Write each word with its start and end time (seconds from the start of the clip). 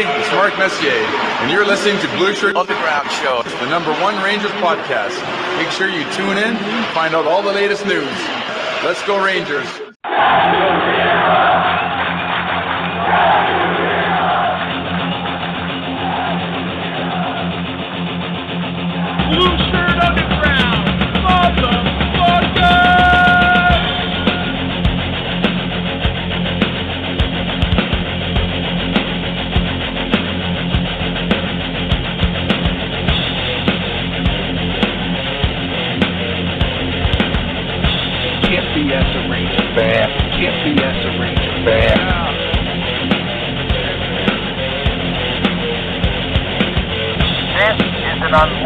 everybody. 0.00 0.22
It's 0.22 0.32
Mark 0.32 0.56
Messier, 0.58 0.90
and 0.90 1.50
you're 1.50 1.66
listening 1.66 1.98
to 2.00 2.06
Blueshirt 2.18 2.56
Underground 2.56 3.10
Show. 3.10 3.42
the 3.42 3.68
number 3.68 3.92
one 4.00 4.22
Rangers 4.22 4.50
podcast. 4.52 5.16
Make 5.56 5.70
sure 5.70 5.88
you 5.88 6.04
tune 6.12 6.38
in 6.38 6.56
find 6.94 7.14
out 7.14 7.26
all 7.26 7.42
the 7.42 7.52
latest 7.52 7.84
news. 7.86 8.04
Let's 8.82 9.02
go, 9.06 9.22
Rangers. 9.22 9.66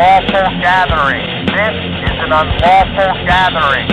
Unlawful 0.05 0.61
gathering. 0.61 1.25
This 1.49 1.77
is 2.05 2.17
an 2.21 2.33
unlawful 2.33 3.13
gathering. 3.25 3.89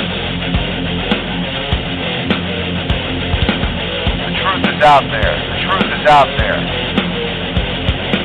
The 4.20 4.34
truth 4.44 4.64
is 4.76 4.84
out 4.84 5.08
there. 5.08 5.36
The 5.40 5.60
truth 5.64 5.88
is 5.88 6.04
out 6.12 6.28
there. 6.36 6.60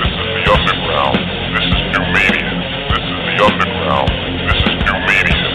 This 0.03 0.13
is 0.19 0.29
the 0.35 0.45
underground. 0.51 1.19
This 1.55 1.67
is 1.71 1.81
new 1.95 2.05
media. 2.11 2.51
This 2.91 3.07
is 3.07 3.21
the 3.23 3.37
underground. 3.55 4.11
This 4.51 4.59
is 4.67 4.75
new 4.83 4.99
media. 5.07 5.47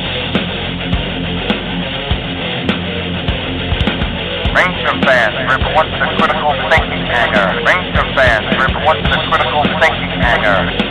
Ranger 4.56 4.96
fans, 5.04 5.36
what's 5.76 5.92
the 6.00 6.08
critical 6.16 6.52
thinking 6.72 7.04
hangar. 7.12 7.60
Ranger 7.68 8.06
fans, 8.16 8.48
what's 8.88 9.04
the 9.04 9.20
critical 9.28 9.64
thinking 9.84 10.16
hangar. 10.16 10.91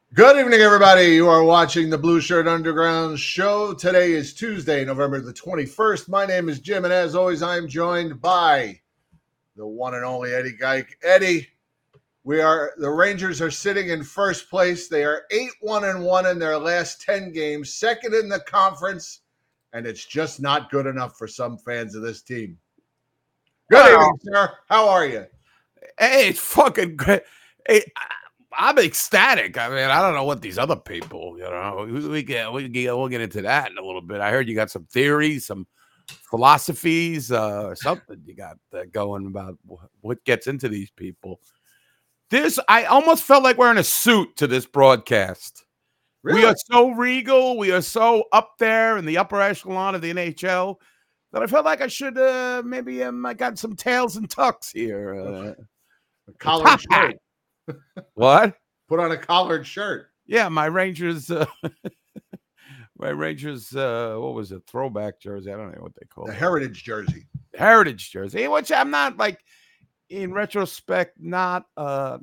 Good 0.13 0.37
evening, 0.37 0.59
everybody. 0.59 1.03
You 1.05 1.29
are 1.29 1.41
watching 1.41 1.89
the 1.89 1.97
Blueshirt 1.97 2.45
Underground 2.45 3.17
show. 3.17 3.73
Today 3.73 4.11
is 4.11 4.33
Tuesday, 4.33 4.83
November 4.83 5.21
the 5.21 5.31
21st. 5.31 6.09
My 6.09 6.25
name 6.25 6.49
is 6.49 6.59
Jim, 6.59 6.83
and 6.83 6.93
as 6.93 7.15
always, 7.15 7.41
I 7.41 7.55
am 7.55 7.65
joined 7.65 8.19
by 8.19 8.81
the 9.55 9.65
one 9.65 9.93
and 9.95 10.03
only 10.03 10.33
Eddie 10.33 10.57
Geik. 10.59 10.97
Eddie, 11.01 11.47
we 12.25 12.41
are 12.41 12.73
the 12.75 12.89
Rangers 12.89 13.41
are 13.41 13.49
sitting 13.49 13.87
in 13.87 14.03
first 14.03 14.49
place. 14.49 14.89
They 14.89 15.05
are 15.05 15.23
8 15.31 15.49
1 15.61 15.85
and 15.85 16.03
1 16.03 16.25
in 16.25 16.39
their 16.39 16.57
last 16.57 17.01
10 17.03 17.31
games, 17.31 17.73
second 17.73 18.13
in 18.13 18.27
the 18.27 18.41
conference, 18.41 19.21
and 19.71 19.87
it's 19.87 20.05
just 20.05 20.41
not 20.41 20.69
good 20.71 20.87
enough 20.87 21.17
for 21.17 21.25
some 21.27 21.57
fans 21.57 21.95
of 21.95 22.01
this 22.01 22.21
team. 22.21 22.57
Good 23.69 23.77
Wow. 23.95 24.01
evening, 24.01 24.19
sir. 24.23 24.51
How 24.67 24.89
are 24.89 25.05
you? 25.05 25.25
Hey, 25.97 26.27
it's 26.27 26.39
fucking 26.41 26.97
great. 26.97 27.23
Hey, 27.65 27.89
I- 27.95 28.07
I'm 28.57 28.77
ecstatic. 28.79 29.57
I 29.57 29.69
mean, 29.69 29.89
I 29.89 30.01
don't 30.01 30.13
know 30.13 30.23
what 30.23 30.41
these 30.41 30.57
other 30.57 30.75
people, 30.75 31.35
you 31.37 31.43
know, 31.43 31.87
we, 32.09 32.23
get, 32.23 32.51
we 32.51 32.67
get, 32.67 32.95
we'll 32.95 33.07
get 33.07 33.21
into 33.21 33.41
that 33.43 33.71
in 33.71 33.77
a 33.77 33.85
little 33.85 34.01
bit. 34.01 34.21
I 34.21 34.31
heard 34.31 34.47
you 34.47 34.55
got 34.55 34.71
some 34.71 34.85
theories, 34.85 35.45
some 35.45 35.67
philosophies, 36.07 37.31
uh, 37.31 37.73
something 37.75 38.21
you 38.25 38.35
got 38.35 38.57
uh, 38.73 38.83
going 38.91 39.27
about 39.27 39.57
wh- 39.69 40.03
what 40.03 40.23
gets 40.25 40.47
into 40.47 40.69
these 40.69 40.91
people. 40.91 41.39
This, 42.29 42.59
I 42.67 42.85
almost 42.85 43.23
felt 43.23 43.43
like 43.43 43.57
wearing 43.57 43.77
a 43.77 43.83
suit 43.83 44.37
to 44.37 44.47
this 44.47 44.65
broadcast. 44.65 45.65
We 46.23 46.45
are 46.45 46.55
so 46.71 46.91
regal. 46.91 47.57
We 47.57 47.71
are 47.71 47.81
so 47.81 48.25
up 48.31 48.53
there 48.59 48.97
in 48.97 49.05
the 49.05 49.17
upper 49.17 49.41
echelon 49.41 49.95
of 49.95 50.01
the 50.01 50.13
NHL 50.13 50.75
that 51.31 51.41
I 51.41 51.47
felt 51.47 51.65
like 51.65 51.81
I 51.81 51.87
should 51.87 52.17
uh, 52.17 52.61
maybe 52.63 53.03
um, 53.03 53.25
I 53.25 53.33
got 53.33 53.57
some 53.57 53.75
tails 53.75 54.17
and 54.17 54.29
tucks 54.29 54.71
here. 54.71 55.15
Uh, 55.15 55.53
top 56.39 56.79
shirt. 56.79 57.15
What? 58.13 58.55
Put 58.87 58.99
on 58.99 59.11
a 59.11 59.17
collared 59.17 59.65
shirt. 59.65 60.07
Yeah, 60.25 60.49
my 60.49 60.65
Rangers. 60.65 61.29
Uh, 61.31 61.45
my 62.97 63.09
Rangers. 63.09 63.75
Uh, 63.75 64.15
what 64.17 64.33
was 64.33 64.51
it? 64.51 64.63
Throwback 64.67 65.19
jersey. 65.19 65.51
I 65.51 65.57
don't 65.57 65.71
know 65.75 65.81
what 65.81 65.95
they 65.95 66.05
call 66.07 66.25
The 66.25 66.31
it. 66.33 66.37
heritage 66.37 66.83
jersey. 66.83 67.25
Heritage 67.57 68.11
jersey, 68.11 68.47
which 68.47 68.71
I'm 68.71 68.89
not 68.91 69.17
like. 69.17 69.39
In 70.09 70.33
retrospect, 70.33 71.21
not 71.21 71.67
uh, 71.77 72.17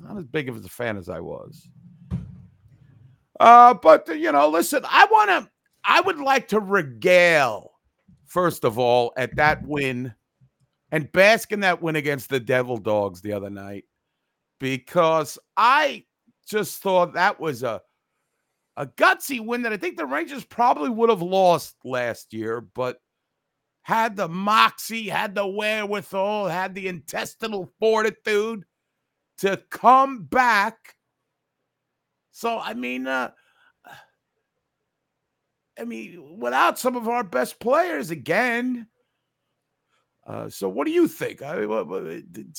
not 0.00 0.16
as 0.16 0.24
big 0.24 0.48
of 0.48 0.64
a 0.64 0.68
fan 0.70 0.96
as 0.96 1.10
I 1.10 1.20
was. 1.20 1.68
Uh, 3.38 3.74
but 3.74 4.08
you 4.08 4.32
know, 4.32 4.48
listen, 4.48 4.82
I 4.88 5.06
want 5.10 5.28
to. 5.30 5.50
I 5.84 6.00
would 6.00 6.18
like 6.18 6.48
to 6.48 6.60
regale, 6.60 7.72
first 8.24 8.64
of 8.64 8.78
all, 8.78 9.12
at 9.18 9.36
that 9.36 9.62
win, 9.66 10.14
and 10.90 11.12
bask 11.12 11.52
in 11.52 11.60
that 11.60 11.82
win 11.82 11.96
against 11.96 12.30
the 12.30 12.40
Devil 12.40 12.78
Dogs 12.78 13.20
the 13.20 13.34
other 13.34 13.50
night, 13.50 13.84
because 14.58 15.38
I 15.56 16.04
just 16.48 16.82
thought 16.82 17.14
that 17.14 17.40
was 17.40 17.62
a 17.62 17.80
a 18.78 18.86
gutsy 18.86 19.44
win 19.44 19.62
that 19.62 19.72
I 19.72 19.78
think 19.78 19.96
the 19.96 20.04
Rangers 20.04 20.44
probably 20.44 20.90
would 20.90 21.08
have 21.08 21.22
lost 21.22 21.76
last 21.82 22.34
year, 22.34 22.60
but 22.60 22.98
had 23.82 24.16
the 24.16 24.28
moxie, 24.28 25.08
had 25.08 25.34
the 25.34 25.46
wherewithal, 25.46 26.46
had 26.48 26.74
the 26.74 26.88
intestinal 26.88 27.72
fortitude 27.80 28.64
to 29.38 29.56
come 29.70 30.24
back. 30.24 30.94
So 32.32 32.58
I 32.58 32.74
mean, 32.74 33.06
uh, 33.06 33.30
I 35.78 35.84
mean, 35.84 36.38
without 36.38 36.78
some 36.78 36.96
of 36.96 37.08
our 37.08 37.24
best 37.24 37.58
players 37.60 38.10
again. 38.10 38.88
Uh, 40.26 40.48
so 40.50 40.68
what 40.68 40.86
do 40.86 40.92
you 40.92 41.06
think? 41.06 41.40
I, 41.42 41.64
what- 41.66 41.86
what- 41.86 42.04
did- 42.04 42.32
did 42.32 42.58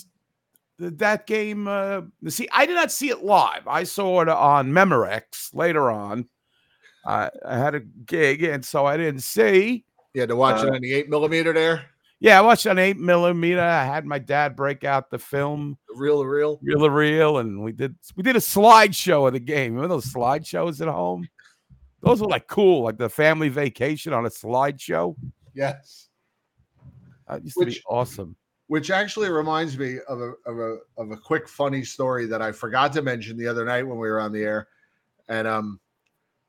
that 0.80 1.28
game. 1.28 1.68
Uh, 1.68 2.02
see, 2.30 2.48
I 2.52 2.66
did 2.66 2.76
not 2.76 2.92
see 2.92 3.10
it 3.10 3.24
live. 3.24 3.68
I 3.68 3.84
saw 3.84 4.22
it 4.22 4.30
on 4.30 4.72
Memorex 4.72 5.54
later 5.54 5.90
on. 5.90 6.28
I, 7.06 7.30
I 7.46 7.58
had 7.58 7.76
a 7.76 7.80
gig, 7.80 8.44
and 8.44 8.64
so 8.64 8.86
I 8.86 8.98
didn't 8.98 9.22
see. 9.22 9.86
You 10.14 10.22
had 10.22 10.30
to 10.30 10.36
watch 10.36 10.64
it 10.64 10.70
Uh, 10.70 10.76
on 10.76 10.82
the 10.82 10.94
eight 10.94 11.10
millimeter 11.10 11.54
there. 11.54 11.86
Yeah, 12.20 12.40
I 12.40 12.42
watched 12.42 12.66
on 12.66 12.80
eight 12.80 12.98
millimeter. 12.98 13.62
I 13.62 13.86
had 13.86 14.06
my 14.06 14.18
dad 14.18 14.56
break 14.56 14.84
out 14.84 15.12
the 15.12 15.20
film, 15.20 15.78
The 15.88 15.96
real, 16.00 16.20
the 16.20 16.26
real. 16.26 16.60
reel 16.64 16.80
to 16.80 16.90
reel, 16.90 17.38
and 17.38 17.64
we 17.64 17.72
did 17.72 17.96
we 18.16 18.24
did 18.24 18.36
a 18.36 18.40
slideshow 18.40 19.28
of 19.28 19.34
the 19.34 19.40
game. 19.40 19.74
Remember 19.76 19.94
those 19.96 20.12
slideshows 20.12 20.82
at 20.82 20.88
home? 20.88 21.28
Those 22.02 22.22
were 22.22 22.28
like 22.28 22.48
cool, 22.48 22.84
like 22.84 22.98
the 22.98 23.10
family 23.10 23.50
vacation 23.50 24.14
on 24.14 24.26
a 24.26 24.30
slideshow. 24.30 25.16
Yes. 25.54 26.10
That 27.28 27.44
used 27.44 27.58
to 27.60 27.66
be 27.66 27.82
awesome. 27.88 28.36
Which 28.68 28.92
actually 28.92 29.30
reminds 29.30 29.78
me 29.78 30.00
of 30.10 30.20
a, 30.20 30.34
of 30.46 30.60
a 30.60 30.78
of 30.98 31.12
a 31.12 31.18
quick 31.18 31.48
funny 31.48 31.84
story 31.84 32.26
that 32.26 32.42
I 32.42 32.52
forgot 32.52 32.92
to 32.94 33.02
mention 33.02 33.38
the 33.38 33.48
other 33.48 33.64
night 33.64 33.84
when 33.84 33.98
we 33.98 34.10
were 34.10 34.20
on 34.20 34.34
the 34.34 34.44
air, 34.44 34.68
and 35.30 35.48
um, 35.48 35.80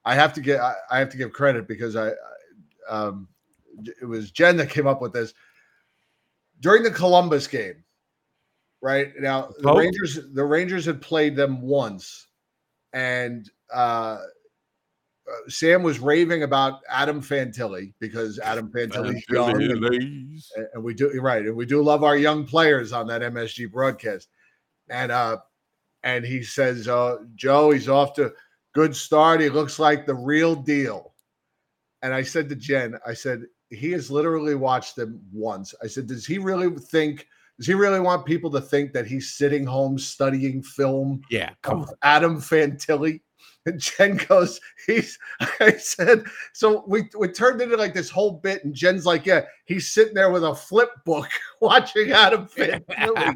I 0.04 0.14
have 0.14 0.32
to 0.34 0.40
get 0.40 0.60
I, 0.60 0.74
I 0.90 0.98
have 0.98 1.10
to 1.10 1.16
give 1.16 1.32
credit 1.32 1.68
because 1.68 1.94
I, 1.94 2.08
I 2.08 2.12
um, 2.88 3.28
it 4.00 4.06
was 4.06 4.30
Jen 4.32 4.56
that 4.56 4.70
came 4.70 4.86
up 4.86 5.00
with 5.00 5.12
this 5.12 5.32
during 6.60 6.82
the 6.82 6.90
Columbus 6.90 7.46
game. 7.46 7.84
Right 8.80 9.12
now, 9.18 9.50
the. 9.58 9.72
Rangers 9.72 10.20
the 10.32 10.44
Rangers 10.44 10.84
had 10.86 11.00
played 11.00 11.36
them 11.36 11.60
once, 11.60 12.28
and 12.92 13.50
uh, 13.72 14.18
uh, 15.30 15.48
Sam 15.48 15.82
was 15.82 15.98
raving 15.98 16.42
about 16.42 16.80
Adam 16.88 17.20
Fantilli 17.22 17.92
because 18.00 18.38
Adam 18.38 18.70
Fantilli's 18.70 19.24
young 19.28 19.60
and- 19.62 19.84
and 20.74 20.82
we 20.84 20.94
do 20.94 21.10
right, 21.20 21.44
and 21.44 21.54
we 21.56 21.66
do 21.66 21.82
love 21.82 22.02
our 22.04 22.16
young 22.16 22.44
players 22.46 22.92
on 22.92 23.06
that 23.08 23.22
MSG 23.22 23.70
broadcast. 23.70 24.28
And 24.88 25.12
uh, 25.12 25.38
and 26.02 26.24
he 26.24 26.42
says, 26.42 26.88
uh, 26.88 27.18
Joe, 27.34 27.70
he's 27.72 27.88
off 27.88 28.14
to 28.14 28.32
good 28.74 28.94
start. 28.96 29.40
He 29.40 29.48
looks 29.48 29.78
like 29.78 30.06
the 30.06 30.14
real 30.14 30.54
deal. 30.54 31.14
And 32.02 32.14
I 32.14 32.22
said 32.22 32.48
to 32.48 32.54
Jen, 32.56 32.96
I 33.06 33.12
said, 33.14 33.42
he 33.70 33.90
has 33.92 34.10
literally 34.10 34.54
watched 34.54 34.96
them 34.96 35.20
once. 35.32 35.74
I 35.82 35.88
said, 35.88 36.06
does 36.06 36.24
he 36.24 36.38
really 36.38 36.70
think? 36.78 37.26
Does 37.58 37.66
he 37.66 37.74
really 37.74 37.98
want 38.00 38.24
people 38.24 38.50
to 38.52 38.60
think 38.60 38.92
that 38.92 39.06
he's 39.08 39.34
sitting 39.34 39.66
home 39.66 39.98
studying 39.98 40.62
film 40.62 41.20
Yeah, 41.28 41.50
come 41.62 41.82
on. 41.82 41.88
Adam 42.02 42.40
Fantilli? 42.40 43.20
And 43.66 43.80
Jen 43.98 44.16
goes, 44.16 44.60
he's 44.86 45.18
I 45.60 45.72
said, 45.72 46.24
so 46.52 46.84
we 46.86 47.08
we 47.18 47.28
turned 47.28 47.60
into 47.60 47.76
like 47.76 47.94
this 47.94 48.10
whole 48.10 48.32
bit, 48.32 48.64
and 48.64 48.74
Jen's 48.74 49.06
like, 49.06 49.26
yeah, 49.26 49.42
he's 49.64 49.90
sitting 49.90 50.14
there 50.14 50.30
with 50.30 50.44
a 50.44 50.54
flip 50.54 50.90
book 51.04 51.28
watching 51.60 52.10
Adam 52.12 52.46
Fantilli. 52.46 53.34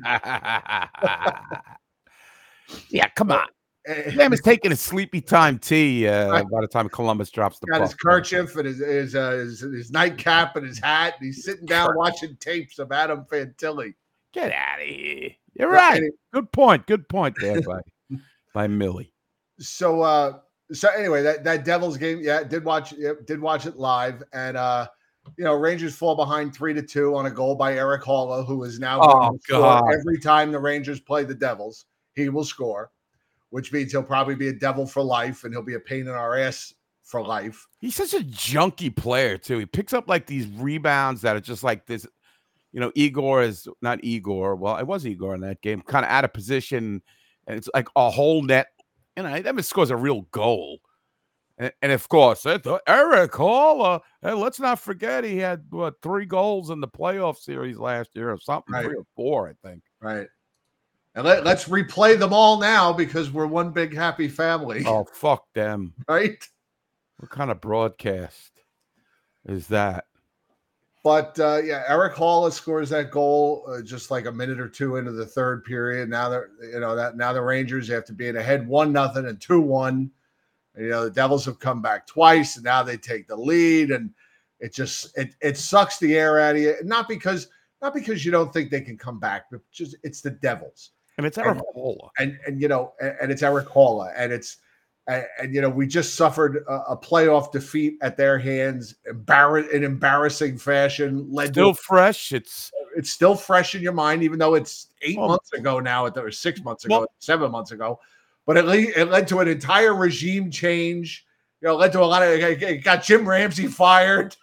yeah, 2.88 3.08
come 3.16 3.32
on. 3.32 3.46
Eh, 3.84 4.12
Sam 4.12 4.32
is 4.32 4.40
taking 4.40 4.70
a 4.70 4.76
sleepy 4.76 5.20
time 5.20 5.58
tea 5.58 6.06
uh, 6.06 6.44
by 6.44 6.60
the 6.60 6.68
time 6.68 6.88
Columbus 6.88 7.30
drops 7.30 7.58
the 7.58 7.66
got 7.66 7.80
his 7.80 7.90
puck. 7.90 7.98
kerchief 7.98 8.54
and 8.54 8.66
his 8.66 8.78
his, 8.78 9.14
uh, 9.16 9.32
his 9.32 9.60
his 9.60 9.90
nightcap 9.90 10.54
and 10.54 10.66
his 10.66 10.78
hat, 10.78 11.14
and 11.18 11.26
he's 11.26 11.44
sitting 11.44 11.66
down 11.66 11.96
watching 11.96 12.36
tapes 12.36 12.78
of 12.78 12.92
Adam 12.92 13.24
Fantilli. 13.30 13.94
Get 14.32 14.52
out 14.52 14.80
of 14.80 14.86
here. 14.86 15.30
You're 15.54 15.68
right. 15.68 16.02
Good 16.32 16.50
point. 16.52 16.86
Good 16.86 17.08
point 17.08 17.36
there 17.40 17.60
by, 17.60 17.80
by 18.54 18.66
Millie. 18.66 19.11
So 19.62 20.02
uh 20.02 20.38
so 20.72 20.88
anyway 20.90 21.22
that 21.22 21.44
that 21.44 21.64
devils 21.64 21.96
game 21.96 22.20
yeah 22.22 22.42
did 22.42 22.64
watch 22.64 22.94
did 23.26 23.40
watch 23.40 23.66
it 23.66 23.76
live 23.76 24.22
and 24.32 24.56
uh 24.56 24.86
you 25.36 25.44
know 25.44 25.54
rangers 25.54 25.94
fall 25.94 26.16
behind 26.16 26.54
three 26.54 26.72
to 26.74 26.82
two 26.82 27.14
on 27.14 27.26
a 27.26 27.30
goal 27.30 27.54
by 27.54 27.74
Erik 27.74 28.02
Haula, 28.02 28.46
who 28.46 28.62
is 28.64 28.78
now 28.80 28.98
Oh, 29.02 29.12
going 29.20 29.32
to 29.38 29.42
score 29.44 29.60
God. 29.60 29.92
every 29.92 30.18
time 30.18 30.50
the 30.50 30.58
rangers 30.58 30.98
play 31.00 31.24
the 31.24 31.34
devils 31.34 31.84
he 32.14 32.28
will 32.28 32.44
score 32.44 32.90
which 33.50 33.70
means 33.72 33.92
he'll 33.92 34.02
probably 34.02 34.34
be 34.34 34.48
a 34.48 34.52
devil 34.54 34.86
for 34.86 35.02
life 35.02 35.44
and 35.44 35.52
he'll 35.52 35.62
be 35.62 35.74
a 35.74 35.80
pain 35.80 36.00
in 36.02 36.08
our 36.08 36.38
ass 36.38 36.72
for 37.04 37.22
life 37.22 37.66
He's 37.80 37.94
such 37.94 38.14
a 38.14 38.24
junky 38.24 38.94
player 38.94 39.36
too. 39.36 39.58
He 39.58 39.66
picks 39.66 39.92
up 39.92 40.08
like 40.08 40.26
these 40.26 40.46
rebounds 40.46 41.20
that 41.22 41.36
are 41.36 41.40
just 41.40 41.62
like 41.64 41.84
this. 41.84 42.06
You 42.72 42.80
know, 42.80 42.90
Igor 42.94 43.42
is 43.42 43.68
not 43.82 44.02
Igor. 44.02 44.54
Well, 44.56 44.76
it 44.78 44.86
was 44.86 45.04
Igor 45.04 45.34
in 45.34 45.42
that 45.42 45.60
game, 45.60 45.82
kind 45.82 46.04
of 46.06 46.10
out 46.10 46.24
of 46.24 46.32
position, 46.32 47.02
and 47.46 47.58
it's 47.58 47.68
like 47.74 47.88
a 47.96 48.08
whole 48.08 48.40
net. 48.42 48.68
You 49.16 49.22
know, 49.24 49.38
never 49.40 49.62
scores 49.62 49.90
a 49.90 49.96
real 49.96 50.22
goal. 50.32 50.78
And, 51.58 51.72
and 51.82 51.92
of 51.92 52.08
course, 52.08 52.46
Erik 52.46 52.62
Haula. 53.32 53.96
Uh, 53.96 53.98
hey, 54.22 54.32
let's 54.32 54.58
not 54.58 54.80
forget 54.80 55.22
he 55.22 55.38
had 55.38 55.64
what 55.70 56.00
three 56.02 56.24
goals 56.24 56.70
in 56.70 56.80
the 56.80 56.88
playoff 56.88 57.36
series 57.36 57.78
last 57.78 58.16
year, 58.16 58.30
or 58.32 58.38
something, 58.40 58.72
Right. 58.72 58.84
three 58.86 58.96
or 58.96 59.04
four, 59.14 59.48
I 59.48 59.68
think. 59.68 59.82
right 60.00 60.28
and 61.14 61.26
let, 61.26 61.44
let's 61.44 61.64
replay 61.68 62.18
them 62.18 62.32
all 62.32 62.58
now 62.58 62.90
because 62.90 63.30
we're 63.30 63.46
one 63.46 63.70
big 63.70 63.94
happy 63.94 64.28
family 64.28 64.82
Oh, 64.86 65.04
fuck 65.12 65.44
them! 65.54 65.92
right 66.08 66.42
What 67.18 67.30
kind 67.30 67.50
of 67.50 67.60
broadcast 67.60 68.52
is 69.44 69.66
that? 69.68 70.06
But 71.04 71.38
uh, 71.40 71.60
yeah, 71.64 71.82
Erik 71.88 72.14
Haula 72.14 72.52
scores 72.52 72.88
that 72.90 73.10
goal 73.10 73.64
uh, 73.68 73.82
just 73.82 74.10
like 74.12 74.26
a 74.26 74.32
minute 74.32 74.60
or 74.60 74.68
two 74.68 74.96
into 74.96 75.10
the 75.12 75.26
third 75.26 75.64
period. 75.64 76.08
Now 76.08 76.28
they're 76.28 76.50
you 76.62 76.78
know 76.78 76.94
that 76.94 77.16
now 77.16 77.32
the 77.32 77.42
Rangers 77.42 77.88
have 77.88 78.04
to 78.06 78.12
be 78.12 78.28
in 78.28 78.36
ahead 78.36 78.66
one 78.68 78.92
nothing 78.92 79.26
and 79.26 79.40
two 79.40 79.60
one. 79.60 80.10
You 80.78 80.88
know 80.90 81.04
the 81.04 81.10
Devils 81.10 81.44
have 81.46 81.58
come 81.58 81.82
back 81.82 82.06
twice, 82.06 82.56
and 82.56 82.64
now 82.64 82.82
they 82.84 82.96
take 82.96 83.26
the 83.26 83.36
lead, 83.36 83.90
and 83.90 84.10
it 84.60 84.72
just 84.72 85.16
it 85.18 85.34
it 85.40 85.56
sucks 85.58 85.98
the 85.98 86.16
air 86.16 86.38
out 86.38 86.54
of 86.54 86.62
you. 86.62 86.76
Not 86.84 87.08
because 87.08 87.48
not 87.82 87.94
because 87.94 88.24
you 88.24 88.30
don't 88.30 88.52
think 88.52 88.70
they 88.70 88.80
can 88.80 88.96
come 88.96 89.18
back, 89.18 89.46
but 89.50 89.60
just 89.72 89.96
it's 90.04 90.20
the 90.20 90.30
Devils 90.30 90.90
And 91.18 91.26
it's 91.26 91.36
And- 91.36 91.46
Erik 91.48 91.62
Haula. 91.76 92.10
and 92.20 92.38
and 92.46 92.62
you 92.62 92.68
know 92.68 92.92
and, 93.00 93.16
and 93.22 93.32
it's 93.32 93.42
Erik 93.42 93.66
Haula 93.66 94.12
and 94.16 94.32
it's 94.32 94.58
and, 95.08 95.24
and, 95.40 95.54
you 95.54 95.60
know 95.60 95.68
we 95.68 95.86
just 95.86 96.14
suffered 96.14 96.64
a, 96.68 96.92
a 96.92 96.96
playoff 96.96 97.50
defeat 97.52 97.98
at 98.02 98.16
their 98.16 98.38
hands, 98.38 98.94
embarrass 99.06 99.68
in 99.72 99.82
embarrassing 99.84 100.58
fashion. 100.58 101.26
Led 101.30 101.48
Still 101.48 101.74
to 101.74 101.82
fresh. 101.82 102.32
It's 102.32 102.70
it's 102.96 103.10
still 103.10 103.34
fresh 103.34 103.74
in 103.74 103.82
your 103.82 103.92
mind, 103.92 104.22
even 104.22 104.38
though 104.38 104.54
it's 104.54 104.88
eight 105.02 105.18
Well- 105.18 105.28
months 105.28 105.52
ago 105.52 105.80
now, 105.80 106.08
the- 106.08 106.22
or 106.22 106.30
six 106.30 106.62
months 106.62 106.84
ago, 106.84 107.00
Well- 107.00 107.08
seven 107.18 107.50
months 107.50 107.72
ago. 107.72 107.98
But 108.46 108.56
it, 108.56 108.64
le- 108.64 108.76
it 108.76 109.08
led 109.08 109.28
to 109.28 109.38
an 109.40 109.46
entire 109.48 109.94
regime 109.94 110.50
change. 110.50 111.24
You 111.60 111.68
know, 111.68 111.76
led 111.76 111.92
to 111.92 112.00
a 112.00 112.04
lot 112.04 112.22
of 112.22 112.28
it 112.30 112.60
it 112.62 112.82
got 112.84 113.02
Jim 113.04 113.28
Ramsay 113.28 113.68
fired, 113.68 114.36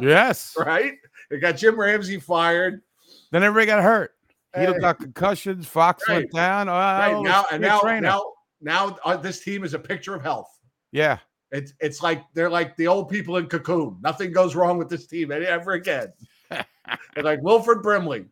yes. 0.00 0.54
right? 0.58 0.94
It 1.30 1.38
got 1.40 1.52
Jim 1.56 1.78
Ramsay 1.78 2.18
fired. 2.18 2.82
Then 3.30 3.42
everybody 3.44 3.66
got 3.66 3.82
hurt. 3.82 4.12
He 4.56 4.66
got 4.80 4.98
concussions. 4.98 5.66
Fox 5.66 6.02
Right. 6.08 6.16
went 6.18 6.32
down. 6.32 6.68
Oh, 6.68 6.72
Right 6.72 7.20
now, 7.22 7.44
and 7.50 7.60
now, 7.62 7.80
trainer. 7.80 8.00
now, 8.02 8.33
now, 8.64 8.96
uh, 9.04 9.16
this 9.16 9.44
team 9.44 9.62
is 9.62 9.74
a 9.74 9.78
picture 9.78 10.14
of 10.14 10.22
health. 10.22 10.50
yeah. 10.92 11.18
It's 11.52 11.72
it's 11.78 12.02
like 12.02 12.24
they're 12.34 12.50
like 12.50 12.76
the 12.76 12.88
old 12.88 13.08
people 13.08 13.36
in 13.36 13.46
Cocoon. 13.46 13.98
Nothing 14.00 14.32
goes 14.32 14.56
wrong 14.56 14.76
with 14.76 14.88
this 14.88 15.06
team 15.06 15.30
ever 15.30 15.72
again. 15.74 16.12
they're 16.50 17.22
like 17.22 17.40
Wilford 17.42 17.80
Brimley, 17.80 18.24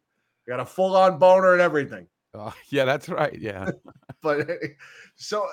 got 0.49 0.59
a 0.59 0.65
full 0.65 0.97
on 0.97 1.21
boner 1.21 1.53
and 1.53 1.61
everything. 1.61 2.09
Oh, 2.35 2.53
yeah, 2.71 2.85
that's 2.85 3.09
right. 3.09 3.39
Yeah. 3.39 3.71
But 4.23 4.49
so 5.17 5.47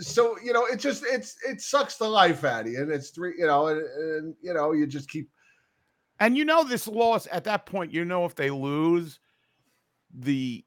so 0.00 0.36
you 0.44 0.52
know, 0.52 0.66
it 0.66 0.76
just 0.78 1.04
it's 1.04 1.36
it 1.48 1.60
sucks 1.60 1.96
the 1.96 2.08
life 2.08 2.44
out 2.44 2.66
of 2.66 2.72
you, 2.72 2.80
and 2.80 2.92
it's 2.92 3.10
three 3.10 3.34
you 3.38 3.46
know, 3.46 3.68
and, 3.68 3.80
and 3.80 4.34
you 4.40 4.54
know, 4.54 4.72
you 4.72 4.86
just 4.86 5.10
keep 5.10 5.28
and 6.20 6.36
you 6.36 6.44
know 6.44 6.64
this 6.64 6.86
loss 6.86 7.26
at 7.30 7.44
that 7.44 7.66
point, 7.66 7.92
you 7.92 8.04
know 8.04 8.24
if 8.24 8.34
they 8.34 8.50
lose, 8.50 9.18
the 10.12 10.64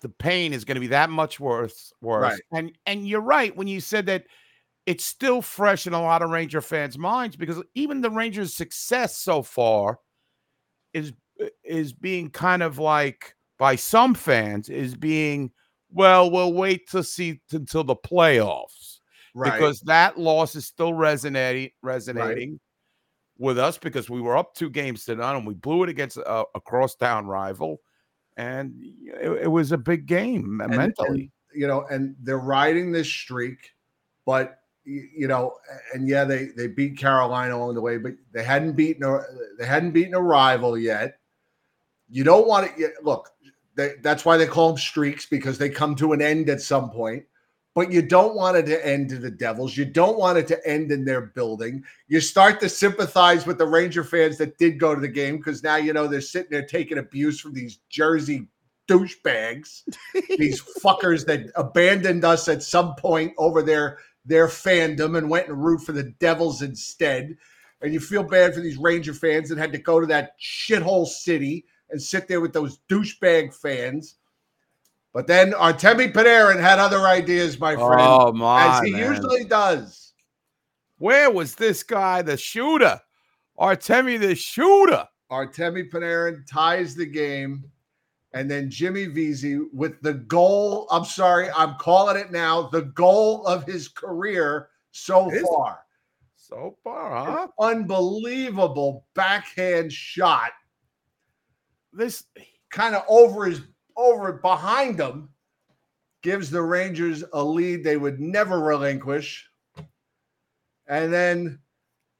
the 0.00 0.08
pain 0.08 0.52
is 0.52 0.64
going 0.64 0.76
to 0.76 0.80
be 0.80 0.88
that 0.88 1.10
much 1.10 1.40
worse 1.40 1.92
worse. 2.00 2.22
Right. 2.22 2.40
And 2.52 2.72
and 2.86 3.08
you're 3.08 3.20
right 3.20 3.56
when 3.56 3.68
you 3.68 3.80
said 3.80 4.06
that 4.06 4.24
it's 4.86 5.04
still 5.04 5.42
fresh 5.42 5.86
in 5.86 5.92
a 5.92 6.02
lot 6.02 6.22
of 6.22 6.30
Ranger 6.30 6.60
fans' 6.60 6.98
minds 6.98 7.36
because 7.36 7.62
even 7.74 8.00
the 8.00 8.10
Rangers' 8.10 8.54
success 8.54 9.16
so 9.16 9.42
far 9.42 9.98
is 10.92 11.12
uh, 11.40 11.46
is 11.64 11.92
being 11.92 12.30
kind 12.30 12.62
of 12.62 12.78
like 12.78 13.34
by 13.58 13.76
some 13.76 14.14
fans 14.14 14.68
is 14.68 14.94
being 14.94 15.50
well, 15.94 16.30
we'll 16.30 16.54
wait 16.54 16.88
to 16.90 17.04
see 17.04 17.34
t- 17.50 17.56
until 17.58 17.84
the 17.84 17.94
playoffs 17.94 19.00
right. 19.34 19.52
because 19.52 19.80
that 19.82 20.18
loss 20.18 20.56
is 20.56 20.66
still 20.66 20.94
resonating 20.94 21.70
resonating 21.82 22.58
with 23.38 23.58
us 23.58 23.78
because 23.78 24.08
we 24.08 24.20
were 24.20 24.36
up 24.36 24.54
two 24.54 24.70
games 24.70 25.04
to 25.04 25.16
none 25.16 25.36
and 25.36 25.46
we 25.46 25.54
blew 25.54 25.82
it 25.82 25.88
against 25.88 26.16
a, 26.16 26.44
a 26.54 26.60
crosstown 26.60 27.26
rival, 27.26 27.80
and 28.42 28.74
it, 29.20 29.42
it 29.44 29.48
was 29.48 29.72
a 29.72 29.78
big 29.78 30.06
game 30.06 30.60
And- 30.60 30.76
mentally. 30.76 31.20
and, 31.20 31.60
you 31.60 31.66
know, 31.66 31.84
and 31.90 32.16
they're 32.22 32.38
riding 32.38 32.92
this 32.92 33.08
streak, 33.08 33.70
but 34.26 34.58
you 34.84 35.28
know, 35.28 35.54
and 35.94 36.08
yeah, 36.08 36.24
they 36.24 36.46
they 36.56 36.66
beat 36.66 36.98
Carolina 36.98 37.56
along 37.56 37.74
the 37.74 37.80
way, 37.80 37.98
but 37.98 38.14
they 38.32 38.42
hadn't 38.42 38.72
beaten 38.72 39.04
a 39.04 39.20
they 39.58 39.66
hadn't 39.66 39.92
beaten 39.92 40.14
a 40.14 40.20
rival 40.20 40.76
yet. 40.76 41.18
You 42.08 42.24
don't 42.24 42.48
want 42.48 42.76
to 42.76 42.90
look. 43.02 43.30
They, 43.76 43.94
that's 44.02 44.24
why 44.24 44.36
they 44.36 44.46
call 44.46 44.68
them 44.68 44.78
streaks 44.78 45.24
because 45.26 45.56
they 45.56 45.68
come 45.70 45.94
to 45.96 46.12
an 46.14 46.20
end 46.20 46.50
at 46.50 46.60
some 46.60 46.90
point. 46.90 47.24
But 47.74 47.90
you 47.90 48.02
don't 48.02 48.34
want 48.34 48.58
it 48.58 48.66
to 48.66 48.86
end 48.86 49.08
to 49.10 49.18
the 49.18 49.30
Devils. 49.30 49.76
You 49.76 49.86
don't 49.86 50.18
want 50.18 50.36
it 50.36 50.46
to 50.48 50.68
end 50.68 50.92
in 50.92 51.06
their 51.06 51.22
building. 51.22 51.82
You 52.06 52.20
start 52.20 52.60
to 52.60 52.68
sympathize 52.68 53.46
with 53.46 53.56
the 53.56 53.66
Ranger 53.66 54.04
fans 54.04 54.36
that 54.38 54.58
did 54.58 54.78
go 54.78 54.94
to 54.94 55.00
the 55.00 55.08
game 55.08 55.38
because 55.38 55.62
now 55.62 55.76
you 55.76 55.94
know 55.94 56.06
they're 56.06 56.20
sitting 56.20 56.50
there 56.50 56.66
taking 56.66 56.98
abuse 56.98 57.40
from 57.40 57.54
these 57.54 57.78
Jersey 57.88 58.48
douchebags 58.88 59.82
these 60.38 60.60
fuckers 60.84 61.24
that 61.24 61.46
abandoned 61.54 62.24
us 62.24 62.48
at 62.48 62.62
some 62.62 62.94
point 62.96 63.32
over 63.38 63.62
their 63.62 63.98
their 64.24 64.48
fandom 64.48 65.16
and 65.18 65.30
went 65.30 65.48
and 65.48 65.64
root 65.64 65.80
for 65.80 65.92
the 65.92 66.14
Devils 66.20 66.62
instead. 66.62 67.36
And 67.80 67.92
you 67.92 67.98
feel 67.98 68.22
bad 68.22 68.54
for 68.54 68.60
these 68.60 68.78
Ranger 68.78 69.14
fans 69.14 69.48
that 69.48 69.58
had 69.58 69.72
to 69.72 69.78
go 69.78 69.98
to 69.98 70.06
that 70.06 70.32
shithole 70.40 71.06
city 71.06 71.64
and 71.90 72.00
sit 72.00 72.28
there 72.28 72.40
with 72.40 72.52
those 72.52 72.78
douchebag 72.88 73.52
fans. 73.52 74.16
But 75.12 75.26
then 75.26 75.52
Artemi 75.52 76.12
Panarin 76.12 76.60
had 76.60 76.78
other 76.78 77.00
ideas, 77.00 77.60
my 77.60 77.74
oh, 77.74 77.86
friend, 77.86 78.00
Oh 78.02 78.32
my! 78.32 78.78
as 78.78 78.84
he 78.84 78.92
man. 78.92 79.00
usually 79.00 79.44
does. 79.44 80.14
Where 80.98 81.30
was 81.30 81.54
this 81.54 81.82
guy, 81.82 82.22
the 82.22 82.36
shooter, 82.36 83.00
Artemi, 83.58 84.18
the 84.18 84.34
shooter? 84.34 85.06
Artemi 85.30 85.90
Panarin 85.90 86.46
ties 86.46 86.94
the 86.94 87.06
game. 87.06 87.64
And 88.34 88.50
then 88.50 88.70
Jimmy 88.70 89.06
Vesey 89.06 89.60
with 89.74 90.00
the 90.00 90.14
goal. 90.14 90.86
I'm 90.90 91.04
sorry, 91.04 91.50
I'm 91.54 91.74
calling 91.74 92.16
it 92.16 92.32
now. 92.32 92.62
The 92.62 92.82
goal 92.82 93.46
of 93.46 93.64
his 93.64 93.88
career 93.88 94.70
so 94.90 95.30
far. 95.54 95.80
So 96.36 96.76
far, 96.82 97.24
huh? 97.24 97.48
Unbelievable 97.60 99.06
backhand 99.14 99.92
shot, 99.92 100.52
This 101.92 102.24
kind 102.70 102.94
of 102.94 103.04
over 103.08 103.46
his 103.46 103.62
over 103.96 104.32
behind 104.32 104.98
them 104.98 105.28
gives 106.22 106.50
the 106.50 106.62
Rangers 106.62 107.24
a 107.32 107.42
lead 107.42 107.82
they 107.82 107.96
would 107.96 108.20
never 108.20 108.60
relinquish. 108.60 109.48
And 110.86 111.12
then 111.12 111.58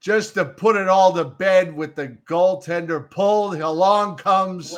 just 0.00 0.34
to 0.34 0.44
put 0.44 0.76
it 0.76 0.88
all 0.88 1.12
to 1.12 1.24
bed 1.24 1.74
with 1.74 1.94
the 1.94 2.08
goaltender 2.28 3.08
pulled, 3.10 3.54
along 3.54 4.16
comes 4.16 4.76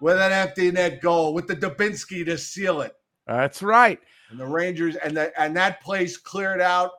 with 0.00 0.16
an 0.18 0.32
empty 0.32 0.70
net 0.70 1.00
goal 1.00 1.32
with 1.32 1.46
the 1.46 1.56
Dubinsky 1.56 2.24
to 2.24 2.36
seal 2.36 2.80
it. 2.80 2.94
that's 3.26 3.62
right. 3.62 4.00
And 4.30 4.40
the 4.40 4.46
Rangers 4.46 4.96
and 4.96 5.16
that 5.16 5.32
and 5.38 5.56
that 5.56 5.80
place 5.80 6.16
cleared 6.16 6.60
out 6.60 6.90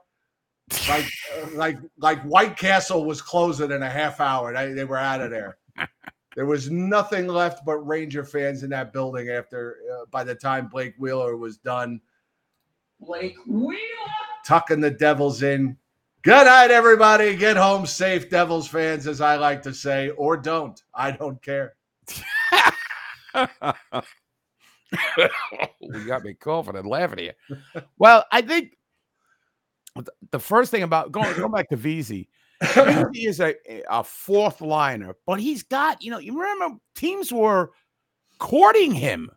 like 0.87 1.05
uh, 1.37 1.47
like 1.53 1.77
like 1.97 2.21
White 2.23 2.57
Castle 2.57 3.05
was 3.05 3.21
closing 3.21 3.71
in 3.71 3.83
a 3.83 3.89
half 3.89 4.19
hour. 4.19 4.53
They, 4.53 4.73
they 4.73 4.85
were 4.85 4.97
out 4.97 5.21
of 5.21 5.31
there. 5.31 5.57
There 6.35 6.45
was 6.45 6.69
nothing 6.69 7.27
left 7.27 7.65
but 7.65 7.77
Ranger 7.77 8.25
fans 8.25 8.63
in 8.63 8.69
that 8.71 8.91
building 8.91 9.29
after 9.29 9.77
uh, 9.91 10.05
by 10.11 10.23
the 10.23 10.35
time 10.35 10.67
Blake 10.67 10.93
Wheeler 10.97 11.37
was 11.37 11.57
done. 11.57 12.01
Blake 12.99 13.37
Wheeler. 13.47 13.79
tucking 14.45 14.81
the 14.81 14.91
Devils 14.91 15.43
in. 15.43 15.77
Good 16.23 16.45
night, 16.45 16.71
everybody. 16.71 17.35
Get 17.35 17.55
home 17.55 17.85
safe, 17.85 18.29
Devils 18.29 18.67
fans, 18.67 19.07
as 19.07 19.21
I 19.21 19.35
like 19.35 19.61
to 19.63 19.73
say, 19.73 20.09
or 20.11 20.35
don't. 20.35 20.81
I 20.93 21.11
don't 21.11 21.41
care. 21.41 21.75
you 25.81 26.05
got 26.07 26.23
me 26.23 26.33
coughing 26.33 26.75
and 26.75 26.87
laughing 26.87 27.19
at 27.19 27.35
you. 27.53 27.81
Well, 27.97 28.25
I 28.31 28.41
think 28.41 28.77
the 30.31 30.39
first 30.39 30.71
thing 30.71 30.83
about 30.83 31.11
going 31.11 31.35
going 31.37 31.51
back 31.51 31.69
to 31.69 31.75
Vesey, 31.75 32.27
Vesey 32.73 33.25
is 33.25 33.39
a, 33.39 33.55
a 33.89 34.03
fourth 34.03 34.61
liner, 34.61 35.15
but 35.25 35.39
he's 35.39 35.63
got, 35.63 36.01
you 36.01 36.11
know, 36.11 36.19
you 36.19 36.39
remember 36.39 36.77
teams 36.95 37.31
were 37.31 37.71
courting 38.39 38.93
him 38.93 39.29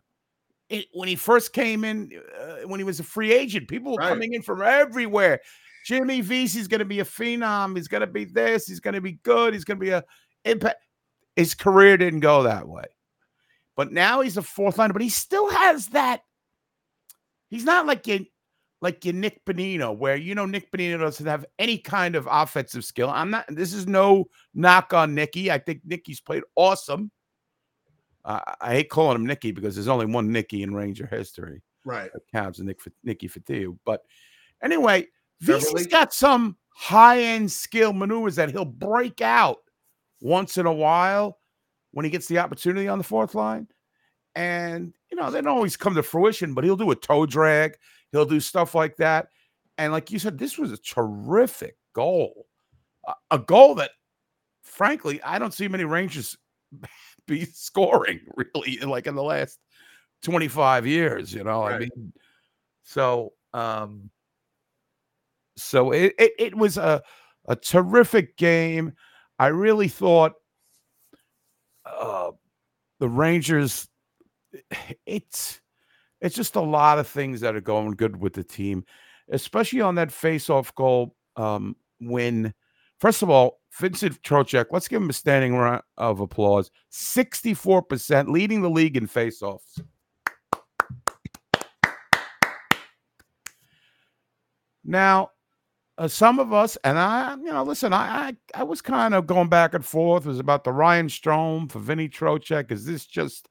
it, 0.69 0.85
when 0.93 1.07
he 1.07 1.15
first 1.15 1.53
came 1.53 1.83
in, 1.83 2.11
uh, 2.39 2.67
when 2.67 2.79
he 2.79 2.83
was 2.83 2.99
a 2.99 3.03
free 3.03 3.31
agent. 3.33 3.67
People 3.67 3.93
were 3.93 3.97
Right. 3.97 4.09
coming 4.09 4.33
in 4.33 4.41
from 4.41 4.61
everywhere. 4.61 5.39
Jimmy 5.85 6.21
Vesey's 6.21 6.67
going 6.67 6.79
to 6.79 6.85
be 6.85 6.99
a 6.99 7.05
phenom. 7.05 7.75
He's 7.75 7.87
going 7.87 8.01
to 8.01 8.07
be 8.07 8.25
this. 8.25 8.67
He's 8.67 8.79
going 8.79 8.93
to 8.93 9.01
be 9.01 9.13
good. 9.23 9.53
He's 9.53 9.63
going 9.63 9.79
to 9.79 9.85
be 9.85 9.91
a 9.91 10.03
impact. 10.45 10.77
His 11.35 11.55
career 11.55 11.97
didn't 11.97 12.19
go 12.19 12.43
that 12.43 12.67
way. 12.67 12.83
But 13.75 13.91
now 13.91 14.21
he's 14.21 14.37
a 14.37 14.41
fourth 14.41 14.77
liner, 14.77 14.93
but 14.93 15.01
he 15.01 15.09
still 15.09 15.49
has 15.49 15.87
that. 15.87 16.21
He's 17.49 17.63
not 17.63 17.85
like 17.87 18.05
you, 18.07 18.25
like 18.81 19.03
your 19.03 19.13
Nick 19.13 19.43
Bonino, 19.45 19.95
where 19.95 20.15
you 20.15 20.35
know 20.35 20.45
Nick 20.45 20.71
Bonino 20.71 20.99
doesn't 20.99 21.25
have 21.25 21.45
any 21.57 21.77
kind 21.77 22.15
of 22.15 22.27
offensive 22.29 22.85
skill. 22.85 23.09
I'm 23.09 23.29
not. 23.29 23.45
This 23.49 23.73
is 23.73 23.87
no 23.87 24.25
knock 24.53 24.93
on 24.93 25.13
Nicky. 25.15 25.51
I 25.51 25.57
think 25.57 25.81
Nicky's 25.85 26.21
played 26.21 26.43
awesome. 26.55 27.11
Uh, 28.25 28.39
I 28.61 28.73
hate 28.75 28.89
calling 28.89 29.15
him 29.15 29.25
Nicky 29.25 29.51
because 29.51 29.75
there's 29.75 29.87
only 29.87 30.05
one 30.05 30.31
Nicky 30.31 30.63
in 30.63 30.73
Ranger 30.75 31.05
history 31.05 31.61
Right. 31.85 32.11
that 32.13 32.21
counts, 32.31 32.59
and 32.59 32.67
Nick 32.67 32.79
Nicky 33.03 33.29
Fotiu. 33.29 33.77
But 33.85 34.01
anyway? 34.61 35.07
Vesey's 35.41 35.87
got 35.87 36.13
some 36.13 36.57
high 36.75 37.21
end 37.21 37.51
skill 37.51 37.93
maneuvers 37.93 38.35
that 38.35 38.51
he'll 38.51 38.65
break 38.65 39.21
out 39.21 39.57
once 40.21 40.57
in 40.57 40.65
a 40.65 40.73
while 40.73 41.39
when 41.91 42.03
he 42.03 42.11
gets 42.11 42.27
the 42.27 42.39
opportunity 42.39 42.87
on 42.87 42.97
the 42.97 43.03
fourth 43.03 43.35
line. 43.35 43.67
And, 44.35 44.93
you 45.09 45.17
know, 45.17 45.31
they 45.31 45.41
don't 45.41 45.55
always 45.55 45.77
come 45.77 45.95
to 45.95 46.03
fruition, 46.03 46.53
but 46.53 46.63
he'll 46.63 46.75
do 46.75 46.91
a 46.91 46.95
toe 46.95 47.25
drag. 47.25 47.77
He'll 48.11 48.25
do 48.25 48.39
stuff 48.39 48.75
like 48.75 48.97
that. 48.97 49.27
And 49.77 49.93
like 49.93 50.11
you 50.11 50.19
said, 50.19 50.37
this 50.37 50.57
was 50.57 50.71
a 50.71 50.77
terrific 50.77 51.77
goal. 51.93 52.47
A- 53.31 53.39
goal 53.39 53.75
that, 53.75 53.91
frankly, 54.63 55.21
I 55.23 55.39
don't 55.39 55.53
see 55.53 55.67
many 55.67 55.85
Rangers 55.85 56.37
be 57.27 57.45
scoring 57.45 58.19
really 58.35 58.77
like 58.77 59.07
in 59.07 59.15
the 59.15 59.23
last 59.23 59.59
25 60.23 60.85
years, 60.85 61.33
you 61.33 61.43
know. 61.43 61.63
I 61.63 61.79
mean, 61.79 62.13
so 62.83 63.33
um 63.53 64.09
so 65.55 65.91
it, 65.91 66.13
it 66.17 66.31
it 66.37 66.55
was 66.55 66.77
a 66.77 67.01
a 67.47 67.55
terrific 67.55 68.37
game. 68.37 68.93
I 69.37 69.47
really 69.47 69.87
thought 69.87 70.33
uh 71.85 72.31
the 72.99 73.09
Rangers 73.09 73.87
it's 75.05 75.61
it's 76.21 76.35
just 76.35 76.55
a 76.55 76.61
lot 76.61 76.99
of 76.99 77.07
things 77.07 77.41
that 77.41 77.55
are 77.55 77.61
going 77.61 77.91
good 77.91 78.19
with 78.19 78.33
the 78.33 78.43
team, 78.43 78.85
especially 79.29 79.81
on 79.81 79.95
that 79.95 80.11
face-off 80.11 80.73
goal 80.75 81.15
um 81.35 81.75
when 81.99 82.53
first 82.99 83.21
of 83.21 83.29
all, 83.29 83.61
Vincent 83.79 84.21
Trocheck, 84.23 84.67
let's 84.71 84.87
give 84.87 85.01
him 85.01 85.09
a 85.09 85.13
standing 85.13 85.55
round 85.55 85.81
of 85.97 86.19
applause. 86.19 86.71
64% 86.91 88.27
leading 88.29 88.61
the 88.61 88.69
league 88.69 88.97
in 88.97 89.07
face-offs. 89.07 89.79
Now, 94.83 95.31
uh, 95.97 96.07
some 96.07 96.39
of 96.39 96.51
us, 96.51 96.77
and 96.83 96.97
I, 96.97 97.35
you 97.35 97.51
know, 97.51 97.63
listen, 97.63 97.93
I, 97.93 98.29
I, 98.29 98.35
I 98.55 98.63
was 98.63 98.81
kind 98.81 99.13
of 99.13 99.27
going 99.27 99.49
back 99.49 99.73
and 99.73 99.85
forth. 99.85 100.25
It 100.25 100.29
was 100.29 100.39
about 100.39 100.63
the 100.63 100.71
Ryan 100.71 101.07
Strome 101.07 101.71
for 101.71 101.79
Vinny 101.79 102.09
Trocheck. 102.09 102.71
Is 102.71 102.85
this 102.85 103.05
just, 103.05 103.49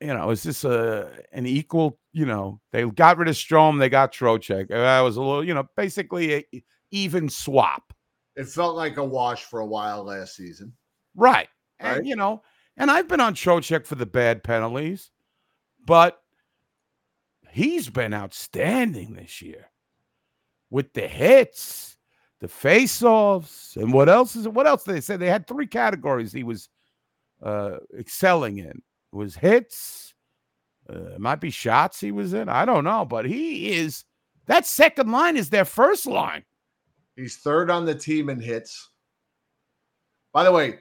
you 0.00 0.08
know, 0.08 0.30
is 0.30 0.42
this 0.42 0.64
a 0.64 1.10
an 1.32 1.46
equal? 1.46 1.98
You 2.12 2.26
know, 2.26 2.60
they 2.72 2.84
got 2.84 3.18
rid 3.18 3.28
of 3.28 3.34
Strome, 3.34 3.78
they 3.78 3.88
got 3.88 4.12
Trocheck. 4.12 4.68
That 4.68 5.00
was 5.00 5.16
a 5.16 5.20
little, 5.22 5.44
you 5.44 5.54
know, 5.54 5.68
basically 5.76 6.34
a 6.34 6.64
even 6.90 7.28
swap, 7.28 7.92
It 8.36 8.48
felt 8.48 8.74
like 8.76 8.96
a 8.96 9.04
wash 9.04 9.44
for 9.44 9.60
a 9.60 9.66
while 9.66 10.04
last 10.04 10.34
season. 10.36 10.72
right? 11.14 11.48
And 11.80 11.96
Right. 11.98 12.04
you 12.06 12.16
know, 12.16 12.42
and 12.76 12.90
I've 12.90 13.08
been 13.08 13.20
on 13.20 13.34
Trocheck 13.34 13.86
for 13.86 13.94
the 13.94 14.06
bad 14.06 14.42
penalties, 14.42 15.10
but 15.84 16.20
he's 17.50 17.88
been 17.90 18.14
outstanding 18.14 19.14
this 19.14 19.42
year 19.42 19.70
with 20.70 20.92
the 20.92 21.06
hits, 21.06 21.96
the 22.40 22.48
face-offs, 22.48 23.76
and 23.76 23.92
what 23.92 24.08
else 24.08 24.36
is 24.36 24.46
it? 24.46 24.52
What 24.52 24.66
else 24.66 24.84
did 24.84 24.94
they 24.94 25.00
say? 25.00 25.16
They 25.16 25.30
had 25.30 25.46
three 25.46 25.66
categories 25.66 26.32
he 26.32 26.44
was 26.44 26.68
uh 27.42 27.78
excelling 27.98 28.58
in. 28.58 28.82
Was 29.12 29.36
hits, 29.36 30.14
uh, 30.90 31.14
it 31.14 31.20
might 31.20 31.40
be 31.40 31.50
shots 31.50 32.00
he 32.00 32.12
was 32.12 32.34
in. 32.34 32.48
I 32.48 32.64
don't 32.64 32.84
know, 32.84 33.04
but 33.04 33.24
he 33.24 33.72
is 33.72 34.04
that 34.46 34.66
second 34.66 35.10
line 35.10 35.36
is 35.36 35.50
their 35.50 35.64
first 35.64 36.06
line. 36.06 36.44
He's 37.16 37.36
third 37.36 37.70
on 37.70 37.84
the 37.84 37.94
team 37.94 38.28
in 38.28 38.40
hits. 38.40 38.90
By 40.32 40.44
the 40.44 40.52
way, 40.52 40.78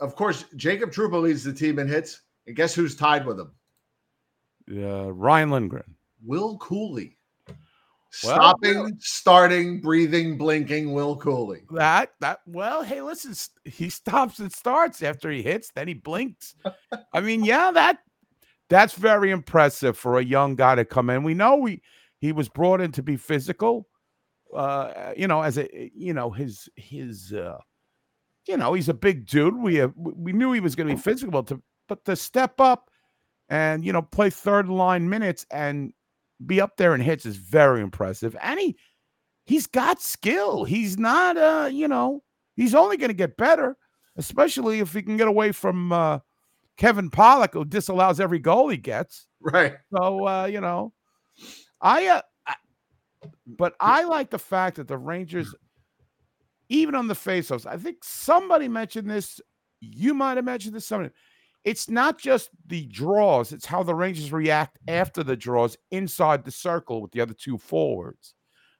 of 0.00 0.16
course, 0.16 0.44
Jacob 0.56 0.90
Trouba 0.90 1.20
leads 1.20 1.44
the 1.44 1.52
team 1.52 1.78
in 1.78 1.88
hits. 1.88 2.22
And 2.46 2.56
guess 2.56 2.74
who's 2.74 2.96
tied 2.96 3.24
with 3.24 3.38
him? 3.38 3.52
Uh, 4.70 5.12
Ryan 5.12 5.50
Lindgren. 5.50 5.94
Will 6.24 6.58
Cuylle. 6.58 7.14
Well, 8.24 8.36
Stopping, 8.36 8.98
starting, 9.00 9.80
breathing, 9.80 10.36
blinking, 10.36 10.92
Will 10.92 11.18
Cuylle. 11.18 11.62
That 11.70 12.10
that 12.20 12.40
well, 12.46 12.82
hey, 12.82 13.00
listen, 13.00 13.34
he 13.64 13.88
stops 13.90 14.38
and 14.38 14.52
starts 14.52 15.02
after 15.02 15.30
he 15.30 15.42
hits, 15.42 15.70
then 15.74 15.88
he 15.88 15.94
blinks. 15.94 16.54
I 17.12 17.20
mean, 17.20 17.44
yeah, 17.44 17.70
that 17.72 17.98
that's 18.68 18.94
very 18.94 19.30
impressive 19.30 19.96
for 19.96 20.18
a 20.18 20.24
young 20.24 20.56
guy 20.56 20.74
to 20.74 20.84
come 20.84 21.10
in. 21.10 21.22
We 21.22 21.34
know 21.34 21.56
we 21.56 21.82
he 22.18 22.32
was 22.32 22.48
brought 22.48 22.80
in 22.80 22.92
to 22.92 23.02
be 23.02 23.16
physical. 23.16 23.88
Uh, 24.54 25.12
you 25.16 25.26
know, 25.26 25.40
as 25.42 25.58
a 25.58 25.90
you 25.94 26.12
know, 26.12 26.30
his 26.30 26.68
his 26.76 27.32
uh 27.32 27.58
you 28.46 28.56
know, 28.56 28.74
he's 28.74 28.88
a 28.88 28.94
big 28.94 29.26
dude. 29.26 29.56
We 29.56 29.76
have, 29.76 29.92
we 29.96 30.32
knew 30.32 30.52
he 30.52 30.60
was 30.60 30.74
going 30.74 30.88
to 30.88 30.94
be 30.94 31.00
physical 31.00 31.44
to 31.44 31.62
but 31.88 32.04
to 32.04 32.16
step 32.16 32.60
up 32.60 32.90
and 33.48 33.84
you 33.84 33.92
know, 33.92 34.02
play 34.02 34.30
third 34.30 34.68
line 34.68 35.08
minutes 35.08 35.46
and 35.50 35.92
be 36.46 36.60
up 36.60 36.76
there 36.76 36.94
and 36.94 37.02
hits 37.02 37.26
is 37.26 37.36
very 37.36 37.80
impressive. 37.80 38.36
And 38.42 38.58
he 38.60 38.76
he's 39.46 39.66
got 39.66 40.00
skill. 40.02 40.64
He's 40.64 40.98
not 40.98 41.36
uh, 41.36 41.68
you 41.72 41.88
know, 41.88 42.22
he's 42.56 42.74
only 42.74 42.96
going 42.96 43.10
to 43.10 43.14
get 43.14 43.36
better, 43.36 43.76
especially 44.16 44.80
if 44.80 44.92
he 44.92 45.02
can 45.02 45.16
get 45.16 45.28
away 45.28 45.52
from 45.52 45.92
uh 45.92 46.18
Kevin 46.76 47.10
Pollock 47.10 47.54
who 47.54 47.64
disallows 47.64 48.20
every 48.20 48.38
goal 48.38 48.68
he 48.68 48.76
gets. 48.78 49.26
Right. 49.40 49.74
So 49.96 50.26
uh, 50.26 50.44
you 50.46 50.60
know, 50.60 50.92
I 51.80 52.06
uh 52.08 52.22
I- 52.46 52.56
but 53.46 53.74
I 53.80 54.04
like 54.04 54.30
the 54.30 54.38
fact 54.38 54.76
that 54.76 54.88
the 54.88 54.98
Rangers 54.98 55.54
even 56.68 56.94
on 56.94 57.06
the 57.06 57.14
faceoffs, 57.14 57.66
I 57.66 57.76
think 57.76 57.98
somebody 58.02 58.68
mentioned 58.68 59.10
this. 59.10 59.40
You 59.80 60.14
might 60.14 60.36
have 60.36 60.44
mentioned 60.44 60.74
this. 60.74 60.86
Somebody. 60.86 61.12
It's 61.64 61.88
not 61.88 62.18
just 62.18 62.50
the 62.66 62.86
draws; 62.86 63.52
it's 63.52 63.66
how 63.66 63.82
the 63.82 63.94
Rangers 63.94 64.32
react 64.32 64.78
mm-hmm. 64.80 65.00
after 65.00 65.22
the 65.22 65.36
draws 65.36 65.76
inside 65.90 66.44
the 66.44 66.50
circle 66.50 67.02
with 67.02 67.12
the 67.12 67.20
other 67.20 67.34
two 67.34 67.58
forwards, 67.58 68.34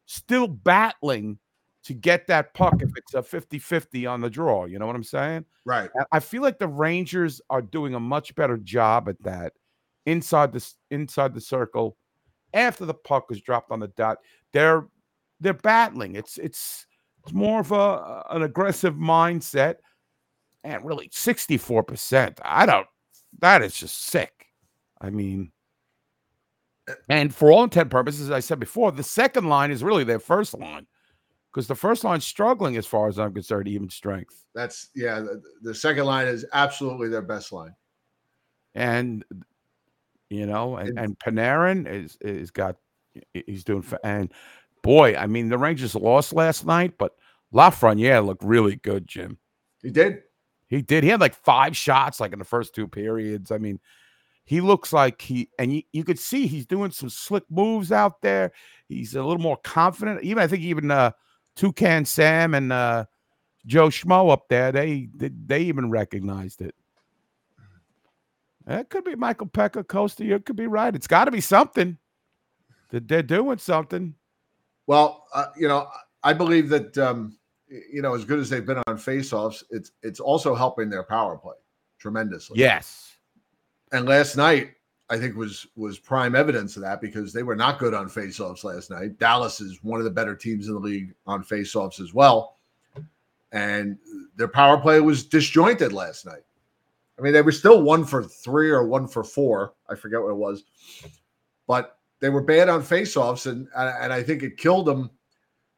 still 0.07 0.49
battling 0.49 1.39
to 1.85 1.95
get 1.95 2.27
that 2.29 2.55
puck 2.55 2.81
if 2.81 2.91
it's 2.97 3.15
a 3.15 3.23
50-50 3.23 4.09
on 4.09 4.21
the 4.21 4.31
draw. 4.31 4.67
You 4.67 4.79
know 4.79 4.87
what 4.87 4.95
I'm 4.95 5.03
saying? 5.03 5.45
Right. 5.65 5.91
I 6.13 6.21
feel 6.21 6.41
like 6.41 6.59
the 6.59 6.69
Rangers 6.69 7.41
are 7.51 7.63
doing 7.63 7.95
a 7.95 8.01
much 8.01 8.35
better 8.37 8.57
job 8.57 9.09
at 9.09 9.21
that 9.23 9.53
inside 10.07 10.53
the 10.53 10.73
inside 10.91 11.35
the 11.35 11.41
circle 11.41 11.97
after 12.55 12.85
the 12.85 12.95
puck 12.95 13.27
is 13.31 13.41
dropped 13.41 13.71
on 13.71 13.81
the 13.81 13.89
dot. 13.89 14.19
They're 14.53 14.87
they're 15.41 15.55
battling. 15.55 16.17
It's 16.17 16.39
it's 16.39 16.87
it's 17.23 17.33
more 17.33 17.61
of 17.61 17.73
a 17.73 18.23
an 18.31 18.43
aggressive 18.43 18.95
mindset. 18.95 19.77
And 20.65 20.85
really, 20.85 21.09
64%. 21.09 22.39
I 22.45 22.67
don't 22.67 22.87
that 23.41 23.63
is 23.63 23.75
just 23.75 24.05
sick. 24.07 24.47
I 25.01 25.11
mean, 25.11 25.51
uh, 26.89 26.95
and 27.09 27.35
for 27.35 27.51
all 27.51 27.65
intent 27.65 27.91
purposes, 27.91 28.29
as 28.29 28.31
I 28.31 28.41
said 28.41 28.61
before, 28.61 28.93
the 28.93 29.03
second 29.03 29.49
line 29.49 29.71
is 29.71 29.83
really 29.83 30.05
their 30.05 30.19
first 30.21 30.55
line. 30.59 30.87
Because 31.53 31.67
the 31.67 31.75
first 31.75 32.03
line's 32.05 32.25
struggling 32.25 32.77
as 32.77 32.87
far 32.87 33.09
as 33.09 33.19
I'm 33.19 33.35
concerned, 33.35 33.69
even 33.69 33.91
strength. 33.91 34.45
That's 34.55 34.89
yeah. 34.95 35.21
The, 35.21 35.43
the 35.63 35.75
second 35.75 36.05
line 36.07 36.27
is 36.27 36.47
absolutely 36.55 37.09
their 37.09 37.21
best 37.23 37.53
line. 37.53 37.75
and 38.75 39.23
you 40.31 40.47
know, 40.47 40.77
and, 40.77 40.89
And- 40.91 40.99
and 40.99 41.19
Panarin 41.19 41.87
is 41.87 42.17
is 42.23 42.51
got 42.51 42.77
he's 43.35 43.65
doing 43.65 43.85
and 44.03 44.33
boy, 44.83 45.15
I 45.15 45.27
mean 45.27 45.51
the 45.51 45.59
Rangers 45.59 45.95
lost 45.95 46.33
last 46.33 46.65
night, 46.65 46.95
but 46.97 47.17
Lafreniere 47.53 48.25
looked 48.25 48.45
really 48.45 48.77
good, 48.77 49.07
Jim. 49.07 49.37
He 49.83 49.91
did. 49.91 50.23
He 50.73 50.81
did. 50.81 51.05
He 51.05 51.11
had 51.11 51.21
like 51.21 51.35
five 51.35 51.77
shots 51.77 52.19
like 52.19 52.33
in 52.33 52.39
the 52.39 52.47
first 52.47 52.75
two 52.75 52.89
periods. 52.89 53.51
I 53.51 53.59
mean, 53.59 53.79
he 54.47 54.63
looks 54.63 54.91
like 54.91 55.21
he 55.21 55.51
and 55.59 55.71
you, 55.71 55.83
you 55.93 56.03
could 56.03 56.19
see 56.19 56.47
he's 56.47 56.65
doing 56.65 56.91
some 56.91 57.11
slick 57.11 57.45
moves 57.51 57.93
out 57.93 58.23
there. 58.23 58.53
He's 58.89 59.15
a 59.15 59.23
little 59.23 59.43
more 59.43 59.59
confident. 59.59 60.23
Even 60.23 60.43
I 60.43 60.47
think 60.47 60.63
even 60.63 60.91
uh 60.91 61.11
Toucan 61.57 62.07
Sam 62.07 62.55
and 62.55 62.73
uh 62.73 63.05
Joe 63.67 63.89
Schmo 63.89 64.33
up 64.33 64.49
there, 64.49 64.73
they 64.73 65.11
they, 65.15 65.29
they 65.45 65.61
even 65.61 65.91
recognized 65.91 66.63
it. 66.63 66.75
It 68.67 68.89
could 68.89 69.05
be 69.05 69.15
Michael 69.15 69.49
Pekka 69.49 69.87
Costa. 69.87 70.25
You 70.25 70.41
could 70.41 70.57
be 70.57 70.69
right. 70.69 70.95
It's 70.95 71.07
got 71.07 71.27
to 71.27 71.31
be 71.31 71.43
something. 71.43 71.99
That 72.93 73.09
they're 73.09 73.23
doing 73.23 73.59
something. 73.59 74.15
Well, 74.87 75.27
uh, 75.35 75.49
you 75.55 75.69
know, 75.69 75.89
I 76.23 76.33
believe 76.33 76.71
that 76.71 76.97
um, 76.97 77.37
you 77.93 78.03
know, 78.03 78.15
as 78.15 78.25
good 78.25 78.39
as 78.39 78.51
they've 78.51 78.67
been 78.67 78.83
on 78.87 78.99
faceoffs, 78.99 79.63
it's 79.71 79.93
it's 80.03 80.21
also 80.21 80.55
helping 80.55 80.91
their 80.91 81.03
power 81.03 81.37
play 81.37 81.55
tremendously. 81.99 82.59
Yes. 82.59 83.17
And 83.93 84.07
last 84.07 84.37
night, 84.37 84.73
I 85.11 85.19
think 85.19 85.37
was 85.37 85.67
was 85.77 85.99
prime 85.99 86.35
evidence 86.35 86.77
of 86.77 86.83
that 86.83 87.01
because 87.01 87.33
they 87.33 87.43
were 87.43 87.57
not 87.57 87.79
good 87.79 87.95
on 87.95 88.09
faceoffs 88.09 88.65
last 88.65 88.91
night. 88.91 89.19
Dallas 89.19 89.61
is 89.61 89.83
one 89.83 90.01
of 90.01 90.05
the 90.05 90.11
better 90.11 90.35
teams 90.35 90.69
in 90.69 90.75
the 90.75 90.81
league 90.81 91.15
on 91.27 91.45
faceoffs 91.45 92.01
as 92.01 92.15
well, 92.15 92.59
and 93.53 93.99
their 94.37 94.49
power 94.49 94.79
play 94.79 95.01
was 95.01 95.25
disjointed 95.25 95.93
last 95.93 96.27
night. 96.27 96.43
I 97.19 97.23
mean, 97.23 97.33
they 97.33 97.43
were 97.43 97.53
still 97.53 97.83
one 97.83 98.05
for 98.05 98.25
three 98.25 98.71
or 98.71 98.87
one 98.87 99.07
for 99.07 99.23
four. 99.23 99.75
I 99.89 99.95
forget 99.95 100.21
what 100.21 100.31
it 100.31 100.37
was, 100.37 100.65
but 101.67 101.99
they 102.21 102.31
were 102.31 102.43
bad 102.43 102.69
on 102.69 102.83
faceoffs, 102.83 103.51
and 103.51 103.69
and 103.77 104.13
I 104.13 104.23
think 104.23 104.43
it 104.43 104.57
killed 104.57 104.87
them 104.87 105.11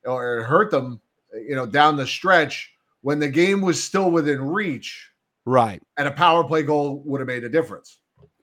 or 0.06 0.38
it 0.38 0.44
hurt 0.44 0.70
them, 0.70 1.00
you 1.34 1.54
know, 1.54 1.66
down 1.66 1.96
the 1.96 2.06
stretch 2.06 2.70
when 3.02 3.18
the 3.18 3.28
game 3.28 3.60
was 3.60 3.82
still 3.82 4.10
within 4.10 4.40
reach, 4.40 5.10
Right. 5.44 5.82
and 5.96 6.08
a 6.08 6.10
power 6.10 6.44
play 6.44 6.62
goal 6.62 7.02
would 7.04 7.20
have 7.20 7.28
made 7.28 7.44
a 7.44 7.48
difference. 7.48 7.98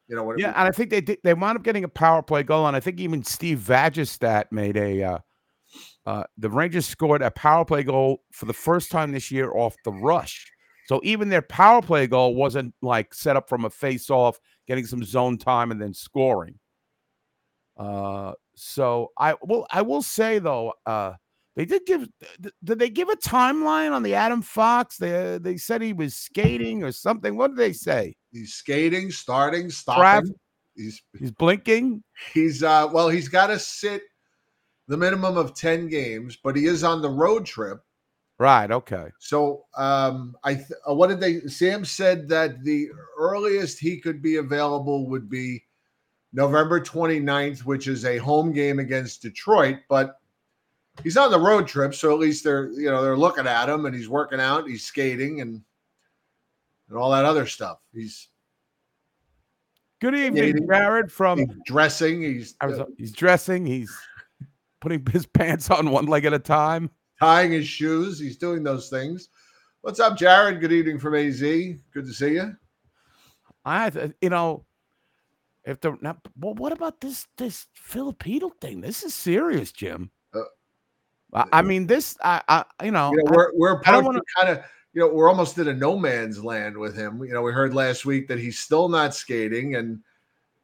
You 0.08 0.16
know, 0.16 0.36
Yeah, 0.38 0.50
and 0.50 0.68
I 0.68 0.72
think 0.72 0.90
they 0.90 1.02
did, 1.02 1.20
they 1.24 1.34
wound 1.34 1.58
up 1.58 1.64
getting 1.64 1.84
a 1.84 1.90
power 1.90 2.22
play 2.22 2.44
goal, 2.44 2.68
and 2.68 2.76
I 2.76 2.80
think 2.80 3.00
even 3.00 3.24
Steve 3.24 3.60
Vagistat 3.60 4.46
made 4.52 4.78
a. 4.78 5.04
Uh, 5.04 5.18
uh, 6.06 6.24
the 6.38 6.50
Rangers 6.50 6.86
scored 6.86 7.22
a 7.22 7.32
power 7.32 7.64
play 7.64 7.84
goal 7.84 8.24
for 8.32 8.46
the 8.46 8.54
first 8.54 8.92
time 8.92 9.12
this 9.12 9.32
year 9.32 9.52
off 9.56 9.76
the 9.86 9.92
rush. 9.94 10.52
So 10.88 11.00
even 11.04 11.30
their 11.30 11.44
power 11.44 11.82
play 11.82 12.08
goal 12.08 12.36
wasn't 12.36 12.74
like 12.82 13.14
set 13.14 13.38
up 13.38 13.48
from 13.48 13.64
a 13.66 13.70
face 13.70 14.10
off, 14.10 14.38
getting 14.68 14.86
some 14.86 15.04
zone 15.04 15.38
time 15.38 15.72
and 15.72 15.82
then 15.82 15.94
scoring. 15.94 16.60
Uh, 17.78 18.34
so 18.56 19.12
I 19.18 19.36
will 19.42 19.66
I 19.72 19.82
will 19.82 20.02
say 20.02 20.40
though, 20.40 20.74
uh, 20.86 21.14
they 21.56 21.66
did 21.66 21.86
give 21.86 22.08
did 22.64 22.80
they 22.80 22.90
give 22.90 23.10
a 23.10 23.16
timeline 23.18 23.92
on 23.92 24.04
the 24.04 24.16
Adam 24.16 24.42
Fox? 24.42 24.98
They 24.98 25.38
they 25.42 25.58
said 25.58 25.82
he 25.82 25.94
was 25.94 26.16
skating 26.16 26.84
or 26.84 26.92
something. 26.92 27.36
What 27.38 27.50
did 27.50 27.58
they 27.58 27.74
say? 27.74 28.16
he's 28.32 28.54
skating, 28.54 29.12
starting, 29.12 29.66
Trav- 29.68 29.72
stopping. 29.74 30.36
He's 30.76 31.02
He's 31.20 31.32
blinking. 31.32 32.02
he's 32.34 32.64
uh 32.64 32.88
well, 32.92 33.10
he's 33.10 33.28
got 33.28 33.48
to 33.48 33.60
sit 33.60 34.04
the 34.88 34.96
minimum 34.98 35.38
of 35.38 35.54
10 35.54 35.88
games, 35.90 36.38
but 36.44 36.56
he 36.56 36.66
is 36.66 36.84
on 36.84 37.02
the 37.02 37.10
road 37.10 37.46
trip. 37.46 37.82
Right. 38.40 38.72
Okay. 38.72 39.08
So 39.20 39.66
um 39.78 40.36
I 40.46 40.56
th- 40.56 40.66
uh, 40.90 40.94
what 40.94 41.08
did 41.10 41.20
they 41.20 41.42
Sam 41.42 41.84
said 41.84 42.30
that 42.30 42.64
the 42.64 42.88
earliest 43.18 43.78
he 43.80 44.00
could 44.00 44.22
be 44.22 44.38
available 44.38 45.10
would 45.10 45.30
be 45.30 45.62
November 46.34 46.80
29th, 46.80 47.66
which 47.66 47.90
is 47.90 48.06
a 48.06 48.18
home 48.18 48.54
game 48.54 48.80
against 48.80 49.22
Detroit, 49.22 49.80
but 49.90 50.21
he's 51.04 51.18
on 51.18 51.32
the 51.32 51.40
road 51.40 51.68
trip, 51.68 51.94
so 51.94 52.12
at 52.12 52.20
least 52.20 52.44
they're 52.44 52.70
you 52.72 52.90
know 52.90 53.02
they're 53.02 53.18
looking 53.18 53.48
at 53.48 53.70
him 53.70 53.86
and 53.86 53.96
he's 53.96 54.10
working 54.10 54.40
out, 54.40 54.68
he's 54.68 54.84
skating 54.84 55.42
and 55.42 55.62
and 56.90 56.98
all 56.98 57.12
that 57.12 57.26
other 57.26 57.46
stuff. 57.46 57.80
He's, 57.94 58.28
Good 60.02 60.16
evening, 60.16 60.68
Jared. 60.68 61.12
From 61.12 61.38
he's 61.38 61.48
dressing, 61.66 62.24
he's 62.24 62.56
I 62.60 62.66
was, 62.66 62.80
uh, 62.80 62.86
he's 62.98 63.12
dressing. 63.12 63.68
He's 63.68 63.96
putting 64.80 65.06
his 65.12 65.26
pants 65.34 65.70
on 65.70 65.92
one 65.92 66.08
leg 66.08 66.26
at 66.26 66.34
a 66.34 66.40
time. 66.40 66.90
tying 67.20 67.52
his 67.52 67.68
shoes, 67.68 68.18
he's 68.20 68.36
doing 68.36 68.64
those 68.64 68.90
things. 68.90 69.30
What's 69.82 70.00
up, 70.00 70.18
Jared? 70.18 70.60
Good 70.60 70.72
evening 70.72 70.98
from 70.98 71.14
AZ. 71.14 71.40
Good 71.40 71.78
to 71.94 72.14
see 72.14 72.34
you. 72.34 72.56
I, 73.64 74.12
you 74.22 74.30
know, 74.30 74.66
if 75.66 75.80
the 75.82 75.96
now, 76.02 76.18
well, 76.36 76.56
what 76.56 76.72
about 76.72 77.00
this 77.00 77.28
this 77.38 77.68
Filipino 77.76 78.50
thing? 78.60 78.82
This 78.82 79.04
is 79.04 79.14
serious, 79.14 79.72
Jim. 79.72 80.10
I, 81.34 81.62
mean, 81.62 81.88
this, 81.88 82.18
I, 82.24 82.42
I, 82.48 82.66
you 82.84 82.92
know, 82.92 83.12
you 83.12 83.18
know, 83.18 83.24
we're 83.32 83.52
we're 83.56 83.82
don't 83.84 84.20
kind 84.36 84.50
of 84.50 84.64
you 84.94 85.02
know 85.02 85.08
we're 85.08 85.30
almost 85.30 85.58
in 85.58 85.68
a 85.68 85.74
no 85.74 85.98
man's 85.98 86.44
land 86.44 86.78
with 86.78 86.96
him. 86.96 87.24
You 87.24 87.34
know, 87.34 87.42
we 87.42 87.52
heard 87.52 87.74
last 87.74 88.06
week 88.06 88.28
that 88.28 88.40
he's 88.40 88.60
still 88.60 88.90
not 88.90 89.16
skating, 89.16 89.76
and 89.76 90.00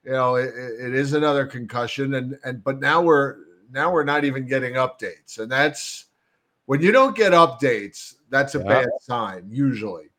you 0.03 0.11
know 0.11 0.35
it, 0.35 0.53
it 0.55 0.93
is 0.93 1.13
another 1.13 1.45
concussion, 1.45 2.15
and 2.15 2.37
and 2.43 2.63
but 2.63 2.79
now 2.79 3.01
we're 3.01 3.37
now 3.71 3.91
we're 3.91 4.03
not 4.03 4.25
even 4.25 4.47
getting 4.47 4.73
updates, 4.73 5.39
and 5.39 5.51
that's 5.51 6.05
when 6.65 6.81
you 6.81 6.91
don't 6.91 7.15
get 7.15 7.31
updates, 7.31 8.15
that's 8.29 8.55
a 8.55 8.59
Yeah. 8.59 8.65
bad 8.65 8.89
sign 9.01 9.47
usually. 9.49 10.09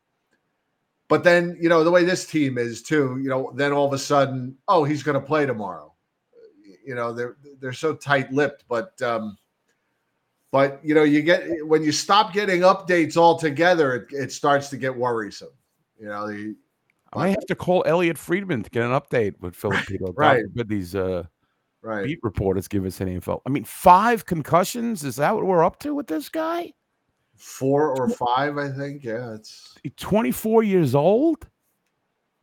But 1.07 1.23
then 1.23 1.57
you 1.59 1.69
know 1.69 1.83
the 1.83 1.91
way 1.91 2.03
this 2.03 2.25
team 2.25 2.57
is 2.57 2.81
too, 2.81 3.19
you 3.21 3.29
know, 3.29 3.51
then 3.55 3.71
all 3.71 3.85
of 3.87 3.93
a 3.93 3.99
sudden, 3.99 4.57
oh, 4.67 4.83
he's 4.83 5.03
going 5.03 5.19
to 5.19 5.25
play 5.25 5.45
tomorrow. 5.45 5.93
You 6.85 6.95
know, 6.95 7.13
they're 7.13 7.37
they're 7.59 7.73
so 7.73 7.95
tight 7.95 8.31
lipped, 8.31 8.65
but. 8.67 8.99
um 9.01 9.37
but 10.51 10.79
you 10.83 10.93
know 10.93 11.03
you 11.03 11.21
get 11.21 11.43
when 11.67 11.83
you 11.83 11.91
stop 11.91 12.33
getting 12.33 12.61
updates 12.61 13.17
altogether 13.17 13.95
it, 13.95 14.07
it 14.11 14.31
starts 14.31 14.69
to 14.69 14.77
get 14.77 14.95
worrisome 14.95 15.49
you 15.99 16.07
know 16.07 16.27
the, 16.27 16.55
I 17.13 17.17
might 17.17 17.29
have 17.29 17.45
to 17.47 17.55
call 17.55 17.83
Elliot 17.87 18.17
Friedman 18.17 18.63
to 18.63 18.69
get 18.69 18.83
an 18.83 18.91
update 18.91 19.39
with 19.39 19.55
Filipino. 19.55 20.13
Right. 20.15 20.43
forbid 20.43 20.69
these 20.69 20.93
uh, 20.93 21.23
right 21.81 22.05
beat 22.05 22.19
reporters 22.21 22.67
give 22.67 22.85
us 22.85 23.01
any 23.01 23.15
info. 23.15 23.41
I 23.47 23.49
mean, 23.49 23.63
five 23.63 24.27
concussions. 24.27 25.03
Is 25.03 25.15
that 25.15 25.33
what 25.33 25.45
we're 25.45 25.63
up 25.63 25.79
to 25.79 25.95
with 25.95 26.05
this 26.05 26.29
guy? 26.29 26.73
four 27.39 27.95
or 27.97 28.09
five 28.09 28.57
i 28.57 28.69
think 28.69 29.01
yeah 29.01 29.33
it's 29.33 29.77
24 29.95 30.63
years 30.63 30.93
old. 30.93 31.47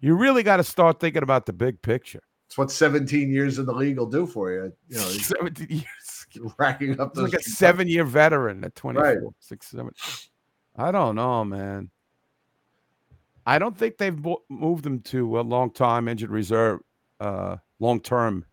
You 0.01 0.15
really 0.15 0.43
got 0.43 0.57
to 0.59 0.65
start 0.65 1.01
thinking 1.01 1.23
about 1.23 1.47
the 1.47 1.53
big 1.53 1.83
picture. 1.83 2.23
it's 2.47 2.57
what 2.57 2.71
17 2.71 3.31
years 3.31 3.59
in 3.59 3.67
the 3.67 3.75
league 3.75 3.99
will 3.99 4.07
do 4.07 4.27
for 4.27 4.51
you 4.51 4.73
you 4.89 4.97
know 4.97 5.03
17 5.09 5.67
years. 5.69 6.26
racking 6.59 6.99
up 7.01 7.15
those 7.15 7.33
like 7.33 7.41
a 7.41 7.43
seven 7.45 7.89
year 7.89 8.05
veteran 8.05 8.65
at 8.65 8.75
24, 8.75 9.03
Right. 9.05 9.19
six, 9.41 9.69
seven. 9.69 9.91
I 10.77 10.91
don't 10.93 11.15
know, 11.17 11.45
man. 11.45 11.91
I 13.47 13.59
don't 13.59 13.77
think 13.77 13.97
they've 13.97 14.19
mo- 14.19 14.43
moved 14.49 14.85
him 14.85 15.01
to 15.03 15.39
a 15.39 15.43
long 15.43 15.71
time 15.71 16.09
injured 16.09 16.31
reserve, 16.31 16.81
uh, 17.21 17.57
long 17.79 18.01
term 18.01 18.45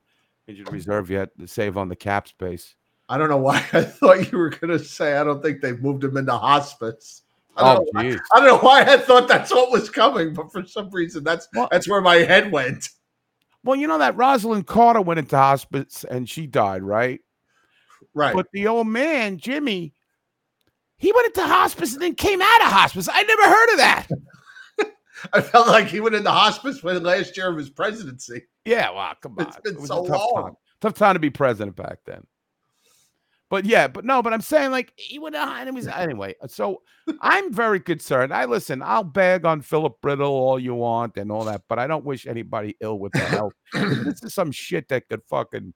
injured 0.48 0.72
reserve 0.72 1.10
yet 1.10 1.30
to 1.40 1.48
save 1.48 1.78
on 1.78 1.88
the 1.90 1.96
cap 1.96 2.28
space. 2.28 2.76
i 3.10 3.18
don't 3.18 3.30
know 3.30 3.38
why 3.38 3.56
i 3.74 3.82
thought 3.82 4.30
you 4.32 4.38
were 4.38 4.50
going 4.50 4.70
to 4.78 4.80
say 4.84 5.18
i 5.18 5.24
don't 5.24 5.42
think 5.42 5.62
they've 5.62 5.82
moved 5.82 6.04
him 6.04 6.18
into 6.18 6.34
hospice 6.34 7.22
I 7.56 7.76
don't, 7.76 7.88
Oh, 7.96 8.02
know 8.02 8.10
why. 8.10 8.18
I 8.34 8.40
don't 8.40 8.48
know 8.48 8.58
why 8.68 8.82
I 8.82 8.98
thought 8.98 9.28
that's 9.28 9.54
what 9.54 9.72
was 9.72 9.88
coming, 9.90 10.34
but 10.34 10.52
for 10.52 10.66
some 10.66 10.90
reason 10.90 11.24
that's 11.24 11.48
Well- 11.56 11.68
that's 11.72 11.88
where 11.88 12.02
my 12.02 12.16
head 12.16 12.52
went. 12.52 12.90
Well, 13.64 13.76
you 13.78 13.88
know 13.88 14.00
that 14.00 14.18
Rosalynn 14.18 14.66
Carter 14.66 15.02
went 15.02 15.20
into 15.20 15.38
hospice 15.38 16.04
and 16.04 16.28
she 16.30 16.46
died, 16.48 16.82
right? 16.84 17.22
Right. 18.14 18.36
But 18.36 18.48
the 18.54 18.68
old 18.68 18.88
man, 18.88 19.38
Jimmy, 19.38 19.94
he 20.98 21.12
went 21.12 21.28
into 21.28 21.44
hospice 21.46 21.94
and 21.94 22.02
then 22.02 22.16
came 22.16 22.42
out 22.42 22.62
of 22.62 22.68
hospice. 22.68 23.10
I 23.12 23.24
never 23.24 23.44
heard 23.44 23.70
of 23.72 23.78
that. 23.78 24.08
I 25.34 25.42
felt 25.42 25.68
like 25.68 25.88
he 25.88 26.00
went 26.00 26.16
into 26.16 26.32
hospice 26.32 26.80
for 26.80 26.94
the 26.94 27.00
last 27.00 27.38
year 27.38 27.50
of 27.50 27.58
his 27.58 27.70
presidency. 27.70 28.44
Yeah, 28.66 28.92
well, 28.92 29.14
come 29.22 29.36
on. 29.38 29.48
It's 29.48 29.58
been 29.58 29.78
It 29.78 29.88
so 29.88 30.04
long. 30.04 30.44
time. 30.44 30.54
Tough 30.82 30.94
time 30.96 31.16
to 31.16 31.20
be 31.20 31.30
president 31.30 31.76
back 31.76 32.00
then. 32.06 32.26
But 33.50 33.66
yeah, 33.66 33.88
but 33.88 34.04
no, 34.04 34.24
but 34.24 34.34
I'm 34.34 34.42
saying 34.42 34.72
like 34.72 34.92
he 34.96 35.20
went 35.20 35.36
on. 35.36 35.68
It 35.68 35.74
was 35.76 35.88
anyway. 35.88 36.34
So 36.48 36.82
I'm 37.22 37.54
very 37.54 37.80
concerned. 37.80 38.34
I 38.34 38.46
listen. 38.46 38.82
I'll 38.82 39.04
bag 39.04 39.46
on 39.46 39.62
Philip 39.62 40.02
Brittle 40.02 40.26
all 40.26 40.60
you 40.60 40.74
want 40.74 41.18
and 41.18 41.32
all 41.32 41.44
that, 41.44 41.62
but 41.70 41.78
I 41.78 41.86
don't 41.86 42.04
wish 42.04 42.26
anybody 42.26 42.76
ill 42.82 42.98
with 42.98 43.12
their 43.12 43.28
health. 43.28 43.54
this 43.74 44.24
is 44.24 44.34
some 44.34 44.52
shit 44.52 44.88
that 44.88 45.08
could 45.08 45.22
fucking 45.30 45.74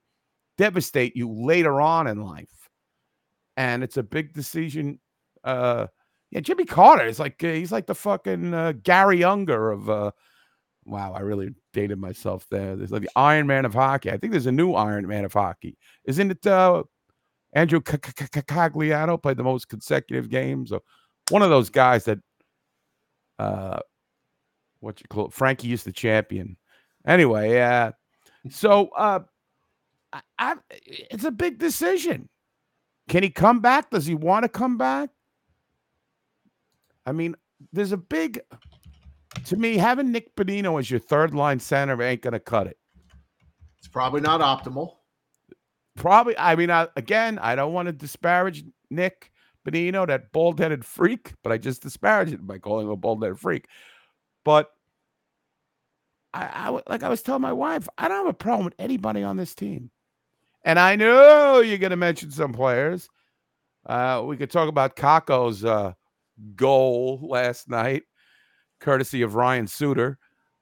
devastate 0.57 1.15
you 1.15 1.31
later 1.31 1.79
on 1.81 2.07
in 2.07 2.21
life, 2.21 2.69
and 3.55 3.83
it's 3.83 3.97
a 3.97 4.03
big 4.03 4.33
decision. 4.33 4.99
Uh, 5.43 5.87
yeah, 6.31 6.41
Jimmy 6.41 6.65
Carter 6.65 7.05
is 7.05 7.19
like 7.19 7.43
uh, 7.43 7.47
he's 7.47 7.71
like 7.71 7.87
the 7.87 7.95
fucking 7.95 8.53
uh, 8.53 8.73
Garry 8.83 9.23
Unger 9.23 9.71
of. 9.71 9.89
uh 9.89 10.11
Wow, 10.89 11.11
I 11.11 11.19
really 11.19 11.49
dated 11.73 11.99
myself 11.99 12.45
there. 12.49 12.77
There's 12.77 12.91
like 12.91 13.01
the 13.01 13.09
Iron 13.17 13.45
Man 13.45 13.65
of 13.65 13.73
hockey. 13.73 14.09
I 14.09 14.15
think 14.15 14.31
there's 14.31 14.45
a 14.45 14.53
new 14.53 14.71
Iron 14.71 15.05
Man 15.05 15.25
of 15.25 15.33
hockey. 15.33 15.77
Isn't 16.05 16.31
it 16.31 16.47
uh 16.47 16.83
Andrew 17.51 17.81
Cogliano 17.81 19.21
played 19.21 19.35
the 19.35 19.43
most 19.43 19.67
consecutive 19.67 20.29
games? 20.29 20.71
Or 20.71 20.79
one 21.29 21.41
of 21.41 21.49
those 21.49 21.69
guys 21.69 22.05
that 22.05 22.19
uh 23.37 23.79
what 24.79 25.01
you 25.01 25.07
call 25.09 25.25
it? 25.25 25.33
Frankie 25.33 25.67
used 25.67 25.83
to 25.83 25.91
champion. 25.91 26.55
Anyway, 27.05 27.59
uh 27.59 27.91
so 28.49 28.87
uh 28.95 29.19
I, 30.39 30.53
I 30.53 30.55
it's 30.69 31.23
a 31.23 31.31
big 31.31 31.59
decision. 31.59 32.29
Can 33.09 33.23
he 33.23 33.29
come 33.29 33.59
back? 33.59 33.89
Does 33.89 34.05
he 34.05 34.15
want 34.15 34.43
to 34.43 34.49
come 34.49 34.77
back? 34.77 35.09
I 37.05 37.13
mean, 37.13 37.35
there's 37.71 37.93
a 37.93 37.97
big 37.97 38.41
to 39.45 39.55
me, 39.55 39.77
having 39.77 40.11
Nick 40.11 40.35
Bonino 40.35 40.79
as 40.79 40.89
your 40.89 40.99
third 40.99 41.33
line 41.33 41.59
center 41.59 42.01
ain't 42.01 42.21
gonna 42.21 42.39
cut 42.39 42.67
it. 42.67 42.77
It's 43.77 43.87
probably 43.87 44.21
not 44.21 44.41
optimal. 44.41 44.95
Probably, 45.95 46.37
I 46.37 46.55
mean, 46.55 46.69
I, 46.69 46.87
again, 46.95 47.39
I 47.39 47.55
don't 47.55 47.73
want 47.73 47.87
to 47.87 47.91
disparage 47.91 48.63
Nick 48.89 49.31
Bonino, 49.65 50.05
that 50.07 50.31
bald-headed 50.31 50.85
freak, 50.85 51.33
but 51.43 51.51
I 51.51 51.57
just 51.57 51.81
disparage 51.81 52.31
it 52.31 52.45
by 52.45 52.59
calling 52.59 52.85
him 52.85 52.91
a 52.91 52.95
bald-headed 52.95 53.39
freak. 53.39 53.67
But 54.43 54.71
I, 56.33 56.45
I 56.45 56.81
like 56.89 57.03
I 57.03 57.09
was 57.09 57.21
telling 57.21 57.41
my 57.41 57.53
wife, 57.53 57.87
I 57.97 58.07
don't 58.07 58.25
have 58.25 58.27
a 58.27 58.33
problem 58.33 58.65
with 58.65 58.75
anybody 58.79 59.23
on 59.23 59.37
this 59.37 59.55
team. 59.55 59.89
And 60.67 60.77
I 60.77 60.97
know 60.97 61.61
you're 61.61 61.77
going 61.77 61.91
to 61.91 61.95
mention 61.95 62.29
some 62.29 62.51
players. 62.51 63.07
Uh, 63.85 64.21
we 64.25 64.35
could 64.35 64.51
talk 64.51 64.67
about 64.67 64.97
Kakko's 64.97 65.63
uh, 65.63 65.93
goal 66.57 67.25
last 67.25 67.69
night, 67.69 68.03
courtesy 68.81 69.21
of 69.21 69.35
Ryan 69.35 69.65
Suter. 69.67 70.17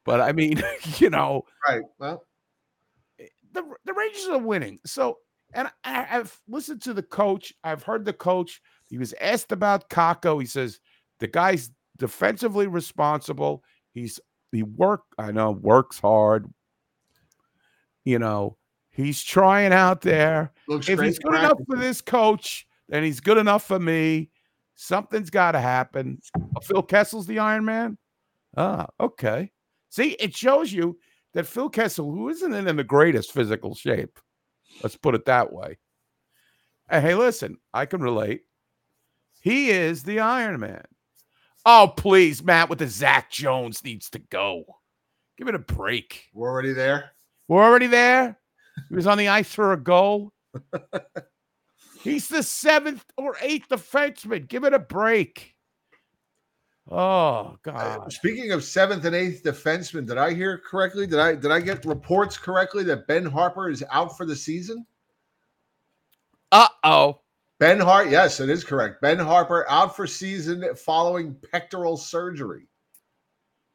But 0.05 0.21
I 0.21 0.31
mean, 0.31 0.61
you 0.97 1.09
know, 1.09 1.41
Right. 1.67 1.81
Well, 1.97 2.23
the 3.51 3.63
the 3.85 3.93
Rangers 3.93 4.27
are 4.27 4.37
winning. 4.37 4.77
So, 4.85 5.17
and 5.55 5.69
I, 5.83 6.05
I've 6.11 6.39
listened 6.47 6.83
to 6.83 6.93
the 6.93 7.01
coach. 7.01 7.51
I've 7.63 7.81
heard 7.81 8.05
the 8.05 8.13
coach. 8.13 8.61
He 8.87 8.99
was 8.99 9.15
asked 9.19 9.51
about 9.51 9.89
Kako. 9.89 10.39
He 10.39 10.45
says 10.45 10.79
the 11.19 11.27
guy's 11.27 11.71
defensively 11.97 12.67
responsible. 12.67 13.63
He's 13.91 14.19
he 14.51 14.61
work. 14.61 15.01
I 15.17 15.31
know 15.31 15.49
works 15.49 15.97
hard. 15.97 16.45
You 18.03 18.19
know, 18.19 18.57
he's 18.95 19.23
trying 19.23 19.73
out 19.73 20.01
there. 20.01 20.51
looks 20.67 20.89
If 20.89 20.99
he's 20.99 21.19
good 21.19 21.35
enough 21.35 21.59
for 21.67 21.77
this 21.77 22.01
coach, 22.01 22.67
then 22.89 23.03
he's 23.03 23.19
good 23.19 23.37
enough 23.37 23.65
for 23.65 23.79
me. 23.79 24.29
Something's 24.75 25.29
got 25.29 25.51
to 25.51 25.59
happen. 25.59 26.19
Oh, 26.37 26.61
Phil 26.61 26.83
Kessel's 26.83 27.27
the 27.27 27.39
Iron 27.39 27.65
Man. 27.65 27.97
Ah, 28.57 28.87
okay. 28.99 29.51
See, 29.89 30.11
it 30.11 30.35
shows 30.35 30.71
you 30.71 30.97
that 31.33 31.47
Phil 31.47 31.69
Kessel, 31.69 32.11
who 32.11 32.29
isn't 32.29 32.53
in 32.53 32.75
the 32.75 32.83
greatest 32.83 33.31
physical 33.31 33.75
shape, 33.75 34.19
let's 34.83 34.97
put 34.97 35.15
it 35.15 35.25
that 35.25 35.51
way. 35.51 35.77
And 36.89 37.05
hey, 37.05 37.15
listen, 37.15 37.57
I 37.73 37.85
can 37.85 38.01
relate. 38.01 38.41
He 39.41 39.69
is 39.69 40.03
the 40.03 40.19
Iron 40.19 40.59
Man. 40.59 40.83
Oh, 41.65 41.91
please, 41.95 42.43
Matt, 42.43 42.69
with 42.69 42.79
the 42.79 42.87
Zach 42.87 43.31
Jones 43.31 43.83
needs 43.83 44.09
to 44.11 44.19
go. 44.19 44.63
Give 45.37 45.47
it 45.47 45.55
a 45.55 45.59
break. 45.59 46.25
We're 46.33 46.49
already 46.49 46.73
there. 46.73 47.11
We're 47.47 47.63
already 47.63 47.87
there. 47.87 48.37
He 48.89 48.95
was 48.95 49.07
on 49.07 49.17
the 49.17 49.27
ice 49.27 49.53
for 49.53 49.73
a 49.73 49.77
goal. 49.77 50.31
He's 52.03 52.27
the 52.27 52.43
seventh 52.43 53.05
or 53.17 53.35
eighth 53.41 53.69
defenseman. 53.69 54.47
Give 54.47 54.63
it 54.63 54.73
a 54.73 54.79
break. 54.79 55.55
Oh 56.89 57.57
God. 57.63 58.13
Speaking 58.13 58.51
of 58.51 58.63
seventh 58.63 59.05
and 59.05 59.15
eighth 59.15 59.43
defensemen, 59.43 60.05
did 60.05 60.19
I 60.19 60.33
hear 60.33 60.59
correctly? 60.59 61.07
Did 61.07 61.19
I 61.19 61.33
did 61.33 61.51
I 61.51 61.59
get 61.59 61.83
reports 61.83 62.37
correctly 62.37 62.83
that 62.83 63.07
Ben 63.07 63.25
Harpur 63.25 63.71
is 63.71 63.83
out 63.91 64.15
for 64.15 64.25
the 64.25 64.35
season? 64.35 64.85
Uh 66.51 66.67
oh. 66.83 67.21
Ben 67.59 67.79
Hart, 67.79 68.09
yes, 68.09 68.39
it 68.39 68.49
is 68.49 68.63
correct. 68.63 69.01
Ben 69.01 69.17
Harpur 69.17 69.63
out 69.67 69.95
for 69.95 70.05
season 70.05 70.63
following 70.75 71.35
pectoral 71.51 71.97
surgery. 71.97 72.67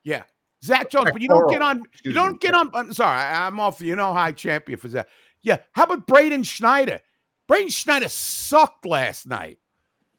Yeah. 0.04 0.22
Zach 0.62 0.90
Jones, 0.90 1.10
but 1.12 1.22
you 1.22 1.28
don't 1.28 1.50
get 1.50 1.62
on. 1.62 1.84
You 2.04 2.12
don't 2.12 2.32
me. 2.32 2.38
get 2.38 2.54
on. 2.54 2.70
I'm 2.74 2.92
sorry, 2.92 3.18
I, 3.18 3.46
am 3.46 3.58
off. 3.58 3.80
You 3.80 3.96
know, 3.96 4.12
high 4.12 4.32
champion 4.32 4.78
for 4.78 4.88
Zach. 4.88 5.08
Yeah. 5.42 5.58
How 5.72 5.84
about 5.84 6.06
Braden 6.06 6.42
Schneider? 6.42 7.00
Braden 7.48 7.70
Schneider 7.70 8.08
sucked 8.08 8.84
last 8.84 9.26
night. 9.26 9.58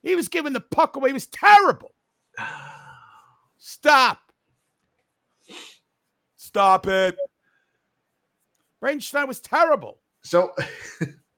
He 0.03 0.15
was 0.15 0.27
giving 0.27 0.53
the 0.53 0.61
puck 0.61 0.95
away. 0.95 1.09
He 1.09 1.13
was 1.13 1.27
terrible. 1.27 1.93
Stop. 3.57 4.19
Stop 6.37 6.87
it. 6.87 7.15
Braden 8.79 8.99
Schneider 8.99 9.27
was 9.27 9.39
terrible. 9.39 9.99
So, 10.23 10.53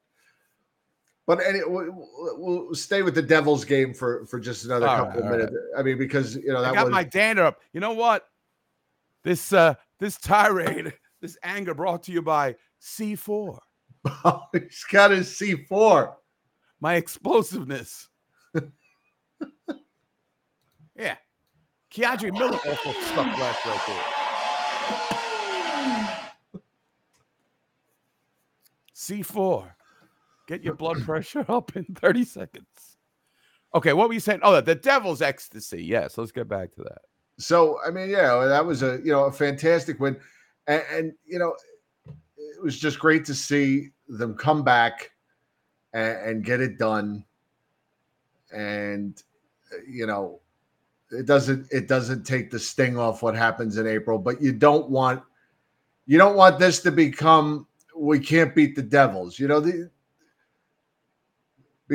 but 1.27 1.39
any, 1.45 1.59
we'll, 1.65 2.07
we'll 2.37 2.75
stay 2.75 3.01
with 3.01 3.15
the 3.15 3.21
Devils 3.21 3.65
game 3.65 3.93
for 3.93 4.25
for 4.25 4.39
just 4.39 4.65
another 4.65 4.87
All 4.87 5.05
couple 5.05 5.21
right, 5.21 5.31
minutes. 5.31 5.53
I 5.77 5.83
mean, 5.83 5.97
because 5.97 6.35
you 6.35 6.47
know 6.53 6.59
I 6.59 6.61
that 6.61 6.73
got 6.73 6.85
was 6.85 6.91
my 6.91 7.03
dander 7.03 7.43
up. 7.43 7.59
You 7.73 7.81
know 7.81 7.93
what? 7.93 8.27
This 9.23 9.53
uh 9.53 9.75
this 9.99 10.17
tirade, 10.17 10.93
this 11.21 11.37
anger 11.43 11.73
brought 11.73 12.03
to 12.03 12.11
you 12.11 12.21
by 12.21 12.55
C4. 12.81 13.57
he's 14.53 14.83
got 14.91 15.11
his 15.11 15.35
C 15.35 15.55
four. 15.55 16.17
my 16.79 16.95
explosiveness. 16.95 18.09
yeah. 20.95 21.15
K'Andre 21.91 22.31
Miller 22.33 22.59
also 22.65 22.91
stuck 22.91 23.37
last 23.37 23.65
right 23.65 23.81
there. 23.87 24.03
C4. 28.95 29.71
Get 30.47 30.63
your 30.63 30.75
blood 30.75 31.01
pressure 31.05 31.45
up 31.47 31.75
in 31.75 31.85
30 31.85 32.25
seconds. 32.25 32.97
Okay, 33.75 33.93
what 33.93 34.07
were 34.07 34.13
you 34.13 34.19
saying? 34.19 34.39
Oh, 34.43 34.59
the 34.61 34.75
devil's 34.75 35.21
ecstasy. 35.21 35.83
Yes, 35.83 36.17
let's 36.17 36.31
get 36.31 36.47
back 36.47 36.71
to 36.73 36.83
that. 36.83 37.01
So 37.37 37.79
I 37.85 37.91
mean, 37.91 38.09
yeah, 38.09 38.45
that 38.45 38.65
was 38.65 38.83
a 38.83 38.99
you 39.03 39.11
know 39.11 39.25
a 39.25 39.31
fantastic 39.31 39.99
win, 39.99 40.17
and, 40.67 40.83
and 40.91 41.13
you 41.25 41.39
know 41.39 41.55
it 42.37 42.61
was 42.61 42.79
just 42.79 42.99
great 42.99 43.25
to 43.25 43.33
see 43.33 43.89
them 44.07 44.35
come 44.35 44.63
back 44.63 45.11
and, 45.93 46.17
and 46.17 46.45
get 46.45 46.61
it 46.61 46.77
done. 46.77 47.25
And 48.53 49.21
uh, 49.73 49.77
you 49.87 50.05
know, 50.05 50.39
it 51.11 51.25
doesn't 51.25 51.67
it 51.71 51.87
doesn't 51.87 52.23
take 52.23 52.51
the 52.51 52.59
sting 52.59 52.97
off 52.97 53.23
what 53.23 53.35
happens 53.35 53.77
in 53.77 53.87
April, 53.87 54.19
but 54.19 54.41
you 54.41 54.51
don't 54.51 54.89
want 54.89 55.21
you 56.05 56.17
don't 56.17 56.35
want 56.35 56.59
this 56.59 56.81
to 56.81 56.91
become 56.91 57.67
we 57.95 58.19
can't 58.19 58.55
beat 58.55 58.75
the 58.75 58.81
Devils. 58.81 59.39
You 59.39 59.47
know 59.47 59.59
the 59.59 59.89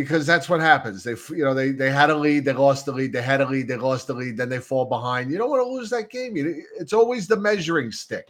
because 0.03 0.27
that's 0.27 0.49
what 0.49 0.61
happens. 0.61 1.03
They, 1.05 1.15
you 1.37 1.45
know, 1.45 1.55
they 1.55 1.71
they 1.73 1.91
had 1.91 2.11
a 2.11 2.15
lead, 2.17 2.45
they 2.45 2.53
lost 2.53 2.87
the 2.87 2.93
lead, 2.93 3.13
they 3.13 3.23
had 3.23 3.41
a 3.41 3.47
lead, 3.49 3.67
they 3.69 3.77
lost 3.77 4.07
the 4.07 4.15
lead, 4.15 4.37
then 4.37 4.49
they 4.49 4.59
fall 4.61 4.85
behind. 4.85 5.31
You 5.31 5.39
don't 5.39 5.51
want 5.51 5.63
to 5.67 5.69
lose 5.73 5.91
that 5.91 6.09
game. 6.11 6.37
You, 6.37 6.65
it's 6.79 6.93
always 6.93 7.27
the 7.27 7.37
measuring 7.37 7.91
stick. 7.93 8.27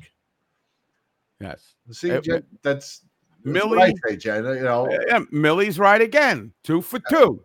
Yes. 1.41 1.75
See, 1.91 2.11
Uh, 2.11 2.21
Jen, 2.21 2.43
that's, 2.63 3.03
that's 3.03 3.03
Millie- 3.45 3.77
what 3.79 3.83
I 3.83 3.95
say, 4.09 4.17
Jen. 4.17 4.45
You 4.45 4.61
know, 4.63 4.89
Yeah, 5.09 5.21
Millie's 5.31 5.79
right 5.79 6.01
again. 6.01 6.53
Two 6.65 6.81
for 6.83 7.01
two. 7.11 7.45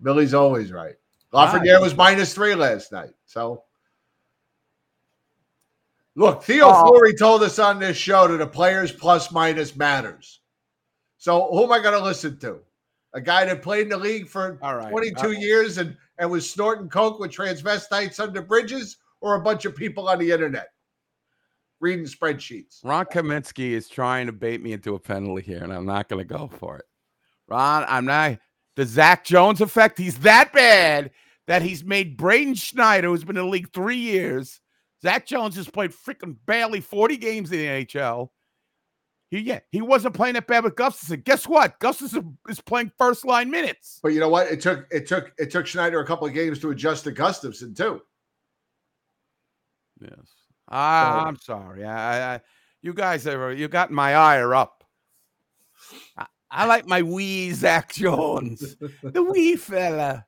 Millie's 0.00 0.34
always 0.34 0.70
right. 0.72 0.94
Lafreniere 1.32 1.80
was 1.80 1.94
minus 1.96 2.34
three 2.34 2.54
last 2.54 2.92
night. 2.92 3.10
So, 3.24 3.64
look, 6.14 6.42
Theo 6.44 6.66
Oh. 6.68 6.86
Fleury 6.88 7.14
told 7.14 7.42
us 7.42 7.58
on 7.58 7.78
this 7.78 7.96
show 7.96 8.28
that 8.28 8.40
a 8.40 8.46
player's 8.46 8.92
plus 8.92 9.32
minus 9.32 9.74
matters. 9.74 10.40
So, 11.18 11.48
who 11.50 11.64
am 11.64 11.72
I 11.72 11.78
going 11.80 11.98
to 11.98 12.04
listen 12.04 12.38
to? 12.40 12.60
A 13.14 13.20
guy 13.20 13.44
that 13.44 13.62
played 13.62 13.82
in 13.82 13.88
the 13.90 13.96
league 13.96 14.28
for 14.28 14.58
All 14.62 14.76
right. 14.76 14.90
22 14.90 15.20
Uh, 15.20 15.28
years 15.30 15.78
and, 15.78 15.96
and 16.18 16.30
was 16.30 16.48
snorting 16.48 16.88
coke 16.88 17.20
with 17.20 17.30
transvestites 17.30 18.18
under 18.20 18.40
bridges, 18.42 18.96
or 19.20 19.34
a 19.34 19.40
bunch 19.40 19.64
of 19.64 19.76
people 19.76 20.08
on 20.08 20.18
the 20.18 20.30
internet 20.30 20.68
reading 21.80 22.06
spreadsheets? 22.06 22.78
Ron 22.82 23.04
Kaminsky 23.06 23.70
is 23.70 23.88
trying 23.88 24.26
to 24.26 24.32
bait 24.32 24.62
me 24.62 24.72
into 24.72 24.94
a 24.94 24.98
penalty 24.98 25.42
here, 25.42 25.62
and 25.62 25.72
I'm 25.72 25.84
not 25.84 26.08
going 26.08 26.26
to 26.26 26.38
go 26.38 26.48
for 26.48 26.78
it. 26.78 26.84
Ron, 27.48 27.84
I'm 27.88 28.06
not. 28.06 28.38
The 28.76 28.86
Zach 28.86 29.24
Jones 29.24 29.60
effect, 29.60 29.98
he's 29.98 30.18
that 30.20 30.52
bad 30.54 31.10
that 31.46 31.60
he's 31.60 31.84
made 31.84 32.16
Braden 32.16 32.54
Schneider, 32.54 33.08
who's 33.08 33.24
been 33.24 33.36
in 33.36 33.44
the 33.44 33.50
league 33.50 33.72
three 33.74 33.96
years. 33.96 34.60
Zach 35.02 35.26
Jones 35.26 35.56
has 35.56 35.68
played 35.68 35.90
freaking 35.90 36.36
barely 36.46 36.80
40 36.80 37.16
games 37.18 37.52
in 37.52 37.58
the 37.58 37.66
NHL. 37.66 38.28
He, 39.32 39.38
yeah, 39.38 39.60
he 39.70 39.80
wasn't 39.80 40.14
playing 40.14 40.34
that 40.34 40.46
bad 40.46 40.62
with 40.62 40.74
Gustafsson. 40.74 41.24
Guess 41.24 41.48
what? 41.48 41.80
Gustafsson 41.80 42.36
is 42.50 42.60
playing 42.60 42.92
first 42.98 43.24
line 43.24 43.50
minutes. 43.50 43.98
But 44.02 44.12
you 44.12 44.20
know 44.20 44.28
what? 44.28 44.46
It 44.48 44.60
took 44.60 44.86
it 44.90 45.06
took 45.06 45.32
it 45.38 45.50
took 45.50 45.66
Schneider 45.66 46.00
a 46.00 46.06
couple 46.06 46.26
of 46.26 46.34
games 46.34 46.58
to 46.58 46.70
adjust 46.70 47.04
to 47.04 47.12
Gustafsson 47.12 47.74
too. 47.74 48.02
Yes. 50.02 50.12
I, 50.68 51.24
I'm 51.26 51.36
sorry. 51.36 51.82
I, 51.82 52.34
I, 52.34 52.40
you 52.82 52.92
guys 52.92 53.26
are 53.26 53.52
you 53.52 53.68
got 53.68 53.90
my 53.90 54.14
ire 54.14 54.54
up. 54.54 54.84
I, 56.18 56.26
I 56.50 56.66
like 56.66 56.86
my 56.86 57.00
wee 57.00 57.52
Zach 57.52 57.90
Jones, 57.94 58.76
the 59.02 59.22
wee 59.22 59.56
fella. 59.56 60.26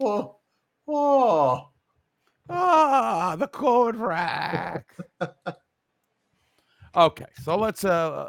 Oh, 0.00 0.38
oh. 0.88 1.68
Ah, 2.48 3.36
the 3.38 3.48
code 3.48 3.96
rack. 3.96 4.86
okay, 6.96 7.26
so 7.42 7.56
let's 7.56 7.84
uh, 7.84 8.28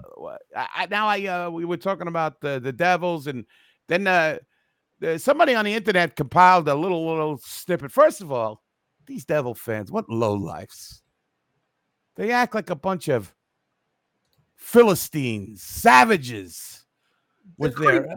I, 0.56 0.68
I- 0.76 0.88
now 0.88 1.08
I 1.08 1.26
uh, 1.26 1.50
we 1.50 1.66
were 1.66 1.78
talking 1.78 2.08
about 2.08 2.42
the 2.42 2.60
the 2.60 2.72
Devils, 2.74 3.28
and 3.28 3.46
then 3.88 4.08
uh, 4.08 4.38
the, 5.00 5.18
somebody 5.20 5.56
on 5.56 5.66
the 5.66 5.74
internet 5.74 6.16
compiled 6.16 6.68
a 6.68 6.76
little 6.76 7.08
little 7.08 7.38
snippet. 7.38 7.92
First 7.92 8.22
of 8.22 8.32
all, 8.32 8.62
these 9.06 9.26
Devil 9.26 9.54
fans, 9.56 9.92
what 9.92 10.10
low 10.10 10.34
lives. 10.34 11.02
They 12.16 12.32
act 12.32 12.56
like 12.56 12.72
a 12.72 12.76
bunch 12.76 13.10
of 13.10 13.34
Philistines, 14.56 15.62
savages 15.62 16.84
with 17.58 17.78
their 17.78 18.10
uh, 18.12 18.16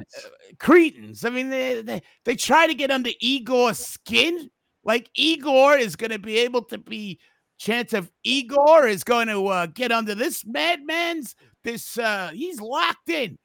Cretans. 0.58 1.24
I 1.24 1.30
mean, 1.30 1.50
they, 1.50 1.82
they 1.82 2.02
they 2.24 2.34
try 2.34 2.66
to 2.66 2.74
get 2.74 2.90
under 2.90 3.10
Igor's 3.20 3.78
skin. 3.78 4.50
Like 4.82 5.10
Igor 5.14 5.76
is 5.76 5.96
going 5.96 6.10
to 6.12 6.18
be 6.18 6.38
able 6.38 6.62
to 6.64 6.78
be 6.78 7.20
chance 7.61 7.92
of 7.92 8.11
Igor 8.25 8.87
is 8.88 9.05
going 9.05 9.29
to 9.29 9.46
uh, 9.49 9.66
get 9.66 9.92
under 9.92 10.14
this 10.14 10.44
madman's 10.46 11.37
this 11.62 11.99
uh 11.99 12.31
he's 12.33 12.59
locked 12.61 13.11
in. 13.11 13.37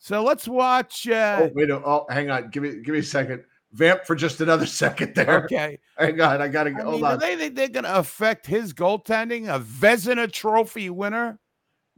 So 0.00 0.22
let's 0.24 0.48
watch 0.48 1.08
uh 1.08 1.38
Oh, 1.42 1.50
wait. 1.54 1.70
a- 1.70 1.76
Oh, 1.76 2.04
hang 2.10 2.28
on. 2.30 2.50
Give 2.50 2.62
me, 2.64 2.70
give 2.82 2.92
me 2.92 2.98
a 2.98 3.02
second. 3.02 3.44
Vamp 3.72 4.04
for 4.06 4.14
just 4.16 4.40
another 4.40 4.66
second 4.82 5.14
there. 5.14 5.44
okay. 5.44 5.78
Hang 5.96 6.20
on. 6.20 6.42
I 6.42 6.48
gotta 6.48 6.70
I 6.70 6.82
hold 6.82 6.94
mean, 6.96 7.04
on. 7.04 7.18
do 7.18 7.26
they 7.26 7.36
think 7.36 7.54
they're 7.54 7.68
going 7.68 7.84
to 7.84 7.96
affect 7.98 8.46
his 8.46 8.74
goaltending? 8.74 9.48
A 9.48 9.58
Vezina 9.60 10.30
Trophy 10.30 10.90
winner. 10.90 11.38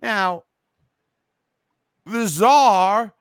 Now, 0.02 0.44
the 2.04 2.26
czar 2.28 3.14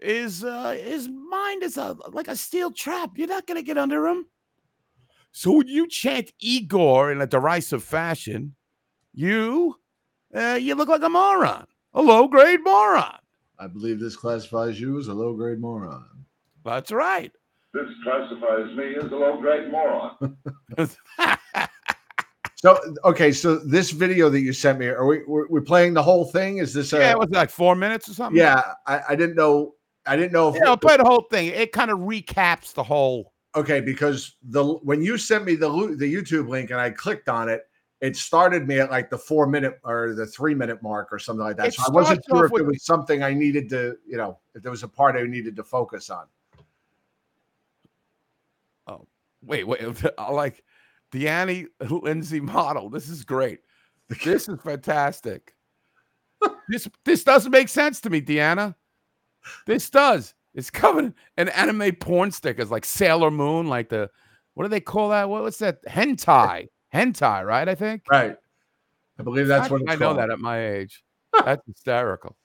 is 0.00 0.42
uh, 0.42 0.70
his 0.82 1.08
mind 1.08 1.62
is 1.62 1.76
a 1.76 1.96
like 2.12 2.28
a 2.28 2.36
steel 2.36 2.70
trap. 2.70 3.10
You're 3.16 3.28
not 3.28 3.46
going 3.46 3.56
to 3.60 3.62
get 3.66 3.78
under 3.78 4.06
him. 4.06 4.26
So 5.38 5.52
when 5.52 5.68
you 5.68 5.86
chant 5.86 6.32
Igor 6.40 7.12
in 7.12 7.20
a 7.20 7.26
derisive 7.28 7.84
fashion, 7.84 8.56
you 9.14 9.76
uh, 10.34 10.58
you 10.60 10.74
look 10.74 10.88
like 10.88 11.04
a 11.04 11.08
moron, 11.08 11.64
a 11.94 12.02
low 12.02 12.26
grade 12.26 12.64
moron. 12.64 13.20
I 13.56 13.68
believe 13.68 14.00
this 14.00 14.16
classifies 14.16 14.80
you 14.80 14.98
as 14.98 15.06
a 15.06 15.14
low 15.14 15.34
grade 15.34 15.60
moron. 15.60 16.04
That's 16.64 16.90
right. 16.90 17.30
This 17.72 17.86
classifies 18.02 18.76
me 18.76 18.96
as 18.96 19.04
a 19.12 19.14
low-grade 19.14 19.70
moron. 19.70 20.36
So 22.56 22.76
okay, 23.04 23.30
so 23.30 23.58
this 23.58 23.92
video 23.92 24.28
that 24.30 24.40
you 24.40 24.52
sent 24.52 24.80
me, 24.80 24.86
are 24.86 25.06
we 25.06 25.22
we're, 25.28 25.46
we're 25.46 25.60
playing 25.60 25.94
the 25.94 26.02
whole 26.02 26.24
thing? 26.24 26.58
Is 26.58 26.74
this 26.74 26.92
a 26.92 26.98
yeah, 26.98 27.12
it 27.12 27.18
was 27.20 27.30
like 27.30 27.50
four 27.50 27.76
minutes 27.76 28.08
or 28.08 28.14
something. 28.14 28.36
yeah? 28.36 28.72
I, 28.88 29.00
I 29.10 29.14
didn't 29.14 29.36
know. 29.36 29.76
I 30.04 30.16
didn't 30.16 30.32
know 30.32 30.48
if 30.48 30.56
yeah. 30.56 30.66
I'll 30.66 30.76
play 30.76 30.96
the 30.96 31.04
whole 31.04 31.28
thing. 31.30 31.46
It 31.46 31.70
kind 31.70 31.92
of 31.92 32.00
recaps 32.00 32.74
the 32.74 32.82
whole. 32.82 33.32
Okay 33.54 33.80
because 33.80 34.36
the 34.42 34.64
when 34.64 35.02
you 35.02 35.18
sent 35.18 35.44
me 35.44 35.54
the 35.54 35.68
the 35.98 36.12
YouTube 36.12 36.48
link 36.48 36.70
and 36.70 36.80
I 36.80 36.90
clicked 36.90 37.28
on 37.28 37.48
it, 37.48 37.62
it 38.00 38.16
started 38.16 38.68
me 38.68 38.78
at 38.78 38.90
like 38.90 39.10
the 39.10 39.18
four 39.18 39.46
minute 39.46 39.80
or 39.84 40.14
the 40.14 40.26
three 40.26 40.54
minute 40.54 40.82
mark 40.82 41.08
or 41.10 41.18
something 41.18 41.44
like 41.44 41.56
that. 41.56 41.68
It 41.68 41.74
so 41.74 41.82
I 41.88 41.90
wasn't 41.90 42.24
sure 42.28 42.46
if 42.46 42.52
it 42.52 42.64
was 42.64 42.84
something 42.84 43.22
I 43.22 43.34
needed 43.34 43.68
to, 43.70 43.96
you 44.06 44.16
know, 44.16 44.38
if 44.54 44.62
there 44.62 44.70
was 44.70 44.84
a 44.84 44.88
part 44.88 45.16
I 45.16 45.22
needed 45.24 45.56
to 45.56 45.64
focus 45.64 46.10
on. 46.10 46.26
Oh, 48.86 49.06
wait, 49.42 49.66
wait. 49.66 49.80
I 50.18 50.26
uh, 50.26 50.32
like 50.32 50.62
the 51.10 51.28
Annie 51.28 51.66
Lindsay 51.80 52.40
model. 52.40 52.88
This 52.88 53.08
is 53.08 53.24
great. 53.24 53.60
This 54.24 54.48
is 54.48 54.58
fantastic. 54.62 55.54
this 56.66 56.88
this 57.04 57.24
doesn't 57.24 57.52
make 57.52 57.68
sense 57.68 58.00
to 58.00 58.08
me, 58.08 58.22
Deanna. 58.22 58.74
This 59.66 59.90
does. 59.90 60.32
It's 60.58 60.70
covered 60.70 61.14
in 61.36 61.48
anime 61.50 61.94
porn 61.94 62.32
stickers 62.32 62.68
like 62.68 62.84
Sailor 62.84 63.30
Moon, 63.30 63.68
like 63.68 63.88
the 63.90 64.10
what 64.54 64.64
do 64.64 64.68
they 64.68 64.80
call 64.80 65.10
that? 65.10 65.28
What 65.30 65.44
was 65.44 65.56
that? 65.58 65.84
Hentai. 65.86 66.66
Hentai, 66.92 67.44
right? 67.46 67.68
I 67.68 67.76
think. 67.76 68.02
Right. 68.10 68.34
I 69.20 69.22
believe 69.22 69.46
that's 69.46 69.68
How 69.68 69.74
what 69.74 69.78
did 69.78 69.84
it's 69.84 69.92
I 69.92 69.94
know 69.94 70.06
called. 70.14 70.18
that 70.18 70.30
at 70.30 70.40
my 70.40 70.66
age. 70.66 71.04
That's 71.44 71.64
hysterical. 71.66 72.36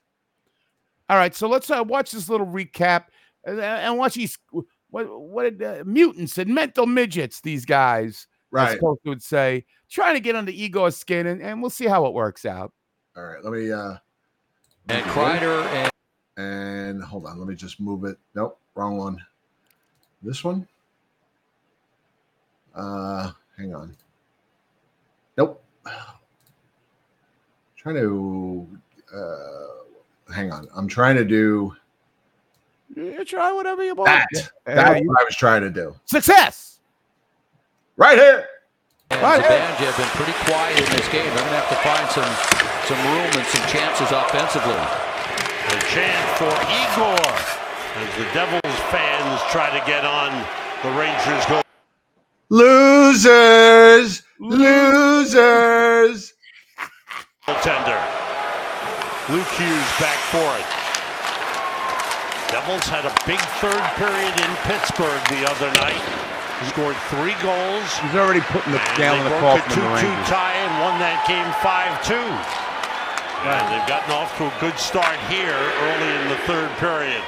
All 1.09 1.17
right, 1.17 1.33
so 1.33 1.47
let's 1.47 1.69
uh, 1.71 1.83
watch 1.87 2.11
this 2.11 2.29
little 2.29 2.45
recap 2.45 3.05
and, 3.45 3.59
and 3.59 3.97
watch 3.97 4.13
these 4.13 4.37
what 4.89 5.07
what 5.09 5.43
did 5.43 5.63
uh, 5.63 5.83
mutants 5.85 6.37
and 6.37 6.53
mental 6.53 6.85
midgets 6.85 7.41
these 7.41 7.65
guys 7.65 8.27
Right. 8.51 8.73
as 8.73 8.79
Coach 8.79 8.99
would 9.05 9.23
say, 9.23 9.65
trying 9.89 10.13
to 10.13 10.19
get 10.19 10.35
under 10.35 10.51
Igor's 10.51 10.95
skin, 10.95 11.25
and, 11.25 11.41
and 11.41 11.61
we'll 11.61 11.71
see 11.71 11.87
how 11.87 12.05
it 12.05 12.13
works 12.13 12.45
out. 12.45 12.71
All 13.17 13.23
right. 13.23 13.43
Let 13.43 13.53
me 13.53 13.71
uh 13.71 13.95
And 14.89 15.03
Kreider 15.07 15.65
and 15.65 15.89
and 16.37 17.03
hold 17.03 17.25
on. 17.25 17.39
Let 17.39 17.47
me 17.47 17.55
just 17.55 17.79
move 17.79 18.03
it. 18.05 18.17
Nope, 18.35 18.57
wrong 18.75 18.97
one. 18.97 19.17
This 20.21 20.43
one. 20.43 20.67
Uh, 22.75 23.31
hang 23.57 23.73
on. 23.75 23.95
Nope. 25.37 25.63
Trying 27.77 27.95
to 27.95 28.67
uh, 29.13 30.33
hang 30.33 30.51
on. 30.51 30.67
I'm 30.75 30.87
trying 30.87 31.15
to 31.17 31.25
do 31.25 31.75
You 32.95 33.23
try 33.25 33.51
whatever 33.51 33.83
you 33.83 33.93
want. 33.95 34.07
that. 34.09 34.27
Yeah, 34.33 34.47
That's 34.75 35.01
you- 35.01 35.07
what 35.07 35.19
I 35.21 35.23
was 35.25 35.35
trying 35.35 35.61
to 35.61 35.69
do. 35.69 35.95
Success. 36.05 36.79
Right 37.97 38.17
here. 38.17 38.47
and 39.11 39.21
Right. 39.21 39.43
Zibanejad 39.43 39.91
have 39.91 39.97
been 39.97 40.07
pretty 40.17 40.33
quiet 40.49 40.77
in 40.79 40.85
this 40.97 41.07
game. 41.09 41.25
They're 41.25 41.35
going 41.35 41.49
to 41.49 41.61
have 41.61 41.69
to 41.69 41.81
find 41.83 42.09
some 42.09 42.33
some 42.87 42.97
room 43.05 43.29
and 43.37 43.45
some 43.47 43.67
chances 43.69 44.09
offensively. 44.11 45.12
Chant 45.89 46.37
for 46.37 46.53
Igor 46.81 47.19
as 47.95 48.09
the 48.17 48.25
Devils 48.33 48.79
fans 48.89 49.41
try 49.51 49.69
to 49.69 49.83
get 49.85 50.05
on 50.05 50.31
the 50.83 50.89
Rangers 50.97 51.45
goal. 51.45 51.61
Losers. 52.49 54.23
Losers. 54.39 56.33
goaltender. 57.47 57.99
Luke 59.29 59.47
Hughes 59.55 59.91
back 59.99 60.19
for 60.31 60.49
it. 60.59 60.67
Devils 62.51 62.85
had 62.85 63.05
a 63.05 63.13
big 63.25 63.39
third 63.57 63.81
period 63.97 64.33
in 64.37 64.51
Pittsburgh 64.69 65.21
the 65.29 65.45
other 65.49 65.71
night. 65.81 66.01
Scored 66.69 66.95
three 67.11 67.35
goals. 67.43 67.87
He's 67.99 68.15
already 68.15 68.41
putting 68.53 68.71
the 68.71 68.81
down 68.97 69.17
they 69.17 69.23
the 69.23 69.29
broke 69.41 69.41
call 69.41 69.57
a 69.57 69.61
2-2 69.61 69.95
Rangers. 69.99 70.29
tie 70.29 70.53
and 70.63 70.71
won 70.79 70.95
that 71.01 71.25
game 71.27 71.49
5-2. 71.59 72.72
And 73.43 73.65
they've 73.75 73.87
gotten 73.91 74.11
off 74.15 74.31
to 74.39 74.47
a 74.47 74.53
good 74.63 74.77
start 74.79 75.19
here 75.27 75.51
early 75.51 76.11
in 76.23 76.25
the 76.31 76.39
third 76.47 76.71
period. 76.79 77.19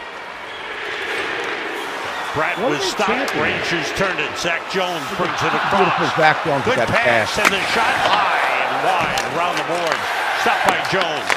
Pratt 2.31 2.55
What 2.59 2.75
was 2.75 2.83
stopped. 2.83 3.31
Rangers 3.35 3.87
turned 3.99 4.19
it. 4.19 4.31
Zach 4.39 4.63
Jones 4.71 5.03
brings 5.19 5.35
it 5.43 5.51
across. 5.55 5.91
Zach 6.15 6.39
Jones 6.43 6.63
with 6.67 6.75
Good 6.79 6.87
that 6.87 6.91
pass 6.91 7.31
pass. 7.35 7.39
and 7.39 7.51
the 7.51 7.59
shot 7.71 7.95
high 8.07 8.43
and 8.63 8.73
wide 8.87 9.23
around 9.35 9.55
the 9.59 9.67
board. 9.71 9.97
Stopped 10.43 10.63
by 10.67 10.79
Jones. 10.91 11.27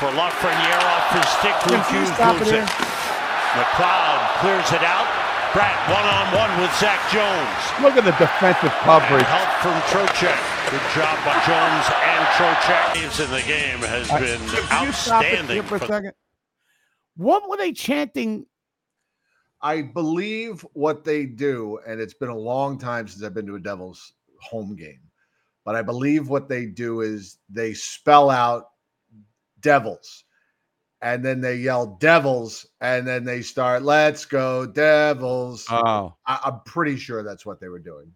For 0.00 0.08
Lafreniere 0.12 0.84
off 0.92 1.08
his 1.16 1.28
stick. 1.40 1.56
Luke 1.72 1.84
Hughes 1.88 2.12
moves 2.20 2.52
it. 2.52 2.64
McLeod 3.56 4.20
clears 4.44 4.68
it 4.76 4.84
out. 4.84 5.08
Pratt 5.56 5.76
one 5.92 6.04
on 6.04 6.26
one 6.36 6.52
with 6.64 6.72
Zach 6.80 7.00
Jones. 7.12 7.60
Look 7.84 7.96
at 8.00 8.04
the 8.08 8.16
defensive 8.16 8.72
And 8.72 8.84
coverage. 8.88 9.28
help 9.28 9.52
from 9.60 9.76
Trocheck. 9.92 10.40
Good 10.72 10.80
job 10.94 11.18
by 11.22 11.34
Jones 11.44 11.86
and 12.02 12.26
Trocheck. 12.28 12.94
Saves 12.94 13.20
in 13.20 13.30
the 13.30 13.42
game 13.42 13.78
has 13.80 14.10
Uh, 14.10 14.18
been 14.18 14.40
Can 14.68 14.86
you 14.86 14.92
stop 14.92 15.22
it 15.22 15.34
outstanding. 15.34 15.62
for 15.64 15.76
a 15.76 15.80
second? 15.80 16.12
What 17.14 17.46
were 17.50 17.58
they 17.58 17.72
chanting? 17.72 18.46
I 19.60 19.82
believe 19.82 20.62
what 20.72 21.04
they 21.04 21.26
do, 21.26 21.78
and 21.86 22.00
it's 22.00 22.14
been 22.14 22.30
a 22.30 22.34
long 22.34 22.78
time 22.78 23.06
since 23.06 23.22
I've 23.22 23.34
been 23.34 23.46
to 23.48 23.56
a 23.56 23.60
Devils 23.60 24.14
home 24.40 24.74
game, 24.74 25.02
but 25.66 25.76
I 25.76 25.82
believe 25.82 26.30
what 26.30 26.48
they 26.48 26.64
do 26.64 27.02
is 27.02 27.36
they 27.50 27.74
spell 27.74 28.30
out 28.30 28.70
Devils 29.60 30.24
and 31.02 31.22
then 31.22 31.42
they 31.42 31.56
yell 31.56 31.98
Devils 32.00 32.64
and 32.80 33.06
then 33.06 33.24
they 33.24 33.42
start, 33.42 33.82
let's 33.82 34.24
go, 34.24 34.64
Devils. 34.64 35.66
Oh, 35.70 36.14
I, 36.26 36.40
I'm 36.46 36.60
pretty 36.64 36.96
sure 36.96 37.22
that's 37.22 37.44
what 37.44 37.60
they 37.60 37.68
were 37.68 37.78
doing. 37.78 38.10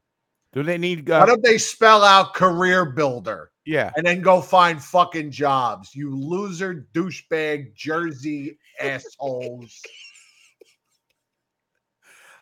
Do 0.56 0.62
they 0.62 0.78
need? 0.78 1.06
Why 1.06 1.16
Uh, 1.20 1.26
don't 1.26 1.42
they 1.44 1.58
spell 1.58 2.02
out 2.02 2.32
career 2.34 2.86
builder 2.86 3.50
yeah, 3.66 3.90
and 3.94 4.06
then 4.06 4.22
go 4.22 4.40
find 4.40 4.82
fucking 4.82 5.30
jobs? 5.30 5.94
You 5.94 6.16
loser, 6.16 6.86
douchebag, 6.94 7.74
Jersey 7.74 8.58
assholes. 8.80 9.78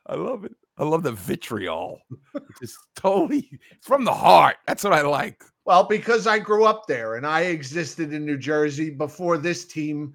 I 0.07 0.14
love 0.14 0.44
it. 0.44 0.55
I 0.79 0.85
love 0.85 1.03
the 1.03 1.12
vitriol. 1.12 2.00
It's 2.62 2.79
totally 2.94 3.50
from 3.81 4.05
the 4.05 4.12
heart. 4.12 4.57
That's 4.66 4.85
what 4.85 4.92
I 4.92 5.03
like. 5.03 5.42
Well, 5.64 5.85
because 5.85 6.27
I 6.29 6.38
grew 6.38 6.64
up 6.66 6.87
there 6.87 7.16
and 7.16 7.27
I 7.27 7.42
existed 7.42 8.12
in 8.12 8.24
New 8.24 8.37
Jersey 8.38 8.90
before 8.90 9.38
this 9.38 9.64
team 9.64 10.12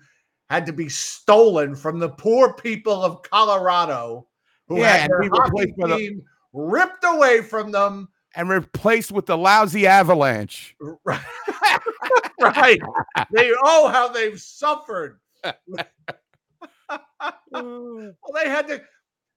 had 0.49 0.65
to 0.67 0.73
be 0.73 0.87
stolen 0.89 1.75
from 1.75 1.99
the 1.99 2.09
poor 2.09 2.53
people 2.53 3.03
of 3.03 3.21
Colorado 3.23 4.27
who 4.67 4.79
Yeah, 4.79 4.87
had 4.97 5.01
and 5.11 5.23
their 5.23 5.29
hockey 5.31 5.49
replaced 5.51 5.77
by 5.77 5.87
the- 5.87 5.97
team 5.97 6.21
ripped 6.53 7.03
away 7.03 7.41
from 7.41 7.71
them. 7.71 8.09
And 8.35 8.49
replaced 8.49 9.11
with 9.11 9.25
the 9.25 9.37
lousy 9.37 9.87
Avalanche. 9.87 10.75
Right. 12.39 12.79
They 13.33 13.51
oh 13.61 13.89
how 13.89 14.07
they've 14.07 14.39
suffered. 14.39 15.19
well, 17.51 18.13
they 18.33 18.49
had 18.49 18.67
to 18.67 18.81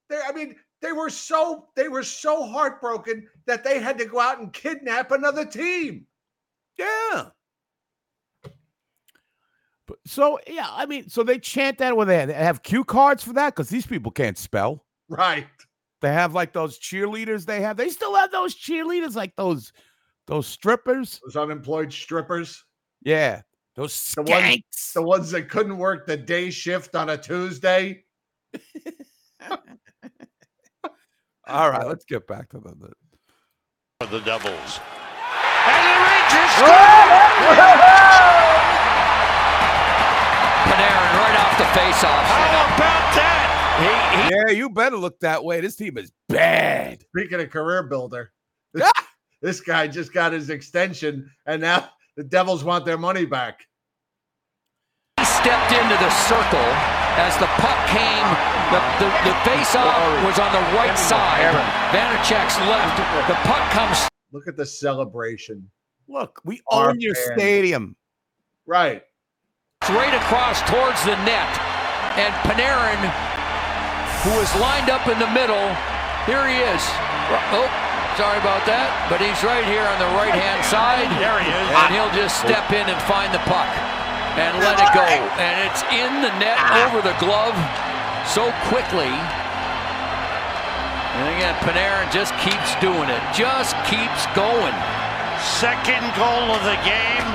they 0.08 0.20
I 0.24 0.32
mean 0.32 0.54
they 0.80 0.92
were 0.92 1.10
so 1.10 1.68
they 1.74 1.88
were 1.88 2.02
so 2.02 2.44
heartbroken 2.46 3.28
that 3.46 3.64
they 3.64 3.80
had 3.80 3.98
to 3.98 4.04
go 4.04 4.20
out 4.20 4.38
and 4.38 4.52
kidnap 4.52 5.10
another 5.10 5.44
team. 5.44 6.06
Yeah. 6.78 7.26
But 9.86 9.98
so 10.06 10.38
yeah, 10.46 10.68
I 10.70 10.86
mean, 10.86 11.08
so 11.08 11.22
they 11.22 11.38
chant 11.38 11.78
that 11.78 11.96
when 11.96 12.08
they 12.08 12.32
have 12.32 12.62
cue 12.62 12.84
cards 12.84 13.24
for 13.24 13.32
that 13.32 13.54
because 13.54 13.68
these 13.68 13.86
people 13.86 14.12
can't 14.12 14.38
spell. 14.38 14.84
Right. 15.08 15.46
They 16.02 16.12
have 16.12 16.34
like 16.34 16.52
those 16.52 16.78
cheerleaders. 16.80 17.46
They 17.46 17.60
have. 17.62 17.76
They 17.76 17.88
still 17.88 18.14
have 18.16 18.32
those 18.32 18.54
cheerleaders, 18.56 19.14
like 19.14 19.34
those 19.36 19.72
those 20.26 20.46
strippers. 20.48 21.20
Those 21.24 21.36
unemployed 21.36 21.92
strippers. 21.92 22.64
Yeah, 23.02 23.42
those 23.76 24.12
The 24.16 24.22
ones- 24.22 24.62
the 24.94 25.02
ones 25.02 25.30
that 25.30 25.48
couldn't 25.48 25.78
work 25.78 26.06
the 26.06 26.16
day 26.16 26.50
shift 26.50 26.94
on 26.96 27.08
a 27.10 27.16
Tuesday. 27.16 28.04
All 31.46 31.70
right, 31.70 31.86
let's 31.86 32.04
get 32.04 32.26
back 32.26 32.48
to 32.50 32.58
the. 32.58 32.70
the 32.74 32.92
for 34.00 34.06
the 34.08 34.20
Devils. 34.20 34.80
And 35.64 35.86
the 35.86 35.94
Rangers 36.02 36.52
score! 36.58 37.22
Panarin 40.66 41.14
right 41.18 41.36
off 41.38 41.54
the 41.58 41.64
faceoff. 41.78 42.24
How 42.26 42.74
about 42.74 43.14
that? 43.14 43.51
He, 43.78 43.84
he 43.84 44.30
Yeah, 44.30 44.50
you 44.50 44.70
better 44.70 44.96
look 44.96 45.18
that 45.20 45.44
way. 45.44 45.60
This 45.60 45.76
team 45.76 45.98
is 45.98 46.12
bad. 46.28 47.02
Speaking 47.16 47.40
of 47.40 47.50
career 47.50 47.82
builder, 47.82 48.32
this, 48.74 48.90
this 49.40 49.60
guy 49.60 49.88
just 49.88 50.12
got 50.12 50.32
his 50.32 50.50
extension, 50.50 51.30
and 51.46 51.60
now 51.60 51.88
the 52.16 52.24
Devils 52.24 52.64
want 52.64 52.84
their 52.84 52.98
money 52.98 53.24
back. 53.24 53.60
He 55.18 55.24
stepped 55.24 55.72
into 55.72 55.96
the 55.96 56.10
circle 56.28 56.68
as 57.18 57.36
the 57.38 57.46
puck 57.60 57.78
came. 57.88 58.26
The, 58.72 58.80
the, 59.04 59.08
the 59.28 59.34
face-off 59.44 60.24
was 60.24 60.38
on 60.38 60.52
the 60.52 60.64
right 60.76 60.96
side. 60.96 61.52
Vanecek's 61.92 62.58
left. 62.68 62.96
The 63.28 63.34
puck 63.48 63.70
comes 63.72 64.08
Look 64.32 64.48
at 64.48 64.56
the 64.56 64.64
celebration. 64.64 65.68
Look, 66.08 66.40
we 66.44 66.60
Our 66.68 66.90
own 66.90 67.00
your 67.00 67.14
fans. 67.14 67.32
stadium. 67.36 67.96
Right. 68.66 69.02
Straight 69.84 70.14
across 70.14 70.62
towards 70.62 71.04
the 71.04 71.16
net. 71.24 71.48
And 72.16 72.32
Panarin, 72.48 73.00
who 74.22 74.34
is 74.38 74.50
lined 74.62 74.90
up 74.90 75.06
in 75.10 75.18
the 75.18 75.30
middle, 75.34 75.66
here 76.30 76.46
he 76.46 76.62
is. 76.62 76.82
Oh, 77.50 77.66
sorry 78.14 78.38
about 78.38 78.62
that. 78.70 78.90
But 79.10 79.18
he's 79.18 79.42
right 79.42 79.66
here 79.66 79.82
on 79.82 79.98
the 79.98 80.10
right-hand 80.14 80.62
side. 80.70 81.10
There 81.18 81.38
he 81.42 81.50
is. 81.50 81.66
And 81.74 81.90
he'll 81.90 82.14
just 82.14 82.38
step 82.38 82.70
in 82.70 82.86
and 82.86 83.00
find 83.10 83.34
the 83.34 83.42
puck 83.50 83.66
and 84.38 84.54
let 84.62 84.78
it 84.78 84.90
go. 84.94 85.04
And 85.42 85.54
it's 85.66 85.82
in 85.90 86.22
the 86.22 86.32
net 86.38 86.56
over 86.86 87.02
the 87.02 87.18
glove 87.18 87.58
so 88.30 88.54
quickly. 88.70 89.10
And 91.12 91.28
again, 91.36 91.52
Panarin 91.66 92.08
just 92.08 92.32
keeps 92.40 92.72
doing 92.80 93.10
it. 93.10 93.22
Just 93.36 93.76
keeps 93.84 94.24
going. 94.32 94.72
Second 95.58 96.06
goal 96.14 96.54
of 96.54 96.62
the 96.62 96.78
game, 96.86 97.26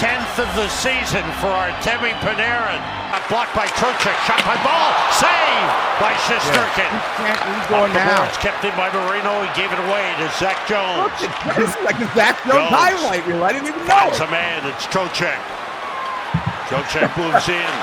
10th 0.00 0.40
of 0.40 0.50
the 0.56 0.68
season 0.72 1.22
for 1.38 1.52
Artemi 1.52 2.16
Panarin. 2.24 2.99
A 3.10 3.20
block 3.26 3.50
by 3.58 3.66
Trocheck, 3.74 4.14
shot 4.22 4.38
by 4.46 4.54
Bahl, 4.62 4.94
save 5.18 5.66
by 5.98 6.14
Shesterkin. 6.30 6.94
He's 7.18 7.66
going 7.66 7.92
now. 7.92 8.22
It's 8.24 8.38
kept 8.38 8.62
in 8.64 8.70
by 8.78 8.86
Marino. 8.94 9.42
He 9.42 9.50
gave 9.58 9.72
it 9.72 9.80
away 9.82 10.14
to 10.22 10.30
Zach 10.38 10.62
Jones. 10.70 11.10
It's 11.58 11.74
like 11.82 11.98
the 11.98 12.06
Zach 12.14 12.38
Jones 12.46 12.54
Jones. 12.54 12.70
highlight 12.70 13.26
reel. 13.26 13.42
I 13.42 13.52
didn't 13.52 13.66
even 13.66 13.86
know. 13.86 14.08
It's 14.08 14.20
a 14.20 14.30
man. 14.30 14.64
It's 14.64 14.86
Trocheck. 14.86 15.42
Trocheck 16.70 17.10
moves 17.18 17.48
in. 17.50 17.74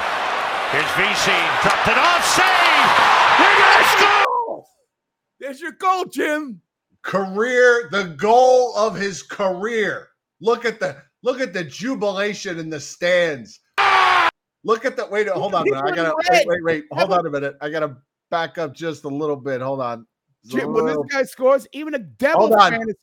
Here's 0.72 0.92
Vesey. 0.96 1.44
Dropped 1.60 1.88
it 1.92 1.98
off. 2.00 2.24
Save! 2.24 2.88
They're 3.38 3.60
gonna 3.60 3.88
score! 4.00 4.66
There's 5.40 5.60
your 5.60 5.74
goal, 5.74 6.06
Jim. 6.06 6.62
Career, 7.04 7.90
the 7.92 8.16
goal 8.18 8.76
of 8.78 8.96
his 8.96 9.24
career. 9.24 10.08
Look 10.40 10.64
at 10.64 10.80
the 10.80 10.96
look 11.22 11.42
at 11.42 11.52
the 11.54 11.66
jubilation 11.66 12.60
in 12.60 12.70
the 12.70 12.80
stands. 12.80 13.60
Ah! 13.78 14.27
Look 14.68 14.84
at 14.84 14.98
that. 14.98 15.10
wait, 15.10 15.30
hold 15.30 15.56
on 15.56 15.66
a. 15.66 15.76
I 15.78 15.96
gotta 15.96 16.14
wait, 16.30 16.46
wait, 16.46 16.64
wait. 16.64 16.86
Hold 16.92 17.14
on 17.14 17.26
a 17.26 17.30
minute. 17.30 17.56
I 17.62 17.70
gotta 17.70 17.96
back 18.30 18.58
up 18.58 18.76
just 18.76 19.06
a 19.06 19.08
little 19.08 19.38
bit. 19.38 19.62
Hold 19.62 19.80
on. 19.80 20.06
Jim, 20.46 20.74
when 20.74 20.86
this 20.86 20.98
guy 21.10 21.24
scores, 21.24 21.66
even 21.72 21.96
a 21.96 22.00
devil 22.00 22.48
Hold 22.48 22.54
on. 22.54 22.72
fan 22.72 22.90
is 22.90 22.96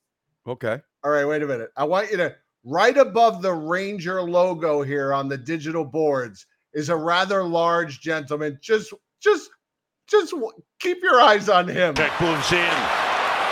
okay. 0.47 0.79
All 1.03 1.11
right, 1.11 1.25
wait 1.25 1.43
a 1.43 1.47
minute. 1.47 1.71
I 1.77 1.85
want 1.85 2.11
you 2.11 2.19
to 2.19 2.35
right 2.65 2.97
above 2.97 3.41
the 3.41 3.53
Ranger 3.53 4.21
logo 4.23 4.83
here 4.83 5.15
on 5.15 5.29
the 5.29 5.39
digital 5.39 5.85
boards 5.85 6.47
is 6.75 6.91
a 6.91 6.97
rather 6.97 7.43
large 7.43 8.01
gentleman. 8.01 8.59
Just, 8.61 8.93
just, 9.21 9.49
just 10.07 10.35
keep 10.81 11.03
your 11.03 11.21
eyes 11.21 11.49
on 11.49 11.67
him. 11.67 11.95
Check 11.95 12.21
moves 12.21 12.53
in. 12.53 12.77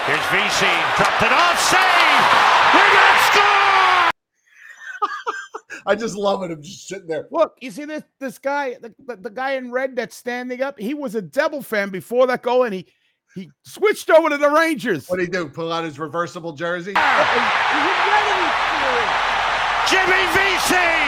Here's 0.05 0.27
Vesey. 0.29 0.77
Dropped 0.97 1.23
it 1.23 1.33
off. 1.33 1.59
Save! 1.61 1.81
They're 2.73 2.93
gonna 2.93 3.19
score! 3.33 3.62
I 5.87 5.95
just 5.95 6.17
love 6.17 6.43
it. 6.43 6.51
I'm 6.51 6.63
just 6.63 6.89
sitting 6.89 7.07
there. 7.07 7.27
Look, 7.31 7.57
you 7.61 7.71
see 7.71 7.85
this 7.85 8.03
this 8.19 8.39
guy, 8.39 8.77
the, 8.81 8.95
the, 9.07 9.17
the 9.17 9.31
guy 9.31 9.53
in 9.53 9.71
red 9.73 9.97
that's 9.97 10.17
standing 10.17 10.63
up. 10.63 10.79
He 10.79 10.95
was 10.95 11.15
a 11.15 11.23
Devil 11.23 11.63
fan 11.63 11.91
before 11.91 12.27
that 12.29 12.43
goal, 12.43 12.65
and 12.65 12.75
he 12.75 12.87
he 13.35 13.51
switched 13.65 14.11
over 14.11 14.29
to 14.29 14.37
the 14.37 14.51
Rangers. 14.51 15.09
What 15.09 15.17
do 15.17 15.23
he 15.23 15.29
do? 15.29 15.49
Pull 15.49 15.73
out 15.73 15.85
his 15.85 15.99
reversible 15.99 16.53
jersey? 16.53 16.93
Ah! 16.97 18.13
Jimmy 19.91 20.25
Vesey 20.33 21.03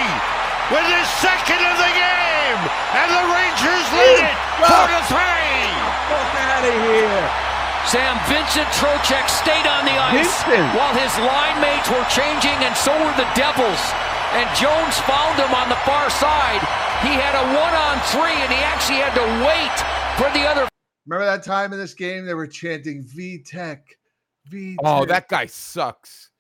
with 0.73 0.87
his 0.89 1.07
second 1.21 1.61
of 1.63 1.77
the 1.79 1.93
game, 1.95 2.61
and 2.97 3.09
the 3.13 3.25
Rangers 3.33 3.87
lead 3.95 4.25
it 4.29 4.37
four 4.61 4.87
to 4.89 5.01
three. 5.09 5.65
Fuck 6.11 6.33
out 6.41 6.65
of 6.65 6.75
here. 6.85 7.25
Sam 7.87 8.17
Vincent 8.27 8.69
Trocheck 8.73 9.29
stayed 9.29 9.69
on 9.69 9.85
the 9.85 9.93
ice 9.93 10.25
Vincent. 10.49 10.65
while 10.75 10.93
his 10.97 11.13
line 11.21 11.61
mates 11.61 11.89
were 11.93 12.05
changing, 12.09 12.57
and 12.65 12.75
so 12.77 12.93
were 12.97 13.13
the 13.21 13.29
Devils. 13.37 13.81
And 14.35 14.51
Jones 14.59 14.99
found 15.07 15.39
him 15.39 15.55
on 15.55 15.69
the 15.69 15.79
far 15.87 16.11
side. 16.11 16.61
He 17.07 17.15
had 17.15 17.39
a 17.39 17.45
one 17.55 17.75
on 17.75 18.01
three, 18.11 18.35
and 18.35 18.51
he 18.51 18.61
actually 18.67 18.99
had 18.99 19.15
to 19.15 19.27
wait 19.47 19.75
for 20.19 20.27
the 20.37 20.47
other 20.49 20.67
Remember 21.07 21.27
that 21.27 21.45
time 21.45 21.73
in 21.73 21.79
this 21.79 21.93
game 21.93 22.25
they 22.25 22.33
were 22.35 22.47
chanting 22.47 23.03
V 23.05 23.39
Tech, 23.39 23.85
V. 24.49 24.77
Oh, 24.83 25.05
that 25.05 25.29
guy 25.29 25.47
sucks. 25.47 26.31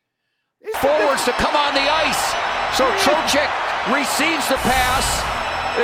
forwards 0.80 1.24
to 1.26 1.32
come 1.32 1.54
on 1.54 1.74
the 1.74 1.84
ice. 1.84 2.32
So 2.72 2.88
Trocheck 3.04 3.52
receives 3.92 4.48
the 4.48 4.56
pass, 4.64 5.04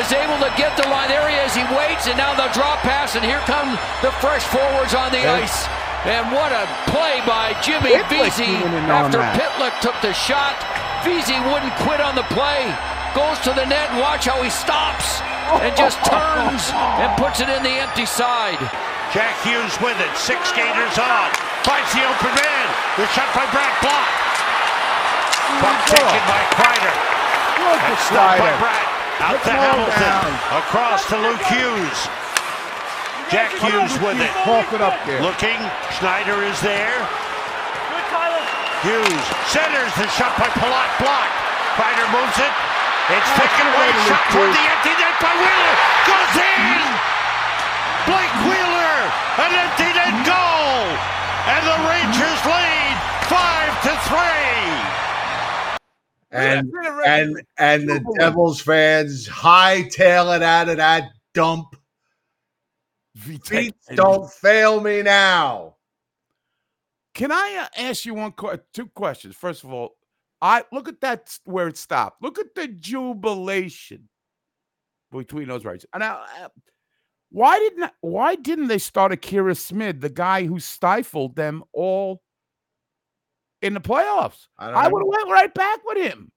is 0.01 0.11
able 0.16 0.40
to 0.40 0.51
get 0.57 0.75
the 0.81 0.88
line. 0.88 1.09
There 1.12 1.29
he 1.29 1.37
is. 1.37 1.55
He 1.55 1.62
waits, 1.77 2.09
and 2.09 2.16
now 2.16 2.33
the 2.35 2.49
drop 2.57 2.79
pass, 2.81 3.14
and 3.14 3.25
here 3.25 3.40
come 3.44 3.77
the 4.01 4.11
fresh 4.25 4.42
forwards 4.44 4.94
on 4.94 5.12
the 5.12 5.20
Yeah. 5.20 5.44
ice. 5.44 5.68
And 6.09 6.33
what 6.33 6.51
a 6.51 6.66
play 6.90 7.20
by 7.27 7.53
Jimmy 7.61 7.92
Pitlick 7.92 8.09
Vesey 8.09 8.44
even 8.44 8.73
in 8.73 8.90
on 8.90 9.14
after. 9.14 9.20
Pitlick 9.37 9.79
took 9.81 10.01
the 10.01 10.14
shot. 10.14 10.57
Vesey 11.05 11.39
wouldn't 11.49 11.73
quit 11.85 12.01
on 12.01 12.15
the 12.15 12.27
play. 12.35 12.69
Goes 13.15 13.39
to 13.43 13.51
the 13.51 13.67
net, 13.67 13.91
and 13.91 13.99
watch 13.99 14.27
how 14.31 14.39
he 14.43 14.51
stops 14.51 15.19
and 15.59 15.75
just 15.75 15.99
turns 16.07 16.71
and 17.03 17.11
puts 17.19 17.41
it 17.43 17.51
in 17.51 17.63
the 17.67 17.75
empty 17.83 18.07
side. 18.07 18.61
Jack 19.11 19.35
Hughes 19.43 19.75
with 19.83 19.99
it. 19.99 20.13
Six 20.15 20.39
skaters 20.55 20.95
on. 20.95 21.29
Finds 21.67 21.91
the 21.91 22.07
open 22.07 22.31
man. 22.39 22.67
The 22.95 23.07
shot 23.11 23.27
by 23.35 23.43
Bratt 23.51 23.75
Block. 23.83 24.09
Puck 25.59 25.79
taken 25.91 26.23
by 26.31 26.43
Kreider. 26.55 26.95
And 27.91 27.99
stopped 28.07 28.39
by 28.39 28.53
Bratt. 28.63 28.87
Out 29.21 29.37
to 29.43 29.51
Let's 29.51 29.59
roll 29.59 29.91
Hamilton. 29.91 30.07
down. 30.07 30.31
Across 30.63 31.01
to 31.11 31.17
Luke 31.19 31.45
Hughes. 31.51 31.99
Jack 33.35 33.51
Hughes 33.59 33.95
with 33.99 34.23
it. 34.23 34.31
Toss 34.47 34.71
it 34.73 34.81
up 34.81 34.95
there. 35.05 35.21
Looking. 35.21 35.59
Schneider 35.99 36.43
is 36.47 36.59
there. 36.63 36.95
Hughes 38.83 39.25
centers 39.53 39.93
the 40.01 40.09
shot 40.16 40.33
by 40.40 40.49
Palat 40.57 40.90
blocked. 40.97 41.37
Fighter 41.77 42.09
moves 42.16 42.38
it. 42.40 42.55
It's 43.12 43.31
taken 43.37 43.66
away. 43.69 43.90
Shot 44.09 44.25
toward 44.33 44.49
the 44.57 44.64
empty 44.73 44.95
net 44.97 45.16
by 45.21 45.33
Wheeler. 45.37 45.75
Goes 46.09 46.35
in. 46.40 46.81
Blake 48.09 48.37
Wheeler. 48.49 48.97
An 49.45 49.53
empty 49.53 49.90
net 49.93 50.16
goal. 50.25 50.97
And 51.45 51.62
the 51.69 51.79
Rangers 51.93 52.40
lead 52.49 52.97
five 53.29 53.73
to 53.85 53.93
three. 54.09 54.81
and 56.31 56.73
and 57.07 57.43
and 57.59 57.88
the 57.88 58.01
Devils 58.19 58.61
fans 58.62 59.29
hightail 59.29 60.35
it 60.37 60.43
out 60.43 60.69
of 60.71 60.79
that 60.79 61.11
dump. 61.35 61.77
Feet 63.16 63.75
don't 63.95 64.31
fail 64.31 64.81
me 64.81 65.03
now. 65.03 65.75
Can 67.14 67.33
I 67.33 67.62
uh, 67.62 67.81
ask 67.81 68.05
you 68.05 68.14
one 68.14 68.33
two 68.73 68.87
questions? 68.88 69.35
First 69.35 69.64
of 69.64 69.73
all, 69.73 69.96
I 70.40 70.64
look 70.73 70.88
at 70.88 71.01
that 71.01 71.37
where 71.44 71.68
it 71.68 71.77
stopped. 71.77 72.23
Look 72.23 72.38
at 72.38 72.55
the 72.55 72.68
jubilation 72.68 74.09
between 75.11 75.49
those 75.49 75.64
rights. 75.64 75.85
And 75.92 76.03
I, 76.05 76.49
why 77.31 77.59
didn't 77.59 77.90
why 78.01 78.35
didn't 78.35 78.68
they 78.68 78.79
start 78.79 79.12
Akira 79.12 79.55
Schmid, 79.55 80.01
the 80.01 80.09
guy 80.09 80.46
who 80.46 80.59
stifled 80.59 81.37
them 81.37 81.62
all 81.73 82.23
in 83.62 83.75
the 83.75 83.81
playoffs? 83.81 84.46
I 84.59 84.70
I 84.70 84.88
would 84.88 85.01
have 85.01 85.09
went 85.09 85.31
right 85.31 85.53
back 85.53 85.81
with 85.85 85.98
him. 85.98 86.33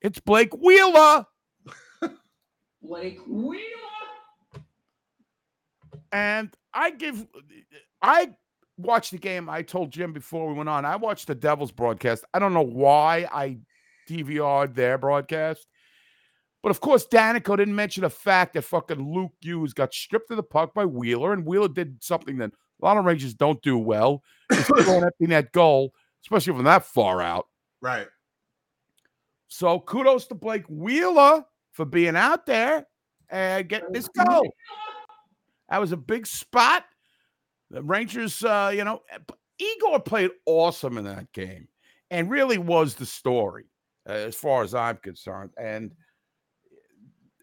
It's 0.00 0.20
Blake 0.20 0.54
Wheeler. 0.56 1.26
Blake 2.82 3.18
Wheeler. 3.26 3.62
And 6.12 6.54
I 6.72 6.90
give 6.90 7.26
I 8.00 8.30
watched 8.78 9.10
the 9.10 9.18
game. 9.18 9.48
I 9.48 9.62
told 9.62 9.90
Jim 9.90 10.12
before 10.12 10.48
we 10.48 10.54
went 10.54 10.68
on. 10.68 10.84
I 10.84 10.96
watched 10.96 11.26
the 11.26 11.34
Devils 11.34 11.72
broadcast. 11.72 12.24
I 12.32 12.38
don't 12.38 12.54
know 12.54 12.62
why 12.62 13.28
I 13.30 13.58
DVR'd 14.08 14.74
their 14.74 14.96
broadcast. 14.96 15.66
But 16.62 16.70
of 16.70 16.80
course, 16.80 17.06
Daneyko 17.06 17.56
didn't 17.56 17.76
mention 17.76 18.02
the 18.02 18.10
fact 18.10 18.54
that 18.54 18.62
fucking 18.62 19.14
Luke 19.14 19.32
Hughes 19.40 19.72
got 19.72 19.94
stripped 19.94 20.30
of 20.30 20.36
the 20.36 20.42
puck 20.42 20.74
by 20.74 20.84
Wheeler, 20.86 21.32
and 21.32 21.46
Wheeler 21.46 21.68
did 21.68 22.02
something 22.02 22.38
that 22.38 22.50
a 22.50 22.84
lot 22.84 22.96
of 22.96 23.04
Rangers 23.04 23.34
don't 23.34 23.62
do 23.62 23.78
well. 23.78 24.22
Is 24.50 24.66
throw 24.66 24.98
an 24.98 25.04
empty 25.04 25.26
net 25.26 25.52
goal, 25.52 25.92
especially 26.24 26.54
from 26.54 26.64
that 26.64 26.84
far 26.84 27.22
out. 27.22 27.46
Right. 27.80 28.08
So 29.48 29.80
kudos 29.80 30.26
to 30.26 30.34
Blake 30.34 30.64
Wheeler 30.68 31.44
for 31.72 31.84
being 31.84 32.16
out 32.16 32.44
there 32.46 32.86
and 33.30 33.68
getting 33.68 33.92
this 33.92 34.08
goal. 34.08 34.52
That 35.68 35.80
was 35.80 35.92
a 35.92 35.96
big 35.96 36.26
spot. 36.26 36.84
The 37.70 37.82
Rangers, 37.82 38.42
uh, 38.44 38.72
you 38.74 38.84
know, 38.84 39.02
Igor 39.58 40.00
played 40.00 40.30
awesome 40.46 40.98
in 40.98 41.04
that 41.04 41.30
game. 41.32 41.68
and 42.10 42.30
really 42.30 42.58
was 42.58 42.94
the 42.94 43.06
story 43.06 43.66
uh, 44.08 44.12
as 44.12 44.34
far 44.34 44.62
as 44.62 44.74
I'm 44.74 44.96
concerned. 44.96 45.50
And 45.58 45.92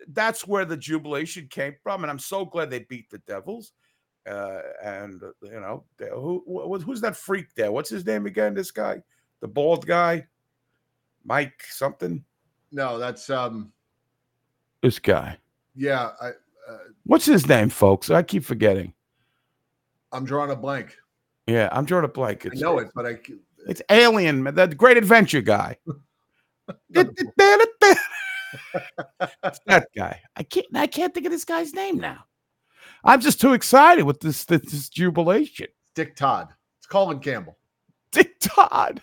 that's 0.09 0.47
where 0.47 0.65
the 0.65 0.77
jubilation 0.77 1.47
came 1.49 1.75
from. 1.83 2.03
And 2.03 2.11
I'm 2.11 2.19
so 2.19 2.45
glad 2.45 2.69
they 2.69 2.79
beat 2.79 3.09
the 3.09 3.19
Devils. 3.19 3.73
Uh, 4.27 4.61
and 4.83 5.21
uh, 5.21 5.27
you 5.43 5.59
know 5.59 5.83
who, 5.99 6.43
who 6.47 6.79
who's 6.79 7.01
that 7.01 7.15
freak 7.15 7.53
there? 7.53 7.71
What's 7.71 7.91
his 7.91 8.07
name 8.07 8.25
again? 8.25 8.55
This 8.55 8.71
guy, 8.71 9.03
the 9.39 9.47
bald 9.47 9.85
guy, 9.85 10.25
Mike 11.23 11.61
something. 11.69 12.23
No, 12.71 12.97
that's 12.97 13.29
um 13.29 13.71
This 14.81 14.97
guy. 14.97 15.37
yeah, 15.75 16.09
I 16.19 16.29
uh, 16.29 16.77
What's 17.03 17.27
his 17.27 17.47
name, 17.47 17.69
folks? 17.69 18.09
I 18.09 18.23
keep 18.23 18.43
forgetting. 18.43 18.95
I'm 20.15 20.25
drawing 20.25 20.51
a 20.51 20.55
blank. 20.55 20.95
Yeah, 21.45 21.69
I'm 21.71 21.85
drawing 21.85 22.05
a 22.05 22.09
blank. 22.09 22.45
I 22.45 22.55
know 22.55 22.79
it, 22.79 22.89
but 22.95 23.05
I. 23.05 23.19
It's 23.67 23.81
Alien, 23.89 24.43
the 24.43 24.67
Great 24.67 24.97
Adventure 24.97 25.41
guy. 25.41 25.77
It's 29.43 29.59
that 29.67 29.87
guy. 29.93 30.21
I 30.37 30.43
can't. 30.43 30.65
I 30.73 30.87
can't 30.87 31.13
think 31.13 31.25
of 31.25 31.31
this 31.31 31.43
guy's 31.43 31.73
name 31.73 31.97
now. 31.97 32.23
I'm 33.03 33.19
just 33.19 33.41
too 33.41 33.51
excited 33.51 34.03
with 34.03 34.21
this 34.21 34.45
this, 34.45 34.61
this 34.71 34.87
jubilation. 34.87 35.67
Dick 35.93 36.15
Todd. 36.15 36.47
It's 36.79 36.87
Colin 36.87 37.19
Campbell. 37.19 37.57
Dick 38.11 38.39
Todd. 38.39 39.01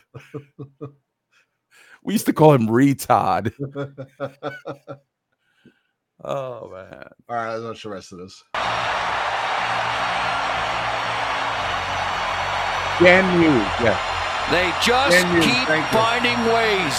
we 2.03 2.15
used 2.15 2.25
to 2.27 2.33
call 2.33 2.55
him 2.55 2.67
Retod. 2.67 3.53
Oh 6.25 6.71
man. 6.71 7.09
All 7.29 7.37
right, 7.37 7.57
let's 7.57 7.65
watch 7.65 7.83
the 7.83 7.89
rest 7.89 8.13
of 8.13 8.19
this. 8.19 8.45
Dan. 13.03 13.27
Yeah. 13.83 13.99
They 14.55 14.71
just 14.79 15.19
keep 15.43 15.67
you. 15.67 15.83
finding 15.91 16.39
ways. 16.47 16.97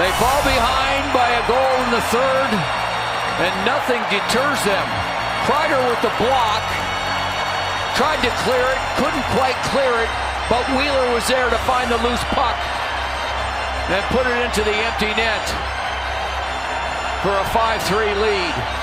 They 0.00 0.10
fall 0.16 0.40
behind 0.48 1.04
by 1.12 1.28
a 1.36 1.42
goal 1.44 1.74
in 1.84 1.90
the 1.92 2.04
third, 2.08 2.50
and 3.44 3.52
nothing 3.68 4.00
deters 4.08 4.60
them. 4.64 4.86
Kreider 5.44 5.82
with 5.90 6.00
the 6.00 6.14
block. 6.16 6.64
Tried 7.98 8.24
to 8.24 8.32
clear 8.48 8.64
it, 8.64 8.80
couldn't 8.96 9.26
quite 9.36 9.58
clear 9.68 9.92
it, 10.00 10.08
but 10.48 10.64
Wheeler 10.72 11.12
was 11.12 11.26
there 11.28 11.50
to 11.50 11.58
find 11.68 11.90
the 11.90 12.00
loose 12.00 12.24
puck 12.32 12.56
and 13.92 14.00
put 14.14 14.24
it 14.24 14.38
into 14.40 14.62
the 14.64 14.72
empty 14.72 15.12
net 15.18 15.44
for 17.20 17.36
a 17.36 17.44
5-3 17.52 18.16
lead. 18.22 18.79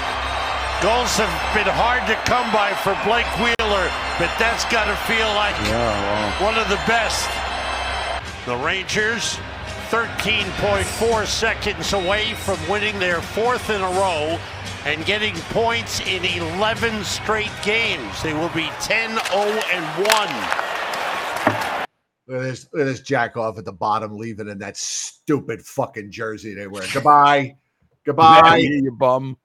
Goals 0.80 1.17
have 1.17 1.34
been 1.57 1.65
hard 1.65 2.05
to 2.05 2.13
come 2.30 2.53
by 2.53 2.71
for 2.86 2.93
Blake 3.03 3.25
Wheeler, 3.41 3.89
but 4.21 4.30
that's 4.38 4.63
got 4.69 4.86
to 4.86 4.95
feel 5.09 5.25
like 5.34 5.57
one 6.39 6.53
of 6.53 6.69
the 6.69 6.78
best. 6.86 7.28
The 8.45 8.55
Rangers, 8.55 9.39
13.4 9.89 11.25
seconds 11.25 11.93
away 11.93 12.36
from 12.36 12.59
winning 12.69 12.99
their 12.99 13.21
fourth 13.23 13.71
in 13.71 13.82
a 13.82 13.89
row 13.89 14.38
and 14.86 15.03
getting 15.03 15.34
points 15.49 15.99
in 16.01 16.23
11 16.23 17.03
straight 17.03 17.49
games. 17.63 18.21
They 18.21 18.34
will 18.36 18.49
be 18.49 18.69
10 18.80 19.09
0 19.09 19.19
and 19.73 19.84
1. 20.05 21.88
Look 22.28 22.38
at 22.38 22.43
this, 22.43 22.67
look 22.71 22.82
at 22.84 22.86
this 22.86 23.01
jack 23.01 23.36
off 23.36 23.57
at 23.57 23.65
the 23.65 23.73
bottom, 23.73 24.15
leaving 24.15 24.47
in 24.47 24.59
that 24.59 24.78
stupid 24.78 25.63
fucking 25.63 26.11
jersey 26.11 26.53
they 26.53 26.67
wear. 26.67 26.84
Goodbye. 26.93 27.55
Goodbye. 28.05 28.57
you 28.57 28.91
bum. 28.91 29.38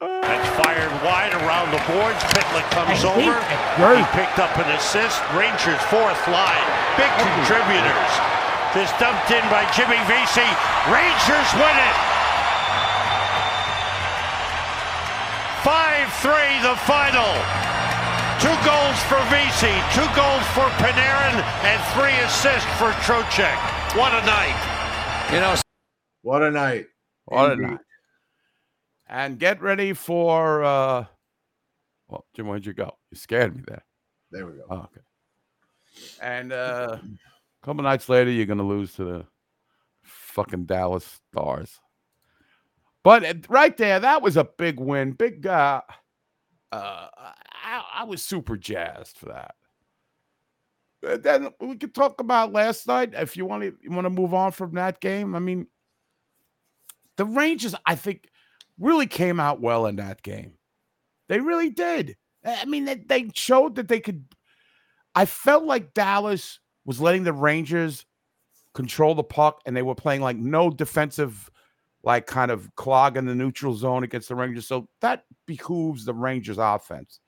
That's 0.00 0.48
fired 0.56 0.88
wide 1.04 1.36
around 1.44 1.76
the 1.76 1.82
boards. 1.84 2.16
Pitlick 2.32 2.64
comes 2.72 3.04
over. 3.04 3.36
that 3.36 4.00
He 4.00 4.04
picked 4.16 4.40
up 4.40 4.56
an 4.56 4.72
assist. 4.72 5.20
Rangers 5.36 5.76
fourth 5.92 6.16
line. 6.32 6.66
Big 6.96 7.12
contributors. 7.20 8.12
This 8.72 8.88
dumped 8.96 9.28
in 9.28 9.44
by 9.52 9.68
Jimmy 9.76 10.00
Vesey. 10.08 10.48
Rangers 10.88 11.48
win 11.60 11.76
it. 11.76 11.96
5-3 15.68 16.64
the 16.64 16.76
final. 16.88 17.28
Two 18.40 18.56
goals 18.64 18.96
for 19.04 19.20
Vesey, 19.28 19.76
two 19.92 20.08
goals 20.16 20.46
for 20.56 20.64
Panarin, 20.80 21.44
and 21.68 21.78
three 21.92 22.16
assists 22.24 22.64
for 22.80 22.88
Trocheck. 23.04 23.58
What 23.94 24.14
a 24.14 24.24
night. 24.24 24.56
You 25.30 25.40
know, 25.40 25.54
What 26.22 26.42
a 26.42 26.50
night. 26.50 26.86
What 27.26 27.52
a 27.52 27.56
night. 27.56 27.80
And 29.10 29.40
get 29.40 29.60
ready 29.60 29.92
for 29.92 30.62
uh 30.62 31.04
well, 32.08 32.24
Jim, 32.34 32.46
where'd 32.46 32.64
you 32.64 32.72
go? 32.72 32.96
You 33.10 33.16
scared 33.16 33.56
me 33.56 33.62
there. 33.66 33.84
There 34.30 34.46
we 34.46 34.52
go. 34.52 34.64
Oh, 34.70 34.76
okay. 34.76 35.00
And 36.22 36.52
uh 36.52 36.98
a 37.00 37.02
couple 37.66 37.82
nights 37.82 38.08
later, 38.08 38.30
you're 38.30 38.46
gonna 38.46 38.62
lose 38.62 38.94
to 38.94 39.04
the 39.04 39.26
fucking 40.04 40.64
Dallas 40.66 41.20
Stars. 41.32 41.80
But 43.02 43.48
right 43.48 43.76
there, 43.76 43.98
that 43.98 44.22
was 44.22 44.36
a 44.36 44.44
big 44.44 44.78
win. 44.78 45.12
Big 45.12 45.44
uh 45.44 45.80
uh 46.70 47.08
I, 47.16 47.84
I 47.94 48.04
was 48.04 48.22
super 48.22 48.56
jazzed 48.56 49.18
for 49.18 49.26
that. 49.26 49.54
Uh, 51.04 51.16
Then 51.16 51.48
we 51.60 51.74
could 51.76 51.96
talk 51.96 52.20
about 52.20 52.52
last 52.52 52.86
night 52.86 53.10
if 53.14 53.36
you 53.36 53.44
want 53.44 53.64
to 53.64 53.74
you 53.82 53.90
want 53.90 54.04
to 54.04 54.10
move 54.10 54.34
on 54.34 54.52
from 54.52 54.74
that 54.74 55.00
game. 55.00 55.34
I 55.34 55.40
mean, 55.40 55.66
the 57.16 57.24
Rangers, 57.24 57.74
I 57.84 57.96
think, 57.96 58.29
really 58.80 59.06
came 59.06 59.38
out 59.38 59.60
well 59.60 59.86
in 59.86 59.96
that 59.96 60.22
game. 60.22 60.54
They 61.28 61.38
really 61.38 61.70
did. 61.70 62.16
I 62.44 62.64
mean, 62.64 63.04
they, 63.06 63.30
showed 63.34 63.76
that 63.76 63.88
they 63.88 64.00
could. 64.00 64.24
I 65.14 65.26
felt 65.26 65.64
like 65.64 65.94
Dallas 65.94 66.58
was 66.84 67.00
letting 67.00 67.24
the 67.24 67.32
Rangers 67.32 68.06
control 68.74 69.14
the 69.14 69.22
puck, 69.22 69.60
and 69.66 69.76
they 69.76 69.82
were 69.82 69.94
playing 69.94 70.22
like 70.22 70.36
no 70.36 70.70
defensive, 70.70 71.50
like 72.02 72.26
kind 72.26 72.50
of 72.50 72.74
clog 72.76 73.16
in 73.16 73.26
the 73.26 73.34
neutral 73.34 73.74
zone 73.74 74.02
against 74.02 74.28
the 74.28 74.34
Rangers. 74.34 74.66
So 74.66 74.88
that 75.02 75.24
behooves 75.46 76.04
the 76.04 76.14
Rangers 76.14 76.58
offense. 76.58 77.20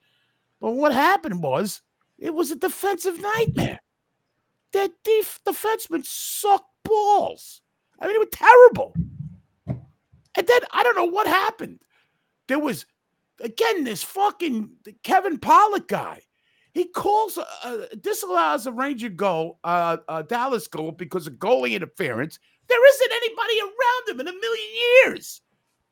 But 0.61 0.73
what 0.73 0.93
happened 0.93 1.43
was 1.43 1.83
it 2.19 2.33
was 2.33 2.51
a 2.51 2.57
defensive 2.57 3.21
nightmare. 3.21 3.81
Their 4.73 4.89
def- 5.05 5.41
defensemen 5.47 6.07
sucked 6.07 6.71
balls. 6.85 7.61
I 8.01 8.07
mean, 8.07 8.17
it 8.17 8.21
was 8.21 8.29
terrible. 8.33 8.95
And 10.37 10.47
then 10.47 10.61
I 10.73 10.83
don't 10.83 10.97
know 10.97 11.05
what 11.05 11.27
happened. 11.27 11.81
There 12.49 12.59
was 12.59 12.87
again 13.41 13.85
this 13.85 14.03
fucking 14.03 14.71
Kevin 15.03 15.39
Pollock 15.39 15.89
guy. 15.89 16.23
He 16.75 16.87
calls 16.87 17.37
uh, 17.37 17.45
uh, 17.65 17.87
disallows 18.01 18.67
a 18.67 18.73
Ranger 18.73 19.11
goal, 19.11 19.59
uh, 19.63 19.99
uh, 20.09 20.23
Dallas 20.23 20.69
goal 20.69 20.93
because 20.93 21.27
of 21.27 21.35
goalie 21.35 21.73
interference. 21.73 22.39
There 22.69 22.89
isn't 22.89 23.13
anybody 23.13 23.61
around 23.61 24.09
him 24.09 24.21
in 24.21 24.29
a 24.29 24.41
million 24.41 24.69
years. 25.05 25.43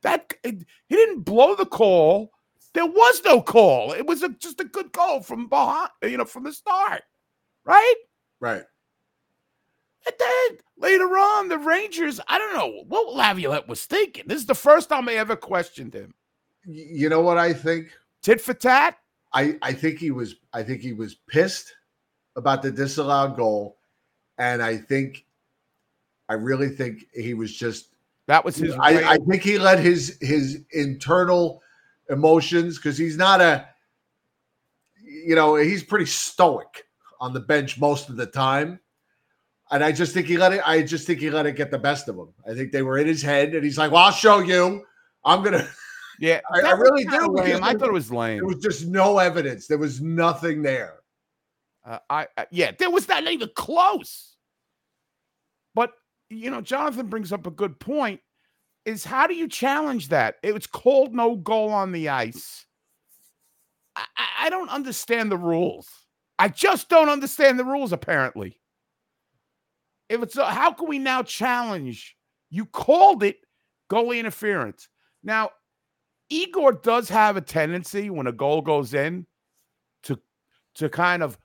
That 0.02 0.32
he 0.42 0.64
didn't 0.88 1.20
blow 1.20 1.54
the 1.54 1.66
call. 1.66 2.30
There 2.72 2.86
was 2.86 3.20
no 3.24 3.42
call. 3.42 3.92
It 3.92 4.06
was 4.06 4.22
a, 4.22 4.30
just 4.30 4.60
a 4.60 4.64
good 4.64 4.92
goal 4.92 5.20
from 5.20 5.48
behind, 5.48 5.90
you 6.02 6.16
know, 6.16 6.24
from 6.24 6.44
the 6.44 6.52
start, 6.52 7.02
right? 7.64 7.94
Right. 8.40 8.62
And 10.06 10.14
then 10.18 10.58
later 10.78 11.04
on, 11.04 11.48
the 11.48 11.58
Rangers, 11.58 12.20
I 12.26 12.38
don't 12.38 12.54
know 12.54 12.84
what 12.88 13.14
Laviolette 13.14 13.68
was 13.68 13.84
thinking. 13.84 14.24
This 14.26 14.40
is 14.40 14.46
the 14.46 14.54
first 14.54 14.88
time 14.88 15.08
I 15.08 15.14
ever 15.14 15.36
questioned 15.36 15.94
him. 15.94 16.14
You 16.66 17.08
know 17.08 17.20
what 17.20 17.38
I 17.38 17.52
think? 17.52 17.88
Tit 18.22 18.40
for 18.40 18.54
tat? 18.54 18.98
I, 19.32 19.56
I 19.62 19.72
think 19.72 19.98
he 19.98 20.10
was 20.10 20.36
I 20.52 20.62
think 20.62 20.80
he 20.80 20.92
was 20.92 21.14
pissed 21.14 21.74
about 22.36 22.62
the 22.62 22.70
disallowed 22.70 23.36
goal. 23.36 23.78
And 24.38 24.62
I 24.62 24.76
think 24.76 25.24
I 26.28 26.34
really 26.34 26.68
think 26.68 27.06
he 27.14 27.34
was 27.34 27.54
just 27.54 27.88
That 28.26 28.44
was 28.44 28.56
his. 28.56 28.74
I, 28.80 29.14
I 29.14 29.18
think 29.18 29.42
he 29.42 29.58
let 29.58 29.78
his 29.78 30.18
his 30.20 30.62
internal 30.72 31.62
emotions 32.08 32.76
because 32.76 32.98
he's 32.98 33.16
not 33.16 33.40
a 33.40 33.68
you 35.04 35.34
know 35.34 35.56
he's 35.56 35.82
pretty 35.82 36.06
stoic 36.06 36.86
on 37.20 37.32
the 37.32 37.40
bench 37.40 37.78
most 37.78 38.08
of 38.08 38.16
the 38.16 38.26
time 38.26 38.80
and 39.70 39.82
i 39.84 39.92
just 39.92 40.12
think 40.14 40.26
he 40.26 40.36
let 40.36 40.52
it 40.52 40.60
i 40.66 40.82
just 40.82 41.06
think 41.06 41.20
he 41.20 41.30
let 41.30 41.46
it 41.46 41.56
get 41.56 41.70
the 41.70 41.78
best 41.78 42.08
of 42.08 42.16
him 42.16 42.28
i 42.48 42.54
think 42.54 42.72
they 42.72 42.82
were 42.82 42.98
in 42.98 43.06
his 43.06 43.22
head 43.22 43.54
and 43.54 43.64
he's 43.64 43.78
like 43.78 43.90
well 43.90 44.04
i'll 44.06 44.12
show 44.12 44.40
you 44.40 44.84
i'm 45.24 45.42
gonna 45.42 45.66
yeah, 46.20 46.40
I- 46.52 46.60
I 46.62 46.72
really 46.72 47.04
do, 47.04 47.26
lame. 47.28 47.62
I 47.64 47.72
thought 47.74 47.88
it 47.88 47.92
was 47.92 48.10
lame. 48.10 48.38
there 48.38 48.46
was 48.46 48.58
just 48.62 48.86
no 48.86 49.18
evidence 49.18 49.66
there 49.66 49.78
was 49.78 50.00
nothing 50.00 50.62
there 50.62 50.96
Uh, 51.84 51.98
I, 52.10 52.26
I 52.36 52.46
yeah, 52.50 52.72
there 52.78 52.90
was 52.90 53.08
not 53.08 53.26
even 53.26 53.48
close. 53.56 54.36
But 55.74 55.92
you 56.28 56.50
know, 56.50 56.60
Jonathan 56.60 57.06
brings 57.06 57.32
up 57.32 57.46
a 57.46 57.50
good 57.50 57.80
point. 57.80 58.20
Is 58.84 59.02
how 59.04 59.26
do 59.26 59.34
you 59.34 59.48
challenge 59.48 60.08
that? 60.08 60.36
It 60.42 60.52
was 60.52 60.66
called 60.66 61.14
no 61.14 61.36
goal 61.36 61.70
on 61.70 61.92
the 61.92 62.10
ice. 62.10 62.66
I- 63.96 64.04
I 64.42 64.50
don't 64.50 64.68
understand 64.68 65.32
the 65.32 65.38
rules. 65.38 65.88
I 66.38 66.48
just 66.48 66.90
don't 66.90 67.08
understand 67.08 67.58
the 67.58 67.64
rules. 67.64 67.92
Apparently, 67.94 68.59
if 70.10 70.22
it's 70.22 70.36
a, 70.36 70.44
how 70.44 70.72
can 70.72 70.88
we 70.88 70.98
now 70.98 71.22
challenge? 71.22 72.16
You 72.50 72.66
called 72.66 73.22
it 73.22 73.36
goalie 73.90 74.18
interference. 74.18 74.88
Now, 75.22 75.50
Igor 76.28 76.72
does 76.72 77.08
have 77.08 77.36
a 77.36 77.40
tendency 77.40 78.10
when 78.10 78.26
a 78.26 78.32
goal 78.32 78.60
goes 78.60 78.92
in 78.92 79.26
to 80.02 80.18
to 80.74 80.88
kind 80.88 81.22
of 81.22 81.38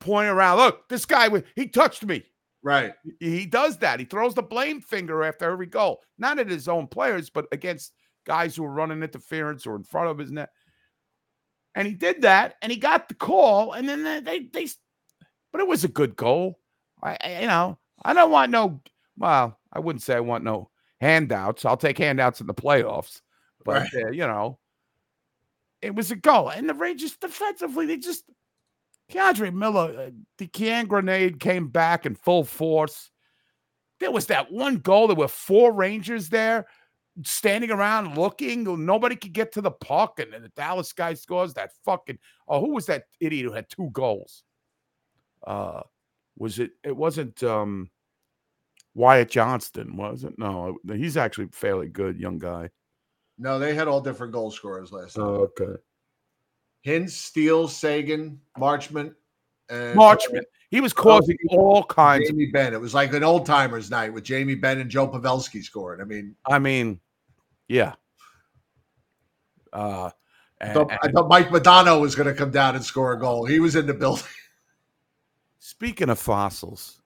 point 0.00 0.28
around. 0.28 0.58
Look, 0.58 0.88
this 0.88 1.04
guy 1.04 1.28
he 1.56 1.68
touched 1.68 2.04
me. 2.04 2.24
Right. 2.62 2.92
He 3.18 3.44
does 3.44 3.78
that. 3.78 3.98
He 3.98 4.06
throws 4.06 4.34
the 4.34 4.42
blame 4.42 4.80
finger 4.80 5.24
after 5.24 5.50
every 5.50 5.66
goal, 5.66 6.00
not 6.16 6.38
at 6.38 6.48
his 6.48 6.68
own 6.68 6.86
players, 6.86 7.28
but 7.28 7.46
against 7.50 7.92
guys 8.24 8.54
who 8.54 8.64
are 8.64 8.70
running 8.70 9.02
interference 9.02 9.66
or 9.66 9.74
in 9.74 9.82
front 9.82 10.10
of 10.10 10.18
his 10.18 10.30
net. 10.30 10.50
And 11.74 11.88
he 11.88 11.94
did 11.94 12.22
that, 12.22 12.54
and 12.62 12.70
he 12.70 12.78
got 12.78 13.08
the 13.08 13.14
call, 13.14 13.72
and 13.72 13.88
then 13.88 14.04
they 14.04 14.20
they, 14.20 14.38
they 14.52 14.68
but 15.50 15.60
it 15.60 15.66
was 15.66 15.82
a 15.82 15.88
good 15.88 16.14
goal. 16.14 16.60
I 17.02 17.40
you 17.40 17.48
know 17.48 17.78
I 18.04 18.12
don't 18.14 18.30
want 18.30 18.50
no. 18.50 18.80
Well, 19.16 19.58
I 19.72 19.78
wouldn't 19.80 20.02
say 20.02 20.14
I 20.14 20.20
want 20.20 20.44
no 20.44 20.70
handouts. 21.00 21.64
I'll 21.64 21.76
take 21.76 21.98
handouts 21.98 22.40
in 22.40 22.46
the 22.46 22.54
playoffs, 22.54 23.20
but 23.64 23.82
Right. 23.82 24.04
uh, 24.06 24.10
you 24.10 24.26
know, 24.26 24.58
it 25.80 25.94
was 25.94 26.10
a 26.10 26.16
goal, 26.16 26.48
and 26.50 26.68
the 26.68 26.74
Rangers 26.74 27.16
defensively 27.16 27.86
they 27.86 27.96
just 27.96 28.24
K'Andre 29.10 29.52
Miller, 29.52 30.06
uh, 30.06 30.10
the 30.38 30.46
can 30.46 30.86
grenade 30.86 31.38
came 31.40 31.68
back 31.68 32.06
in 32.06 32.14
full 32.14 32.44
force. 32.44 33.10
There 34.00 34.10
was 34.10 34.26
that 34.26 34.50
one 34.50 34.76
goal. 34.78 35.06
There 35.06 35.16
were 35.16 35.28
four 35.28 35.72
Rangers 35.72 36.28
there 36.28 36.66
standing 37.24 37.70
around 37.70 38.16
looking. 38.16 38.64
Nobody 38.86 39.16
could 39.16 39.32
get 39.34 39.52
to 39.52 39.60
the 39.60 39.70
puck, 39.70 40.18
and 40.18 40.32
then 40.32 40.42
the 40.42 40.48
Dallas 40.50 40.92
guy 40.92 41.14
scores 41.14 41.54
that 41.54 41.72
fucking. 41.84 42.18
Oh, 42.48 42.60
who 42.60 42.72
was 42.72 42.86
that 42.86 43.04
idiot 43.20 43.44
who 43.44 43.52
had 43.52 43.68
two 43.68 43.90
goals? 43.92 44.44
Uh, 45.46 45.82
was 46.42 46.58
it? 46.58 46.72
It 46.82 46.96
wasn't 46.96 47.40
um, 47.44 47.88
Wyatt 48.94 49.30
Johnston, 49.30 49.96
was 49.96 50.24
it? 50.24 50.34
No, 50.38 50.76
he's 50.92 51.16
actually 51.16 51.46
fairly 51.52 51.88
good, 51.88 52.18
young 52.18 52.38
guy. 52.38 52.68
No, 53.38 53.60
they 53.60 53.74
had 53.74 53.86
all 53.86 54.00
different 54.00 54.32
goal 54.32 54.50
scorers 54.50 54.90
last 54.90 55.16
night. 55.16 55.24
okay. 55.24 55.80
Hintz, 56.84 57.10
Steel, 57.10 57.68
Seguin, 57.68 58.40
Marchment, 58.58 59.14
and 59.70 59.96
Marchment. 59.96 60.42
He 60.72 60.80
was 60.80 60.92
causing 60.92 61.36
all 61.50 61.84
kinds 61.84 62.28
of. 62.28 62.34
Jamie 62.34 62.50
Benn. 62.50 62.74
It 62.74 62.80
was 62.80 62.92
like 62.92 63.14
an 63.14 63.22
old 63.22 63.46
timers 63.46 63.88
night 63.88 64.12
with 64.12 64.24
Jamie 64.24 64.56
Benn 64.56 64.80
and 64.80 64.90
Joe 64.90 65.06
Pavelski 65.06 65.62
scoring. 65.62 66.00
I 66.00 66.04
mean, 66.04 66.34
I 66.50 66.58
mean, 66.58 66.98
yeah. 67.68 67.94
Uh, 69.72 70.10
I 70.60 70.66
and- 70.66 70.90
I 71.04 71.08
thought 71.12 71.28
Mike 71.28 71.50
Modano 71.50 72.00
was 72.00 72.16
going 72.16 72.26
to 72.26 72.34
come 72.34 72.50
down 72.50 72.74
and 72.74 72.84
score 72.84 73.12
a 73.12 73.18
goal. 73.20 73.46
He 73.46 73.60
was 73.60 73.76
in 73.76 73.86
the 73.86 73.94
building. 73.94 74.24
Speaking 75.62 76.10
of 76.10 76.18
fossils, 76.18 77.00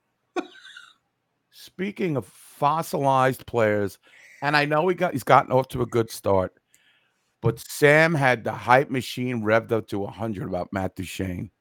speaking 1.51 2.17
of 2.17 2.25
fossilized 2.25 3.45
players, 3.45 3.99
and 4.41 4.57
I 4.57 4.65
know 4.65 4.87
he 4.87 4.95
got 4.95 5.13
he's 5.13 5.23
gotten 5.23 5.51
off 5.51 5.67
to 5.69 5.83
a 5.83 5.85
good 5.85 6.09
start, 6.09 6.53
but 7.41 7.59
Sam 7.59 8.15
had 8.15 8.43
the 8.43 8.51
hype 8.51 8.89
machine 8.89 9.43
revved 9.43 9.71
up 9.71 9.87
to 9.89 9.99
100 9.99 10.47
about 10.47 10.73
Matt 10.73 10.95
Duchene. 10.95 11.51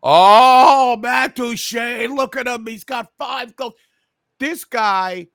Oh, 0.00 0.96
Matt 1.02 1.34
Duchene, 1.34 2.14
look 2.14 2.36
at 2.36 2.46
him. 2.46 2.64
He's 2.66 2.84
got 2.84 3.10
five 3.18 3.56
goals. 3.56 3.74
This 4.38 4.64
guy 4.64 5.26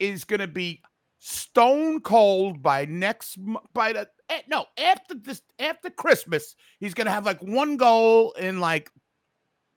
is 0.00 0.24
going 0.24 0.40
to 0.40 0.48
be 0.48 0.82
stone 1.18 2.00
cold 2.00 2.62
by 2.62 2.84
next 2.86 3.38
by 3.72 3.92
the 3.92 4.08
eh, 4.28 4.40
no 4.48 4.64
after 4.76 5.14
this 5.14 5.40
after 5.60 5.88
Christmas. 5.88 6.56
He's 6.80 6.94
going 6.94 7.06
to 7.06 7.12
have 7.12 7.26
like 7.26 7.40
one 7.40 7.76
goal 7.76 8.32
in 8.32 8.58
like 8.58 8.90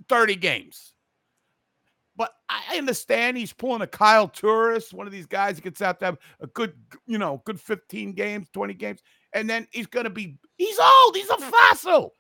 30 0.10 0.36
games. 0.36 0.93
But 2.16 2.32
I 2.47 2.78
understand 2.78 3.38
he's 3.38 3.54
pulling 3.54 3.82
a 3.82 3.88
Kyle 3.88 4.28
Turris, 4.28 4.93
one 4.93 5.08
of 5.08 5.14
these 5.14 5.26
guys 5.26 5.56
that 5.56 5.64
gets 5.64 5.82
out 5.82 5.99
to 5.99 6.06
have 6.06 6.18
a 6.39 6.47
good, 6.47 6.74
you 7.08 7.18
know, 7.18 7.41
good 7.45 7.60
15 7.60 8.14
games, 8.14 8.47
20 8.54 8.74
games, 8.76 9.01
and 9.34 9.49
then 9.49 9.68
he's 9.72 9.88
going 9.88 10.04
to 10.04 10.12
be, 10.12 10.38
he's 10.58 10.78
old, 10.80 11.16
he's 11.16 11.30
a 11.30 11.38
fossil. 11.38 12.14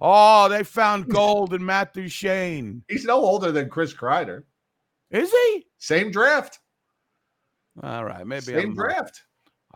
Oh, 0.00 0.48
they 0.48 0.64
found 0.64 1.08
gold 1.10 1.52
in 1.52 1.64
Matt 1.64 1.92
Duchene. 1.92 2.82
He's 2.88 3.04
no 3.04 3.16
older 3.20 3.52
than 3.52 3.68
Chris 3.68 3.92
Kreider. 3.92 4.44
Is 5.10 5.30
he? 5.30 5.66
Same 5.78 6.10
draft. 6.10 6.60
All 7.82 8.04
right, 8.04 8.26
maybe 8.26 8.42
Same 8.42 8.70
know. 8.70 8.84
draft. 8.84 9.22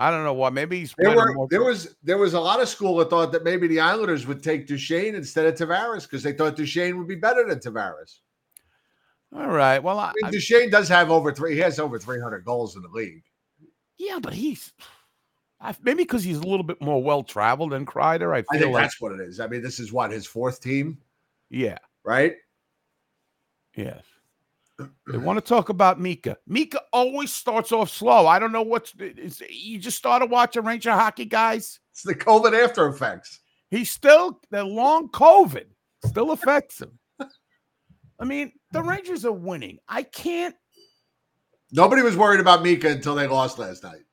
I 0.01 0.13
don't 0.13 0.23
know 0.23 0.33
what. 0.33 0.53
Maybe 0.53 0.79
he's 0.79 0.95
There 0.97 1.15
were 1.15 1.35
more- 1.35 1.49
there 1.51 1.65
was 1.65 1.97
there 2.05 2.19
was 2.19 2.35
a 2.35 2.41
lot 2.41 2.63
of 2.63 2.69
school 2.69 2.97
that 2.99 3.11
thought 3.11 3.33
that 3.33 3.43
maybe 3.43 3.67
the 3.67 3.81
Islanders 3.81 4.27
would 4.29 4.43
take 4.43 4.67
Duchene 4.69 5.17
instead 5.17 5.45
of 5.47 5.55
Tavares 5.55 6.03
because 6.05 6.23
they 6.23 6.33
thought 6.33 6.55
Duchene 6.57 6.97
would 6.99 7.09
be 7.09 7.17
better 7.17 7.45
than 7.49 7.59
Tavares. 7.59 8.21
All 9.35 9.49
right. 9.49 9.81
Well, 9.81 9.99
I, 9.99 10.11
I 10.11 10.13
mean, 10.23 10.33
Duchene 10.33 10.71
does 10.71 10.89
have 10.89 11.11
over 11.11 11.33
three. 11.33 11.55
He 11.55 11.61
has 11.61 11.81
over 11.81 11.99
three 11.99 12.21
hundred 12.21 12.45
goals 12.45 12.77
in 12.77 12.83
the 12.83 12.89
league. 12.89 13.25
yeah, 13.99 14.21
but 14.23 14.33
he's 14.33 14.73
maybe 15.83 16.05
because 16.05 16.23
he's 16.23 16.39
a 16.39 16.47
little 16.47 16.63
bit 16.63 16.81
more 16.81 17.03
well 17.03 17.25
traveled 17.25 17.73
than 17.73 17.85
Kreider. 17.85 18.33
I 18.33 18.43
feel 18.43 18.47
I 18.53 18.59
think 18.59 18.73
like 18.73 18.85
that's 18.85 19.01
what 19.01 19.13
it 19.13 19.21
is. 19.21 19.41
I 19.41 19.49
mean, 19.49 19.63
this 19.63 19.81
is 19.81 19.93
what 19.93 20.13
his 20.13 20.25
fourth 20.27 20.61
team, 20.61 20.99
yeah, 21.51 21.79
right? 22.05 22.37
yes. 23.77 24.05
They 24.79 25.19
want 25.19 25.39
to 25.39 25.41
talk 25.41 25.69
about 25.71 26.01
Mika. 26.01 26.37
Mika 26.47 26.81
always 26.93 27.33
starts 27.33 27.73
off 27.73 27.91
slow. 27.91 28.27
I 28.27 28.39
don't 28.39 28.53
know 28.53 28.63
what's 28.63 28.95
you 29.49 29.79
just 29.79 29.97
started 29.99 30.31
watching 30.31 30.65
Ranger 30.65 30.93
hockey, 30.93 31.25
guys. 31.25 31.81
It's 31.93 32.03
the 32.03 32.15
COVID 32.15 32.65
after 32.65 32.87
effects. 32.89 33.41
He's 33.71 33.91
still 33.91 34.41
the 34.51 34.63
long 34.63 35.09
COVID 35.09 35.67
still 36.07 36.31
affects 36.31 36.81
him. 36.81 36.99
I 38.21 38.25
mean, 38.25 38.53
the 38.73 38.83
Rangers 38.83 39.25
are 39.25 39.33
winning. 39.33 39.79
I 39.89 40.03
can't 40.05 40.55
Nobody 41.73 42.03
was 42.03 42.17
worried 42.17 42.41
about 42.41 42.63
Mika 42.63 42.89
until 42.89 43.15
they 43.15 43.27
lost 43.27 43.59
last 43.59 43.83
night. 43.83 44.05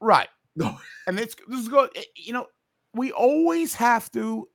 Right. 0.00 0.28
No. 0.56 0.78
And 1.08 1.18
it's 1.18 1.34
this 1.48 1.58
is 1.58 1.68
good. 1.68 1.90
You 2.14 2.32
know, 2.32 2.46
we 2.92 3.10
always 3.10 3.74
have 3.74 4.08
to. 4.12 4.48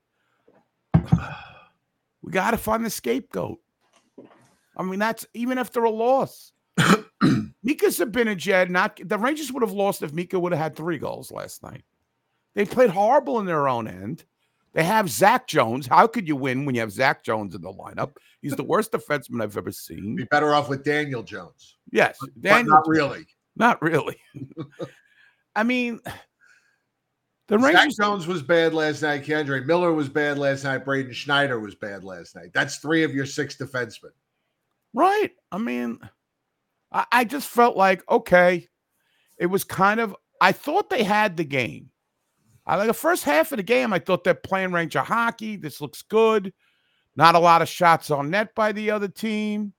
We 2.22 2.32
got 2.32 2.52
to 2.52 2.58
find 2.58 2.86
the 2.86 2.90
scapegoat. 2.90 3.60
I 4.80 4.84
mean, 4.84 5.00
that's 5.00 5.28
even 5.34 5.58
after 5.58 5.84
a 5.84 5.90
loss. 5.90 6.54
Mika 7.62 7.88
Zibanejad, 7.88 8.70
not 8.70 8.98
the 9.04 9.18
Rangers 9.18 9.52
would 9.52 9.62
have 9.62 9.74
lost 9.74 10.02
if 10.02 10.14
Mika 10.14 10.40
would 10.40 10.54
have 10.54 10.62
had 10.62 10.76
three 10.78 10.98
goals 10.98 11.32
last 11.32 11.62
night. 11.62 11.84
They 12.56 12.66
played 12.66 12.90
horrible 12.90 13.40
in 13.40 13.46
their 13.46 13.68
own 13.68 13.90
end. 13.90 14.24
They 14.74 14.84
have 14.84 15.10
Zach 15.10 15.48
Jones. 15.48 15.86
How 15.86 16.08
could 16.08 16.28
you 16.28 16.38
win 16.38 16.64
when 16.64 16.76
you 16.76 16.82
have 16.82 16.94
Zach 16.94 17.24
Jones 17.24 17.56
in 17.56 17.62
the 17.62 17.74
lineup? 17.74 18.16
He's 18.42 18.56
the 18.56 18.64
worst 18.64 18.94
defenseman 18.94 19.44
I've 19.44 19.58
ever 19.58 19.72
seen. 19.72 20.16
Be 20.16 20.24
better 20.26 20.54
off 20.54 20.70
with 20.70 20.86
Daniel 20.86 21.24
Jones. 21.24 21.76
Yes, 21.92 22.18
But 22.22 22.42
Daniel 22.42 22.76
not 22.76 22.88
really. 22.88 23.26
Not 23.58 23.82
really. 23.82 24.16
I 25.56 25.64
mean, 25.64 26.00
the 27.48 27.60
Zach 27.60 27.76
Rangers. 27.76 27.98
Jones 27.98 28.28
was 28.28 28.42
bad 28.42 28.74
last 28.74 29.02
night. 29.02 29.26
K'Andre 29.26 29.66
Miller 29.66 29.92
was 29.92 30.08
bad 30.08 30.38
last 30.38 30.64
night. 30.64 30.86
Braden 30.86 31.12
Schneider 31.12 31.60
was 31.60 31.76
bad 31.76 32.06
last 32.06 32.36
night. 32.36 32.52
That's 32.54 32.78
three 32.78 33.04
of 33.04 33.14
your 33.14 33.26
six 33.26 33.58
defensemen. 33.58 34.12
Right. 34.94 35.32
I 35.52 35.58
mean, 35.58 36.00
I, 36.92 37.06
I 37.12 37.24
just 37.24 37.48
felt 37.48 37.78
like, 37.78 38.04
okay, 38.10 38.68
it 39.38 39.48
was 39.48 39.64
kind 39.64 40.00
of, 40.00 40.16
I 40.42 40.52
thought 40.52 40.90
they 40.90 41.04
had 41.04 41.38
the 41.38 41.44
game. 41.44 41.92
I 42.66 42.76
like 42.76 42.88
the 42.88 42.94
first 42.94 43.24
half 43.24 43.52
of 43.52 43.58
the 43.58 43.64
game, 43.64 43.94
I 43.94 44.00
thought 44.00 44.24
they're 44.24 44.34
playing 44.36 44.72
Ranger 44.72 45.02
hockey. 45.02 45.56
This 45.56 45.82
looks 45.82 46.02
good. 46.04 46.54
Not 47.16 47.36
a 47.36 47.40
lot 47.40 47.62
of 47.62 47.68
shots 47.68 48.12
on 48.12 48.30
net 48.30 48.54
by 48.54 48.72
the 48.72 48.92
other 48.92 49.08
team. 49.08 49.74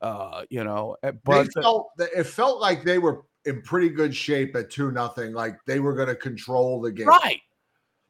Uh, 0.00 0.44
you 0.50 0.62
know, 0.62 0.96
eh, 1.02 1.12
but 1.24 1.44
they 1.54 1.62
felt 1.62 1.88
it 1.98 2.24
felt 2.24 2.60
like 2.60 2.84
they 2.84 2.98
were 2.98 3.22
in 3.46 3.62
pretty 3.62 3.88
good 3.88 4.14
shape 4.14 4.54
at 4.54 4.70
two 4.70 4.92
nothing. 4.92 5.32
Like 5.32 5.56
they 5.66 5.80
were 5.80 5.94
going 5.94 6.08
to 6.08 6.14
control 6.14 6.80
the 6.80 6.92
game. 6.92 7.08
right. 7.08 7.40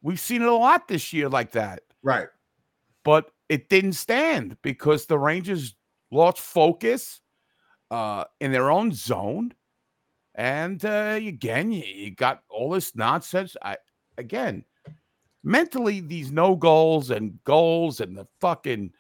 We've 0.03 0.21
seen 0.21 0.43
it 0.43 0.49
a 0.49 0.55
lot 0.55 0.87
this 0.89 1.13
year 1.13 1.29
like 1.29 1.53
that. 1.53 1.83
Right. 2.03 2.29
but 3.05 3.31
it 3.49 3.71
didn't 3.71 3.95
stand 3.95 4.59
because 4.63 5.07
the 5.07 5.19
Rangers 5.19 5.75
lost 6.11 6.41
focus 6.41 7.21
uh, 7.91 8.25
in 8.41 8.53
their 8.53 8.71
own 8.71 8.93
zone. 8.93 9.53
And 10.35 10.85
uh, 10.85 11.19
again, 11.21 11.73
you, 11.73 11.83
you 11.83 12.11
got 12.13 12.43
all 12.49 12.71
this 12.71 12.95
nonsense. 12.95 13.57
I 13.63 13.77
again, 14.17 14.65
mentally, 15.43 16.01
these 16.01 16.31
no 16.31 16.55
goals 16.55 17.11
and 17.11 17.43
goals 17.45 18.01
and 18.01 18.17
the 18.17 18.27
fucking 18.41 18.93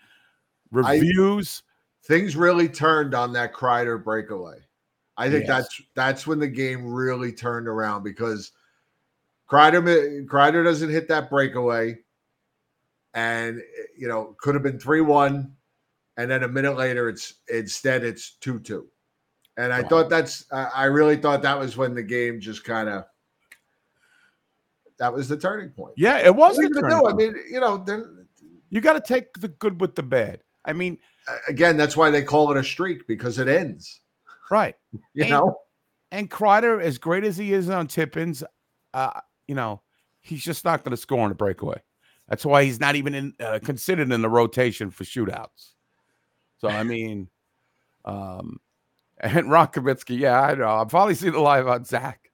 reviews. 0.70 1.62
Things 2.04 2.36
really 2.36 2.68
turned 2.68 3.14
on 3.14 3.32
that 3.34 3.52
Kreider 3.52 4.02
breakaway. 4.02 4.56
I 5.16 5.28
think 5.28 5.46
Yes. 5.46 5.48
that's 5.48 5.82
that's 5.94 6.26
when 6.26 6.38
the 6.38 6.48
game 6.48 6.86
really 6.86 7.32
turned 7.32 7.68
around 7.68 8.02
because 8.02 8.52
Kreider 9.50 10.26
Kreider 10.26 10.64
doesn't 10.64 10.90
hit 10.90 11.08
that 11.08 11.28
breakaway, 11.28 11.98
and 13.14 13.60
you 13.96 14.08
know 14.08 14.36
could 14.40 14.54
have 14.54 14.62
been 14.62 14.78
three 14.78 15.00
one, 15.00 15.56
and 16.18 16.30
then 16.30 16.42
a 16.42 16.48
minute 16.48 16.76
later 16.76 17.08
it's 17.08 17.34
instead 17.48 18.04
it's 18.04 18.32
two 18.32 18.58
two, 18.60 18.86
and 19.56 19.72
I 19.72 19.80
Wow. 19.82 19.88
thought 19.88 20.10
that's 20.10 20.44
I 20.52 20.84
really 20.84 21.16
thought 21.16 21.40
that 21.42 21.58
was 21.58 21.76
when 21.78 21.94
the 21.94 22.02
game 22.02 22.40
just 22.40 22.62
kind 22.64 22.88
of 22.90 23.04
that 24.98 25.12
was 25.12 25.28
the 25.28 25.36
turning 25.36 25.70
point. 25.70 25.94
yeah, 25.96 26.18
it 26.18 26.34
was. 26.34 26.58
You 26.58 26.68
turning 26.74 26.98
do? 26.98 27.06
I 27.06 27.12
mean, 27.14 27.34
you 27.50 27.60
know, 27.60 27.78
then 27.78 28.26
you 28.70 28.80
got 28.80 28.94
to 28.94 29.00
take 29.00 29.32
the 29.34 29.48
good 29.48 29.80
with 29.80 29.94
the 29.94 30.02
bad. 30.02 30.42
I 30.64 30.72
mean, 30.72 30.98
again, 31.46 31.76
that's 31.76 31.96
why 31.96 32.10
they 32.10 32.22
call 32.22 32.50
it 32.50 32.58
a 32.58 32.64
streak 32.64 33.06
because 33.06 33.38
it 33.38 33.48
ends. 33.48 34.00
right. 34.50 34.74
You 35.14 35.22
And- 35.24 35.30
know, 35.30 35.56
And 36.10 36.30
Kreider, 36.30 36.82
as 36.82 36.98
great 36.98 37.22
as 37.24 37.36
he 37.36 37.52
is 37.52 37.70
on 37.70 37.86
Tippins, 37.86 38.42
uh, 38.92 39.20
you 39.46 39.54
know, 39.54 39.82
he's 40.20 40.42
just 40.42 40.64
not 40.64 40.82
going 40.84 40.90
to 40.90 40.96
score 40.96 41.20
on 41.20 41.30
a 41.30 41.34
breakaway. 41.34 41.80
That's 42.28 42.44
why 42.44 42.64
he's 42.64 42.80
not 42.80 42.96
even 42.96 43.14
in, 43.14 43.34
uh, 43.40 43.58
considered 43.62 44.10
in 44.12 44.20
the 44.20 44.28
rotation 44.28 44.90
for 44.90 45.04
shootouts. 45.04 45.74
So 46.58 46.68
I 46.68 46.82
mean, 46.82 47.28
um, 48.04 48.58
and 49.20 49.50
Ron 49.50 49.68
Kavitsky, 49.68 50.18
yeah, 50.18 50.40
I 50.40 50.54
know. 50.54 50.68
I've 50.68 50.88
probably 50.88 51.14
seen 51.14 51.32
the 51.32 51.40
live 51.40 51.66
on 51.68 51.84
Zach. 51.84 52.30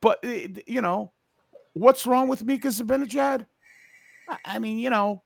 but 0.00 0.24
uh, 0.24 0.48
you 0.66 0.80
know, 0.80 1.12
what's 1.72 2.06
wrong 2.06 2.28
with 2.28 2.44
Mika 2.44 2.68
Zibanejad? 2.68 3.46
I 4.44 4.58
mean, 4.58 4.78
you 4.78 4.90
know, 4.90 5.22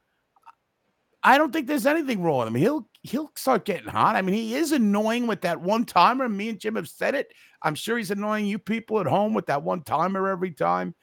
I 1.22 1.38
don't 1.38 1.52
think 1.52 1.66
there's 1.66 1.86
anything 1.86 2.22
wrong 2.22 2.38
with 2.38 2.48
him. 2.48 2.54
He'll 2.54 2.88
he'll 3.02 3.30
start 3.36 3.64
getting 3.64 3.88
hot. 3.88 4.16
I 4.16 4.22
mean, 4.22 4.34
he 4.34 4.54
is 4.54 4.72
annoying 4.72 5.26
with 5.26 5.42
that 5.42 5.60
one 5.60 5.84
timer. 5.84 6.28
Me 6.28 6.48
and 6.48 6.58
Jim 6.58 6.76
have 6.76 6.88
said 6.88 7.14
it. 7.14 7.32
I'm 7.62 7.74
sure 7.74 7.98
he's 7.98 8.10
annoying 8.10 8.46
you 8.46 8.58
people 8.58 9.00
at 9.00 9.06
home 9.06 9.34
with 9.34 9.46
that 9.46 9.62
one 9.62 9.82
timer 9.82 10.28
every 10.28 10.52
time. 10.52 10.94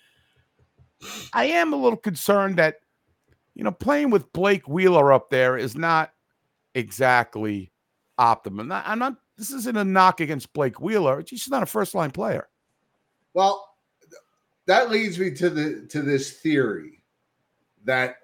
I 1.33 1.45
am 1.45 1.73
a 1.73 1.77
little 1.77 1.97
concerned 1.97 2.57
that 2.57 2.77
you 3.57 3.63
know 3.63 3.71
playing 3.71 4.11
with 4.11 4.31
Blake 4.33 4.67
Wheeler 4.67 5.11
up 5.11 5.31
there 5.31 5.57
is 5.57 5.75
not 5.75 6.13
exactly 6.75 7.71
optimum. 8.19 8.71
I'm 8.71 8.99
not. 8.99 9.15
This 9.35 9.51
isn't 9.51 9.75
a 9.75 9.83
knock 9.83 10.19
against 10.21 10.53
Blake 10.53 10.79
Wheeler. 10.79 11.23
He's 11.27 11.49
not 11.49 11.63
a 11.63 11.67
first 11.67 11.95
line 11.95 12.11
player. 12.11 12.47
Well, 13.33 13.67
that 14.67 14.91
leads 14.91 15.17
me 15.17 15.31
to 15.31 15.49
the 15.49 15.87
to 15.89 16.03
this 16.03 16.33
theory 16.39 17.01
that 17.83 18.17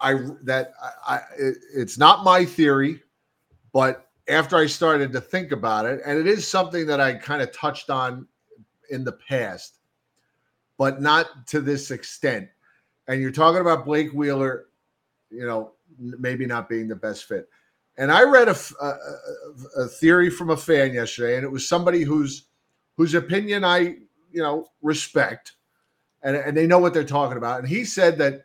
I 0.00 0.14
that 0.44 0.72
I, 0.82 1.16
I 1.16 1.20
it- 1.38 1.58
it's 1.74 1.98
not 1.98 2.24
my 2.24 2.46
theory, 2.46 3.02
but 3.74 4.08
after 4.26 4.56
I 4.56 4.66
started 4.66 5.12
to 5.12 5.20
think 5.20 5.52
about 5.52 5.84
it, 5.84 6.00
and 6.06 6.18
it 6.18 6.26
is 6.26 6.46
something 6.48 6.86
that 6.86 7.00
I 7.00 7.14
kind 7.14 7.42
of 7.42 7.52
touched 7.52 7.90
on 7.90 8.26
in 8.90 9.04
the 9.04 9.12
past, 9.12 9.80
but 10.78 11.02
not 11.02 11.46
to 11.48 11.60
this 11.60 11.90
extent. 11.90 12.48
And 13.06 13.20
you're 13.20 13.30
talking 13.30 13.60
about 13.60 13.86
Blake 13.86 14.12
Wheeler, 14.12 14.66
you 15.30 15.46
know, 15.46 15.72
maybe 15.98 16.46
not 16.46 16.68
being 16.68 16.88
the 16.88 16.96
best 16.96 17.24
fit. 17.24 17.48
And 17.96 18.12
I 18.12 18.22
read 18.22 18.48
a 18.48 19.86
theory 19.86 20.30
from 20.30 20.50
a 20.50 20.56
fan 20.56 20.94
yesterday, 20.94 21.36
and 21.36 21.44
it 21.44 21.50
was 21.50 21.68
somebody 21.68 22.02
whose 22.02 22.44
whose 22.96 23.14
opinion 23.14 23.64
I 23.64 23.78
you 23.78 24.42
know 24.42 24.68
respect, 24.82 25.52
and 26.22 26.36
and 26.36 26.56
they 26.56 26.66
know 26.66 26.78
what 26.78 26.94
they're 26.94 27.02
talking 27.02 27.38
about. 27.38 27.58
And 27.58 27.68
he 27.68 27.84
said 27.84 28.18
that 28.18 28.44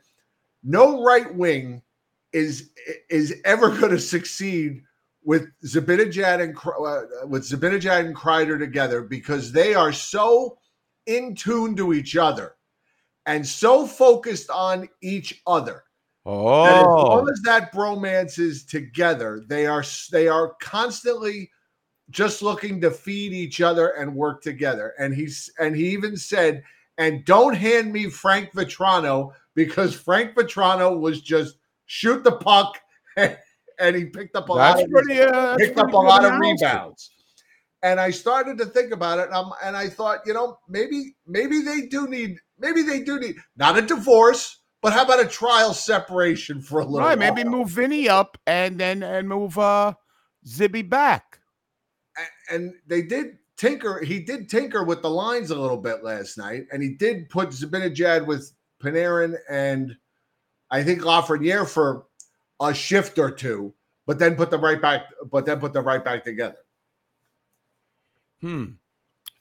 no 0.63 1.03
right 1.03 1.33
wing 1.35 1.83
is 2.31 2.71
is 3.09 3.35
ever 3.45 3.69
going 3.79 3.91
to 3.91 3.99
succeed 3.99 4.81
with 5.23 5.47
Zibanejad 5.63 6.41
and 6.41 6.57
uh, 6.57 7.27
with 7.27 7.43
Zibanejad 7.43 8.07
and 8.07 8.15
Kreider 8.15 8.59
together 8.59 9.03
because 9.03 9.51
they 9.51 9.73
are 9.73 9.93
so 9.93 10.57
in 11.05 11.35
tune 11.35 11.75
to 11.75 11.93
each 11.93 12.15
other 12.17 12.55
and 13.25 13.45
so 13.45 13.85
focused 13.87 14.49
on 14.49 14.89
each 15.01 15.41
other. 15.47 15.83
Oh, 16.25 16.63
that 16.63 16.79
as 16.79 16.85
long 16.85 17.29
as 17.29 17.41
that 17.41 17.73
bromance 17.73 18.39
is 18.39 18.65
together, 18.65 19.41
they 19.47 19.65
are 19.65 19.83
they 20.11 20.27
are 20.27 20.53
constantly 20.61 21.51
just 22.09 22.41
looking 22.41 22.79
to 22.81 22.91
feed 22.91 23.33
each 23.33 23.61
other 23.61 23.89
and 23.89 24.15
work 24.15 24.41
together. 24.41 24.93
And 24.99 25.13
he's 25.13 25.51
and 25.59 25.75
he 25.75 25.89
even 25.89 26.15
said, 26.15 26.63
and 26.97 27.25
don't 27.25 27.55
hand 27.55 27.91
me 27.91 28.09
Frank 28.09 28.53
Vatrano 28.53 29.33
because 29.55 29.95
Frank 29.95 30.35
Vatrano 30.35 30.99
was 30.99 31.21
just 31.21 31.57
shoot 31.85 32.23
the 32.23 32.31
puck 32.31 32.79
and, 33.17 33.95
he 33.95 34.05
picked 34.05 34.35
up 34.35 34.49
a 34.49 34.53
lot 34.53 34.77
That's 34.77 34.85
of 34.85 34.91
pretty, 34.91 35.21
uh, 35.21 35.55
picked 35.57 35.77
up 35.77 35.93
a 35.93 35.97
lot 35.97 36.25
of 36.25 36.39
rebounds. 36.39 37.11
And 37.83 37.99
I 37.99 38.11
started 38.11 38.57
to 38.59 38.65
think 38.65 38.93
about 38.93 39.19
it, 39.19 39.25
and, 39.25 39.33
I'm, 39.33 39.51
and 39.63 39.75
I 39.75 39.89
thought, 39.89 40.19
you 40.25 40.33
know, 40.33 40.57
maybe 40.69 41.15
maybe 41.27 41.61
they 41.61 41.81
do 41.87 42.07
need 42.07 42.37
maybe 42.57 42.81
they 42.81 43.01
do 43.01 43.19
need 43.19 43.35
not 43.57 43.77
a 43.77 43.81
divorce, 43.81 44.61
but 44.83 44.91
how 44.91 45.03
about 45.03 45.21
a 45.21 45.27
trial 45.27 45.73
separation 45.73 46.61
for 46.61 46.81
a 46.81 46.85
little 46.85 46.99
right. 46.99 47.17
while? 47.17 47.33
Maybe 47.33 47.49
move 47.49 47.69
Vinny 47.69 48.09
up 48.09 48.37
and 48.45 48.77
then 48.77 49.01
and 49.01 49.27
move 49.27 49.57
uh 49.57 49.93
Zibby 50.45 50.87
back. 50.87 51.39
and 52.51 52.73
they 52.85 53.01
did 53.01 53.37
tinker. 53.55 54.03
He 54.03 54.19
did 54.19 54.49
tinker 54.49 54.83
with 54.83 55.01
the 55.01 55.09
lines 55.09 55.51
a 55.51 55.55
little 55.55 55.77
bit 55.77 56.03
last 56.03 56.37
night, 56.37 56.65
and 56.71 56.83
he 56.83 56.89
did 56.89 57.29
put 57.29 57.49
Zibanejad 57.49 58.27
with 58.27 58.51
Panarin 58.83 59.37
and 59.49 59.95
I 60.69 60.83
think 60.83 61.01
Lafreniere 61.01 61.67
for 61.67 62.07
a 62.59 62.73
shift 62.73 63.17
or 63.19 63.31
two, 63.31 63.73
but 64.05 64.19
then 64.19 64.35
put 64.35 64.51
them 64.51 64.61
right 64.61 64.81
back. 64.81 65.03
But 65.31 65.45
then 65.45 65.59
put 65.59 65.71
them 65.71 65.85
right 65.85 66.03
back 66.03 66.25
together. 66.25 66.57
Hmm. 68.41 68.65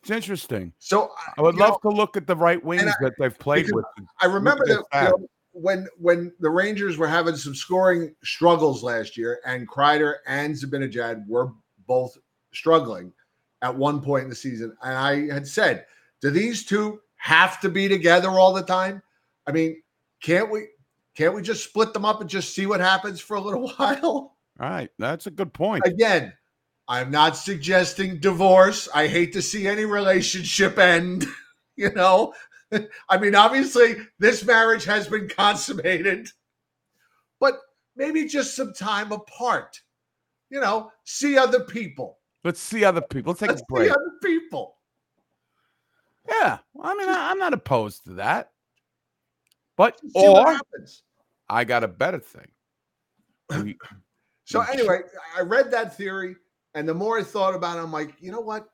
It's 0.03 0.11
interesting. 0.11 0.73
So 0.79 1.13
I 1.37 1.43
would 1.43 1.55
love 1.55 1.79
know, 1.85 1.91
to 1.91 1.97
look 1.97 2.17
at 2.17 2.27
the 2.27 2.35
right 2.35 2.63
wings 2.63 2.83
I- 2.83 3.05
that 3.05 3.15
they've 3.19 3.39
played 3.39 3.71
with. 3.71 3.85
I 4.21 4.27
remember 4.27 4.65
that 4.67 4.85
you 4.95 5.01
know, 5.01 5.29
when 5.53 5.87
when 5.99 6.33
the 6.41 6.51
Rangers 6.51 6.97
were 6.97 7.09
having 7.09 7.37
some 7.37 7.55
scoring 7.55 8.15
struggles 8.23 8.83
last 8.83 9.17
year, 9.17 9.41
and 9.47 9.69
Kreider 9.69 10.17
and 10.27 10.55
Zibanejad 10.55 11.27
were 11.27 11.53
both 11.87 12.17
struggling 12.53 13.13
at 13.61 13.75
one 13.75 14.01
point 14.01 14.25
in 14.25 14.31
the 14.31 14.37
season, 14.37 14.77
and 14.83 14.95
I 14.95 15.33
had 15.33 15.47
said, 15.47 15.87
"Do 16.21 16.31
these 16.31 16.65
two 16.65 17.01
have 17.17 17.61
to 17.61 17.69
be 17.69 17.89
together 17.89 18.31
all 18.31 18.53
the 18.53 18.63
time? 18.63 19.03
I 19.47 19.53
mean, 19.53 19.83
can't 20.23 20.51
we? 20.51 20.69
Can't 21.15 21.35
we 21.35 21.43
just 21.43 21.65
split 21.65 21.93
them 21.93 22.05
up 22.05 22.21
and 22.21 22.31
just 22.31 22.55
see 22.55 22.67
what 22.67 22.81
happens 22.81 23.21
for 23.21 23.37
a 23.37 23.41
little 23.41 23.69
while?" 23.77 24.37
All 24.61 24.69
right, 24.69 24.91
that's 24.99 25.27
a 25.27 25.31
good 25.31 25.53
point. 25.53 25.87
Again, 25.87 26.33
I'm 26.89 27.11
not 27.11 27.37
suggesting 27.37 28.21
divorce. 28.21 28.89
I 28.95 29.07
hate 29.07 29.33
to 29.35 29.43
see 29.43 29.67
any 29.67 29.85
relationship 29.85 30.79
end. 30.79 31.27
You 31.75 31.91
know, 31.95 32.35
I 33.09 33.19
mean, 33.19 33.35
obviously, 33.35 33.97
this 34.19 34.45
marriage 34.45 34.85
has 34.85 35.09
been 35.09 35.29
consummated, 35.29 36.29
but 37.41 37.59
maybe 37.97 38.27
just 38.27 38.57
some 38.57 38.73
time 38.73 39.13
apart. 39.13 39.81
You 40.51 40.61
know, 40.61 40.91
see 41.05 41.39
other 41.39 41.61
people. 41.61 42.19
Let's 42.45 42.61
see 42.61 42.85
other 42.85 43.01
people. 43.01 43.31
Let's 43.31 43.41
take 43.41 43.51
Let's 43.51 43.63
a 43.63 43.65
break. 43.69 43.85
see 43.87 43.91
other 43.91 44.13
people. 44.23 44.77
Yeah, 46.29 46.59
I 46.83 46.95
mean, 46.95 47.09
I, 47.09 47.31
I'm 47.31 47.39
not 47.39 47.53
opposed 47.53 48.05
to 48.05 48.15
that. 48.15 48.51
But 49.77 50.01
or. 50.15 50.59
I 51.49 51.65
got 51.65 51.85
a 51.85 51.89
better 51.89 52.19
thing. 52.19 52.51
So 54.45 54.61
anyway, 54.61 54.99
I 55.39 55.43
read 55.43 55.71
that 55.71 55.97
theory, 55.97 56.37
and 56.75 56.87
the 56.87 56.93
more 56.93 57.19
I 57.19 57.23
thought 57.23 57.55
about 57.55 57.79
it, 57.79 57.81
I'm 57.81 57.93
like, 57.93 58.15
you 58.21 58.33
know 58.33 58.41
what? 58.41 58.69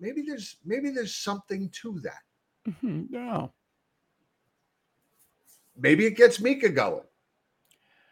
Maybe 0.00 0.22
there's 0.22 0.56
maybe 0.64 0.90
there's 0.90 1.14
something 1.14 1.68
to 1.82 2.00
that. 2.00 2.22
Mhm, 2.66 3.06
yeah. 3.10 3.46
Maybe 5.76 6.06
it 6.06 6.16
gets 6.16 6.40
Mika 6.40 6.68
going. 6.68 7.04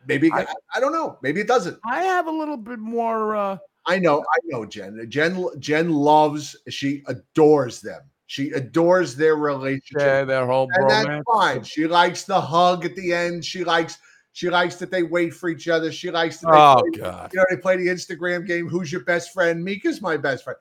Maybe 0.06 0.30
I, 0.32 0.46
I 0.74 0.80
don't 0.80 0.92
know. 0.92 1.18
Maybe 1.22 1.40
it 1.40 1.48
doesn't. 1.48 1.78
I 1.84 2.02
have 2.02 2.26
a 2.26 2.30
little 2.30 2.58
bit 2.58 2.78
more. 2.78 3.34
uh 3.36 3.58
I 3.86 3.98
know, 3.98 4.20
I 4.20 4.38
know, 4.44 4.64
Jen. 4.64 5.04
Jen, 5.10 5.46
Jen 5.58 5.90
loves. 5.90 6.56
She 6.68 7.02
adores 7.06 7.80
them. 7.80 8.00
She 8.26 8.50
adores 8.50 9.14
their 9.14 9.36
relationship. 9.36 10.00
Yeah, 10.00 10.24
their 10.24 10.46
whole 10.46 10.70
and 10.74 10.88
that's 10.90 11.22
fine. 11.30 11.62
She 11.64 11.86
likes 11.86 12.24
the 12.24 12.40
hug 12.40 12.84
at 12.86 12.96
the 12.96 13.12
end. 13.12 13.44
She 13.44 13.64
likes. 13.64 13.98
She 14.32 14.50
likes 14.50 14.76
that 14.76 14.90
they 14.90 15.04
wait 15.04 15.32
for 15.32 15.48
each 15.48 15.68
other. 15.68 15.92
She 15.92 16.10
likes 16.10 16.40
that. 16.40 16.50
They 16.50 16.58
Oh, 16.58 16.74
play, 16.90 16.98
God. 16.98 17.30
You 17.32 17.38
know, 17.38 17.44
they 17.50 17.56
play 17.56 17.76
the 17.76 17.86
Instagram 17.86 18.46
game. 18.46 18.68
Who's 18.68 18.90
your 18.90 19.04
best 19.04 19.32
friend? 19.32 19.62
Mika's 19.62 20.02
my 20.02 20.16
best 20.16 20.44
friend. 20.44 20.58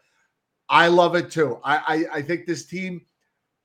I 0.69 0.87
love 0.89 1.15
it 1.15 1.31
too. 1.31 1.59
I 1.63 1.77
I, 1.77 2.17
I 2.17 2.21
think 2.21 2.45
this 2.45 2.65
team 2.65 3.05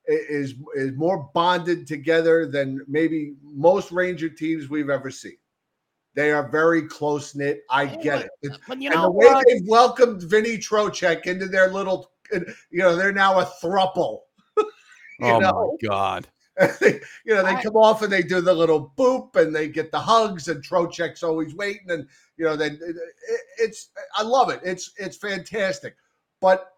is 0.09 0.55
is 0.75 0.91
more 0.95 1.29
bonded 1.33 1.85
together 1.87 2.45
than 2.45 2.83
maybe 2.87 3.35
most 3.43 3.91
Ranger 3.91 4.29
teams 4.29 4.69
we've 4.69 4.89
ever 4.89 5.11
seen. 5.11 5.37
They 6.15 6.31
are 6.31 6.49
very 6.49 6.87
close 6.87 7.35
knit. 7.35 7.61
I 7.69 7.85
get 7.85 8.21
it. 8.21 8.29
It's- 8.41 8.59
But 8.67 8.81
you 8.81 8.89
and 8.89 8.95
know 8.97 9.03
the 9.03 9.11
way 9.11 9.25
what? 9.27 9.45
they've 9.47 9.67
welcomed 9.67 10.23
Vinny 10.23 10.57
Trocheck 10.57 11.27
into 11.27 11.45
their 11.45 11.69
little, 11.69 12.11
you 12.31 12.79
know, 12.79 12.95
they're 12.95 13.11
now 13.13 13.39
a 13.39 13.45
thruple. 13.63 14.21
you 14.57 14.65
oh 15.21 15.39
know? 15.39 15.77
my 15.81 15.87
god. 15.87 16.27
you 16.81 16.99
know, 17.33 17.43
they 17.45 17.61
come 17.61 17.77
off 17.77 18.01
and 18.01 18.11
they 18.11 18.21
do 18.23 18.41
the 18.41 18.53
little 18.53 18.91
boop 18.97 19.35
and 19.37 19.55
they 19.55 19.69
get 19.69 19.91
the 19.91 19.99
hugs 19.99 20.49
and 20.49 20.61
Trocheck's 20.61 21.23
always 21.23 21.55
waiting 21.55 21.89
and 21.89 22.05
you 22.35 22.43
know, 22.45 22.55
then 22.57 22.73
it, 22.81 22.95
it- 22.95 23.41
it's 23.59 23.89
I 24.15 24.23
love 24.23 24.49
it. 24.49 24.59
It's 24.63 24.91
it's 24.97 25.15
fantastic. 25.17 25.95
But 26.41 26.71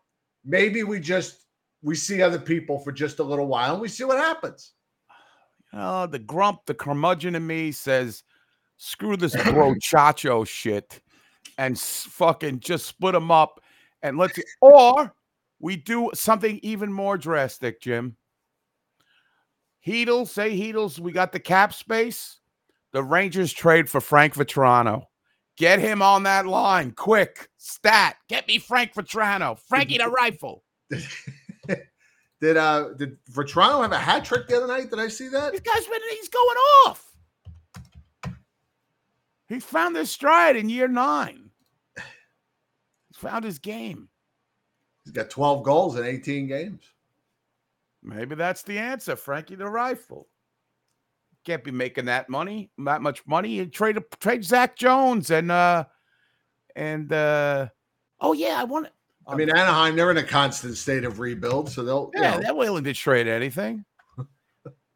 maybe 0.44 0.84
we 0.84 1.00
just 1.00 1.46
we 1.82 1.96
see 1.96 2.22
other 2.22 2.40
people 2.40 2.80
for 2.80 2.92
just 2.92 3.20
a 3.20 3.24
little 3.24 3.48
while 3.48 3.74
and 3.74 3.82
we 3.82 3.88
see 3.88 4.04
what 4.04 4.18
happens. 4.18 4.74
Oh, 5.74 6.06
the 6.06 6.20
grump, 6.20 6.66
the 6.66 6.74
curmudgeon 6.74 7.36
in 7.36 7.48
me 7.48 7.72
says, 7.72 8.24
screw 8.78 9.16
this 9.16 9.36
bro 9.36 9.74
chacho 9.84 10.46
shit 10.46 11.02
and 11.58 11.80
fucking 11.80 12.60
just 12.60 12.86
split 12.86 13.14
them 13.14 13.32
up 13.32 13.62
and 14.02 14.18
let's 14.18 14.40
or 14.62 15.14
we 15.60 15.76
do 15.76 16.10
something 16.14 16.60
even 16.64 16.92
more 16.92 17.18
drastic, 17.18 17.82
Jim. 17.82 18.18
Heedle, 19.86 20.28
say 20.28 20.58
Heedles, 20.58 21.00
we 21.00 21.12
got 21.12 21.32
the 21.32 21.40
cap 21.40 21.74
space. 21.74 22.40
The 22.94 23.04
Rangers 23.04 23.54
trade 23.54 23.90
for 23.90 24.02
Frank 24.02 24.34
Vatrano. 24.36 25.06
Get 25.58 25.80
him 25.80 26.02
on 26.02 26.24
that 26.24 26.46
line 26.46 26.92
quick. 26.92 27.50
Stat. 27.58 28.18
Get 28.28 28.48
me 28.48 28.58
Frank 28.58 28.94
Vatrano. 28.94 29.58
Frankie 29.60 29.98
the 29.98 30.10
rifle. 30.10 30.64
Did 32.42 32.58
uh 32.58 32.90
did 32.98 33.24
Vatrano 33.32 33.84
have 33.84 33.92
a 33.92 34.00
hat 34.00 34.26
trick 34.26 34.48
the 34.48 34.58
other 34.58 34.68
night? 34.68 34.90
Did 34.90 35.00
I 35.00 35.08
see 35.08 35.28
that? 35.28 35.52
This 35.52 35.62
guy's 35.62 35.86
been 35.86 36.02
he's 36.10 36.30
going 36.30 36.58
off. 36.88 37.08
He 39.48 39.60
found 39.60 39.96
his 39.96 40.10
stride 40.10 40.56
in 40.56 40.68
year 40.68 40.88
nine. 40.88 41.52
He's 41.96 43.18
found 43.18 43.44
his 43.44 43.60
game. 43.60 44.10
He's 45.04 45.14
got 45.14 45.30
12 45.30 45.64
goals 45.64 45.98
in 45.98 46.06
18 46.06 46.48
games. 46.48 46.82
Maybe 48.02 48.34
that's 48.34 48.64
the 48.64 48.80
answer, 48.80 49.16
Frankie 49.16 49.56
the 49.56 49.68
Rifle. 49.68 50.28
Can't 51.46 51.64
be 51.64 51.72
making 51.72 52.06
that 52.06 52.30
money, 52.30 52.72
that 52.80 53.02
much 53.04 53.26
money. 53.28 53.50
You 53.50 53.68
trade 53.68 54.00
trade 54.20 54.44
Zach 54.44 54.76
Jones 54.76 55.30
and 55.30 55.52
uh 55.52 55.86
and 56.76 57.14
uh 57.14 57.68
oh 58.20 58.34
yeah, 58.34 58.56
I 58.60 58.64
want 58.64 58.88
I 59.32 59.36
mean, 59.36 59.50
Anaheim, 59.50 59.96
they're 59.96 60.12
in 60.12 60.18
a 60.18 60.24
constant 60.24 60.76
state 60.76 61.06
of 61.06 61.20
rebuild, 61.20 61.70
so 61.70 61.84
they'll 61.84 62.12
you 62.14 62.22
Yeah, 62.22 62.32
know, 62.32 62.42
they're 62.42 62.56
willing 62.56 62.84
to 62.84 62.94
trade 62.94 63.28
anything. 63.28 63.86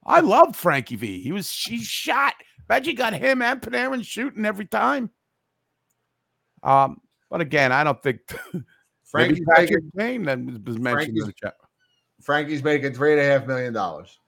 I 0.05 0.19
love 0.19 0.55
Frankie 0.55 0.97
V. 0.97 1.21
He 1.21 1.31
was 1.31 1.49
she 1.49 1.79
shot. 1.79 2.33
Bet 2.67 2.85
you 2.85 2.93
got 2.93 3.13
him 3.13 3.41
and 3.41 3.61
Panarin 3.61 4.05
shooting 4.05 4.45
every 4.45 4.65
time. 4.65 5.09
Um, 6.63 6.97
but 7.29 7.41
again, 7.41 7.71
I 7.71 7.83
don't 7.83 8.01
think 8.01 8.19
Frankie's 9.05 9.45
Patrick 9.47 9.83
making, 9.93 10.25
Kane 10.25 10.63
was 10.65 10.77
mentioned 10.77 11.17
in 11.17 11.25
the 11.25 11.33
chat. 11.33 11.55
Frankie's 12.21 12.63
making 12.63 12.93
three 12.93 13.13
and 13.13 13.21
a 13.21 13.25
half 13.25 13.47
million 13.47 13.73
dollars. 13.73 14.19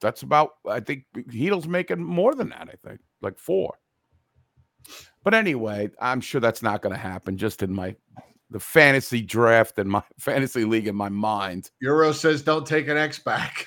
That's 0.00 0.22
about 0.22 0.54
I 0.68 0.80
think 0.80 1.04
Heedle's 1.30 1.68
making 1.68 2.02
more 2.02 2.34
than 2.34 2.48
that, 2.48 2.68
I 2.68 2.88
think, 2.88 3.00
like 3.20 3.38
four. 3.38 3.78
But 5.22 5.34
anyway, 5.34 5.90
I'm 6.00 6.20
sure 6.20 6.40
that's 6.40 6.62
not 6.62 6.82
gonna 6.82 6.96
happen 6.96 7.36
just 7.36 7.62
in 7.62 7.72
my 7.72 7.94
the 8.52 8.60
fantasy 8.60 9.22
draft 9.22 9.78
and 9.78 9.90
my 9.90 10.02
fantasy 10.18 10.64
league 10.64 10.86
in 10.86 10.94
my 10.94 11.08
mind. 11.08 11.70
Euro 11.80 12.12
says 12.12 12.42
don't 12.42 12.66
take 12.66 12.88
an 12.88 12.96
X 12.96 13.18
back. 13.18 13.66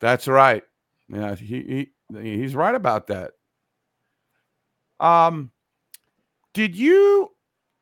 That's 0.00 0.26
right. 0.26 0.62
Yeah, 1.08 1.34
he, 1.34 1.90
he 2.12 2.20
he's 2.20 2.54
right 2.54 2.74
about 2.74 3.08
that. 3.08 3.32
Um, 4.98 5.50
did 6.54 6.74
you? 6.76 7.28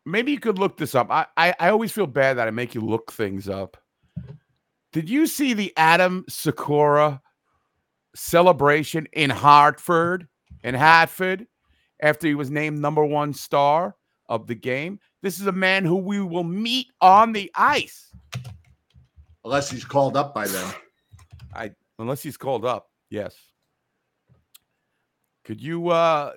Maybe 0.07 0.32
you 0.32 0.40
could 0.40 0.59
look 0.59 0.76
this 0.76 0.94
up. 0.94 1.11
I, 1.11 1.26
I 1.36 1.55
I 1.61 1.70
always 1.70 1.92
feel 1.92 2.07
bad 2.07 2.38
that 2.38 2.48
I 2.48 2.51
make 2.51 2.74
you 2.74 2.80
look 2.80 3.12
things 3.12 3.48
up. 3.48 3.76
Did 4.92 5.09
you 5.09 5.26
see 5.26 5.55
the 5.55 5.72
Adam 5.76 6.24
Sykora 6.28 7.20
celebration 8.14 9.07
in 9.12 9.30
Hartford 9.30 10.26
in 10.64 10.74
Hartford 10.74 11.46
after 12.03 12.26
he 12.26 12.34
was 12.34 12.51
named 12.51 12.78
number 12.78 13.05
one 13.05 13.32
star 13.32 13.94
of 14.31 14.47
the 14.47 14.55
game? 14.55 14.99
This 15.22 15.39
is 15.39 15.47
a 15.47 15.53
man 15.53 15.85
who 15.85 15.97
we 15.97 16.20
will 16.20 16.45
meet 16.45 16.87
on 17.03 17.33
the 17.33 17.51
ice. 17.55 18.14
Unless 19.45 19.70
he's 19.70 19.85
called 19.85 20.16
up 20.16 20.35
by 20.35 20.47
then. 20.47 20.74
I 21.55 21.72
unless 21.99 22.22
he's 22.22 22.39
called 22.39 22.64
up. 22.64 22.89
Yes. 23.11 23.37
Could 25.45 25.61
you 25.61 25.89
uh 25.89 26.33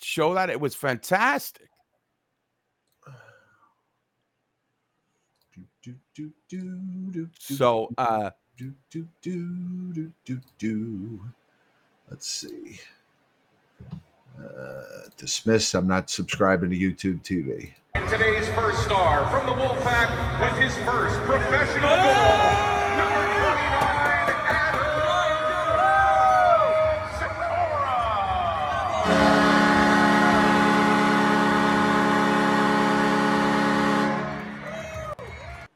show 0.00 0.32
that 0.34 0.48
it 0.48 0.58
was 0.58 0.74
fantastic? 0.74 1.68
So 7.38 7.90
uh 7.98 8.30
do, 8.56 8.72
do, 8.90 9.08
do, 9.20 9.92
do, 9.92 10.12
do, 10.24 10.40
do. 10.58 11.20
Let's 12.08 12.28
see. 12.28 12.78
Uh, 14.38 14.82
dismiss. 15.16 15.74
I'm 15.74 15.86
not 15.86 16.10
subscribing 16.10 16.70
to 16.70 16.76
YouTube 16.76 17.22
TV. 17.22 17.72
And 17.94 18.08
Today's 18.08 18.48
first 18.50 18.82
star 18.84 19.28
from 19.30 19.46
the 19.46 19.52
Wolfpack 19.52 20.40
with 20.40 20.60
his 20.62 20.74
first 20.84 21.16
professional 21.20 21.88
goal. 21.88 22.74
Number 22.98 23.22
29, 23.22 24.34
Adam 24.50 24.84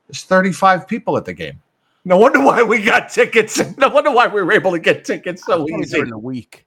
There's 0.09 0.25
35 0.25 0.89
people 0.89 1.17
at 1.17 1.25
the 1.25 1.35
game. 1.35 1.61
No 2.05 2.17
wonder 2.17 2.41
why 2.41 2.63
we 2.63 2.83
got 2.83 3.11
tickets. 3.11 3.61
No 3.79 3.89
wonder 3.91 4.11
why 4.11 4.27
we 4.27 4.43
were 4.43 4.53
able 4.53 4.73
to 4.73 4.79
get 4.79 5.05
tickets 5.05 5.45
so 5.45 5.57
probably 5.57 5.75
easy. 5.83 5.97
during 5.97 6.11
the 6.11 6.19
week. 6.19 6.65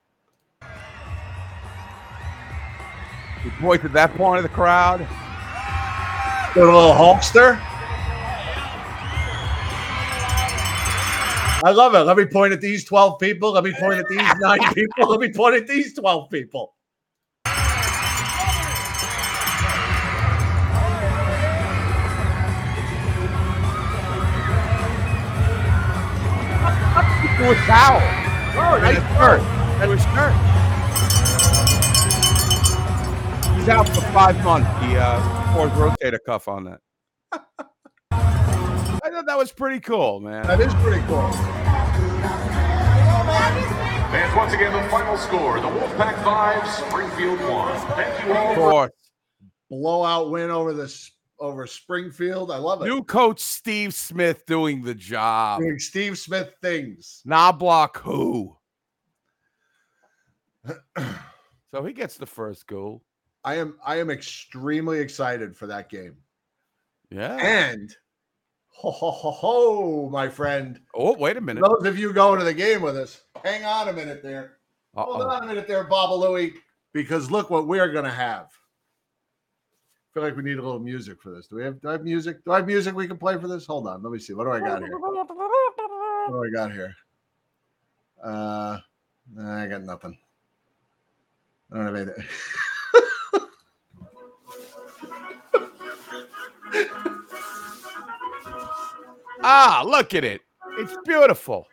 We 3.43 3.49
point 3.51 3.81
to 3.81 3.89
that 3.89 4.13
point 4.15 4.37
of 4.37 4.43
the 4.43 4.49
crowd. 4.49 4.99
Get 6.53 6.63
a 6.63 6.65
little 6.65 6.93
Hulkster. 6.93 7.59
I 11.63 11.71
love 11.71 11.95
it. 11.95 11.99
Let 11.99 12.17
me 12.17 12.25
point 12.25 12.53
at 12.53 12.61
these 12.61 12.83
12 12.85 13.19
people. 13.19 13.51
Let 13.51 13.63
me 13.63 13.73
point 13.79 13.99
at 13.99 14.07
these 14.07 14.21
nine 14.39 14.73
people. 14.73 15.09
Let 15.09 15.19
me 15.19 15.31
point 15.31 15.55
at 15.55 15.67
these 15.67 15.93
12 15.93 16.29
people. 16.29 16.73
To 27.37 27.49
a 27.49 27.55
towel. 27.65 28.01
Oh, 28.53 28.79
And 28.83 28.97
a 28.97 29.01
shirt. 29.17 29.39
To 29.81 29.91
a 29.91 29.97
shirt. 29.97 30.50
He's 33.61 33.69
out 33.69 33.87
for 33.89 34.01
five 34.11 34.43
months. 34.43 34.67
He 34.83 34.97
uh 34.97 35.53
poured 35.53 35.69
rotator 35.73 36.17
cuff 36.25 36.47
on 36.47 36.63
that. 36.63 36.79
I 37.31 37.39
thought 39.11 39.27
that 39.27 39.37
was 39.37 39.51
pretty 39.51 39.79
cool, 39.79 40.19
man. 40.19 40.47
That 40.47 40.59
is 40.59 40.73
pretty 40.73 41.05
cool. 41.05 41.19
And 44.17 44.35
once 44.35 44.53
again, 44.53 44.73
the 44.73 44.89
final 44.89 45.15
score 45.15 45.59
the 45.59 45.67
Wolfpack 45.67 46.23
5, 46.23 46.67
Springfield 46.87 47.39
1. 47.39 47.87
Thank 47.89 48.25
you 48.25 48.33
all 48.33 48.49
Of 48.49 48.55
for 48.55 48.71
course. 48.71 48.91
Blowout 49.69 50.31
win 50.31 50.49
over 50.49 50.73
this 50.73 51.11
over 51.37 51.67
Springfield. 51.67 52.49
I 52.49 52.57
love 52.57 52.81
it. 52.81 52.85
New 52.85 53.03
coach 53.03 53.41
Steve 53.41 53.93
Smith 53.93 54.43
doing 54.47 54.81
the 54.81 54.95
job. 54.95 55.61
Doing 55.61 55.77
Steve 55.77 56.17
Smith 56.17 56.55
things. 56.63 57.21
Knoblauch 57.27 57.95
who? 57.97 58.57
so 61.71 61.83
he 61.83 61.93
gets 61.93 62.17
the 62.17 62.25
first 62.25 62.65
goal. 62.65 63.03
I 63.43 63.55
am 63.55 63.75
I 63.85 63.97
am 63.99 64.09
extremely 64.09 64.99
excited 64.99 65.55
for 65.55 65.67
that 65.67 65.89
game. 65.89 66.15
Yeah. 67.09 67.37
And 67.37 67.93
ho 68.69 68.91
ho 68.91 69.11
ho 69.11 69.31
ho, 69.31 70.09
my 70.09 70.29
friend. 70.29 70.79
Oh, 70.95 71.15
wait 71.17 71.37
a 71.37 71.41
minute. 71.41 71.63
Those 71.63 71.85
of 71.85 71.97
you 71.97 72.13
going 72.13 72.39
to 72.39 72.45
the 72.45 72.53
game 72.53 72.81
with 72.81 72.97
us, 72.97 73.21
hang 73.43 73.65
on 73.65 73.89
a 73.89 73.93
minute 73.93 74.23
there. 74.23 74.57
Hold 74.95 75.21
Uh-oh. 75.21 75.29
on 75.29 75.43
a 75.43 75.47
minute 75.47 75.67
there, 75.67 75.83
Baba 75.85 76.13
Louie, 76.13 76.53
because 76.93 77.31
look 77.31 77.49
what 77.49 77.67
we're 77.67 77.91
gonna 77.91 78.11
have. 78.11 78.45
I 78.45 80.13
feel 80.13 80.23
like 80.23 80.35
we 80.35 80.43
need 80.43 80.57
a 80.57 80.61
little 80.61 80.79
music 80.79 81.21
for 81.21 81.31
this. 81.31 81.47
Do 81.47 81.55
we 81.55 81.63
have, 81.63 81.81
do 81.81 81.87
I 81.87 81.93
have 81.93 82.03
music? 82.03 82.43
Do 82.43 82.51
I 82.51 82.57
have 82.57 82.67
music 82.67 82.93
we 82.93 83.07
can 83.07 83.17
play 83.17 83.37
for 83.39 83.47
this? 83.47 83.65
Hold 83.65 83.87
on, 83.87 84.03
let 84.03 84.11
me 84.11 84.19
see. 84.19 84.33
What 84.33 84.43
do 84.43 84.51
I 84.51 84.59
got 84.59 84.83
here? 84.83 84.99
What 84.99 86.31
do 86.31 86.43
I 86.43 86.49
got 86.53 86.71
here? 86.73 86.93
Uh, 88.21 88.79
I 89.39 89.67
got 89.67 89.83
nothing. 89.83 90.17
I 91.71 91.77
don't 91.77 91.85
have 91.85 91.95
anything. 91.95 92.25
Ah, 99.43 99.83
look 99.85 100.13
at 100.13 100.23
it. 100.23 100.41
It's 100.77 100.95
beautiful. 101.05 101.67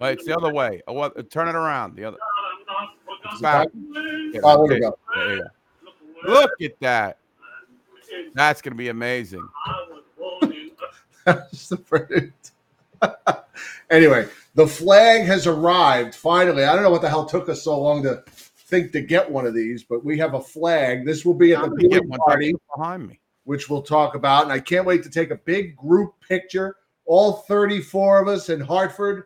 Wait, 0.00 0.14
it's 0.14 0.24
the 0.24 0.36
other 0.36 0.52
way. 0.52 0.82
Oh, 0.86 1.08
turn 1.08 1.48
it 1.48 1.54
around. 1.54 1.96
The 1.96 2.04
other. 2.04 2.16
Back. 3.40 3.68
Yeah, 4.32 4.40
Oh, 4.44 4.66
there 4.68 4.76
okay. 4.76 4.80
go. 4.80 4.98
There 5.14 5.36
you 5.36 5.44
go. 6.24 6.32
Look 6.32 6.50
at 6.62 6.78
that. 6.80 7.18
That's 8.34 8.62
going 8.62 8.72
to 8.72 8.78
be 8.78 8.88
amazing. 8.88 9.46
That's 11.24 11.68
the 11.68 11.76
fruit. 11.78 12.32
anyway, 13.90 14.28
the 14.54 14.66
flag 14.66 15.24
has 15.26 15.46
arrived 15.46 16.14
finally. 16.14 16.64
I 16.64 16.74
don't 16.74 16.82
know 16.82 16.90
what 16.90 17.02
the 17.02 17.08
hell 17.08 17.26
took 17.26 17.48
us 17.48 17.62
so 17.62 17.80
long 17.80 18.02
to 18.04 18.22
think 18.66 18.92
to 18.92 19.00
get 19.00 19.30
one 19.30 19.46
of 19.46 19.54
these, 19.54 19.84
but 19.84 20.04
we 20.04 20.18
have 20.18 20.34
a 20.34 20.40
flag. 20.40 21.04
This 21.04 21.24
will 21.24 21.34
be 21.34 21.52
at 21.54 21.62
I'm 21.64 21.70
the 21.70 21.88
viewing 21.88 22.08
party, 22.10 22.54
behind 22.76 23.06
me. 23.08 23.20
which 23.44 23.68
we'll 23.68 23.82
talk 23.82 24.14
about. 24.14 24.44
And 24.44 24.52
I 24.52 24.58
can't 24.60 24.86
wait 24.86 25.02
to 25.04 25.10
take 25.10 25.30
a 25.30 25.36
big 25.36 25.76
group 25.76 26.14
picture, 26.26 26.76
all 27.06 27.32
34 27.48 28.22
of 28.22 28.28
us 28.28 28.48
in 28.48 28.60
Hartford, 28.60 29.24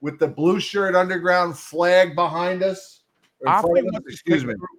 with 0.00 0.18
the 0.18 0.28
blue 0.28 0.60
shirt 0.60 0.94
underground 0.94 1.58
flag 1.58 2.14
behind 2.14 2.62
us. 2.62 3.00
I 3.46 3.60
think 3.62 3.94
us, 3.94 4.00
excuse 4.08 4.44
me. 4.44 4.52
a 4.52 4.56
group- 4.56 4.70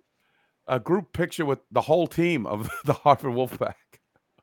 A 0.68 0.80
group 0.80 1.12
picture 1.14 1.46
with 1.46 1.60
the 1.72 1.82
whole 1.82 2.08
team 2.08 2.46
of 2.46 2.70
the 2.86 2.94
Hartford 2.94 3.34
Wolfpack. 3.34 3.74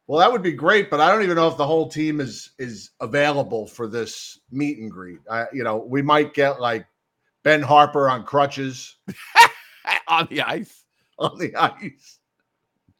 Well, 0.08 0.20
that 0.20 0.30
would 0.30 0.42
be 0.42 0.52
great, 0.52 0.88
but 0.90 1.00
I 1.00 1.10
don't 1.10 1.22
even 1.22 1.34
know 1.36 1.48
if 1.48 1.56
the 1.56 1.66
whole 1.66 1.88
team 1.88 2.20
is 2.20 2.50
is 2.58 2.90
available 3.00 3.66
for 3.66 3.88
this 3.88 4.38
meet 4.52 4.78
and 4.78 4.88
greet. 4.90 5.18
I, 5.30 5.46
you 5.52 5.64
know, 5.64 5.78
we 5.78 6.00
might 6.02 6.32
get 6.34 6.60
like 6.60 6.86
Ben 7.46 7.62
Harpur 7.62 8.10
on 8.10 8.24
crutches 8.24 8.96
on 10.08 10.26
the 10.32 10.42
ice. 10.42 10.82
on 11.16 11.38
the 11.38 11.54
ice. 11.54 12.18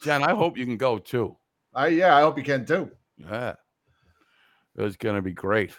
Jen, 0.05 0.23
I 0.23 0.35
hope 0.37 0.57
you 0.57 0.65
can 0.65 0.77
go 0.77 0.99
too. 0.99 1.37
I 1.75 1.89
yeah, 1.89 2.17
I 2.17 2.21
hope 2.21 2.39
you 2.39 2.45
can 2.45 2.65
too. 2.65 2.93
Yeah. 3.17 3.55
It 4.77 4.83
was 4.83 4.97
gonna 4.97 5.21
be 5.21 5.33
great. 5.33 5.73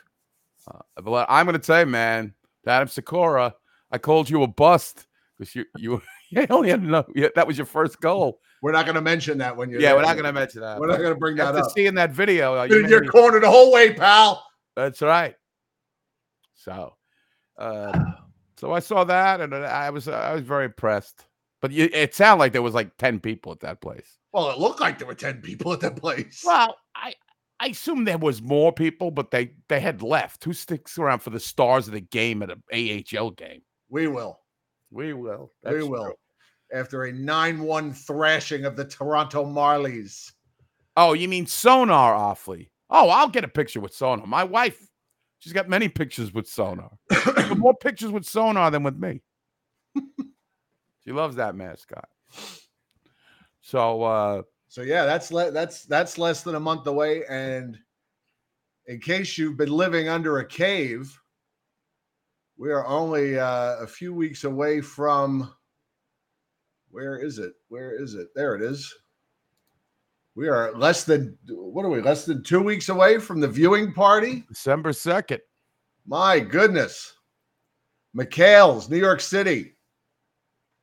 Uh, 0.70 1.02
but 1.02 1.28
I'm 1.30 1.46
gonna 1.46 1.60
tell 1.60 1.80
you, 1.80 1.86
man, 1.86 2.34
Adam 2.68 2.90
Sykora, 2.90 3.54
I 3.90 4.00
called 4.00 4.30
you 4.30 4.44
a 4.44 4.48
bust 4.48 5.08
because 5.40 5.56
you 5.56 5.64
you 5.78 6.02
you 6.32 6.46
only 6.50 6.70
had 6.70 6.84
enough. 6.84 7.06
Yeah, 7.16 7.30
that 7.36 7.48
was 7.48 7.58
your 7.58 7.68
first 7.68 8.02
goal. 8.02 8.42
We're 8.62 8.74
not 8.74 8.84
going 8.84 8.96
to 8.96 9.02
mention 9.02 9.38
that 9.38 9.56
when 9.56 9.70
you're. 9.70 9.80
Yeah, 9.80 9.90
there. 9.90 9.98
we're 9.98 10.02
not 10.02 10.18
gonna 10.18 10.34
mention 10.34 10.60
that. 10.60 10.78
We're 10.78 10.88
not 10.88 10.98
going 10.98 11.14
to 11.14 11.20
bring 11.20 11.38
that 11.38 11.56
up. 11.56 11.72
seeing 11.72 11.96
that 11.96 12.12
video, 12.12 12.60
uh, 12.60 12.64
you 12.64 12.82
Dude, 12.82 12.90
you're 12.90 13.02
me- 13.02 13.08
cornered 13.08 13.44
the 13.44 13.50
whole 13.50 13.72
way, 13.72 13.94
pal. 13.94 14.46
That's 14.76 15.02
right. 15.02 15.36
So, 16.56 16.96
uh, 17.58 17.98
so 18.58 18.74
I 18.74 18.80
saw 18.80 19.04
that, 19.04 19.42
and 19.42 19.54
I 19.54 19.90
was 19.90 20.08
uh, 20.08 20.14
I 20.14 20.34
was 20.34 20.44
very 20.44 20.66
impressed. 20.66 21.26
But 21.62 21.72
you, 21.72 21.90
it 21.92 22.14
sounded 22.14 22.40
like 22.40 22.54
there 22.54 22.62
was 22.62 22.74
like 22.74 22.96
ten 22.98 23.20
people 23.20 23.52
at 23.52 23.60
that 23.62 23.82
place. 23.82 24.18
Well, 24.34 24.50
it 24.52 24.60
looked 24.60 24.80
like 24.80 24.98
there 25.00 25.08
were 25.08 25.16
ten 25.16 25.42
people 25.42 25.74
at 25.74 25.80
that 25.82 25.96
place. 25.96 26.44
Well, 26.46 26.76
I 26.96 27.14
I 27.60 27.68
assume 27.68 28.06
there 28.06 28.18
was 28.18 28.42
more 28.42 28.72
people, 28.72 29.12
but 29.12 29.32
they 29.32 29.54
they 29.70 29.80
had 29.80 30.02
left. 30.02 30.44
Who 30.44 30.54
sticks 30.54 30.98
around 30.98 31.20
for 31.20 31.30
the 31.30 31.40
stars 31.40 31.88
of 31.88 31.94
the 31.94 32.02
game 32.02 32.44
at 32.44 32.52
an 32.52 32.64
AHL 32.72 33.32
game? 33.32 33.62
we 33.90 34.08
will. 34.08 34.40
We 34.92 35.14
will. 35.14 35.52
we 35.64 35.84
will. 35.84 36.06
true. 36.06 36.14
After 36.74 37.04
a 37.04 37.14
nine-one 37.14 37.94
thrashing 37.94 38.66
of 38.66 38.76
the 38.76 38.86
Toronto 38.86 39.46
Marlies. 39.46 40.32
Oh, 40.98 41.14
you 41.14 41.30
mean 41.30 41.46
Sonar 41.46 42.14
awfully? 42.14 42.72
Oh, 42.90 43.10
I'll 43.10 43.30
get 43.30 43.44
a 43.44 43.50
picture 43.50 43.80
with 43.80 43.94
Sonar. 43.94 44.28
My 44.28 44.44
wife, 44.44 44.87
she's 45.48 45.54
got 45.54 45.70
many 45.70 45.88
pictures 45.88 46.34
with 46.34 46.46
Sonar. 46.46 46.90
More 47.56 47.74
pictures 47.74 48.12
with 48.12 48.26
Sonar 48.26 48.70
than 48.70 48.84
with 48.84 48.98
me. 48.98 49.22
she 51.06 51.14
loves 51.14 51.38
that 51.38 51.56
mascot. 51.56 52.10
So 53.62 54.04
uh 54.04 54.42
So 54.68 54.82
yeah, 54.82 55.06
that's 55.06 55.32
le- 55.32 55.52
that's 55.52 55.86
that's 55.86 56.18
less 56.18 56.44
than 56.44 56.56
a 56.56 56.60
month 56.60 56.86
away. 56.86 57.24
And 57.30 57.78
in 58.88 59.00
case 59.00 59.38
you've 59.38 59.56
been 59.56 59.72
living 59.72 60.10
under 60.10 60.40
a 60.40 60.46
cave, 60.46 61.18
we 62.58 62.70
are 62.72 62.86
only 62.86 63.40
uh, 63.40 63.78
a 63.78 63.88
few 63.88 64.14
weeks 64.14 64.44
away 64.44 64.82
from. 64.82 65.54
Where 66.90 67.20
is 67.20 67.38
it? 67.38 67.54
Where 67.70 67.92
is 67.92 68.16
it? 68.16 68.28
There 68.36 68.56
it 68.56 68.62
is. 68.62 68.94
We 70.38 70.50
are 70.50 70.72
less 70.78 71.04
than 71.04 71.36
what 71.50 71.84
are 71.84 71.90
we? 71.90 72.00
Less 72.00 72.26
than 72.26 72.44
two 72.44 72.62
weeks 72.62 72.90
away 72.90 73.18
from 73.18 73.40
the 73.40 73.48
viewing 73.48 73.92
party. 73.92 74.44
December 74.48 74.92
2nd. 74.92 75.40
My 76.06 76.40
goodness. 76.40 77.16
McHale's, 78.16 78.88
New 78.88 79.00
York 79.00 79.20
City. 79.20 79.74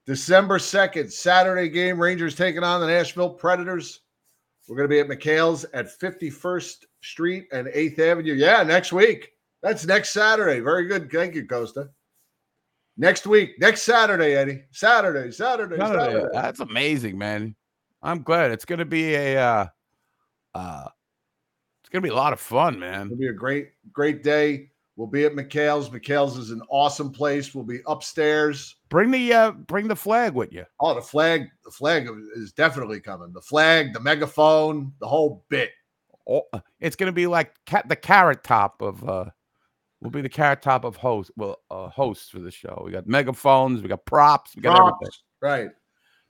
December 0.07 0.59
2nd, 0.59 1.13
Saturday 1.13 1.69
game. 1.69 2.01
Rangers 2.01 2.35
taking 2.35 2.65
on 2.65 2.81
the 2.81 2.89
Nashville 2.89 3.31
Predators. 3.31 4.01
We're 4.67 4.77
going 4.77 4.89
to 4.89 4.93
be 4.93 4.99
at 4.99 5.07
McHale's 5.07 5.65
at 5.73 6.01
51st 6.01 6.75
Street 7.03 7.47
and 7.53 7.69
8th 7.69 8.01
Avenue. 8.01 8.35
Yeah, 8.35 8.65
next 8.65 8.93
week. 8.93 9.31
That's 9.63 9.87
next 9.87 10.13
Saturday. 10.13 10.59
Very 10.59 10.89
good. 10.89 11.13
Thank 11.13 11.37
you, 11.37 11.47
Costa. 11.47 11.91
Next 12.97 13.25
week, 13.25 13.61
next 13.61 13.83
Saturday, 13.83 14.35
Eddie. 14.35 14.65
Saturday, 14.73 15.31
Saturday, 15.31 15.77
Saturday. 15.77 16.13
Saturday. 16.13 16.29
That's 16.33 16.59
amazing, 16.59 17.17
man. 17.17 17.55
I'm 18.05 18.23
glad. 18.23 18.53
It's 18.53 18.67
gonna 18.67 18.85
be 18.85 19.15
a 19.15 19.39
uh 19.39 19.67
uh 20.55 20.89
it's 21.81 21.89
gonna 21.89 22.03
be 22.03 22.11
a 22.11 22.15
lot 22.15 22.35
of 22.35 22.41
fun, 22.41 22.79
man. 22.79 23.07
It'll 23.07 23.17
be 23.17 23.29
a 23.29 23.33
great, 23.33 23.71
great 23.93 24.23
day. 24.23 24.71
We'll 24.97 25.09
be 25.09 25.25
at 25.25 25.33
McHale's. 25.33 25.89
McHale's 25.89 26.39
is 26.39 26.51
an 26.51 26.63
awesome 26.69 27.11
place. 27.11 27.55
We'll 27.55 27.65
be 27.65 27.81
upstairs. 27.87 28.77
Bring 28.91 29.11
the 29.11 29.33
uh 29.33 29.51
bring 29.53 29.89
the 29.89 29.97
flag 29.97 30.35
with 30.35 30.53
you. 30.53 30.67
Oh, 30.81 30.95
the 30.95 31.03
flag, 31.03 31.49
the 31.65 31.71
flag 31.71 32.09
is 32.37 32.53
definitely 32.53 33.01
coming. 33.01 33.33
The 33.33 33.41
flag, 33.41 33.95
the 33.95 34.01
megaphone, 34.01 34.93
the 35.01 35.09
whole 35.09 35.45
bit. 35.49 35.71
Oh, 36.29 36.43
it's 36.81 36.97
gonna 36.97 37.11
be 37.11 37.27
like 37.27 37.55
cat 37.65 37.89
the 37.89 37.97
carrot 37.97 38.45
top 38.45 38.83
of 38.83 39.09
uh 39.09 39.25
will 40.03 40.11
be 40.11 40.21
the 40.21 40.29
carrot 40.29 40.61
top 40.61 40.85
of 40.85 40.97
host 40.97 41.31
well 41.37 41.57
uh 41.71 41.89
hosts 41.89 42.29
for 42.29 42.41
the 42.41 42.51
show. 42.51 42.83
We 42.85 42.93
got 42.93 43.07
megaphones, 43.07 43.81
we 43.81 43.89
got 43.89 44.05
props, 44.05 44.55
we 44.55 44.61
got 44.61 44.77
everything. 44.77 44.99
Props. 45.01 45.23
Right. 45.41 45.71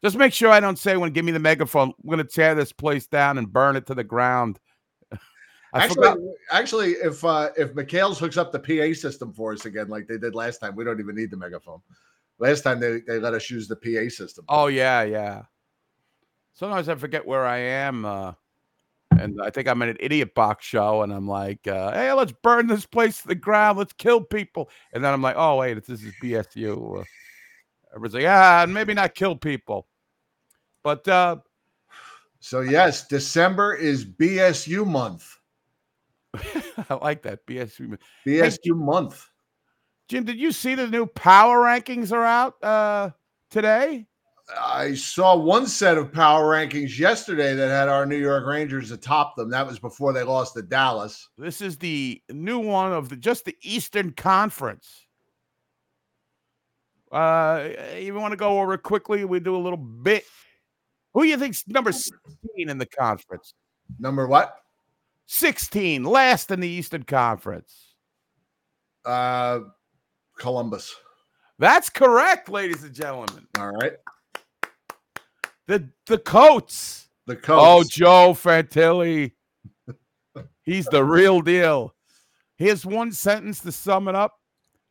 Just 0.05 0.19
make 0.19 0.35
sure 0.35 0.51
I 0.51 0.61
don't 0.61 0.79
say 0.79 0.99
when 0.99 1.13
give 1.15 1.25
me 1.25 1.33
the 1.33 1.39
megaphone, 1.39 1.95
we're 2.03 2.17
gonna 2.17 2.29
tear 2.29 2.55
this 2.55 2.73
place 2.73 3.07
down 3.07 3.39
and 3.39 3.51
burn 3.51 3.75
it 3.75 3.87
to 3.87 3.95
the 3.95 4.05
ground. 4.05 4.61
I 5.73 5.85
Actually, 5.85 5.95
forgot 5.95 6.19
actually, 6.51 6.91
if 6.91 7.25
uh 7.25 7.49
if 7.57 7.73
McHale's 7.73 8.19
hooks 8.19 8.37
up 8.37 8.53
the 8.53 8.59
PA 8.59 8.93
system 8.95 9.33
for 9.33 9.55
us 9.55 9.65
again, 9.65 9.89
like 9.89 10.07
they 10.07 10.19
did 10.19 10.35
last 10.35 10.59
time, 10.59 10.77
we 10.77 10.85
don't 10.85 11.01
even 11.01 11.17
need 11.17 11.31
the 11.31 11.39
megaphone. 11.39 11.81
Last 12.39 12.61
time 12.61 12.81
they, 12.81 13.01
they 13.01 13.19
let 13.19 13.33
us 13.33 13.49
use 13.49 13.67
the 13.67 13.77
PA 13.77 14.11
system. 14.11 14.45
Oh 14.47 14.67
yeah, 14.67 15.05
yeah. 15.05 15.45
Sometimes 16.53 16.91
I 16.91 16.97
forget 16.97 17.27
where 17.27 17.47
I 17.47 17.57
am, 17.57 18.05
uh, 18.05 18.35
and 19.19 19.41
I 19.41 19.49
think 19.49 19.69
I'm 19.69 19.81
in 19.81 19.89
an 19.89 19.97
idiot 20.01 20.35
box 20.35 20.67
show, 20.67 21.01
and 21.01 21.15
I'm 21.15 21.27
like, 21.27 21.67
uh, 21.67 21.93
"Hey, 21.93 22.13
let's 22.13 22.35
burn 22.43 22.67
this 22.67 22.85
place 22.85 23.23
to 23.23 23.29
the 23.29 23.35
ground. 23.35 23.79
Let's 23.79 23.95
kill 23.95 24.21
people." 24.21 24.69
And 24.93 25.03
then 25.03 25.15
I'm 25.15 25.23
like, 25.23 25.37
"Oh 25.39 25.57
wait, 25.57 25.83
this 25.83 26.03
is 26.03 26.13
BSU." 26.23 27.01
Uh, 27.01 27.05
everyone's 27.95 28.13
like, 28.13 28.27
"Ah, 28.27 28.67
maybe 28.69 28.93
not 28.93 29.15
kill 29.15 29.35
people," 29.35 29.89
but 30.85 31.09
uh, 31.09 31.39
So 32.39 32.61
yes, 32.61 33.09
December 33.09 33.75
is 33.75 34.05
BSU 34.05 34.87
month. 34.87 35.39
I 36.91 36.95
like 37.01 37.23
that 37.23 37.45
BSU. 37.47 37.99
BSU 38.27 38.77
month. 38.77 39.27
Jim, 40.09 40.25
did 40.25 40.39
you 40.39 40.53
see 40.53 40.75
the 40.75 40.87
new 40.87 41.07
power 41.07 41.59
rankings 41.59 42.13
are 42.13 42.25
out 42.25 42.63
uh, 42.63 43.11
today? 43.51 44.07
I 44.61 44.93
saw 44.95 45.35
one 45.37 45.67
set 45.67 45.97
of 45.97 46.13
power 46.13 46.53
rankings 46.55 46.99
yesterday 46.99 47.55
that 47.55 47.69
had 47.69 47.89
our 47.89 48.05
New 48.05 48.19
York 48.19 48.47
Rangers 48.47 48.91
atop 48.91 49.37
them. 49.37 49.49
That 49.49 49.67
was 49.67 49.79
before 49.79 50.13
they 50.13 50.23
lost 50.23 50.55
to 50.55 50.63
Dallas. 50.63 51.31
This 51.39 51.63
is 51.63 51.79
the 51.79 52.21
new 52.29 52.59
one 52.59 52.93
of 52.93 53.09
the 53.09 53.17
just 53.17 53.47
the 53.47 53.57
Eastern 53.63 54.13
Conference. 54.13 55.07
Uh, 57.11 57.69
you 57.99 58.13
want 58.15 58.33
to 58.33 58.37
go 58.37 58.61
over 58.61 58.77
quickly? 58.77 59.25
We 59.25 59.41
do 59.41 59.57
a 59.57 59.59
little 59.59 59.79
bit. 59.79 60.25
Who 61.15 61.23
do 61.23 61.29
you 61.29 61.39
think's 61.39 61.67
number 61.69 61.93
16 61.93 62.69
in 62.69 62.79
the 62.79 62.87
conference? 62.87 63.55
Number 63.99 64.27
what? 64.27 64.59
16, 65.27 66.05
last 66.05 66.51
in 66.51 66.61
the 66.61 66.69
Eastern 66.69 67.05
Conference. 67.05 67.95
Uh 69.05 69.61
Columbus. 70.39 70.95
That's 71.59 71.89
correct, 71.89 72.49
ladies 72.49 72.83
and 72.83 72.95
gentlemen. 72.95 73.47
All 73.59 73.71
right. 73.73 73.93
The 75.67 75.89
the 76.07 76.19
Coats. 76.19 77.09
The 77.27 77.37
Coats. 77.37 77.65
Oh, 77.65 77.85
Joe 77.89 78.35
Fantilli. 78.35 79.33
He's 80.63 80.87
the 80.87 81.05
real 81.05 81.41
deal. 81.41 81.95
Here's 82.57 82.85
one 82.85 83.13
sentence 83.13 83.61
to 83.61 83.73
sum 83.73 84.09
it 84.09 84.15
up. 84.15 84.39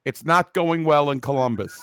It's 0.05 0.23
not 0.23 0.53
going 0.53 0.83
well 0.83 1.11
in 1.11 1.21
Columbus. 1.21 1.79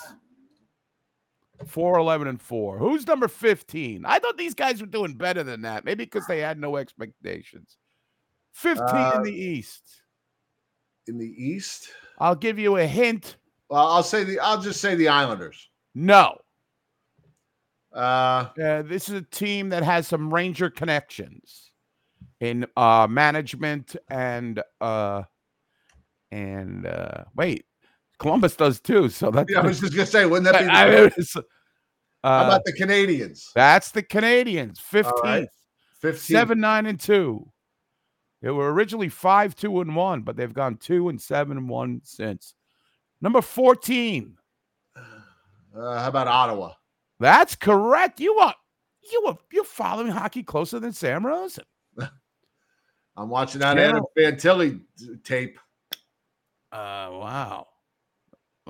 4 1.67 1.99
11 1.99 2.29
and 2.29 2.41
4. 2.41 2.79
Who's 2.79 3.07
number 3.07 3.29
15? 3.29 4.05
I 4.07 4.19
thought 4.19 4.37
these 4.39 4.55
guys 4.55 4.81
were 4.81 4.87
doing 4.87 5.15
better 5.15 5.43
than 5.43 5.63
that. 5.63 5.85
Maybe 5.85 6.05
because 6.05 6.27
they 6.27 6.41
had 6.41 6.59
no 6.59 6.77
expectations. 6.77 7.77
15 8.53 8.85
Uh, 8.89 9.13
in 9.17 9.23
the 9.23 9.33
East. 9.35 10.03
in 11.07 11.19
the 11.19 11.27
East. 11.43 11.91
I'll 12.19 12.35
give 12.35 12.59
you 12.59 12.77
a 12.77 12.87
hint. 12.87 13.37
Well, 13.69 13.87
I'll 13.87 14.03
say 14.03 14.25
the 14.25 14.39
I'll 14.41 14.61
just 14.61 14.81
say 14.81 14.95
the 14.95 15.09
Islanders. 15.09 15.69
No. 15.95 16.37
Uh 17.93 18.49
Uh, 18.61 18.83
this 18.83 19.09
is 19.09 19.15
a 19.15 19.23
team 19.23 19.71
that 19.71 19.83
has 19.83 20.07
some 20.07 20.33
Ranger 20.33 20.71
connections 20.71 21.71
in 22.41 22.67
uh, 22.77 23.07
management 23.11 23.97
and 24.09 24.63
uh, 24.81 25.23
and 26.31 26.87
uh, 26.87 27.25
wait, 27.35 27.67
Columbus 28.21 28.55
does 28.55 28.81
too. 28.81 29.09
So 29.09 29.31
that's 29.31 29.51
yeah, 29.51 29.61
I 29.61 29.67
was 29.67 29.81
just 29.81 29.95
gonna 29.95 30.07
say, 30.07 30.27
wouldn't 30.27 30.53
that 30.53 30.63
be 30.63 30.69
I 30.69 30.91
mean, 30.91 31.11
it's, 31.17 31.35
how 31.35 31.41
uh, 32.23 32.45
about 32.45 32.65
the 32.67 32.73
Canadiens? 32.75 33.47
that's 33.55 33.91
the 33.91 34.03
Canadiens, 34.03 34.79
fifteenth, 34.79 35.25
right. 35.25 35.49
15. 36.01 36.19
seven 36.37 36.61
nine 36.61 36.87
and 36.87 37.01
two. 37.01 37.51
They 38.43 38.51
were 38.51 38.73
originally 38.73 39.09
five 39.09 39.57
two 39.57 39.81
and 39.81 39.97
one, 39.97 40.21
but 40.21 40.37
they've 40.37 40.53
gone 40.53 40.77
two 40.77 41.09
and 41.09 41.21
seven 41.21 41.57
and 41.57 41.69
one 41.69 42.03
since. 42.05 42.55
Number 43.23 43.41
fourteen. 43.41 44.37
Uh, 44.97 45.99
how 45.99 46.09
about 46.09 46.29
Ottawa? 46.29 46.73
That's 47.21 47.55
correct. 47.55 48.21
You 48.21 48.35
are 48.35 48.55
you 49.11 49.25
are 49.29 49.39
you're 49.51 49.65
following 49.65 50.13
hockey 50.13 50.43
closer 50.43 50.79
than 50.79 50.93
Sam 50.93 51.25
Rosen. 51.25 51.65
I'm 53.17 53.31
watching 53.31 53.61
that 53.61 53.79
Yeah. 53.79 53.89
Adam 53.89 54.05
Fantilli 54.17 54.81
tape. 55.25 55.59
Uh, 56.71 57.09
wow. 57.13 57.67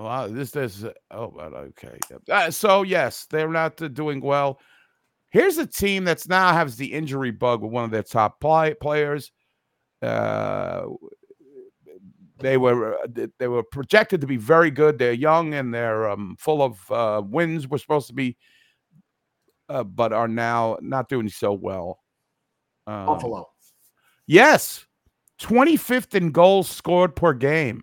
Wow, 0.00 0.28
this 0.28 0.56
is 0.56 0.86
oh, 1.10 1.28
but 1.28 1.52
okay. 1.52 1.98
Uh, 2.30 2.50
so 2.50 2.82
yes, 2.82 3.26
they're 3.28 3.50
not 3.50 3.80
uh, 3.82 3.88
doing 3.88 4.20
well. 4.20 4.58
Here's 5.28 5.58
a 5.58 5.66
team 5.66 6.04
that's 6.04 6.26
now 6.26 6.54
has 6.54 6.76
the 6.76 6.92
injury 6.92 7.30
bug 7.30 7.60
with 7.60 7.70
one 7.70 7.84
of 7.84 7.90
their 7.90 8.02
top 8.02 8.40
play, 8.40 8.74
players. 8.74 9.30
Uh, 10.00 10.84
they 12.38 12.56
were 12.56 12.98
uh, 12.98 13.26
they 13.38 13.46
were 13.46 13.62
projected 13.62 14.22
to 14.22 14.26
be 14.26 14.38
very 14.38 14.70
good. 14.70 14.98
They're 14.98 15.12
young 15.12 15.52
and 15.52 15.74
they're 15.74 16.08
um, 16.08 16.34
full 16.38 16.62
of 16.62 16.90
uh, 16.90 17.22
wins. 17.22 17.68
We're 17.68 17.76
supposed 17.76 18.06
to 18.06 18.14
be, 18.14 18.38
uh, 19.68 19.84
but 19.84 20.14
are 20.14 20.28
now 20.28 20.78
not 20.80 21.10
doing 21.10 21.28
so 21.28 21.52
well. 21.52 22.00
Um, 22.86 23.04
Buffalo. 23.06 23.50
Yes. 24.26 24.86
25th 25.42 26.14
in 26.14 26.30
goals 26.32 26.68
scored 26.68 27.16
per 27.16 27.32
game. 27.32 27.82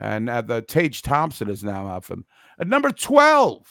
And 0.00 0.30
uh, 0.30 0.40
the 0.42 0.62
Tage 0.62 1.02
Thompson 1.02 1.50
is 1.50 1.62
now 1.62 1.86
out 1.86 2.04
for 2.04 2.14
them. 2.14 2.24
At 2.58 2.66
number 2.68 2.90
12, 2.90 3.66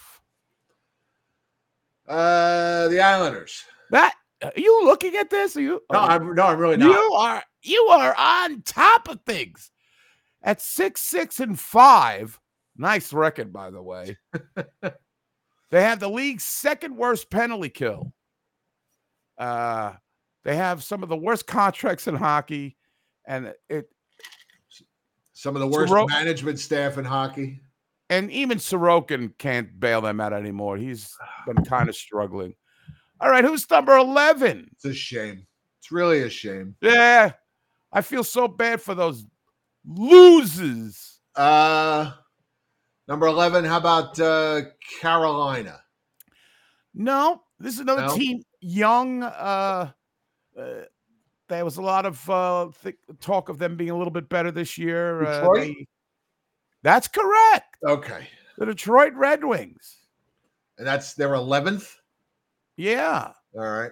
Uh, 2.08 2.88
the 2.88 3.00
Islanders. 3.02 3.64
that 3.92 4.14
are 4.44 4.52
you 4.56 4.86
looking 4.86 5.16
at 5.16 5.30
this? 5.30 5.58
Are 5.58 5.62
you 5.62 5.82
No, 5.92 6.00
I'm 6.00 6.34
no, 6.36 6.44
I'm 6.44 6.60
really 6.60 6.78
not. 6.78 6.88
you 6.90 7.12
are 7.14 7.44
you 7.62 7.82
are 7.92 8.16
on 8.18 8.62
top 8.62 9.10
of 9.10 9.20
things. 9.26 9.70
At 10.42 10.62
six, 10.62 11.02
six, 11.02 11.40
and 11.42 11.60
five. 11.60 12.40
Nice 12.78 13.12
record, 13.12 13.52
by 13.52 13.70
the 13.72 13.82
way. 13.82 14.18
they 14.82 15.84
have 15.84 16.00
the 16.00 16.10
league's 16.10 16.46
second 16.46 16.96
worst 16.96 17.30
penalty 17.30 17.70
kill. 17.70 18.14
Uh 19.38 19.94
they 20.46 20.56
have 20.56 20.84
some 20.84 21.04
of 21.04 21.10
the 21.10 21.18
worst 21.18 21.46
contracts 21.48 22.08
in 22.08 22.16
hockey, 22.16 22.78
and 23.28 23.54
it 23.68 23.90
Some 25.40 25.56
of 25.56 25.62
the 25.62 25.68
worst 25.68 25.94
Soro- 25.94 26.10
management 26.10 26.60
staff 26.60 26.98
in 26.98 27.06
hockey. 27.06 27.62
and 28.10 28.30
even 28.30 28.58
Sorokin 28.58 29.32
can't 29.38 29.80
bail 29.80 30.02
them 30.02 30.20
out 30.20 30.34
anymore. 30.34 30.76
He's 30.76 31.16
been 31.48 31.64
kind 31.66 31.88
of 31.88 31.96
struggling. 31.96 32.56
All 33.22 33.30
right, 33.30 33.46
who's 33.46 33.70
number 33.70 33.96
11? 33.96 34.68
It's 34.74 34.84
a 34.84 34.94
shame. 34.94 35.48
It's 35.80 35.94
really 35.94 36.24
a 36.24 36.30
shame. 36.30 36.76
Yeah, 36.82 37.32
I 37.94 38.02
feel 38.02 38.26
so 38.26 38.50
bad 38.50 38.82
for 38.82 38.94
those 38.96 39.26
losers. 39.86 41.22
Uh, 41.36 42.12
number 43.08 43.28
eleven. 43.28 43.64
How 43.64 43.78
about 43.78 44.20
uh, 44.20 44.62
Carolina? 45.00 45.80
No, 46.94 47.42
this 47.60 47.76
is 47.76 47.80
another 47.80 48.08
No? 48.08 48.16
team, 48.18 48.44
young. 48.60 49.24
Uh, 49.24 49.92
uh, 50.60 50.64
there 51.50 51.66
was 51.66 51.78
a 51.78 51.82
lot 51.82 52.06
of 52.06 52.30
uh, 52.30 52.70
th- 52.84 52.96
talk 53.20 53.50
of 53.50 53.58
them 53.58 53.76
being 53.76 53.90
a 53.90 53.98
little 53.98 54.12
bit 54.12 54.30
better 54.30 54.52
this 54.52 54.78
year. 54.78 55.24
Uh, 55.26 55.54
they- 55.56 55.88
that's 56.82 57.08
correct. 57.10 57.76
Okay, 57.86 58.28
The 58.58 58.68
Detroit 58.68 59.14
Red 59.16 59.44
Wings. 59.44 59.98
and 60.78 60.88
that's 60.88 61.14
their 61.14 61.34
eleventh. 61.34 61.94
Yeah. 62.78 63.34
All 63.54 63.62
right. 63.70 63.92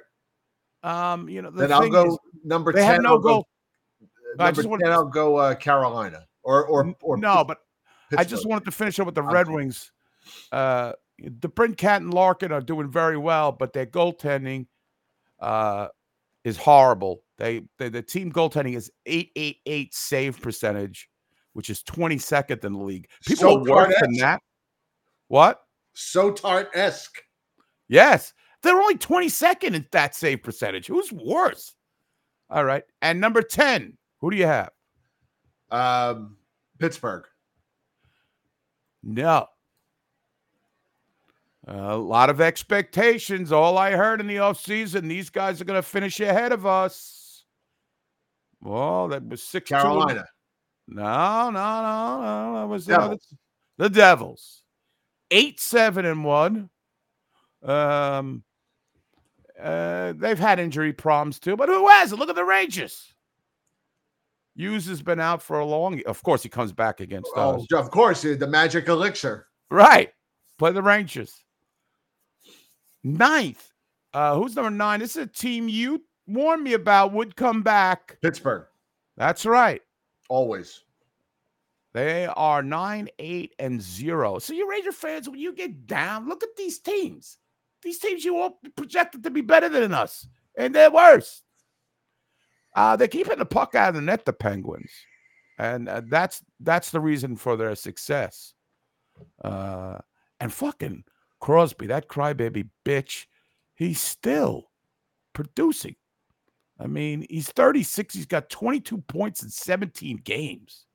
Um, 0.84 1.28
you 1.28 1.42
know, 1.42 1.50
the 1.50 1.62
Then 1.68 1.74
I'll 1.74 1.90
go 1.90 2.06
is, 2.14 2.18
number 2.46 2.72
they 2.72 2.80
ten. 2.82 2.94
have 2.94 3.02
no 3.02 3.10
I'll 3.10 3.20
go- 3.20 3.28
goal. 3.30 3.48
I 4.40 4.44
Number 4.46 4.56
just 4.62 4.70
want- 4.70 4.84
ten. 4.84 4.92
I'll 4.94 5.06
go 5.06 5.36
uh, 5.36 5.56
Carolina 5.56 6.26
or 6.44 6.66
or 6.66 6.96
or 7.02 7.18
no, 7.18 7.44
but 7.44 7.58
I 8.18 8.24
just 8.24 8.46
wanted 8.48 8.66
to 8.66 8.72
finish 8.72 9.00
up 9.00 9.06
with 9.08 9.16
the 9.16 9.24
I'm 9.24 9.34
Red 9.34 9.48
sorry. 9.48 9.56
Wings. 9.58 9.92
Uh, 10.52 10.94
DeBrincat 11.22 11.98
and 11.98 12.14
Larkin 12.14 12.52
are 12.52 12.62
doing 12.62 12.90
very 12.90 13.18
well, 13.18 13.52
but 13.52 13.74
their 13.74 13.86
goaltending 13.88 14.68
uh, 15.40 15.88
is 16.48 16.56
horrible. 16.56 17.24
They, 17.38 17.64
they 17.78 17.90
the 17.90 18.02
team 18.02 18.32
goaltending 18.32 18.76
is 18.76 18.90
eight 19.06 19.32
eight 19.36 19.58
eight 19.66 19.94
save 19.94 20.42
percentage, 20.42 21.10
which 21.52 21.70
is 21.70 21.84
twenty 21.84 22.18
second 22.18 22.64
in 22.64 22.72
the 22.72 22.80
league. 22.80 23.10
People 23.26 23.42
So 23.42 23.58
are 23.58 23.64
worse 23.64 23.94
than 24.00 24.14
that. 24.14 24.42
What? 25.28 25.62
Sotart 25.94 26.70
esque. 26.74 27.22
Yes, 27.90 28.34
they're 28.64 28.80
only 28.80 28.98
twenty 28.98 29.28
second 29.28 29.76
in 29.76 29.86
that 29.92 30.16
save 30.16 30.42
percentage. 30.42 30.88
Who's 30.88 31.12
worse? 31.12 31.76
All 32.50 32.64
right, 32.64 32.84
and 33.02 33.20
number 33.20 33.42
ten. 33.42 33.98
Who 34.22 34.32
do 34.32 34.38
you 34.38 34.48
have? 34.48 34.70
Um, 35.70 36.38
Pittsburgh. 36.80 37.26
No. 39.04 39.48
A 41.68 41.98
lot 41.98 42.30
of 42.30 42.40
expectations. 42.40 43.52
All 43.52 43.78
I 43.78 43.92
heard 43.92 44.22
in 44.22 44.28
the 44.28 44.38
offseason, 44.38 45.10
these 45.10 45.30
guys 45.30 45.60
are 45.60 45.66
going 45.66 45.78
to 45.78 45.88
finish 45.88 46.20
ahead 46.22 46.54
of 46.54 46.66
us. 46.66 47.44
Well, 48.62 49.10
that 49.10 49.28
was 49.28 49.44
six. 49.44 49.70
two 49.70 49.76
Carolina. 49.76 50.26
No, 50.88 51.50
no, 51.50 51.82
no, 51.82 52.22
no. 52.22 52.60
That 52.62 52.68
was 52.70 52.86
Devils. 52.86 53.34
the 53.78 53.90
Devils. 53.90 54.64
Eight, 55.30 55.60
seven, 55.60 56.06
and 56.06 56.24
one. 56.24 56.70
Um, 57.62 58.44
uh, 59.62 60.14
they've 60.16 60.40
had 60.40 60.60
injury 60.60 60.94
problems 60.94 61.38
too, 61.40 61.58
but 61.58 61.68
who 61.68 61.90
hasn't? 61.90 62.20
Look 62.20 62.30
at 62.30 62.36
the 62.36 62.46
Rangers. 62.46 63.14
Hughes 64.56 64.88
has 64.88 65.02
been 65.02 65.20
out 65.20 65.44
for 65.44 65.60
a 65.60 65.66
long. 65.66 66.02
Of 66.06 66.24
course, 66.24 66.44
he 66.44 66.50
comes 66.50 66.72
back 66.72 67.02
against 67.02 67.30
us. 67.36 67.66
Oh, 67.74 67.78
of 67.78 67.92
course, 67.92 68.22
the 68.22 68.48
magic 68.48 68.88
elixir. 68.88 69.48
Right. 69.70 70.12
Play 70.58 70.72
the 70.72 70.82
Rangers. 70.82 71.44
Ninth. 73.04 73.72
Uh, 74.14 74.36
who's 74.36 74.56
number 74.56 74.72
nine? 74.72 75.00
This 75.00 75.16
is 75.16 75.24
a 75.24 75.28
team 75.28 75.70
you 75.70 76.04
warned 76.26 76.64
me 76.64 76.74
about 76.74 77.14
would 77.14 77.36
come 77.36 77.62
back. 77.64 78.18
Pittsburgh. 78.22 78.66
That's 79.16 79.46
right. 79.46 79.82
Always. 80.30 80.84
They 81.94 82.28
are 82.28 82.62
nine, 82.62 83.10
eight, 83.18 83.56
and 83.58 83.82
zero. 83.82 84.40
So 84.40 84.54
you 84.54 84.70
Ranger 84.70 84.92
fans, 84.92 85.28
when 85.28 85.40
you 85.40 85.54
get 85.54 85.88
down, 85.88 86.28
look 86.28 86.44
at 86.44 86.56
these 86.56 86.80
teams. 86.80 87.38
These 87.82 88.00
teams 88.00 88.24
you 88.24 88.38
all 88.38 88.60
projected 88.76 89.24
to 89.24 89.30
be 89.32 89.42
better 89.42 89.70
than 89.70 89.94
us, 89.94 90.28
and 90.58 90.76
they're 90.76 90.92
worse. 90.92 91.42
Uh, 92.76 92.96
they 92.96 93.08
keep 93.08 93.26
hitting 93.26 93.40
the 93.40 93.46
puck 93.46 93.74
out 93.74 93.90
of 93.90 93.96
the 93.96 94.02
net, 94.02 94.26
the 94.26 94.34
Penguins, 94.34 94.92
and 95.58 95.90
uh, 95.90 96.02
that's 96.08 96.44
that's 96.60 96.92
the 96.92 97.00
reason 97.00 97.36
for 97.36 97.56
their 97.56 97.74
success. 97.76 98.54
Uh, 99.44 99.98
and 100.40 100.54
fucking 100.54 101.04
Crosby, 101.40 101.88
that 101.88 102.08
crybaby 102.08 102.70
bitch, 102.86 103.26
he's 103.76 104.00
still 104.00 104.70
producing. 105.34 105.96
I 106.80 106.88
mean, 106.88 107.26
he's 107.30 107.50
36. 107.50 108.14
He's 108.14 108.26
got 108.26 108.50
22 108.50 109.00
points 109.00 109.44
in 109.44 109.50
17 109.50 110.18
games. 110.24 110.86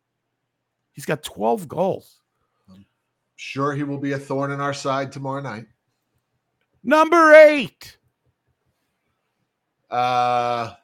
He's 0.92 1.06
got 1.06 1.22
12 1.22 1.66
goals. 1.68 2.20
Sure, 3.36 3.72
he 3.74 3.82
will 3.82 3.98
be 3.98 4.12
a 4.12 4.18
thorn 4.18 4.52
in 4.52 4.60
our 4.60 4.74
side 4.74 5.10
tomorrow 5.10 5.40
night. 5.40 5.66
Number 6.84 7.32
eight. 7.34 7.96
Uh, 9.90 10.74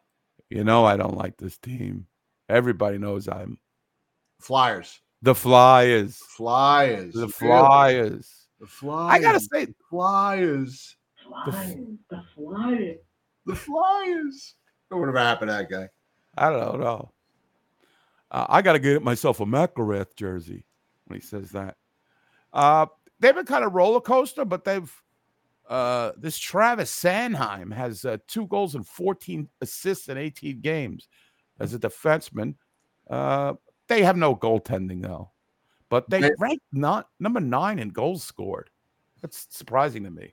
You 0.51 0.65
know, 0.65 0.85
I 0.85 0.97
don't 0.97 1.17
like 1.17 1.37
this 1.37 1.57
team. 1.59 2.07
Everybody 2.49 2.99
knows 2.99 3.29
I'm 3.29 3.59
Flyers. 4.41 5.01
the 5.23 5.35
Flyers. 5.35 6.17
Flyers. 6.17 7.15
The 7.15 7.29
Flyers. 7.29 8.38
The 8.61 8.67
Flyers. 8.67 9.13
I 9.13 9.19
gotta 9.23 9.41
say, 9.41 9.65
the 9.67 9.75
Flyers. 9.91 10.97
the, 11.47 11.53
F- 11.53 11.77
The 13.47 13.55
Flyers. 13.55 14.55
Whatever 14.89 15.19
happened 15.19 15.51
to 15.51 15.55
that 15.55 15.71
guy? 15.71 15.89
I 16.37 16.51
don't 16.51 16.81
know. 16.81 17.13
Uh, 18.31 18.47
I 18.49 18.63
got 18.63 18.75
to 18.75 18.79
get 18.79 19.03
myself 19.03 19.41
a 19.41 19.47
McElrath 19.47 20.15
jersey 20.17 20.65
when 21.07 21.21
he 21.21 21.27
says 21.27 21.51
that. 21.53 21.77
Uh, 22.53 22.87
they've 23.21 23.35
been 23.35 23.45
kind 23.47 23.65
of 23.65 23.75
roller 23.75 24.01
coaster, 24.01 24.45
but 24.45 24.65
they've. 24.65 24.93
Uh, 25.69 26.13
this 26.17 26.39
Travis 26.39 26.91
Sanheim 26.91 27.71
has 27.75 28.07
uh, 28.07 28.17
two 28.27 28.47
goals 28.47 28.75
and 28.75 28.87
14 28.87 29.47
assists 29.61 30.09
in 30.09 30.17
18 30.17 30.61
games 30.61 31.09
as 31.61 31.75
a 31.75 31.79
defenseman. 31.79 32.55
Uh, 33.11 33.53
they 33.87 34.03
have 34.03 34.17
no 34.17 34.35
goaltending 34.35 35.03
though, 35.03 35.31
but 35.89 36.09
they 36.11 36.20
They- 36.20 36.30
rank 36.39 36.61
not 36.72 37.09
number 37.18 37.41
nine 37.41 37.78
in 37.78 37.89
goals 37.91 38.22
scored. 38.22 38.70
That's 39.22 39.47
surprising 39.51 40.05
to 40.05 40.11
me. 40.11 40.32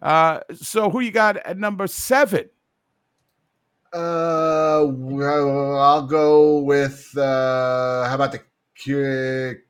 Uh, 0.00 0.40
so 0.54 0.90
who 0.90 1.00
you 1.00 1.10
got 1.10 1.36
at 1.38 1.58
number 1.58 1.86
seven? 1.86 2.48
Uh, 3.92 4.84
well, 4.88 5.78
I'll 5.78 6.06
go 6.06 6.58
with 6.58 7.16
uh, 7.16 8.06
how 8.08 8.14
about 8.14 8.32
the 8.32 8.40
Q- 8.74 9.60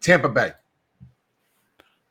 Tampa 0.00 0.28
Bay? 0.28 0.52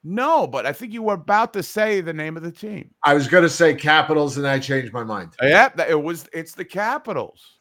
No, 0.03 0.47
but 0.47 0.65
I 0.65 0.73
think 0.73 0.93
you 0.93 1.01
were 1.03 1.13
about 1.13 1.53
to 1.53 1.63
say 1.63 2.01
the 2.01 2.13
name 2.13 2.37
of 2.37 2.43
the 2.43 2.51
team. 2.51 2.93
I 3.03 3.13
was 3.13 3.27
going 3.27 3.43
to 3.43 3.49
say 3.49 3.73
Capitals, 3.73 4.37
and 4.37 4.45
I 4.47 4.59
changed 4.59 4.93
my 4.93 5.03
mind. 5.03 5.33
Yeah, 5.41 5.69
it 5.87 6.01
was. 6.01 6.29
It's 6.33 6.53
the 6.53 6.65
Capitals. 6.65 7.57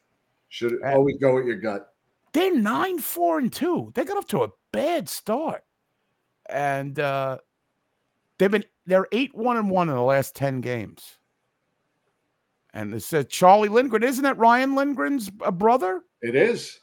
Should 0.49 0.75
Uh, 0.85 0.93
always 0.93 1.17
go 1.21 1.35
with 1.35 1.47
your 1.47 1.57
gut. 1.57 1.93
They're 2.37 2.55
nine, 2.55 2.99
four, 2.99 3.39
and 3.39 3.51
two. 3.51 3.93
They 3.95 4.05
got 4.05 4.19
off 4.19 4.27
to 4.27 4.43
a 4.43 4.51
bad 4.71 5.09
start, 5.09 5.65
and 6.51 7.01
uh, 7.01 7.39
they've 8.37 8.51
been 8.51 8.67
they're 8.85 9.07
eight, 9.11 9.35
one, 9.35 9.57
and 9.57 9.71
one 9.71 9.89
in 9.89 9.95
the 9.95 10.03
last 10.03 10.37
ten 10.37 10.61
games. 10.61 11.17
And 12.75 12.93
it 12.93 13.03
said 13.03 13.31
Charlie 13.31 13.71
Lindgren. 13.71 14.03
Isn't 14.03 14.25
that 14.25 14.37
Ryan 14.37 14.75
Lindgren's 14.75 15.31
brother? 15.31 16.03
It 16.21 16.35
is. 16.35 16.79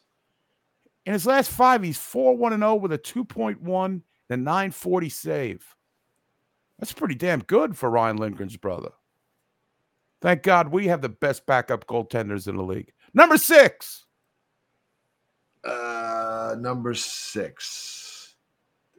In 1.06 1.14
his 1.14 1.28
last 1.28 1.52
five, 1.52 1.84
he's 1.84 2.00
four, 2.00 2.36
one, 2.36 2.54
and 2.54 2.64
zero 2.64 2.74
with 2.74 2.92
a 2.92 2.98
two 2.98 3.24
point 3.24 3.62
one 3.62 4.02
and 4.32 4.42
a 4.42 4.44
nine 4.44 4.72
forty 4.72 5.10
save. 5.10 5.64
That's 6.80 6.94
pretty 6.94 7.14
damn 7.14 7.42
good 7.42 7.78
for 7.78 7.92
Ryan 7.92 8.18
Lindgren's 8.18 8.58
brother. 8.58 8.90
Thank 10.20 10.42
God 10.42 10.70
we 10.70 10.88
have 10.88 11.04
the 11.04 11.10
best 11.10 11.46
backup 11.46 11.86
goaltenders 11.86 12.48
in 12.48 12.56
the 12.56 12.64
league. 12.64 12.92
Number 13.14 13.38
six. 13.38 14.03
Uh, 15.64 16.56
number 16.60 16.94
six, 16.94 18.36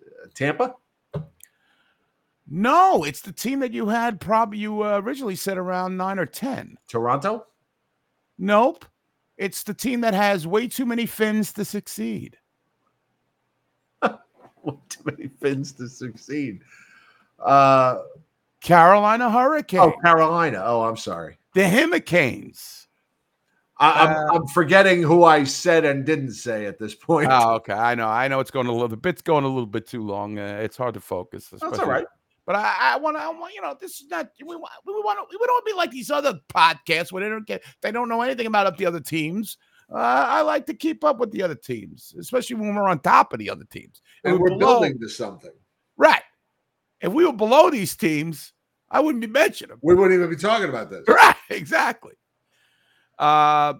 Uh, 0.00 0.26
Tampa. 0.34 0.74
No, 2.46 3.04
it's 3.04 3.20
the 3.22 3.32
team 3.32 3.60
that 3.60 3.72
you 3.72 3.88
had 3.88 4.20
probably 4.20 4.58
you 4.58 4.82
uh, 4.82 5.00
originally 5.02 5.36
said 5.36 5.56
around 5.58 5.96
nine 5.96 6.18
or 6.18 6.26
ten. 6.26 6.76
Toronto. 6.88 7.46
Nope. 8.38 8.84
It's 9.38 9.62
the 9.62 9.74
team 9.74 10.00
that 10.02 10.14
has 10.14 10.46
way 10.46 10.68
too 10.68 10.84
many 10.86 11.06
fins 11.06 11.52
to 11.54 11.64
succeed. 11.64 12.36
Way 14.02 14.74
too 14.88 15.02
many 15.04 15.28
fins 15.28 15.72
to 15.72 15.88
succeed. 15.88 16.60
Uh, 17.38 17.98
Carolina 18.60 19.30
Hurricane. 19.30 19.80
oh, 19.80 19.92
Carolina. 20.02 20.62
Oh, 20.64 20.82
I'm 20.82 20.96
sorry. 20.96 21.36
The 21.54 21.68
Hurricanes. 21.68 22.86
I, 23.78 23.90
Uh, 23.90 24.06
I'm, 24.06 24.36
I'm 24.36 24.46
forgetting 24.48 25.02
who 25.02 25.24
I 25.24 25.44
said 25.44 25.84
and 25.84 26.04
didn't 26.04 26.32
say 26.32 26.66
at 26.66 26.78
this 26.78 26.94
point. 26.94 27.28
Oh, 27.30 27.54
okay. 27.54 27.72
I 27.72 27.94
know. 27.94 28.06
I 28.08 28.28
know 28.28 28.40
it's 28.40 28.50
going 28.50 28.66
a 28.66 28.72
little. 28.72 28.88
The 28.88 28.96
bit's 28.96 29.22
going 29.22 29.44
a 29.44 29.48
little 29.48 29.66
bit 29.66 29.86
too 29.86 30.02
long. 30.02 30.38
Uh, 30.38 30.58
it's 30.62 30.76
hard 30.76 30.94
to 30.94 31.00
focus. 31.00 31.48
That's 31.48 31.78
all 31.78 31.86
right. 31.86 32.06
But 32.46 32.56
I, 32.56 32.76
I 32.94 32.96
want 32.98 33.16
to. 33.16 33.22
I 33.22 33.30
want 33.30 33.54
you 33.54 33.62
know. 33.62 33.76
This 33.80 34.00
is 34.00 34.06
not. 34.08 34.28
We 34.38 34.54
want. 34.54 34.70
We 34.86 34.92
want. 34.92 35.18
to. 35.18 35.38
We 35.38 35.46
don't 35.46 35.54
wanna 35.54 35.64
be 35.64 35.72
like 35.72 35.90
these 35.90 36.10
other 36.10 36.38
podcasts 36.54 37.10
where 37.10 37.22
they 37.24 37.30
don't 37.30 37.46
get. 37.46 37.62
They 37.80 37.90
don't 37.90 38.08
know 38.08 38.20
anything 38.22 38.46
about 38.46 38.66
up 38.66 38.76
the 38.76 38.86
other 38.86 39.00
teams. 39.00 39.56
Uh, 39.90 39.96
I 39.96 40.42
like 40.42 40.66
to 40.66 40.74
keep 40.74 41.04
up 41.04 41.18
with 41.18 41.30
the 41.32 41.42
other 41.42 41.54
teams, 41.54 42.14
especially 42.18 42.56
when 42.56 42.74
we're 42.74 42.88
on 42.88 43.00
top 43.00 43.32
of 43.32 43.38
the 43.38 43.50
other 43.50 43.64
teams. 43.64 44.00
If 44.22 44.30
and 44.30 44.34
we're 44.34 44.50
we're 44.50 44.58
below- 44.58 44.80
building 44.80 45.00
to 45.00 45.08
something. 45.08 45.50
right. 45.96 46.22
If 47.00 47.12
we 47.12 47.26
were 47.26 47.32
below 47.34 47.68
these 47.70 47.96
teams, 47.96 48.52
I 48.90 49.00
wouldn't 49.00 49.20
be 49.20 49.26
mentioning 49.26 49.70
them. 49.70 49.78
We 49.82 49.94
wouldn't 49.94 50.16
even 50.18 50.30
be 50.30 50.36
talking 50.36 50.68
about 50.68 50.90
this. 50.90 51.04
Right, 51.08 51.36
exactly. 51.50 52.12
Uh, 53.18 53.74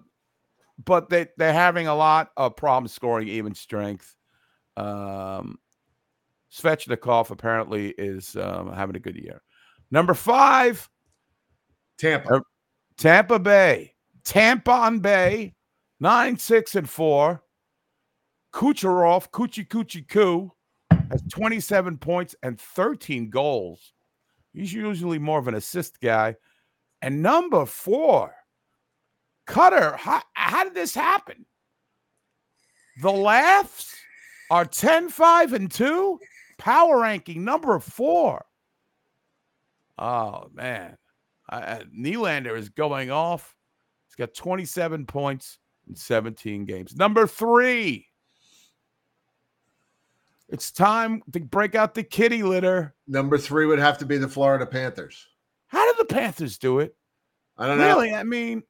but 0.84 1.08
they 1.08 1.28
they're 1.36 1.52
having 1.52 1.86
a 1.86 1.94
lot 1.94 2.30
of 2.36 2.56
problems 2.56 2.92
scoring 2.92 3.28
even 3.28 3.54
strength. 3.54 4.16
Um, 4.76 5.58
Svechnikov 6.52 7.30
apparently 7.30 7.90
is 7.98 8.36
um, 8.36 8.72
having 8.72 8.96
a 8.96 9.00
good 9.00 9.16
year. 9.16 9.42
Number 9.90 10.14
five, 10.14 10.88
Tampa. 11.98 12.42
Tampa 12.96 13.38
Bay. 13.38 13.94
Tampa 14.24 14.70
on 14.70 15.00
Bay, 15.00 15.54
nine, 16.00 16.38
six, 16.38 16.74
and 16.74 16.88
four. 16.88 17.42
Kucherov, 18.52 19.30
Coochie 19.30 19.66
Coochie 19.66 20.08
Coo, 20.08 20.52
has 21.10 21.22
27 21.30 21.98
points 21.98 22.34
and 22.42 22.58
13 22.58 23.28
goals. 23.28 23.92
He's 24.52 24.72
usually 24.72 25.18
more 25.18 25.40
of 25.40 25.48
an 25.48 25.56
assist 25.56 26.00
guy. 26.00 26.36
And 27.02 27.20
number 27.20 27.66
four, 27.66 28.34
Cutter. 29.46 29.96
How, 29.96 30.22
how 30.34 30.64
did 30.64 30.74
this 30.74 30.94
happen? 30.94 31.44
The 33.02 33.10
laughs 33.10 33.94
are 34.50 34.64
10, 34.64 35.08
5, 35.08 35.52
and 35.52 35.70
2. 35.70 36.18
Power 36.58 37.00
ranking 37.00 37.44
number 37.44 37.78
four. 37.80 38.44
Oh, 39.98 40.48
man. 40.52 40.96
Uh, 41.50 41.80
Nylander 41.96 42.56
is 42.56 42.68
going 42.68 43.10
off. 43.10 43.54
He's 44.06 44.14
got 44.14 44.34
27 44.34 45.06
points 45.06 45.58
in 45.88 45.96
17 45.96 46.64
games. 46.64 46.96
Number 46.96 47.26
three. 47.26 48.06
It's 50.48 50.70
time 50.70 51.22
to 51.32 51.40
break 51.40 51.74
out 51.74 51.94
the 51.94 52.02
kitty 52.02 52.42
litter. 52.42 52.94
Number 53.08 53.38
three 53.38 53.66
would 53.66 53.78
have 53.78 53.98
to 53.98 54.06
be 54.06 54.18
the 54.18 54.28
Florida 54.28 54.66
Panthers. 54.66 55.26
How 55.66 55.84
did 55.92 55.98
the 55.98 56.14
Panthers 56.14 56.58
do 56.58 56.78
it? 56.78 56.94
I 57.58 57.66
don't 57.66 57.78
know. 57.78 57.86
Really? 57.86 58.14
I 58.14 58.22
mean, 58.22 58.62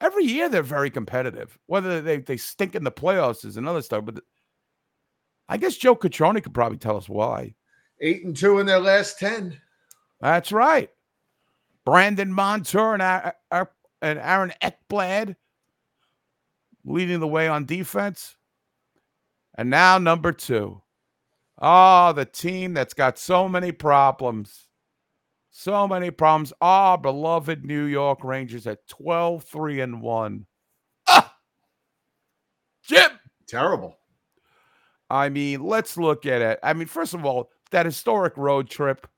every 0.00 0.24
year 0.24 0.48
they're 0.48 0.62
very 0.62 0.90
competitive. 0.90 1.58
Whether 1.66 2.00
they, 2.00 2.18
they 2.18 2.36
stink 2.36 2.74
in 2.74 2.84
the 2.84 2.92
playoffs 2.92 3.44
is 3.44 3.56
another 3.56 3.82
story. 3.82 4.02
But 4.02 4.20
I 5.48 5.56
guess 5.56 5.76
Joe 5.76 5.96
Catroni 5.96 6.42
could 6.42 6.54
probably 6.54 6.78
tell 6.78 6.96
us 6.96 7.08
why. 7.08 7.54
Eight 8.00 8.24
and 8.24 8.36
two 8.36 8.58
in 8.58 8.66
their 8.66 8.80
last 8.80 9.18
ten. 9.18 9.60
That's 10.20 10.52
right. 10.52 10.90
Brandon 11.84 12.32
Montour 12.32 12.94
and, 12.94 13.32
and 14.02 14.18
Aaron 14.18 14.52
Ekblad 14.62 15.36
leading 16.84 17.20
the 17.20 17.28
way 17.28 17.48
on 17.48 17.64
defense. 17.66 18.36
And 19.56 19.70
now 19.70 19.98
number 19.98 20.32
two. 20.32 20.82
Oh, 21.60 22.12
the 22.14 22.24
team 22.24 22.72
that's 22.72 22.94
got 22.94 23.18
so 23.18 23.48
many 23.48 23.72
problems. 23.72 24.68
So 25.50 25.86
many 25.88 26.10
problems. 26.10 26.52
Our 26.60 26.96
beloved 26.96 27.64
New 27.64 27.84
York 27.84 28.22
Rangers 28.24 28.66
at 28.66 28.86
12, 28.88 29.44
3, 29.44 29.80
and 29.80 30.00
1. 30.00 30.46
Ah! 31.08 31.34
Jim! 32.84 33.10
Terrible. 33.46 33.98
I 35.10 35.28
mean, 35.28 35.62
let's 35.64 35.96
look 35.96 36.24
at 36.24 36.40
it. 36.40 36.60
I 36.62 36.72
mean, 36.72 36.86
first 36.86 37.14
of 37.14 37.24
all, 37.24 37.50
that 37.72 37.86
historic 37.86 38.36
road 38.36 38.70
trip, 38.70 39.08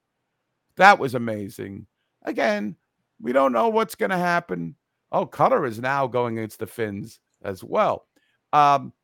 that 0.76 0.98
was 0.98 1.14
amazing. 1.14 1.86
Again, 2.22 2.76
we 3.20 3.32
don't 3.32 3.52
know 3.52 3.68
what's 3.68 3.94
going 3.94 4.10
to 4.10 4.16
happen. 4.16 4.74
Oh, 5.10 5.26
Cutter 5.26 5.66
is 5.66 5.78
now 5.80 6.06
going 6.06 6.38
against 6.38 6.58
the 6.58 6.66
Finns 6.66 7.20
as 7.42 7.62
well. 7.62 8.06
Um, 8.54 8.94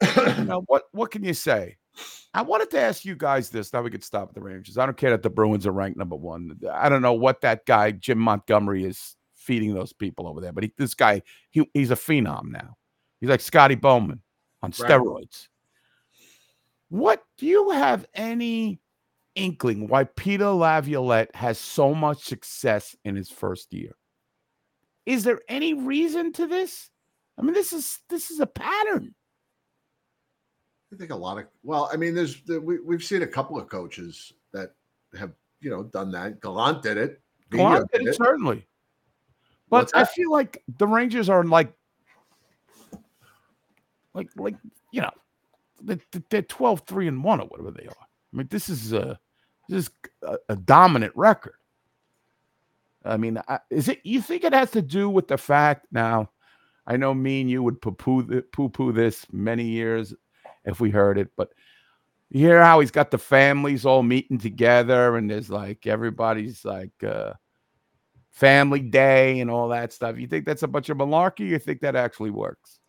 you 0.16 0.44
know, 0.44 0.62
what 0.66 0.84
what 0.92 1.10
can 1.10 1.22
you 1.24 1.34
say? 1.34 1.76
I 2.34 2.42
wanted 2.42 2.70
to 2.72 2.80
ask 2.80 3.04
you 3.04 3.16
guys 3.16 3.50
this. 3.50 3.72
Now 3.72 3.82
we 3.82 3.90
could 3.90 4.04
stop 4.04 4.28
at 4.28 4.34
the 4.34 4.40
Rangers. 4.42 4.78
I 4.78 4.84
don't 4.84 4.96
care 4.96 5.10
that 5.10 5.22
the 5.22 5.30
Bruins 5.30 5.66
are 5.66 5.72
ranked 5.72 5.98
number 5.98 6.16
one. 6.16 6.58
I 6.72 6.88
don't 6.88 7.02
know 7.02 7.14
what 7.14 7.40
that 7.40 7.66
guy 7.66 7.92
Jim 7.92 8.18
Montgomery 8.18 8.84
is 8.84 9.16
feeding 9.34 9.74
those 9.74 9.92
people 9.92 10.28
over 10.28 10.40
there, 10.40 10.52
but 10.52 10.64
he, 10.64 10.72
this 10.76 10.94
guy 10.94 11.22
he, 11.50 11.68
he's 11.72 11.90
a 11.90 11.96
phenom 11.96 12.50
now. 12.50 12.76
He's 13.20 13.30
like 13.30 13.40
Scotty 13.40 13.74
Bowman 13.74 14.20
on 14.62 14.72
Right. 14.78 14.90
steroids. 14.90 15.48
What 16.88 17.24
do 17.36 17.46
you 17.46 17.70
have 17.70 18.06
any 18.14 18.80
inkling 19.34 19.88
why 19.88 20.04
Peter 20.04 20.48
Laviolette 20.50 21.34
has 21.34 21.58
so 21.58 21.94
much 21.94 22.24
success 22.24 22.94
in 23.04 23.16
his 23.16 23.28
first 23.30 23.72
year? 23.72 23.92
Is 25.04 25.24
there 25.24 25.40
any 25.48 25.74
reason 25.74 26.32
to 26.34 26.46
this? 26.46 26.90
I 27.38 27.42
mean, 27.42 27.54
this 27.54 27.72
is 27.72 27.98
this 28.08 28.30
is 28.30 28.40
a 28.40 28.46
pattern. 28.46 29.14
I 30.92 30.96
think 30.96 31.10
a 31.10 31.16
lot 31.16 31.38
of 31.38 31.46
well, 31.62 31.90
I 31.92 31.96
mean, 31.96 32.14
there's 32.14 32.46
we 32.46 32.78
we've 32.80 33.02
seen 33.02 33.22
a 33.22 33.26
couple 33.26 33.58
of 33.58 33.68
coaches 33.68 34.32
that 34.52 34.74
have 35.18 35.32
you 35.60 35.70
know 35.70 35.82
done 35.82 36.10
that. 36.12 36.40
Gallant 36.40 36.82
did 36.82 36.96
it. 36.96 37.20
Gallant 37.50 37.90
did 37.92 38.06
it, 38.06 38.14
certainly. 38.14 38.66
But 39.68 39.90
I 39.94 40.04
feel 40.04 40.30
like 40.30 40.62
the 40.78 40.86
Rangers 40.86 41.28
are 41.28 41.42
like, 41.42 41.72
like, 44.14 44.28
like 44.36 44.54
you 44.92 45.00
know, 45.00 45.10
they- 45.82 46.00
they're 46.30 46.42
12, 46.42 46.82
3 46.86 47.08
and 47.08 47.24
1 47.24 47.40
or 47.40 47.46
whatever 47.48 47.72
they 47.72 47.86
are. 47.86 48.06
I 48.32 48.36
mean, 48.36 48.46
this 48.50 48.68
is 48.68 48.92
a 48.92 49.18
this 49.68 49.86
is 49.86 49.90
a, 50.22 50.38
a 50.50 50.56
dominant 50.56 51.12
record. 51.16 51.54
I 53.04 53.16
mean, 53.16 53.40
is 53.70 53.88
it? 53.88 54.00
You 54.04 54.20
think 54.22 54.44
it 54.44 54.52
has 54.52 54.70
to 54.72 54.82
do 54.82 55.08
with 55.10 55.28
the 55.28 55.38
fact 55.38 55.86
now? 55.90 56.30
I 56.86 56.96
know 56.96 57.12
me 57.14 57.40
and 57.40 57.50
you 57.50 57.64
would 57.64 57.82
th- 57.82 58.44
poo-poo 58.52 58.92
this 58.92 59.26
many 59.32 59.64
years 59.64 60.14
if 60.66 60.80
we 60.80 60.90
heard 60.90 61.18
it, 61.18 61.30
but 61.36 61.50
you 62.30 62.40
hear 62.40 62.62
how 62.62 62.80
he's 62.80 62.90
got 62.90 63.10
the 63.10 63.18
families 63.18 63.86
all 63.86 64.02
meeting 64.02 64.38
together, 64.38 65.16
and 65.16 65.30
there's 65.30 65.48
like 65.48 65.86
everybody's 65.86 66.64
like 66.64 67.02
uh, 67.04 67.32
family 68.32 68.80
day 68.80 69.40
and 69.40 69.50
all 69.50 69.68
that 69.68 69.92
stuff. 69.92 70.18
You 70.18 70.26
think 70.26 70.44
that's 70.44 70.64
a 70.64 70.68
bunch 70.68 70.88
of 70.88 70.98
malarkey? 70.98 71.48
You 71.48 71.58
think 71.58 71.80
that 71.80 71.96
actually 71.96 72.30
works? 72.30 72.80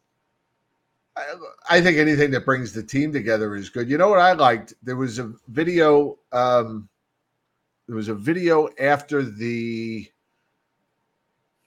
I, 1.16 1.34
I 1.70 1.82
think 1.82 1.98
anything 1.98 2.32
that 2.32 2.45
brings 2.45 2.74
the 2.74 2.84
team 2.84 3.14
together 3.14 3.56
is 3.56 3.70
good. 3.70 3.90
You 3.90 3.98
know 3.98 4.10
what 4.10 4.20
I 4.20 4.34
liked? 4.34 4.74
There 4.84 4.95
was 4.95 5.20
a 5.20 5.34
video. 5.48 6.18
Um, 6.32 6.90
there 7.88 7.95
was 7.95 8.10
a 8.10 8.16
video 8.16 8.70
after 8.80 9.24
the. 9.24 10.08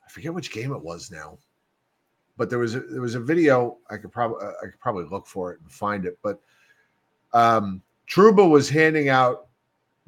I 0.04 0.10
forget 0.10 0.34
which 0.34 0.52
game 0.52 0.72
it 0.72 0.82
was 0.82 1.10
now, 1.10 1.38
but 2.40 2.48
there 2.48 2.58
was 2.58 2.74
a, 2.74 2.80
there 2.80 3.02
was 3.02 3.16
a 3.16 3.20
video. 3.20 3.76
I 3.90 3.98
could 3.98 4.10
probably 4.10 4.38
I 4.62 4.64
could 4.64 4.80
probably 4.80 5.04
look 5.04 5.26
for 5.26 5.52
it 5.52 5.60
and 5.60 5.70
find 5.70 6.06
it. 6.06 6.18
But 6.22 6.40
um, 7.34 7.82
Trouba 8.08 8.48
was 8.48 8.66
handing 8.66 9.10
out 9.10 9.48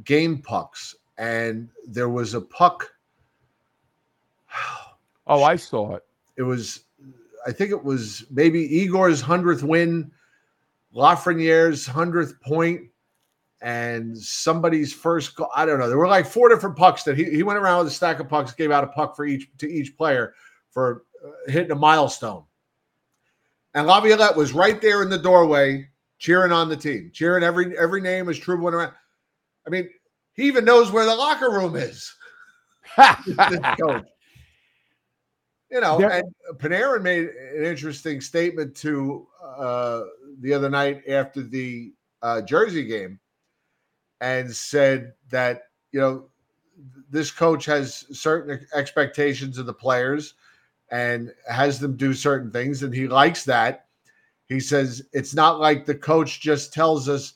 game 0.05 0.39
pucks, 0.39 0.97
and 1.19 1.69
there 1.87 2.09
was 2.09 2.33
a 2.35 2.41
puck. 2.41 2.91
Oh, 5.25 5.45
I 5.45 5.55
saw 5.55 5.95
it. 5.95 6.05
It 6.37 6.43
was, 6.43 6.81
I 7.47 7.53
think 7.53 7.71
it 7.71 7.85
was 7.85 8.25
maybe 8.29 8.69
Igor's 8.69 9.21
hundredth 9.21 9.63
win, 9.63 10.11
Lafreniere's 10.93 11.87
hundredth 11.87 12.41
point, 12.41 12.81
and 13.61 14.19
somebody's 14.19 14.93
first 14.93 15.37
goal. 15.37 15.49
I 15.55 15.65
don't 15.65 15.79
know. 15.79 15.89
There 15.89 15.97
were 15.97 16.09
like 16.09 16.27
four 16.27 16.49
different 16.49 16.77
pucks 16.77 17.05
that 17.05 17.17
he, 17.17 17.25
he 17.25 17.45
went 17.45 17.61
around 17.61 17.85
with 17.85 17.93
a 17.93 17.95
stack 17.95 18.19
of 18.19 18.29
pucks, 18.29 18.53
gave 18.53 18.73
out 18.73 18.83
a 18.83 18.89
puck 18.89 19.15
for 19.15 19.25
each 19.25 19.49
to 19.59 19.73
each 19.73 19.97
player 19.97 20.35
for 20.73 21.05
uh, 21.12 21.12
hitting 21.47 21.71
a 21.71 21.77
milestone. 21.77 22.45
And 23.75 23.87
Laviolette 23.87 24.37
was 24.37 24.53
right 24.53 24.81
there 24.81 25.03
in 25.03 25.09
the 25.09 25.19
doorway, 25.19 25.89
cheering 26.19 26.53
on 26.53 26.69
the 26.69 26.77
team, 26.77 27.11
cheering 27.13 27.43
every 27.43 27.77
every 27.79 28.01
name 28.01 28.29
as 28.29 28.39
Trouba 28.39 28.61
went 28.63 28.77
around. 28.77 28.93
I 29.67 29.71
mean, 29.71 29.89
he 30.35 30.45
even 30.45 30.65
knows 30.65 30.91
where 30.91 31.05
the 31.07 31.15
locker 31.15 31.51
room 31.51 31.77
is. 31.77 32.15
You 35.73 35.81
know, 35.81 35.97
There- 35.99 36.11
and 36.11 36.35
Panarin 36.59 37.01
made 37.03 37.29
an 37.29 37.65
interesting 37.65 38.21
statement 38.21 38.77
to 38.77 39.27
uh, 39.43 40.03
the 40.41 40.53
other 40.53 40.69
night 40.69 41.03
after 41.09 41.43
the 41.43 41.95
uh, 42.21 42.43
Jersey 42.43 42.85
game, 42.85 43.19
and 44.21 44.55
said 44.55 45.15
that 45.31 45.63
you 45.91 45.99
know 45.99 46.29
this 47.11 47.31
coach 47.31 47.65
has 47.65 48.05
certain 48.13 48.67
expectations 48.75 49.57
of 49.57 49.65
the 49.65 49.73
players, 49.73 50.35
and 50.93 51.33
has 51.49 51.81
them 51.81 51.97
do 51.97 52.13
certain 52.15 52.53
things, 52.53 52.83
and 52.83 52.95
he 52.95 53.09
likes 53.09 53.45
that. 53.45 53.87
He 54.49 54.61
says 54.61 55.03
it's 55.13 55.35
not 55.35 55.59
like 55.59 55.87
the 55.87 55.95
coach 55.95 56.41
just 56.41 56.73
tells 56.73 57.09
us 57.09 57.35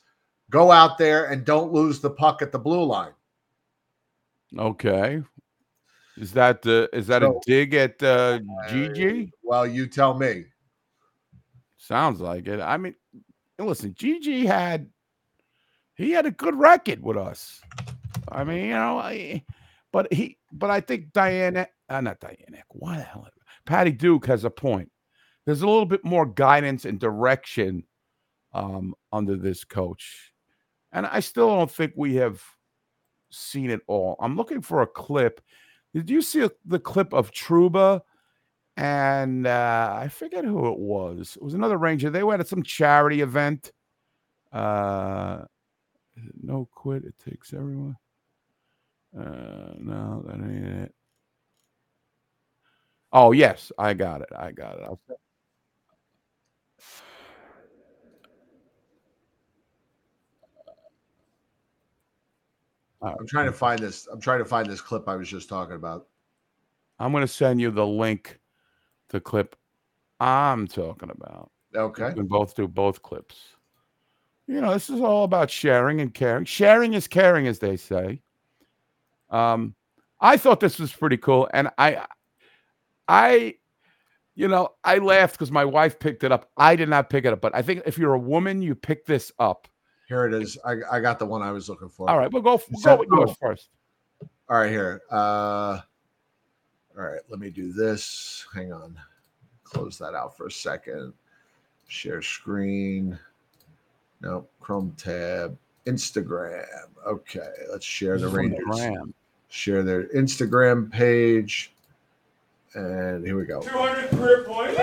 go 0.51 0.71
out 0.71 0.97
there 0.97 1.25
and 1.25 1.43
don't 1.43 1.73
lose 1.73 1.99
the 1.99 2.11
puck 2.11 2.41
at 2.41 2.51
the 2.51 2.59
blue 2.59 2.83
line. 2.83 3.13
Okay. 4.57 5.23
Is 6.17 6.31
that 6.33 6.61
the 6.61 6.87
is 6.93 7.07
that 7.07 7.23
So- 7.23 7.37
a 7.37 7.41
dig 7.45 7.73
at 7.73 8.01
uh, 8.01 8.39
GG? 8.69 9.31
Well, 9.43 9.67
you 9.67 9.87
tell 9.87 10.13
me. 10.13 10.45
Sounds 11.77 12.19
like 12.21 12.47
it. 12.47 12.59
I 12.59 12.77
mean, 12.77 12.95
listen, 13.59 13.93
GG 13.93 14.45
had 14.45 14.89
he 15.95 16.11
had 16.11 16.25
a 16.27 16.31
good 16.31 16.55
record 16.55 17.01
with 17.01 17.17
us. 17.17 17.59
I 18.29 18.43
mean, 18.43 18.65
you 18.65 18.73
know, 18.73 18.99
I, 18.99 19.43
but 19.91 20.11
he, 20.13 20.37
but 20.51 20.69
I 20.69 20.81
think 20.81 21.13
Diana, 21.13 21.67
uh, 21.89 22.01
not 22.01 22.19
Diana, 22.19 22.61
why 22.69 22.97
the 22.97 23.03
hell? 23.03 23.27
Patty 23.67 23.91
Duke 23.91 24.25
has 24.25 24.43
a 24.43 24.49
point. 24.49 24.89
There's 25.45 25.61
a 25.61 25.67
little 25.67 25.85
bit 25.85 26.03
more 26.03 26.25
guidance 26.25 26.85
and 26.85 26.99
direction 26.99 27.83
um, 28.53 28.95
under 29.13 29.35
this 29.35 29.63
coach, 29.63 30.33
and 30.91 31.05
I 31.05 31.19
still 31.19 31.49
don't 31.49 31.71
think 31.71 31.93
we 31.95 32.15
have 32.15 32.41
seen 33.29 33.69
it 33.69 33.81
all. 33.87 34.15
I'm 34.19 34.35
looking 34.35 34.61
for 34.61 34.81
a 34.81 34.87
clip. 34.87 35.41
Did 35.93 36.09
you 36.09 36.21
see 36.21 36.41
a, 36.41 36.51
the 36.65 36.79
clip 36.79 37.13
of 37.13 37.31
Trouba? 37.31 38.01
And 38.77 39.47
uh, 39.47 39.97
I 39.99 40.07
forget 40.07 40.45
who 40.45 40.71
it 40.71 40.77
was. 40.77 41.35
It 41.35 41.41
was 41.41 41.55
another 41.55 41.77
Ranger. 41.77 42.11
They 42.11 42.23
went 42.23 42.41
at 42.41 42.47
some 42.47 42.61
charity 42.61 43.21
event. 43.21 43.71
Uh, 44.53 45.45
no 46.41 46.69
quit. 46.71 47.03
It 47.03 47.15
takes 47.17 47.53
everyone. 47.53 47.97
Uh, 49.17 49.73
no, 49.79 50.23
that 50.27 50.35
ain't 50.35 50.65
it. 50.65 50.95
Oh 53.19 53.31
yes, 53.31 53.71
I 53.79 53.95
got 53.95 54.21
it. 54.21 54.29
I 54.37 54.51
got 54.51 54.77
it. 54.77 54.83
I'll 54.83 54.99
say- 55.07 55.15
I'm 63.01 63.25
trying 63.25 63.47
to 63.47 63.51
find 63.51 63.79
this. 63.79 64.05
I'm 64.05 64.21
trying 64.21 64.37
to 64.37 64.45
find 64.45 64.69
this 64.69 64.81
clip 64.81 65.07
I 65.09 65.15
was 65.15 65.27
just 65.27 65.49
talking 65.49 65.75
about. 65.75 66.09
I'm 66.99 67.11
going 67.11 67.23
to 67.23 67.27
send 67.27 67.59
you 67.59 67.71
the 67.71 67.87
link 67.87 68.39
to 69.09 69.19
clip 69.19 69.55
I'm 70.19 70.67
talking 70.67 71.09
about. 71.09 71.49
Okay. 71.75 72.09
We 72.09 72.13
can 72.13 72.27
both 72.27 72.55
do 72.55 72.67
both 72.67 73.01
clips. 73.01 73.55
You 74.45 74.61
know, 74.61 74.73
this 74.73 74.91
is 74.91 75.01
all 75.01 75.23
about 75.23 75.49
sharing 75.49 76.01
and 76.01 76.13
caring. 76.13 76.45
Sharing 76.45 76.93
is 76.93 77.07
caring, 77.07 77.47
as 77.47 77.57
they 77.57 77.77
say. 77.77 78.21
Um, 79.31 79.73
I 80.21 80.37
thought 80.37 80.59
this 80.59 80.77
was 80.77 80.93
pretty 80.93 81.17
cool, 81.17 81.49
and 81.51 81.69
I, 81.79 82.05
I, 83.07 83.55
you 84.35 84.47
know, 84.47 84.69
I 84.83 84.97
laughed 84.97 85.33
because 85.35 85.51
my 85.51 85.65
wife 85.65 85.99
picked 85.99 86.23
it 86.23 86.31
up. 86.31 86.49
I 86.57 86.75
did 86.75 86.89
not 86.89 87.09
pick 87.09 87.25
it 87.25 87.33
up, 87.33 87.41
but 87.41 87.55
I 87.55 87.61
think 87.61 87.83
if 87.85 87.97
you're 87.97 88.13
a 88.13 88.19
woman, 88.19 88.61
you 88.61 88.75
pick 88.75 89.05
this 89.05 89.31
up. 89.39 89.67
Here 90.07 90.25
it 90.25 90.33
is. 90.33 90.57
I, 90.65 90.75
I 90.91 90.99
got 90.99 91.19
the 91.19 91.25
one 91.25 91.41
I 91.41 91.51
was 91.51 91.67
looking 91.69 91.89
for. 91.89 92.09
All 92.09 92.17
right, 92.17 92.31
we'll 92.31 92.41
go. 92.41 92.61
We'll 92.71 92.81
go 92.81 92.95
with 92.97 93.09
yours 93.09 93.37
first. 93.41 93.69
All 94.49 94.57
right, 94.57 94.71
here. 94.71 95.01
Uh, 95.11 95.79
all 96.97 97.03
right, 97.03 97.19
let 97.29 97.39
me 97.39 97.49
do 97.49 97.73
this. 97.73 98.45
Hang 98.53 98.71
on. 98.71 98.97
Close 99.63 99.97
that 99.97 100.13
out 100.13 100.37
for 100.37 100.47
a 100.47 100.51
second. 100.51 101.13
Share 101.87 102.21
screen. 102.21 103.19
Nope. 104.21 104.49
Chrome 104.61 104.93
tab. 104.97 105.57
Instagram. 105.85 106.65
Okay, 107.05 107.51
let's 107.71 107.85
share 107.85 108.17
the 108.17 108.27
Instagram. 108.27 108.69
Rangers. 108.69 109.13
Share 109.49 109.83
their 109.83 110.03
Instagram 110.09 110.91
page. 110.91 111.73
And 112.73 113.25
here 113.25 113.37
we 113.37 113.45
go. 113.45 113.61
200 113.61 114.09
career 114.09 114.43
points. 114.43 114.77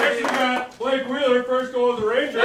Next 0.00 0.16
we 0.16 0.22
got 0.22 0.78
Blake 0.78 1.06
Wheeler, 1.08 1.42
first 1.42 1.72
goal 1.72 1.90
of 1.92 2.00
the 2.00 2.06
Rangers. 2.06 2.42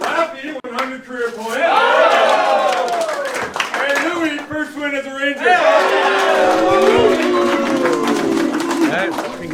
Lappy, 0.00 0.52
100 0.52 1.02
career 1.02 1.30
points. 1.30 1.56
And 3.74 4.04
Louis, 4.14 4.38
first 4.46 4.76
win 4.76 4.94
as 4.94 5.06
a 5.06 5.14
Ranger. 5.16 5.44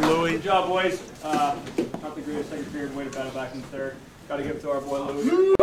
Louis. 0.01 0.31
Good 0.33 0.43
job, 0.43 0.67
boys. 0.67 1.01
Uh, 1.23 1.55
not 2.01 2.15
the 2.15 2.21
greatest 2.21 2.49
second 2.49 2.71
period, 2.71 2.95
way 2.95 3.05
to 3.05 3.09
battle 3.11 3.31
back 3.31 3.53
in 3.53 3.61
the 3.61 3.67
third. 3.67 3.95
Got 4.27 4.37
to 4.37 4.43
give 4.43 4.57
it 4.57 4.61
to 4.61 4.71
our 4.71 4.81
boy 4.81 4.99
Louis. 5.01 5.55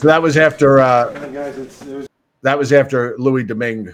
So 0.00 0.06
that 0.08 0.22
was 0.22 0.38
after 0.38 0.80
uh, 0.80 1.12
guys, 1.28 1.58
it's, 1.58 1.82
it 1.82 1.94
was 1.94 2.08
that 2.42 2.58
was 2.58 2.72
after 2.72 3.14
Louis 3.18 3.44
Domingue 3.44 3.88
uh, 3.88 3.92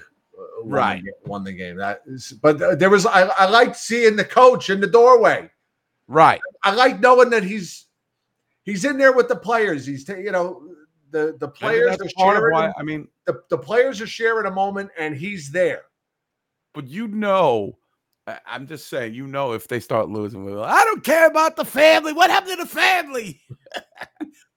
won 0.63 0.69
the 0.69 0.71
Right. 0.71 1.05
ga- 1.05 1.11
won 1.29 1.43
the 1.43 1.53
game. 1.53 1.77
That 1.77 2.03
is, 2.07 2.33
but 2.41 2.63
uh, 2.63 2.77
there 2.77 2.91
was 2.91 3.07
I, 3.07 3.23
I 3.23 3.47
liked 3.49 3.75
seeing 3.75 4.15
the 4.15 4.25
coach 4.25 4.71
in 4.71 4.81
the 4.81 4.87
doorway. 4.87 5.51
Right. 6.07 6.41
I 6.63 6.73
like 6.73 7.01
knowing 7.01 7.31
that 7.31 7.43
he's 7.43 7.87
he's 8.63 8.85
in 8.85 8.99
there 8.99 9.13
with 9.13 9.27
the 9.27 9.35
players. 9.35 9.85
He's 9.85 10.05
ta- 10.05 10.15
you 10.15 10.31
know 10.31 10.69
the 11.11 11.37
the 11.41 11.49
players 11.49 11.99
that's 11.99 12.13
are 12.13 12.17
part 12.17 12.37
of 12.37 12.41
sharing. 12.43 12.53
why- 12.55 12.73
I 12.79 12.83
mean, 12.85 13.09
the, 13.25 13.43
the 13.51 13.59
players 13.59 14.01
are 14.01 14.07
sharing 14.07 14.47
a 14.47 14.51
moment, 14.53 14.91
and 14.97 15.17
he's 15.17 15.51
there. 15.51 15.83
But 16.73 16.87
you 16.87 17.09
know, 17.09 17.79
I- 18.29 18.39
I'm 18.47 18.69
just 18.69 18.87
saying, 18.89 19.15
you 19.15 19.27
know, 19.27 19.55
if 19.55 19.67
they 19.67 19.81
start 19.81 20.09
losing, 20.09 20.45
we're 20.45 20.53
like, 20.57 20.71
I 20.73 20.85
don't 20.85 21.03
care 21.03 21.27
about 21.27 21.57
the 21.57 21.65
family. 21.65 22.13
What 22.13 22.31
happened 22.31 22.59
to 22.59 22.65
the 22.65 22.71
family? 22.71 23.41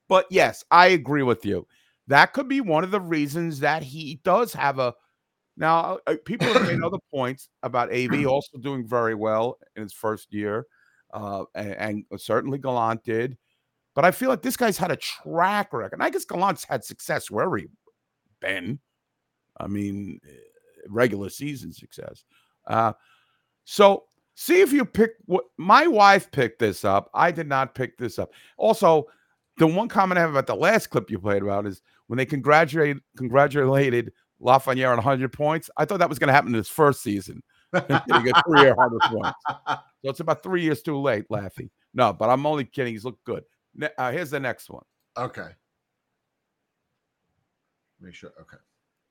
But 0.09 0.25
yes, 0.29 0.65
I 0.71 0.87
agree 0.87 1.23
with 1.23 1.45
you. 1.45 1.65
That 2.07 2.33
could 2.33 2.49
be 2.49 2.59
one 2.59 2.83
of 2.83 2.91
the 2.91 2.99
reasons 2.99 3.59
that 3.61 3.83
he 3.83 4.19
does 4.23 4.51
have 4.53 4.79
a. 4.79 4.93
Now, 5.55 5.99
uh, 6.07 6.15
people 6.25 6.47
have 6.47 6.67
made 6.67 6.81
other 6.81 6.97
points 7.13 7.49
about 7.63 7.93
AV 7.93 8.25
also 8.27 8.57
doing 8.57 8.85
very 8.85 9.15
well 9.15 9.57
in 9.75 9.83
his 9.83 9.93
first 9.93 10.33
year, 10.33 10.65
uh, 11.13 11.45
and, 11.55 12.05
and 12.11 12.21
certainly 12.21 12.57
Gallant 12.57 13.03
did. 13.03 13.37
But 13.95 14.05
I 14.05 14.11
feel 14.11 14.29
like 14.29 14.41
this 14.41 14.57
guy's 14.57 14.77
had 14.77 14.91
a 14.91 14.95
track 14.95 15.73
record. 15.73 15.93
And 15.93 16.03
I 16.03 16.09
guess 16.09 16.25
Gallant's 16.25 16.63
had 16.63 16.83
success 16.83 17.29
wherever 17.29 17.57
he 17.57 17.67
been. 18.39 18.79
I 19.57 19.67
mean, 19.67 20.19
eh, 20.27 20.31
regular 20.87 21.29
season 21.29 21.73
success. 21.73 22.23
Uh, 22.67 22.93
so 23.65 24.05
see 24.35 24.61
if 24.61 24.71
you 24.71 24.85
pick 24.85 25.11
what 25.25 25.45
my 25.57 25.85
wife 25.85 26.31
picked 26.31 26.59
this 26.59 26.85
up. 26.85 27.09
I 27.13 27.31
did 27.31 27.47
not 27.47 27.75
pick 27.75 27.97
this 27.97 28.17
up. 28.17 28.31
Also, 28.57 29.07
the 29.59 29.67
one 29.67 29.87
comment 29.87 30.17
I 30.17 30.21
have 30.21 30.31
about 30.31 30.47
the 30.47 30.55
last 30.55 30.87
clip 30.87 31.11
you 31.11 31.19
played 31.19 31.43
about 31.43 31.67
is 31.67 31.81
when 32.07 32.17
they 32.17 32.25
congratulated 32.25 33.01
congratulated 33.17 34.11
Lafreniere 34.41 34.89
on 34.89 34.97
100 34.97 35.31
points. 35.33 35.69
I 35.77 35.85
thought 35.85 35.99
that 35.99 36.09
was 36.09 36.17
going 36.17 36.29
to 36.29 36.33
happen 36.33 36.51
in 36.51 36.57
his 36.57 36.69
first 36.69 37.03
season. 37.03 37.43
got 37.73 38.45
three 38.47 38.67
or 38.67 38.73
100 38.73 38.99
points. 39.01 39.37
So 40.01 40.09
it's 40.09 40.21
about 40.21 40.43
three 40.43 40.63
years 40.63 40.81
too 40.81 40.97
late, 40.97 41.25
Laffy. 41.29 41.69
No, 41.93 42.13
but 42.13 42.29
I'm 42.29 42.45
only 42.45 42.63
kidding. 42.63 42.93
He's 42.93 43.03
looked 43.03 43.23
good. 43.25 43.43
Uh, 43.97 44.11
here's 44.11 44.29
the 44.29 44.39
next 44.39 44.69
one. 44.69 44.83
Okay. 45.17 45.49
Make 47.99 48.13
sure. 48.13 48.31
Okay. 48.39 48.57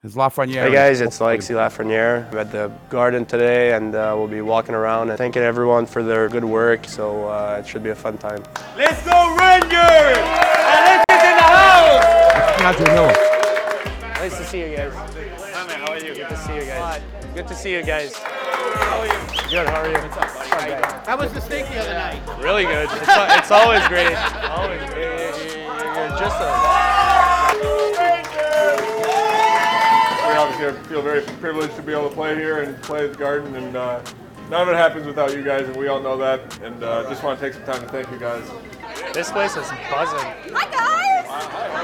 His 0.08 0.14
Lafreniere. 0.14 0.62
Hey 0.62 0.72
guys, 0.72 1.02
it's 1.02 1.18
Alexi 1.18 1.54
Lafreniere. 1.54 2.32
I'm 2.32 2.38
at 2.38 2.50
the 2.50 2.72
garden 2.88 3.26
today 3.26 3.74
and 3.74 3.94
uh, 3.94 4.14
we'll 4.16 4.26
be 4.26 4.40
walking 4.40 4.74
around 4.74 5.10
and 5.10 5.18
thanking 5.18 5.42
everyone 5.42 5.84
for 5.84 6.02
their 6.02 6.30
good 6.30 6.46
work. 6.46 6.86
So 6.86 7.28
uh, 7.28 7.58
it 7.60 7.68
should 7.68 7.82
be 7.82 7.90
a 7.90 7.94
fun 7.94 8.16
time. 8.16 8.42
Let's 8.74 9.04
go 9.04 9.36
Rangers! 9.36 10.16
Alexis 10.16 11.12
in 11.12 11.36
the 11.36 11.44
house! 11.44 12.58
Not 12.58 12.76
to 12.78 12.84
Miller. 12.84 13.12
Nice 14.16 14.38
to 14.38 14.44
see 14.44 14.60
you 14.62 14.76
guys. 14.78 14.94
Hi 14.94 15.66
man, 15.66 15.78
how 15.78 15.92
are 15.92 15.98
you? 15.98 16.14
Good 16.14 16.28
to 16.30 16.36
see 16.38 16.54
you 16.54 16.64
guys. 16.64 17.02
Good 17.34 17.48
to 17.48 17.54
see 17.54 17.72
you 17.74 17.82
guys. 17.82 18.14
How 18.16 19.00
are 19.00 19.06
you? 19.06 19.50
Good, 19.50 19.68
how 19.68 19.82
are 19.82 19.88
you? 19.88 19.92
What's 19.92 20.16
up? 20.16 21.06
How 21.06 21.18
was 21.18 21.34
the 21.34 21.40
steak 21.42 21.68
the 21.68 21.80
other 21.80 21.92
night? 21.92 22.42
Really 22.42 22.64
good. 22.64 22.88
It's, 22.90 23.08
it's 23.10 23.50
always 23.50 23.86
great. 23.88 24.16
Always. 24.56 24.80
You're 24.80 26.18
just 26.18 26.40
a. 26.40 26.67
We 30.58 30.66
obviously 30.66 30.88
feel 30.90 31.02
very 31.02 31.22
privileged 31.22 31.76
to 31.76 31.82
be 31.82 31.92
able 31.92 32.08
to 32.08 32.14
play 32.14 32.34
here 32.34 32.62
and 32.62 32.80
play 32.82 33.04
at 33.04 33.12
the 33.12 33.18
Garden, 33.18 33.54
and 33.54 33.76
uh, 33.76 34.02
none 34.50 34.62
of 34.62 34.68
it 34.68 34.74
happens 34.74 35.06
without 35.06 35.32
you 35.32 35.44
guys, 35.44 35.68
and 35.68 35.76
we 35.76 35.86
all 35.86 36.00
know 36.00 36.16
that. 36.16 36.58
And 36.62 36.82
uh, 36.82 37.08
just 37.08 37.22
want 37.22 37.38
to 37.38 37.44
take 37.46 37.54
some 37.54 37.64
time 37.64 37.80
to 37.80 37.88
thank 37.88 38.10
you 38.10 38.18
guys. 38.18 38.42
This 39.14 39.30
place 39.30 39.52
is 39.52 39.68
buzzing. 39.88 40.18
Hi 40.52 40.64
guys! 40.70 41.26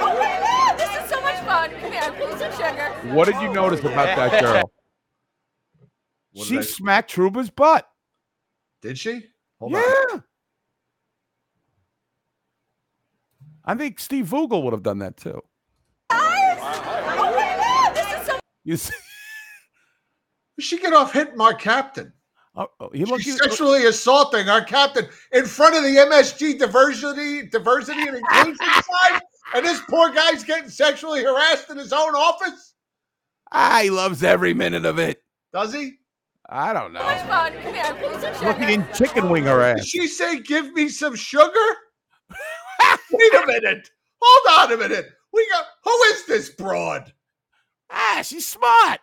Oh 0.02 0.18
my 0.18 0.40
god, 0.40 0.76
this 0.76 0.90
is 0.90 1.08
so 1.08 1.20
much 1.20 1.36
fun. 1.44 1.70
Come 1.70 1.92
here, 1.92 2.14
give 2.18 2.32
me 2.32 2.36
some 2.36 2.50
sugar. 2.50 3.14
What 3.14 3.26
did 3.26 3.40
you 3.40 3.52
notice 3.52 3.78
about 3.78 4.16
that 4.16 4.40
girl? 4.42 4.72
What 6.32 6.46
she 6.48 6.58
I- 6.58 6.62
smacked 6.62 7.12
Trouba's 7.12 7.50
butt. 7.50 7.88
Did 8.82 8.98
she? 8.98 9.24
Hold 9.60 9.72
yeah. 9.72 9.82
on. 10.12 10.24
I 13.64 13.74
think 13.76 14.00
Steve 14.00 14.26
Vogel 14.26 14.62
would 14.64 14.72
have 14.72 14.82
done 14.82 14.98
that 14.98 15.16
too. 15.16 15.40
Oh 16.10 16.16
my 16.18 16.74
god, 16.74 17.94
this 17.94 18.20
is 18.20 18.26
so 18.26 18.38
You 18.64 18.76
see, 18.76 18.94
She 20.60 20.78
get 20.78 20.92
off 20.92 21.12
hitting 21.12 21.40
our 21.40 21.54
captain. 21.54 22.12
oh, 22.56 22.68
oh, 22.80 22.90
he 22.94 23.04
looked. 23.04 23.24
She's 23.24 23.36
sexually 23.38 23.86
assaulting 23.86 24.48
our 24.48 24.62
captain 24.64 25.06
in 25.32 25.44
front 25.46 25.74
of 25.76 25.82
the 25.82 25.88
MSG 25.96 26.58
diversity, 26.58 27.46
diversity 27.48 28.00
and 28.06 28.16
inclusion 28.16 28.56
side. 28.60 29.20
And 29.54 29.64
this 29.66 29.80
poor 29.88 30.10
guy's 30.12 30.44
getting 30.44 30.70
sexually 30.70 31.22
harassed 31.24 31.70
in 31.70 31.76
his 31.78 31.92
own 31.92 32.14
office? 32.14 32.74
Ah, 33.52 33.80
he 33.82 33.90
loves 33.90 34.22
every 34.22 34.54
minute 34.54 34.84
of 34.84 34.98
it. 34.98 35.22
Does 35.52 35.72
he? 35.74 35.94
I 36.48 36.72
don't 36.72 36.92
So 36.94 37.02
much 37.02 37.22
know. 37.22 37.28
fun. 37.32 37.52
Come 37.62 37.74
here, 37.74 37.94
please 37.94 38.20
some 38.20 38.34
sugar. 38.34 38.46
Looking 38.46 38.68
in 38.70 38.86
chicken 38.94 39.28
wing 39.30 39.44
her 39.44 39.58
Did 39.74 39.80
ass. 39.80 39.86
she 39.86 40.06
say, 40.08 40.40
give 40.40 40.72
me 40.72 40.88
some 40.88 41.14
sugar? 41.16 41.50
Wait 43.12 43.34
a 43.34 43.46
minute. 43.46 43.90
Hold 44.20 44.70
on 44.70 44.72
a 44.72 44.76
minute. 44.88 45.10
We 45.32 45.48
got 45.50 45.64
who 45.84 46.02
is 46.12 46.26
this 46.26 46.50
broad? 46.50 47.12
Ah, 47.90 48.22
she's 48.24 48.46
smart. 48.46 49.00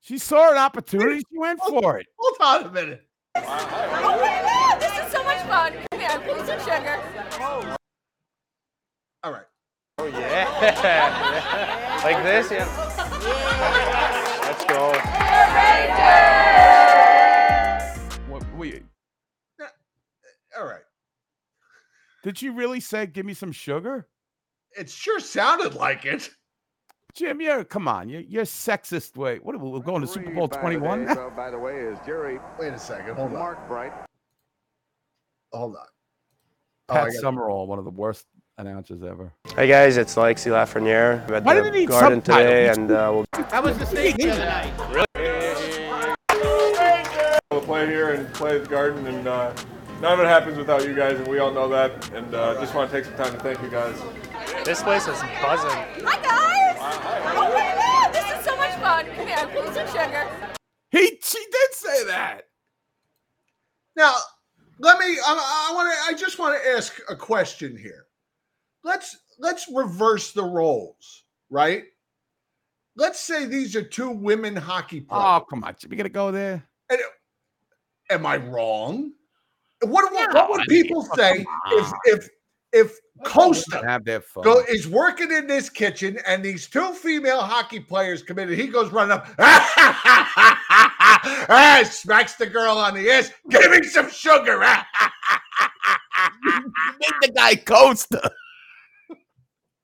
She 0.00 0.18
saw 0.18 0.50
an 0.50 0.58
opportunity. 0.58 1.20
She 1.30 1.38
went 1.38 1.60
for 1.60 1.98
it. 1.98 2.06
Hold 2.18 2.64
on 2.64 2.70
a 2.70 2.72
minute. 2.72 3.06
Oh 3.36 3.40
my 3.42 4.42
god, 4.42 4.80
this 4.80 5.06
is 5.06 5.12
so 5.12 5.22
much 5.22 5.38
fun. 5.46 5.74
Come 5.92 6.00
here, 6.00 6.18
please 6.20 6.46
some 6.46 6.58
sugar. 6.60 7.00
All 9.22 9.32
right. 9.32 9.44
Oh 9.98 10.06
yeah. 10.06 12.00
like 12.04 12.22
this, 12.24 12.50
yeah. 12.50 12.66
Let's 14.42 14.64
go. 14.64 14.92
What, 18.28 18.44
wait, 18.56 18.82
All 20.58 20.64
right. 20.64 20.80
did 22.24 22.38
she 22.38 22.48
really 22.48 22.80
say, 22.80 23.06
"Give 23.06 23.26
me 23.26 23.34
some 23.34 23.52
sugar"? 23.52 24.08
It 24.76 24.88
sure 24.88 25.20
sounded 25.20 25.74
like 25.74 26.06
it. 26.06 26.30
Jim, 27.14 27.40
you're 27.40 27.64
come 27.64 27.88
on, 27.88 28.08
you're, 28.08 28.20
you're 28.22 28.44
sexist. 28.44 29.16
Wait, 29.16 29.44
what 29.44 29.54
are 29.54 29.58
we 29.58 29.68
we're 29.70 29.80
going 29.80 30.00
to 30.00 30.06
Super 30.06 30.30
Bowl 30.30 30.48
twenty 30.48 30.76
one? 30.76 31.08
So 31.14 31.32
by 31.34 31.50
the 31.50 31.58
way, 31.58 31.76
is 31.76 31.98
Jerry 32.06 32.38
Wait 32.58 32.72
a 32.72 32.78
second. 32.78 33.16
Hold 33.16 33.32
on. 33.32 33.38
Mark 33.38 33.68
Bright. 33.68 33.92
Hold 35.52 35.76
on. 35.76 35.86
Oh, 36.88 36.94
Pat 36.94 37.12
Summerall, 37.14 37.66
one 37.66 37.78
of 37.78 37.84
the 37.84 37.90
worst 37.90 38.26
announcers 38.58 39.02
ever. 39.02 39.32
Hey 39.56 39.66
guys, 39.66 39.96
it's 39.96 40.14
Lexi 40.14 40.50
Lafreniere. 40.50 41.26
I'm 41.28 41.34
at 41.34 41.44
Why 41.44 41.54
the 41.54 41.62
did 41.62 41.74
he 41.74 41.80
need 41.80 41.88
garden 41.88 42.20
today, 42.20 42.66
subtitles? 42.66 42.78
and 42.78 42.90
uh, 42.90 43.10
we'll 43.12 43.26
How 43.50 43.62
was 43.62 43.78
the 43.78 43.86
steak 43.86 44.16
the 44.16 44.30
other 44.30 44.44
night? 44.44 44.72
We'll 47.50 47.60
play 47.62 47.86
here 47.86 48.12
and 48.14 48.32
play 48.32 48.56
at 48.56 48.62
the 48.64 48.70
Garden, 48.70 49.06
and 49.08 49.26
uh, 49.26 49.52
none 50.00 50.12
of 50.12 50.20
it 50.20 50.26
happens 50.28 50.56
without 50.56 50.86
you 50.86 50.94
guys, 50.94 51.18
and 51.18 51.26
we 51.26 51.40
all 51.40 51.50
know 51.50 51.68
that. 51.68 52.10
And 52.12 52.32
uh, 52.32 52.54
just 52.60 52.74
want 52.74 52.90
to 52.90 52.96
take 52.96 53.04
some 53.04 53.16
time 53.16 53.32
to 53.32 53.40
thank 53.40 53.60
you 53.60 53.68
guys. 53.68 54.00
This 54.64 54.82
place 54.82 55.08
is 55.08 55.20
buzzing. 55.42 55.70
Hi 56.04 56.49
much 59.24 59.38
fun. 59.38 59.48
Come 59.48 59.54
here, 59.54 59.62
please 59.62 59.74
some 59.74 59.86
sugar. 59.86 60.28
He, 60.90 61.18
she 61.22 61.38
did 61.38 61.72
say 61.72 62.04
that. 62.06 62.42
Now, 63.96 64.14
let 64.78 64.98
me. 64.98 65.06
I, 65.24 65.68
I 65.70 65.74
want 65.74 65.92
to. 65.92 66.14
I 66.14 66.18
just 66.18 66.38
want 66.38 66.60
to 66.60 66.70
ask 66.70 67.00
a 67.08 67.16
question 67.16 67.76
here. 67.76 68.06
Let's 68.82 69.16
let's 69.38 69.66
reverse 69.72 70.32
the 70.32 70.44
roles, 70.44 71.24
right? 71.50 71.84
Let's 72.96 73.20
say 73.20 73.46
these 73.46 73.76
are 73.76 73.82
two 73.82 74.10
women 74.10 74.56
hockey 74.56 75.06
oh, 75.10 75.14
players. 75.14 75.24
Oh, 75.26 75.46
come 75.48 75.64
on, 75.64 75.76
Jim, 75.78 75.92
you 75.92 75.96
gonna 75.96 76.08
go 76.08 76.30
there? 76.30 76.64
And, 76.90 77.00
am 78.10 78.26
I 78.26 78.36
wrong? 78.36 79.12
What, 79.82 80.12
what, 80.12 80.34
No, 80.34 80.40
what 80.40 80.50
would 80.50 80.60
I 80.60 80.64
people 80.66 81.04
come 81.04 81.16
say 81.16 81.46
if 81.70 81.92
if 82.04 82.28
if 82.72 82.98
Costa 83.24 83.82
Have 83.84 84.04
their 84.04 84.20
fun. 84.20 84.44
go, 84.44 84.62
is 84.68 84.88
working 84.88 85.30
in 85.30 85.46
this 85.46 85.68
kitchen 85.68 86.18
and 86.26 86.42
these 86.44 86.66
two 86.68 86.92
female 86.94 87.42
hockey 87.42 87.80
players 87.80 88.22
come 88.22 88.38
in 88.38 88.48
and 88.48 88.56
he 88.58 88.66
goes 88.66 88.90
running 88.92 89.12
up, 89.12 89.26
ah, 91.48 91.82
smacks 91.90 92.34
the 92.34 92.46
girl 92.46 92.78
on 92.78 92.94
the 92.94 93.10
ass, 93.10 93.30
give 93.50 93.70
me 93.70 93.82
some 93.84 94.08
sugar. 94.10 94.58
Make 96.44 97.20
the 97.22 97.32
guy 97.34 97.56
Costa. 97.56 98.30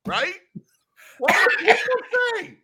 right? 0.07 0.35
What 1.19 1.35
would 1.35 1.59
people 1.59 2.01
say? 2.41 2.59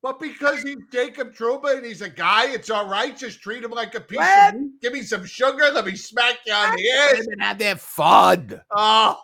But 0.00 0.20
because 0.20 0.62
he's 0.62 0.76
Jacob 0.92 1.34
Trouba 1.34 1.76
and 1.76 1.84
he's 1.84 2.02
a 2.02 2.08
guy, 2.08 2.50
it's 2.50 2.70
all 2.70 2.88
right. 2.88 3.16
Just 3.16 3.40
treat 3.40 3.64
him 3.64 3.72
like 3.72 3.94
a 3.96 4.00
piece 4.00 4.18
What? 4.18 4.54
of 4.54 4.60
meat. 4.60 4.70
Give 4.80 4.92
me 4.92 5.02
some 5.02 5.24
sugar. 5.24 5.70
Let 5.72 5.86
me 5.86 5.96
smack 5.96 6.36
you 6.46 6.52
on 6.52 6.76
the 6.76 6.90
ass. 6.90 7.14
Women 7.18 7.40
have 7.40 7.58
their 7.58 7.76
fun. 7.76 8.60
Oh, 8.70 9.20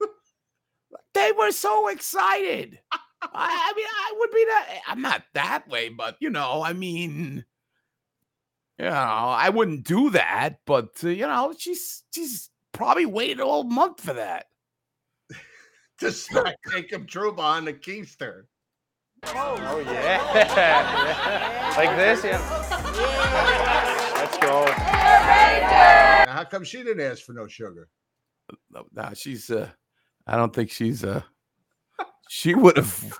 They 1.14 1.30
were 1.32 1.52
so 1.52 1.88
excited. 1.88 2.80
I, 2.92 3.28
I 3.32 3.72
mean, 3.76 3.86
I 3.86 4.14
would 4.18 4.30
be 4.32 4.44
that. 4.46 4.80
I'm 4.88 5.02
not 5.02 5.22
that 5.34 5.68
way, 5.68 5.90
but 5.90 6.16
you 6.20 6.30
know, 6.30 6.62
I 6.62 6.72
mean, 6.72 7.44
you 8.78 8.84
know, 8.86 8.90
I 8.90 9.50
wouldn't 9.50 9.84
do 9.84 10.10
that. 10.10 10.60
But 10.66 10.88
uh, 11.04 11.08
you 11.08 11.26
know, 11.26 11.54
she's 11.56 12.02
she's 12.12 12.50
probably 12.72 13.06
waited 13.06 13.40
a 13.40 13.44
whole 13.44 13.64
month 13.64 14.00
for 14.00 14.14
that. 14.14 14.46
to 15.98 16.10
smack 16.10 16.56
Jacob 16.72 17.06
Trouba 17.06 17.38
on 17.40 17.64
the 17.66 17.74
keister. 17.74 18.44
Oh 19.26 19.82
yeah. 19.86 21.74
like 21.76 21.96
this, 21.96 22.24
yeah. 22.24 22.38
Let's 24.16 24.38
go. 24.38 24.64
Now, 26.26 26.32
how 26.32 26.44
come 26.44 26.64
she 26.64 26.82
didn't 26.82 27.00
ask 27.00 27.24
for 27.24 27.32
no 27.32 27.46
sugar? 27.46 27.88
No, 28.70 28.84
nah, 28.92 29.12
she's. 29.14 29.50
uh 29.50 29.68
I 30.26 30.36
don't 30.36 30.54
think 30.54 30.70
she's. 30.70 31.04
uh 31.04 31.22
She 32.28 32.54
would 32.54 32.76
have. 32.76 33.18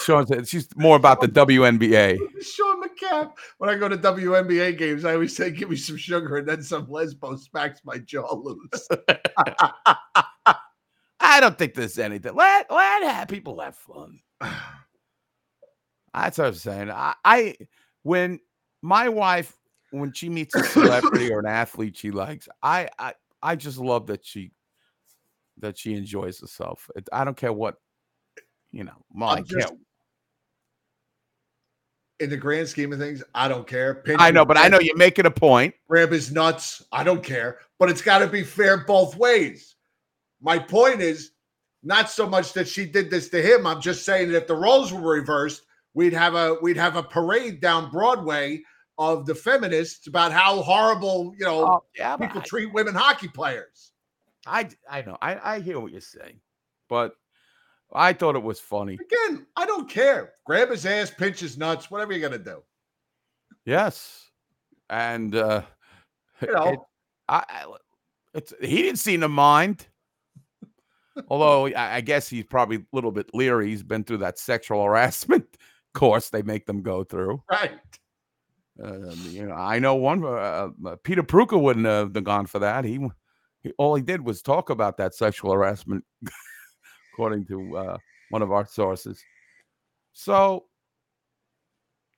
Sean 0.00 0.26
said 0.26 0.46
she's 0.48 0.68
more 0.76 0.96
about 0.96 1.20
the 1.20 1.28
WNBA. 1.28 2.18
Sean 2.42 2.82
McCapp. 2.88 3.32
When 3.58 3.70
I 3.70 3.76
go 3.76 3.88
to 3.88 3.96
WNBA 3.96 4.76
games, 4.76 5.04
I 5.04 5.14
always 5.14 5.34
say, 5.34 5.50
"Give 5.50 5.70
me 5.70 5.76
some 5.76 5.96
sugar," 5.96 6.36
and 6.36 6.48
then 6.48 6.62
some 6.62 6.86
lesbo 6.86 7.38
smacks 7.38 7.80
my 7.84 7.98
jaw 7.98 8.34
loose. 8.34 8.88
I 11.20 11.40
don't 11.40 11.58
think 11.58 11.74
there's 11.74 11.98
anything. 11.98 12.34
Let 12.34 12.70
let 12.70 13.02
have 13.02 13.28
people 13.28 13.60
have 13.60 13.76
fun. 13.76 14.20
That's 16.16 16.38
what 16.38 16.46
I'm 16.48 16.54
saying. 16.54 16.90
I, 16.90 17.14
I 17.24 17.56
when 18.02 18.40
my 18.82 19.08
wife 19.08 19.56
when 19.90 20.12
she 20.12 20.28
meets 20.28 20.56
a 20.56 20.62
celebrity 20.62 21.30
or 21.30 21.38
an 21.38 21.46
athlete 21.46 21.96
she 21.96 22.10
likes, 22.10 22.48
I 22.62 22.88
I 22.98 23.14
I 23.42 23.56
just 23.56 23.78
love 23.78 24.06
that 24.06 24.24
she 24.24 24.50
that 25.58 25.78
she 25.78 25.94
enjoys 25.94 26.40
herself. 26.40 26.88
I 27.12 27.24
don't 27.24 27.36
care 27.36 27.52
what 27.52 27.76
you 28.72 28.84
know. 28.84 29.04
I'm 29.20 29.44
just-. 29.44 29.74
In 32.18 32.30
the 32.30 32.36
grand 32.36 32.66
scheme 32.66 32.94
of 32.94 32.98
things, 32.98 33.22
I 33.34 33.46
don't 33.46 33.66
care. 33.66 34.02
I 34.18 34.30
know, 34.30 34.46
but 34.46 34.56
I 34.56 34.68
know 34.68 34.78
you're 34.80 34.96
making 34.96 35.26
a 35.26 35.30
point. 35.30 35.74
grab 35.86 36.10
his 36.10 36.32
nuts. 36.32 36.82
I 36.90 37.04
don't 37.04 37.22
care. 37.22 37.58
But 37.78 37.90
it's 37.90 38.00
got 38.00 38.20
to 38.20 38.26
be 38.26 38.42
fair 38.42 38.78
both 38.86 39.16
ways. 39.16 39.74
My 40.40 40.58
point 40.58 41.02
is 41.02 41.32
not 41.82 42.08
so 42.08 42.26
much 42.26 42.54
that 42.54 42.66
she 42.66 42.86
did 42.86 43.10
this 43.10 43.28
to 43.28 43.42
him. 43.42 43.66
I'm 43.66 43.82
just 43.82 44.06
saying 44.06 44.30
that 44.30 44.38
if 44.38 44.46
the 44.46 44.54
roles 44.54 44.94
were 44.94 45.12
reversed, 45.12 45.64
we'd 45.96 46.12
have 46.12 46.34
a 46.36 46.54
we'd 46.62 46.76
have 46.76 46.94
a 46.94 47.02
parade 47.02 47.60
down 47.60 47.90
Broadway 47.90 48.62
of 48.98 49.26
the 49.26 49.34
feminists 49.34 50.06
about 50.06 50.30
how 50.32 50.62
horrible 50.62 51.34
you 51.36 51.44
know 51.44 51.66
Oh, 51.66 51.84
yeah, 51.96 52.16
people 52.16 52.40
I- 52.40 52.44
treat 52.44 52.72
women 52.72 52.94
hockey 52.94 53.26
players. 53.28 53.90
I 54.46 54.68
I 54.88 55.02
know. 55.02 55.18
I 55.20 55.54
I 55.56 55.60
hear 55.60 55.80
what 55.80 55.90
you're 55.90 56.00
saying, 56.00 56.38
but 56.88 57.14
I 57.92 58.12
thought 58.12 58.36
it 58.36 58.42
was 58.42 58.60
funny. 58.60 58.94
Again, 58.94 59.46
I 59.56 59.66
don't 59.66 59.88
care. 59.88 60.34
Grab 60.44 60.70
his 60.70 60.86
ass, 60.86 61.10
pinch 61.10 61.40
his 61.40 61.56
nuts, 61.58 61.90
whatever 61.90 62.12
you're 62.12 62.28
gonna 62.28 62.42
do. 62.42 62.62
Yes, 63.64 64.28
and 64.90 65.34
uh, 65.34 65.62
You 66.40 66.52
know. 66.52 66.64
it- 66.68 66.78
I, 67.28 67.44
I 67.48 67.64
it's 68.34 68.52
he 68.60 68.82
didn't 68.82 68.98
seem 69.00 69.20
to 69.22 69.28
mind. 69.28 69.86
Although 71.28 71.66
I, 71.68 71.96
I 71.96 72.00
guess 72.02 72.28
he's 72.28 72.44
probably 72.44 72.76
a 72.76 72.86
little 72.92 73.10
bit 73.10 73.30
leery. 73.34 73.68
He's 73.68 73.82
been 73.82 74.04
through 74.04 74.18
that 74.18 74.38
sexual 74.38 74.84
harassment 74.84 75.55
course 75.96 76.28
they 76.28 76.42
make 76.42 76.66
them 76.66 76.82
go 76.82 77.02
through. 77.02 77.42
Right. 77.50 77.72
Uh, 78.82 79.10
you 79.30 79.46
know, 79.46 79.54
I 79.54 79.78
know 79.78 79.94
one. 79.94 80.22
Uh, 80.22 80.68
uh, 80.86 80.96
Peter 81.02 81.22
Pruka 81.22 81.60
wouldn't 81.60 81.86
have 81.86 82.12
gone 82.22 82.46
for 82.46 82.58
that. 82.58 82.84
He, 82.84 83.00
he 83.62 83.72
all 83.78 83.94
he 83.94 84.02
did 84.02 84.20
was 84.20 84.42
talk 84.42 84.70
about 84.70 84.98
that 84.98 85.14
sexual 85.14 85.52
harassment, 85.52 86.04
according 87.12 87.46
to 87.46 87.76
uh, 87.76 87.96
one 88.28 88.42
of 88.42 88.52
our 88.52 88.66
sources. 88.66 89.20
So, 90.12 90.66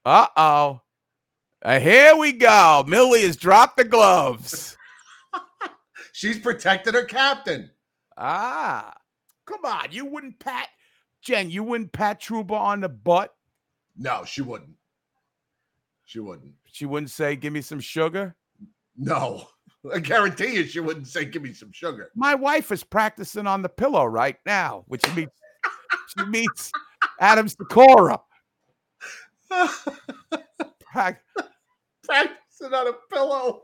uh 0.05 0.27
oh, 0.35 0.81
here 1.65 2.15
we 2.17 2.33
go. 2.33 2.83
Millie 2.85 3.21
has 3.21 3.37
dropped 3.37 3.77
the 3.77 3.85
gloves. 3.85 4.77
She's 6.11 6.39
protected 6.39 6.93
her 6.93 7.05
captain. 7.05 7.71
Ah, 8.17 8.93
come 9.45 9.63
on. 9.63 9.87
You 9.91 10.05
wouldn't 10.05 10.39
pat 10.39 10.67
Jen. 11.21 11.49
You 11.49 11.63
wouldn't 11.63 11.93
pat 11.93 12.19
Truba 12.19 12.53
on 12.53 12.81
the 12.81 12.89
butt. 12.89 13.33
No, 13.99 14.23
she 14.25 14.41
wouldn't. 14.41 14.75
She 16.05 16.19
wouldn't. 16.19 16.53
She 16.65 16.85
wouldn't 16.85 17.11
say, 17.11 17.35
"Give 17.35 17.53
me 17.53 17.61
some 17.61 17.79
sugar." 17.81 18.35
No. 18.97 19.47
I 19.93 19.99
guarantee 19.99 20.55
you 20.55 20.65
she 20.65 20.79
wouldn't 20.79 21.07
say 21.07 21.23
give 21.25 21.41
me 21.43 21.53
some 21.53 21.71
sugar. 21.71 22.11
My 22.15 22.33
wife 22.35 22.71
is 22.71 22.83
practicing 22.83 23.45
on 23.45 23.61
the 23.61 23.69
pillow 23.69 24.05
right 24.05 24.37
now, 24.45 24.83
which 24.87 25.03
means 25.15 25.29
she 26.17 26.25
meets 26.25 26.71
Adam 27.19 27.47
Sykora. 27.47 28.19
Prac- 30.81 31.21
Practicing 32.03 32.73
on 32.73 32.87
a 32.87 32.93
pillow. 33.13 33.61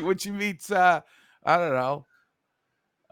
when 0.00 0.18
she 0.18 0.30
meets, 0.30 0.70
uh, 0.70 1.00
I 1.44 1.56
don't 1.56 1.72
know, 1.74 2.06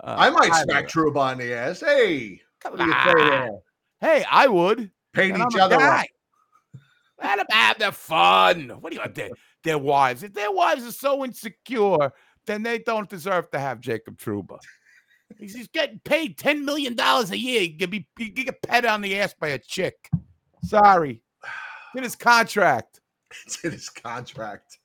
Uh, 0.03 0.17
I 0.19 0.31
might 0.31 0.49
don't 0.51 0.63
smack 0.65 0.85
know. 0.85 0.89
Trouba 1.11 1.17
on 1.19 1.39
the 1.39 1.53
ass. 1.55 1.81
Hey, 1.81 2.41
Come 2.61 2.73
what 2.73 2.79
do 2.81 2.87
you 2.87 2.93
say 2.93 3.37
on. 3.39 3.61
Hey, 4.03 4.25
I 4.29 4.49
would. 4.49 4.91
Paint 5.15 5.39
each 5.39 5.59
other 5.59 5.77
up. 5.77 6.07
Let 7.23 7.37
them 7.37 7.47
have 7.51 7.79
their 7.79 7.93
fun. 7.93 8.69
What 8.81 8.91
do 8.91 8.97
you 8.97 9.01
want? 9.01 9.15
Their, 9.15 9.31
their 9.63 9.79
wives. 9.79 10.25
If 10.25 10.35
their 10.35 10.51
wives 10.51 10.85
are 10.85 10.93
so 10.93 11.25
insecure, 11.25 12.13
then 12.47 12.65
they 12.65 12.81
don't 12.81 13.09
deserve 13.09 13.49
to 13.53 13.61
have 13.61 13.81
Jacob 13.81 14.19
Trouba. 14.19 14.59
He's, 15.39 15.69
getting 15.69 16.01
paid 16.01 16.37
$10 16.37 16.65
million 16.65 16.99
a 16.99 17.37
year. 17.37 17.61
He 17.61 17.75
can 17.75 17.91
be 17.91 18.09
he 18.19 18.31
get 18.31 18.61
pet 18.63 18.85
on 18.85 19.01
the 19.01 19.19
ass 19.21 19.35
by 19.39 19.49
a 19.49 19.59
chick. 19.59 20.11
Sorry. 20.65 21.23
In 21.95 22.03
his 22.03 22.17
contract. 22.17 23.01
It's 23.47 23.65
in 23.65 23.71
his 23.71 23.89
contract. 23.89 24.79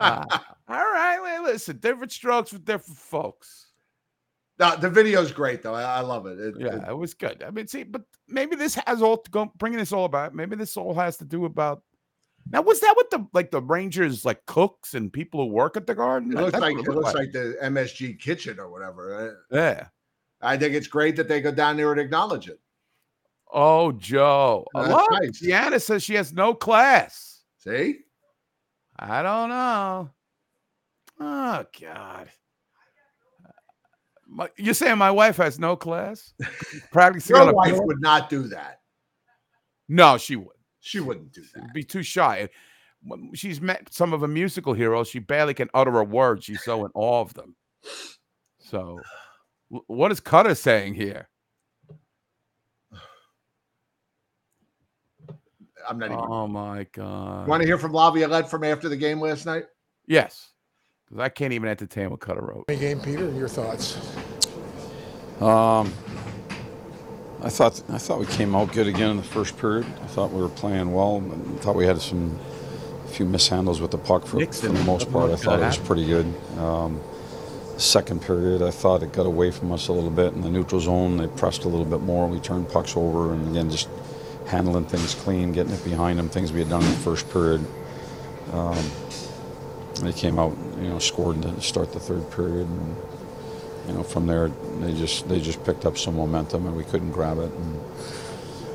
Uh, 0.00 0.24
all 0.68 0.76
right. 0.76 1.18
Well, 1.20 1.42
listen, 1.42 1.78
different 1.78 2.12
strokes 2.12 2.50
for 2.50 2.58
different 2.58 2.98
folks. 2.98 3.71
No, 4.58 4.76
the 4.76 4.90
video's 4.90 5.32
great 5.32 5.62
though. 5.62 5.74
I, 5.74 5.82
I 5.82 6.00
love 6.00 6.26
it. 6.26 6.38
It- 6.38 6.54
Yeah, 6.58 6.76
it- 6.76 6.88
it 6.90 6.96
was 6.96 7.14
good. 7.14 7.42
I 7.42 7.50
mean, 7.50 7.66
see, 7.66 7.82
but 7.82 8.02
maybe 8.28 8.56
this 8.56 8.74
has 8.86 9.02
all 9.02 9.16
to 9.18 9.30
go 9.30 9.50
bringing 9.56 9.78
this 9.78 9.92
all 9.92 10.04
about. 10.04 10.34
Maybe 10.34 10.56
this 10.56 10.76
all 10.76 10.94
has 10.94 11.16
to 11.18 11.24
do 11.24 11.44
about. 11.44 11.82
Now, 12.50 12.60
was 12.60 12.80
that 12.80 12.94
what 12.96 13.10
the 13.10 13.26
like 13.32 13.50
the 13.50 13.62
Rangers 13.62 14.24
like 14.24 14.44
cooks 14.46 14.94
and 14.94 15.12
people 15.12 15.40
who 15.46 15.52
work 15.52 15.76
at 15.76 15.86
the 15.86 15.94
garden? 15.94 16.32
it 16.32 16.40
looks 16.40 16.52
That's 16.52 16.62
like 16.62 16.76
it 16.76 16.88
looks 16.88 17.14
like 17.14 17.32
the 17.32 17.56
MSG 17.62 18.18
kitchen 18.18 18.58
or 18.58 18.68
whatever. 18.70 19.36
Uh, 19.50 19.56
yeah. 19.56 19.86
I 20.40 20.56
think 20.56 20.74
it's 20.74 20.88
great 20.88 21.14
that 21.16 21.28
they 21.28 21.40
go 21.40 21.52
down 21.52 21.76
there 21.76 21.92
and 21.92 22.00
acknowledge 22.00 22.48
it. 22.48 22.58
Oh, 23.52 23.92
Joe. 23.92 24.66
That's 24.74 24.88
Look, 24.88 25.10
nice. 25.12 25.40
Deanna 25.40 25.80
says 25.80 26.02
she 26.02 26.14
has 26.14 26.32
no 26.32 26.52
class. 26.54 27.42
See, 27.58 27.98
I 28.98 29.22
don't 29.22 29.50
know. 29.50 30.10
Oh 31.20 31.64
God. 31.80 32.28
My, 34.34 34.48
you're 34.56 34.72
saying 34.72 34.96
my 34.96 35.10
wife 35.10 35.36
has 35.36 35.58
no 35.58 35.76
class? 35.76 36.32
Practicing 36.90 37.36
on 37.36 37.42
your 37.42 37.50
a 37.50 37.54
wife 37.54 37.72
piece- 37.72 37.80
would 37.84 38.00
not 38.00 38.30
do 38.30 38.44
that. 38.44 38.80
No, 39.88 40.16
she 40.16 40.36
would. 40.36 40.56
She 40.80 41.00
wouldn't 41.00 41.32
do 41.32 41.42
that. 41.54 41.74
Be 41.74 41.84
too 41.84 42.02
shy. 42.02 42.48
She's 43.34 43.60
met 43.60 43.92
some 43.92 44.12
of 44.12 44.20
the 44.20 44.28
musical 44.28 44.72
heroes. 44.72 45.08
She 45.08 45.18
barely 45.18 45.54
can 45.54 45.68
utter 45.74 45.98
a 45.98 46.04
word. 46.04 46.42
She's 46.42 46.62
so 46.62 46.84
in 46.84 46.90
awe 46.94 47.20
of 47.20 47.34
them. 47.34 47.56
So, 48.58 49.00
what 49.68 50.10
is 50.12 50.20
Cutter 50.20 50.54
saying 50.54 50.94
here? 50.94 51.28
I'm 55.88 55.98
not 55.98 56.06
even. 56.06 56.20
Oh 56.20 56.46
my 56.46 56.86
God! 56.92 57.48
Want 57.48 57.60
to 57.60 57.66
hear 57.66 57.76
from 57.78 57.92
Laviolette 57.92 58.48
from 58.48 58.64
after 58.64 58.88
the 58.88 58.96
game 58.96 59.20
last 59.20 59.46
night? 59.46 59.64
Yes, 60.06 60.50
because 61.04 61.20
I 61.20 61.28
can't 61.28 61.52
even 61.52 61.68
entertain 61.68 62.10
what 62.10 62.20
Cutter 62.20 62.40
wrote. 62.40 62.68
Game, 62.68 63.00
Peter, 63.00 63.30
your 63.32 63.48
thoughts? 63.48 63.98
Um, 65.40 65.92
I 67.42 67.48
thought 67.48 67.82
I 67.88 67.98
thought 67.98 68.20
we 68.20 68.26
came 68.26 68.54
out 68.54 68.72
good 68.72 68.86
again 68.86 69.10
in 69.10 69.16
the 69.16 69.22
first 69.22 69.56
period. 69.58 69.86
I 70.02 70.06
thought 70.06 70.32
we 70.32 70.40
were 70.40 70.48
playing 70.48 70.92
well. 70.92 71.22
I 71.56 71.58
thought 71.58 71.74
we 71.74 71.86
had 71.86 72.00
some 72.00 72.38
a 73.04 73.08
few 73.08 73.26
mishandles 73.26 73.80
with 73.80 73.90
the 73.90 73.98
puck 73.98 74.26
for, 74.26 74.44
for 74.46 74.68
the 74.68 74.84
most 74.84 75.10
part. 75.10 75.30
I 75.30 75.36
thought 75.36 75.58
it 75.60 75.64
was 75.64 75.78
pretty 75.78 76.06
good. 76.06 76.32
Um, 76.58 77.00
second 77.78 78.22
period, 78.22 78.62
I 78.62 78.70
thought 78.70 79.02
it 79.02 79.12
got 79.12 79.26
away 79.26 79.50
from 79.50 79.72
us 79.72 79.88
a 79.88 79.92
little 79.92 80.10
bit 80.10 80.34
in 80.34 80.42
the 80.42 80.50
neutral 80.50 80.80
zone. 80.80 81.16
They 81.16 81.26
pressed 81.26 81.64
a 81.64 81.68
little 81.68 81.84
bit 81.84 82.00
more. 82.00 82.28
We 82.28 82.38
turned 82.38 82.68
pucks 82.68 82.96
over, 82.96 83.34
and 83.34 83.48
again, 83.50 83.70
just 83.70 83.88
handling 84.46 84.84
things 84.84 85.14
clean, 85.16 85.52
getting 85.52 85.72
it 85.72 85.84
behind 85.84 86.18
them. 86.18 86.28
Things 86.28 86.52
we 86.52 86.60
had 86.60 86.68
done 86.68 86.82
in 86.82 86.90
the 86.90 86.96
first 86.98 87.28
period. 87.30 87.64
Um, 88.52 88.78
they 90.00 90.12
came 90.12 90.38
out, 90.38 90.56
you 90.80 90.88
know, 90.88 90.98
scored 90.98 91.42
to 91.42 91.60
start 91.60 91.92
the 91.92 92.00
third 92.00 92.30
period, 92.30 92.68
and 92.68 92.96
you 93.92 93.98
know, 93.98 94.02
from 94.04 94.26
there 94.26 94.48
they 94.80 94.94
just 94.94 95.28
they 95.28 95.38
just 95.38 95.62
picked 95.64 95.84
up 95.84 95.98
some 95.98 96.16
momentum, 96.16 96.66
and 96.66 96.74
we 96.74 96.84
couldn't 96.84 97.12
grab 97.12 97.38
it. 97.38 97.52
And, 97.52 97.74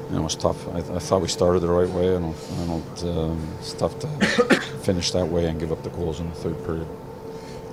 you 0.09 0.13
know, 0.13 0.19
it 0.19 0.23
was 0.23 0.35
tough. 0.35 0.67
I, 0.69 0.77
I 0.77 0.99
thought 0.99 1.21
we 1.21 1.27
started 1.27 1.59
the 1.61 1.67
right 1.69 1.89
way. 1.89 2.15
I 2.15 2.19
don't, 2.19 2.35
I 2.61 2.65
don't. 2.65 3.03
Um, 3.17 3.47
it's 3.59 3.73
tough 3.73 3.97
to 3.99 4.07
finish 4.83 5.11
that 5.11 5.25
way 5.27 5.47
and 5.47 5.59
give 5.59 5.71
up 5.71 5.81
the 5.83 5.89
goals 5.89 6.19
in 6.19 6.29
the 6.29 6.35
third 6.35 6.63
period. 6.65 6.87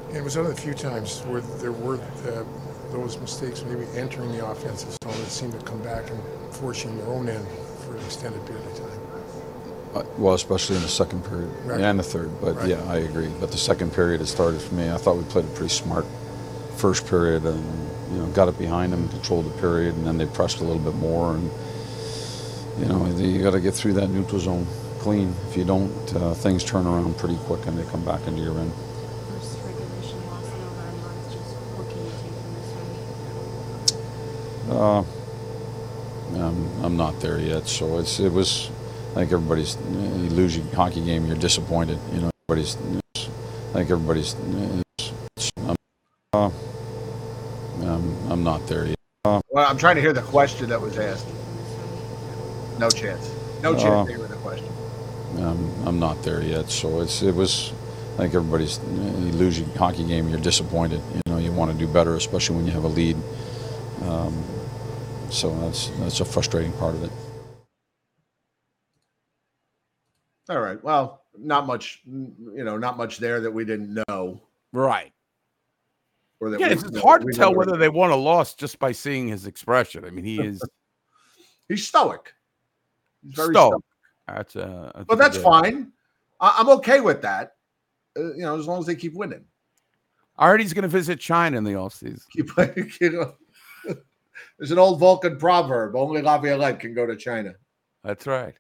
And 0.09 0.17
it 0.17 0.25
was 0.25 0.37
one 0.37 0.47
of 0.47 0.55
the 0.57 0.61
few 0.61 0.73
times 0.75 1.21
where 1.27 1.43
there 1.43 1.73
were 1.73 1.97
uh, 2.27 2.45
those 2.93 3.19
mistakes 3.19 3.63
maybe 3.63 3.87
entering 3.95 4.33
the 4.33 4.47
offensive 4.47 4.91
zone 5.05 5.13
that 5.21 5.31
seemed 5.31 5.53
to 5.53 5.65
come 5.67 5.83
back 5.83 6.11
and 6.11 6.21
forcing 6.51 6.97
their 6.97 7.09
own 7.09 7.29
end 7.29 7.47
for 7.85 7.95
an 7.97 8.05
extended 8.05 8.45
period 8.47 8.65
of 8.67 8.79
time. 8.79 9.01
Uh, 9.95 10.03
well, 10.19 10.35
especially 10.35 10.77
in 10.77 10.83
the 10.83 10.89
second 10.89 11.23
period 11.27 11.51
Right. 11.65 11.81
and 11.81 11.99
the 11.99 12.03
third. 12.03 12.31
But 12.41 12.57
Right. 12.57 12.69
yeah, 12.69 12.83
I 12.89 12.97
agree. 12.99 13.29
But 13.39 13.53
the 13.53 13.59
second 13.59 13.93
period, 13.93 14.21
it 14.21 14.27
started 14.27 14.61
for 14.61 14.75
me. 14.75 14.91
I 14.91 14.97
thought 14.97 15.17
we 15.17 15.25
played 15.25 15.45
a 15.45 15.49
pretty 15.49 15.73
smart 15.73 16.05
first 16.77 17.07
period, 17.07 17.45
and 17.45 17.63
you 18.13 18.19
know, 18.19 18.27
got 18.29 18.49
it 18.49 18.59
behind 18.59 18.93
them, 18.93 19.09
controlled 19.09 19.47
the 19.47 19.61
period, 19.61 19.95
and 19.97 20.07
then 20.07 20.19
they 20.19 20.27
pressed 20.27 20.61
a 20.61 20.65
little 20.65 20.83
bit 20.83 20.95
more. 20.95 21.35
And 21.35 21.51
you 22.79 22.87
know, 22.87 23.07
you 23.17 23.43
got 23.43 23.53
to 23.53 23.61
get 23.61 23.75
through 23.75 23.95
that 23.95 24.09
neutral 24.09 24.41
zone 24.41 24.67
clean. 24.99 25.35
If 25.49 25.57
you 25.57 25.65
don't, 25.65 25.93
uh, 26.17 26.35
things 26.35 26.65
turn 26.65 26.87
around 26.87 27.19
pretty 27.19 27.37
quick, 27.45 27.67
and 27.67 27.79
they 27.79 27.85
come 27.91 28.05
back 28.05 28.27
into 28.27 28.41
your 28.41 28.59
end. 28.59 28.73
First 29.29 29.59
regulation 29.65 30.27
loss 30.27 30.47
in 30.47 30.63
over 30.63 30.81
a 30.81 30.93
month. 31.03 31.33
Just 31.33 31.55
what 31.77 31.89
can 31.91 31.99
you 32.05 32.11
take 32.23 32.35
from 32.41 32.55
this 32.57 32.71
one? 34.71 34.77
Uh, 34.77 35.05
I'm, 36.49 36.85
I'm 36.85 36.97
not 36.97 37.21
there 37.21 37.39
yet, 37.39 37.69
so 37.69 37.99
it's 37.99 38.19
it 38.19 38.33
was. 38.33 38.71
I 39.13 39.15
think 39.19 39.33
everybody's. 39.33 39.77
You 39.77 40.31
lose 40.31 40.57
your 40.57 40.67
hockey 40.75 41.05
game, 41.05 41.27
you're 41.27 41.37
disappointed. 41.37 41.99
You 42.13 42.23
know, 42.23 42.31
everybody's. 42.49 42.77
I 43.17 43.73
think 43.73 43.91
everybody's. 43.91 44.35
It's, 45.37 45.53
I'm, 45.59 45.77
uh, 46.33 46.51
I'm, 47.83 48.31
I'm 48.33 48.45
not 48.45 48.67
there 48.67 48.87
yet. 48.87 48.97
Uh, 49.25 49.41
Well, 49.51 49.67
I'm 49.69 49.79
trying 49.79 49.97
to 49.97 50.01
hear 50.03 50.13
the 50.13 50.23
question 50.23 50.69
that 50.69 50.81
was 50.81 50.99
asked. 50.99 51.27
No 52.79 52.91
chance. 52.91 53.31
No 53.63 53.73
chance 53.75 53.85
Uh, 53.87 54.05
to 54.07 54.17
hear 54.19 54.27
the 54.27 54.37
question. 54.37 54.69
I'm, 55.39 55.87
I'm 55.89 55.99
not 55.99 56.23
there 56.23 56.43
yet, 56.43 56.71
so 56.71 57.01
it's 57.01 57.23
it 57.23 57.35
was. 57.35 57.73
I 58.15 58.19
think 58.19 58.35
everybody's. 58.35 58.79
You 58.79 59.33
lose 59.33 59.59
your 59.59 59.69
hockey 59.77 60.05
game, 60.05 60.29
you're 60.29 60.39
disappointed. 60.41 61.01
You 61.15 61.23
know, 61.33 61.39
you 61.39 61.51
want 61.53 61.73
to 61.73 61.77
do 61.79 61.89
better, 61.89 62.15
especially 62.15 62.57
when 62.57 62.67
you 62.67 62.73
have 62.73 62.85
a 62.85 62.89
lead. 62.89 63.17
Um, 64.03 64.45
so 65.31 65.51
that's 65.61 65.89
that's 65.99 66.21
a 66.21 66.25
frustrating 66.25 66.73
part 66.75 66.95
of 66.95 67.03
it. 67.03 67.11
All 70.49 70.61
right. 70.61 70.83
Well, 70.85 71.23
not 71.39 71.67
much. 71.67 72.03
You 72.07 72.65
know, 72.65 72.77
not 72.77 72.97
much 72.97 73.19
there 73.19 73.41
that 73.41 73.51
we 73.51 73.65
didn't 73.65 74.05
know. 74.09 74.43
Right. 74.73 75.13
Or 76.45 76.51
that 76.51 76.61
Yeah, 76.61 76.69
we- 76.69 76.73
it's, 76.75 76.83
that 76.83 77.01
hard 77.03 77.23
to 77.27 77.33
tell 77.33 77.55
whether 77.55 77.77
they 77.79 77.89
won 77.89 78.11
or 78.11 78.19
lost 78.19 78.59
just 78.59 78.79
by 78.79 78.93
seeing 78.93 79.29
his 79.29 79.47
expression. 79.47 80.05
I 80.05 80.11
mean, 80.11 80.25
he 80.27 80.41
is 80.41 80.63
He's 81.69 81.87
stoic. 81.87 82.35
He's 83.23 83.35
very 83.35 83.55
stoic. 83.55 83.73
stoic. 83.73 83.85
That's 84.29 84.57
uh, 84.57 84.93
that's 84.95 85.07
But 85.07 85.19
that's 85.19 85.37
good- 85.39 85.43
fine. 85.45 85.93
I- 86.41 86.57
I'm 86.59 86.69
okay 86.71 87.01
with 87.01 87.23
that. 87.23 87.55
Uh, 88.17 88.35
you 88.35 88.43
know, 88.43 88.59
as 88.59 88.67
long 88.67 88.79
as 88.81 88.87
they 88.87 88.95
keep 88.95 89.15
winning. 89.15 89.45
He's 90.59 90.73
going 90.75 90.83
to 90.83 90.89
visit 90.89 91.19
China 91.21 91.57
in 91.57 91.65
the 91.65 91.73
offseason. 91.73 92.21
Keep, 92.31 92.49
playing, 92.55 92.93
you 93.01 93.11
know, 93.11 93.35
there's 94.59 94.71
an 94.71 94.79
old 94.79 95.01
Vulcan 95.01 95.39
proverb: 95.39 95.97
"Only 95.97 96.21
Laviolette 96.23 96.79
can 96.81 96.93
go 96.95 97.07
to 97.07 97.17
China." 97.17 97.55
That's 98.03 98.27
right. 98.27 98.55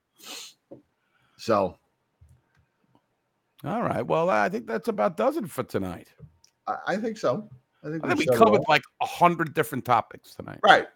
So, 1.37 1.77
All 3.65 3.83
right. 3.83 4.07
Well, 4.07 4.31
I 4.31 4.49
think 4.49 4.67
that's 4.67 4.89
about 4.89 5.17
does 5.19 5.37
it 5.37 5.51
for 5.51 5.63
tonight. 5.65 6.09
I, 6.67 6.77
I 6.87 6.97
think 6.97 7.19
so. 7.19 7.51
I 7.85 7.91
think, 7.91 8.05
I 8.05 8.09
think 8.09 8.31
we 8.31 8.35
it 8.35 8.39
covered 8.39 8.63
like 8.69 8.83
a 9.03 9.07
hundred 9.07 9.55
different 9.55 9.85
topics 9.85 10.35
tonight. 10.35 10.61
right. 10.63 10.87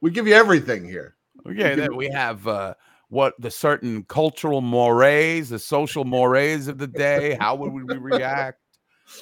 We 0.00 0.10
give 0.10 0.26
you 0.26 0.34
everything 0.34 0.84
here. 0.84 1.16
Yeah, 1.46 1.74
then 1.74 1.96
we 1.96 2.08
have 2.08 2.46
uh, 2.46 2.74
what 3.08 3.34
the 3.38 3.50
certain 3.50 4.04
cultural 4.04 4.60
mores, 4.60 5.48
the 5.48 5.58
social 5.58 6.04
mores 6.04 6.68
of 6.68 6.78
the 6.78 6.86
day. 6.88 7.36
How 7.40 7.54
would 7.54 7.72
we 7.72 7.82
react? 7.82 8.58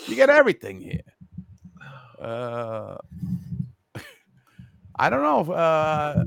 You 0.06 0.16
get 0.16 0.30
everything 0.30 0.80
here. 0.80 1.00
Uh, 2.20 2.96
I 4.96 5.10
don't 5.10 5.22
know 5.22 5.40
if, 5.40 5.50
uh, 5.50 6.24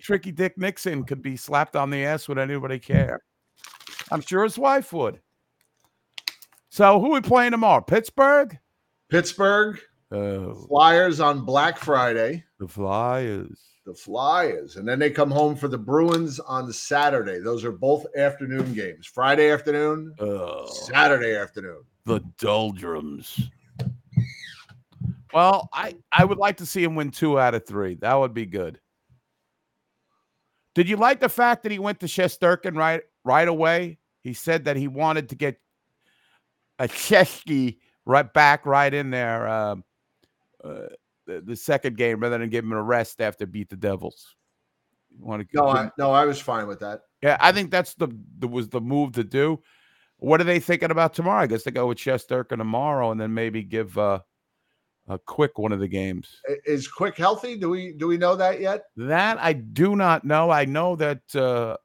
Tricky 0.00 0.32
Dick 0.32 0.58
Nixon 0.58 1.04
could 1.04 1.22
be 1.22 1.36
slapped 1.36 1.76
on 1.76 1.90
the 1.90 2.04
ass. 2.04 2.28
Would 2.28 2.38
anybody 2.38 2.78
care? 2.78 3.20
I'm 4.10 4.20
sure 4.20 4.44
his 4.44 4.58
wife 4.58 4.92
would. 4.92 5.20
So 6.68 7.00
who 7.00 7.12
we 7.12 7.20
playing 7.20 7.52
tomorrow? 7.52 7.82
Pittsburgh. 7.82 8.58
Pittsburgh 9.08 9.78
Oh, 10.12 10.54
Flyers 10.68 11.18
on 11.20 11.44
Black 11.44 11.78
Friday. 11.78 12.44
the 12.58 12.68
Flyers. 12.68 13.58
The 13.84 13.94
Flyers, 13.94 14.76
and 14.76 14.86
then 14.86 14.98
they 14.98 15.10
come 15.10 15.30
home 15.30 15.54
for 15.56 15.68
the 15.68 15.78
Bruins 15.78 16.38
on 16.40 16.72
Saturday. 16.72 17.38
Those 17.40 17.64
are 17.64 17.70
both 17.72 18.04
afternoon 18.16 18.72
games. 18.72 19.06
Friday 19.06 19.50
afternoon, 19.50 20.12
Oh, 20.18 20.66
Saturday 20.66 21.36
afternoon. 21.36 21.82
the 22.04 22.20
doldrums. 22.38 23.48
Well, 25.32 25.68
I 25.72 25.96
I 26.12 26.24
would 26.24 26.38
like 26.38 26.56
to 26.58 26.66
see 26.66 26.82
him 26.82 26.94
win 26.94 27.10
two 27.10 27.38
out 27.38 27.54
of 27.54 27.66
three. 27.66 27.94
That 27.96 28.14
would 28.14 28.32
be 28.34 28.46
good. 28.46 28.80
Did 30.74 30.88
you 30.88 30.96
like 30.96 31.20
the 31.20 31.28
fact 31.28 31.62
that 31.64 31.72
he 31.72 31.78
went 31.78 32.00
to 32.00 32.06
Shesterkin 32.06 32.76
right 32.76 33.02
right 33.24 33.48
away? 33.48 33.98
He 34.22 34.34
said 34.34 34.64
that 34.64 34.76
he 34.76 34.88
wanted 34.88 35.28
to 35.30 35.34
get 35.34 35.58
a 36.78 36.86
Chesky 36.88 37.78
right 38.06 38.32
back 38.32 38.64
right 38.64 38.92
in 38.92 39.10
there. 39.10 39.46
Um, 39.46 39.84
uh, 40.64 40.86
the, 41.26 41.40
the 41.40 41.56
second 41.56 41.96
game 41.96 42.20
rather 42.20 42.38
than 42.38 42.48
give 42.48 42.64
him 42.64 42.72
a 42.72 42.82
rest 42.82 43.20
after 43.20 43.46
beat 43.46 43.68
the 43.68 43.76
Devils. 43.76 44.36
You 45.10 45.24
want 45.24 45.42
to 45.42 45.48
No, 45.54 45.68
I, 45.68 45.90
no, 45.98 46.12
I 46.12 46.24
was 46.24 46.40
fine 46.40 46.66
with 46.66 46.80
that. 46.80 47.02
yeah, 47.22 47.36
I 47.40 47.52
think 47.52 47.70
that's 47.70 47.94
the, 47.94 48.08
the 48.38 48.48
was 48.48 48.68
the 48.68 48.80
move 48.80 49.12
to 49.12 49.24
do. 49.24 49.60
What 50.18 50.40
are 50.40 50.44
they 50.44 50.60
thinking 50.60 50.90
about 50.90 51.12
tomorrow? 51.12 51.42
I 51.42 51.46
guess 51.46 51.64
they 51.64 51.70
go 51.70 51.88
with 51.88 51.98
Shesterkin 51.98 52.56
tomorrow, 52.56 53.10
and 53.10 53.20
then 53.20 53.34
maybe 53.34 53.62
give 53.62 53.98
uh, 53.98 54.20
a 55.08 55.18
quick 55.18 55.58
one 55.58 55.72
of 55.72 55.80
the 55.80 55.88
games. 55.88 56.40
Is 56.64 56.88
Quick 56.88 57.18
healthy? 57.18 57.56
Do 57.58 57.68
we 57.68 57.92
do 57.92 58.06
we 58.06 58.16
know 58.16 58.34
that 58.36 58.60
yet? 58.60 58.84
That 58.96 59.38
I 59.38 59.52
do 59.52 59.94
not 59.94 60.24
know. 60.24 60.50
I 60.50 60.64
know 60.64 60.96
that 60.96 61.20
uh, 61.34 61.76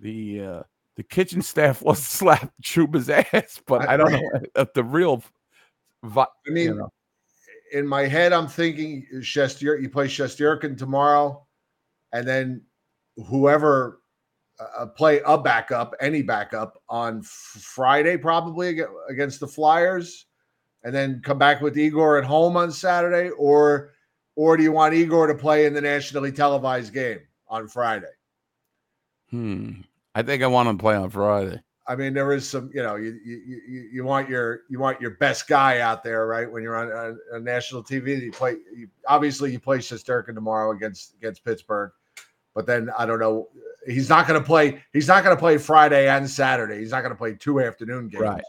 the 0.00 0.40
uh, 0.42 0.62
the 0.96 1.02
kitchen 1.02 1.42
staff 1.42 1.82
was 1.82 1.98
slapped 2.02 2.60
Trouba's 2.62 3.08
ass, 3.10 3.60
but 3.66 3.88
I, 3.88 3.96
don't 3.96 4.12
know 4.12 4.30
if 4.56 4.72
the 4.74 4.84
real. 4.84 5.22
Vi- 6.04 6.22
I 6.22 6.50
mean, 6.50 6.64
you 6.64 6.74
know. 6.74 6.92
in 7.72 7.86
my 7.86 8.02
head, 8.02 8.32
I'm 8.32 8.48
thinking 8.48 9.06
Shestier. 9.16 9.80
You 9.80 9.88
play 9.88 10.06
Shesterkin 10.06 10.76
tomorrow, 10.76 11.46
and 12.12 12.26
then 12.26 12.62
whoever 13.28 14.00
uh, 14.60 14.86
play 14.86 15.20
a 15.24 15.38
backup, 15.38 15.94
any 16.00 16.22
backup 16.22 16.82
on 16.88 17.22
Friday, 17.22 18.16
probably 18.16 18.80
against 19.08 19.40
the 19.40 19.46
Flyers, 19.46 20.26
and 20.82 20.94
then 20.94 21.20
come 21.24 21.38
back 21.38 21.60
with 21.60 21.78
Igor 21.78 22.18
at 22.18 22.24
home 22.24 22.56
on 22.56 22.72
Saturday, 22.72 23.30
or 23.30 23.92
or 24.34 24.56
do 24.56 24.62
you 24.62 24.72
want 24.72 24.94
Igor 24.94 25.26
to 25.26 25.34
play 25.34 25.66
in 25.66 25.74
the 25.74 25.80
nationally 25.80 26.32
televised 26.32 26.92
game 26.92 27.20
on 27.48 27.68
Friday? 27.68 28.12
Hmm. 29.30 29.82
I 30.14 30.22
think 30.22 30.42
I 30.42 30.46
want 30.46 30.68
him 30.68 30.78
to 30.78 30.82
play 30.82 30.94
on 30.94 31.10
Friday. 31.10 31.60
I 31.86 31.96
mean, 31.96 32.14
there 32.14 32.32
is 32.32 32.48
some, 32.48 32.70
you 32.72 32.82
know, 32.82 32.94
you 32.94 33.18
you 33.24 33.88
you, 33.92 34.04
want 34.04 34.28
your 34.28 34.60
you 34.70 34.78
want 34.78 35.00
your 35.00 35.12
best 35.12 35.48
guy 35.48 35.80
out 35.80 36.04
there, 36.04 36.26
right? 36.26 36.50
When 36.50 36.62
you're 36.62 36.76
on, 36.76 37.18
on 37.34 37.44
national 37.44 37.82
TV, 37.82 38.22
you 38.22 38.30
play. 38.30 38.56
You, 38.74 38.88
obviously, 39.08 39.50
you 39.50 39.58
play 39.58 39.78
Shesterkin 39.78 40.34
tomorrow 40.34 40.70
against 40.70 41.14
against 41.14 41.44
Pittsburgh, 41.44 41.90
but 42.54 42.66
then 42.66 42.88
I 42.96 43.04
don't 43.04 43.18
know. 43.18 43.48
He's 43.84 44.08
not 44.08 44.28
going 44.28 44.40
to 44.40 44.46
play. 44.46 44.80
He's 44.92 45.08
not 45.08 45.24
going 45.24 45.34
to 45.34 45.40
play 45.40 45.58
Friday 45.58 46.08
and 46.08 46.28
Saturday. 46.28 46.78
He's 46.78 46.92
not 46.92 47.00
going 47.00 47.12
to 47.12 47.18
play 47.18 47.34
two 47.34 47.60
afternoon 47.60 48.08
games. 48.08 48.22
Right. 48.22 48.42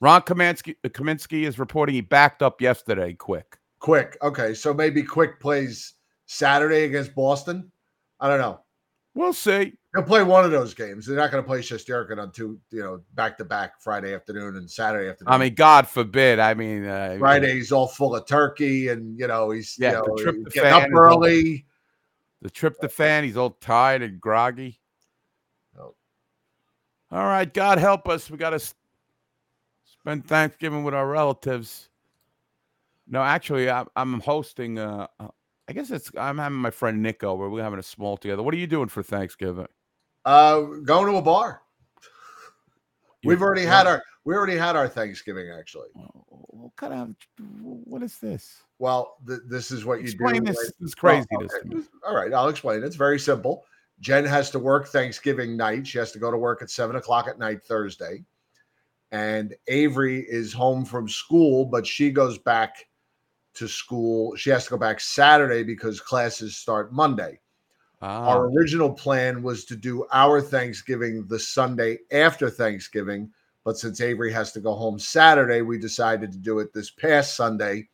Ron 0.00 0.22
Kaminsky, 0.22 0.74
uh, 0.84 0.88
Kaminsky 0.88 1.42
is 1.42 1.58
reporting 1.58 1.94
he 1.94 2.00
backed 2.00 2.42
up 2.42 2.60
yesterday. 2.60 3.12
Quick. 3.12 3.58
Quick. 3.78 4.16
Okay, 4.22 4.52
so 4.54 4.74
maybe 4.74 5.02
Quick 5.02 5.40
plays 5.40 5.94
Saturday 6.26 6.84
against 6.84 7.14
Boston. 7.14 7.70
I 8.18 8.28
don't 8.28 8.38
know. 8.38 8.60
We'll 9.14 9.32
see. 9.32 9.72
They'll 9.92 10.04
play 10.04 10.22
one 10.22 10.44
of 10.44 10.52
those 10.52 10.72
games. 10.72 11.04
They're 11.04 11.16
not 11.16 11.32
going 11.32 11.42
to 11.42 11.46
play 11.46 11.60
Shesterkin 11.60 12.20
on 12.22 12.30
two, 12.30 12.60
you 12.70 12.80
know, 12.82 13.00
back 13.14 13.36
to 13.38 13.44
back 13.44 13.80
Friday 13.80 14.14
afternoon 14.14 14.56
and 14.56 14.70
Saturday 14.70 15.10
afternoon. 15.10 15.32
I 15.34 15.38
mean, 15.38 15.54
God 15.54 15.88
forbid. 15.88 16.38
I 16.38 16.54
mean, 16.54 16.84
uh, 16.86 17.16
Friday's 17.18 17.72
all 17.72 17.88
full 17.88 18.14
of 18.14 18.26
turkey, 18.26 18.88
and 18.88 19.18
you 19.18 19.26
know 19.26 19.50
he's 19.50 19.76
Yeah, 19.80 19.90
you 19.90 19.96
know, 19.96 20.02
the 20.04 20.22
he's 20.22 20.24
tryptophan 20.26 20.52
getting 20.52 20.72
up 20.72 20.82
is 20.84 20.92
all- 20.94 20.98
early. 21.00 21.66
The 22.42 22.50
tryptophan. 22.50 23.24
He's 23.24 23.36
all 23.36 23.50
tired 23.50 24.02
and 24.02 24.20
groggy. 24.20 24.80
Oh. 25.78 25.94
All 27.10 27.24
right. 27.24 27.52
God 27.52 27.78
help 27.78 28.08
us. 28.08 28.30
We 28.30 28.38
got 28.38 28.50
to 28.50 28.60
spend 29.84 30.24
Thanksgiving 30.26 30.82
with 30.84 30.94
our 30.94 31.06
relatives. 31.06 31.88
No, 33.06 33.22
actually, 33.22 33.68
I'm, 33.68 33.88
I'm 33.96 34.20
hosting. 34.20 34.78
Uh, 34.78 35.08
I 35.70 35.72
guess 35.72 35.92
it's. 35.92 36.10
I'm 36.18 36.38
having 36.38 36.58
my 36.58 36.72
friend 36.72 37.00
Nick 37.00 37.22
over. 37.22 37.48
We're 37.48 37.62
having 37.62 37.78
a 37.78 37.82
small 37.84 38.16
together. 38.16 38.42
What 38.42 38.52
are 38.52 38.56
you 38.58 38.66
doing 38.66 38.88
for 38.88 39.04
Thanksgiving? 39.04 39.68
Uh, 40.24 40.62
going 40.84 41.06
to 41.12 41.16
a 41.16 41.22
bar. 41.22 41.62
We've 43.22 43.38
You- 43.38 43.44
already 43.44 43.64
had 43.66 43.86
our 43.86 44.02
we 44.24 44.34
already 44.34 44.56
had 44.56 44.74
our 44.74 44.88
Thanksgiving 44.88 45.48
actually. 45.56 45.90
What 45.94 46.74
kind 46.74 46.92
of 46.92 47.14
what 47.84 48.02
is 48.02 48.18
this? 48.18 48.62
Well, 48.80 49.16
th- 49.28 49.42
this 49.46 49.70
is 49.70 49.84
what 49.84 50.00
you 50.00 50.06
Explain 50.06 50.42
do. 50.42 50.52
this- 50.52 50.56
right- 50.56 50.72
this 50.80 50.94
Well, 51.00 51.24
craziness 51.24 51.52
okay. 51.64 51.86
All 52.04 52.16
right, 52.16 52.32
I'll 52.34 52.48
explain. 52.48 52.82
It's 52.82 52.96
very 52.96 53.20
simple. 53.20 53.64
Jen 54.00 54.24
has 54.24 54.50
to 54.50 54.58
work 54.58 54.88
Thanksgiving 54.88 55.56
night. 55.56 55.86
She 55.86 55.98
has 55.98 56.10
to 56.12 56.18
go 56.18 56.32
to 56.32 56.36
work 56.36 56.62
at 56.62 56.70
seven 56.70 56.96
o'clock 56.96 57.28
at 57.28 57.38
night 57.38 57.62
Thursday, 57.62 58.24
and 59.12 59.54
Avery 59.68 60.26
is 60.28 60.52
home 60.52 60.84
from 60.84 61.08
school, 61.08 61.64
but 61.64 61.86
she 61.86 62.10
goes 62.10 62.38
back 62.38 62.86
to 63.54 63.68
school. 63.68 64.36
She 64.36 64.50
has 64.50 64.64
to 64.64 64.70
go 64.70 64.76
back 64.76 65.00
Saturday 65.00 65.62
because 65.62 66.00
classes 66.00 66.56
start 66.56 66.92
Monday. 66.92 67.40
Ah. 68.02 68.28
Our 68.28 68.50
original 68.50 68.92
plan 68.92 69.42
was 69.42 69.64
to 69.66 69.76
do 69.76 70.06
our 70.12 70.40
Thanksgiving 70.40 71.26
the 71.26 71.38
Sunday 71.38 71.98
after 72.12 72.48
Thanksgiving, 72.48 73.30
but 73.64 73.78
since 73.78 74.00
Avery 74.00 74.32
has 74.32 74.52
to 74.52 74.60
go 74.60 74.74
home 74.74 74.98
Saturday, 74.98 75.62
we 75.62 75.78
decided 75.78 76.32
to 76.32 76.38
do 76.38 76.60
it 76.60 76.72
this 76.72 76.90
past 76.90 77.36
Sunday. 77.36 77.88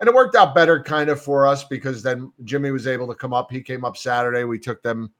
And 0.00 0.08
it 0.08 0.14
worked 0.14 0.34
out 0.34 0.54
better 0.54 0.82
kind 0.82 1.08
of 1.08 1.22
for 1.22 1.46
us 1.46 1.64
because 1.64 2.02
then 2.02 2.32
Jimmy 2.44 2.70
was 2.70 2.86
able 2.86 3.06
to 3.06 3.14
come 3.14 3.32
up. 3.32 3.50
He 3.50 3.62
came 3.62 3.84
up 3.84 3.96
Saturday. 3.96 4.44
We 4.44 4.58
took 4.58 4.82
them, 4.82 5.12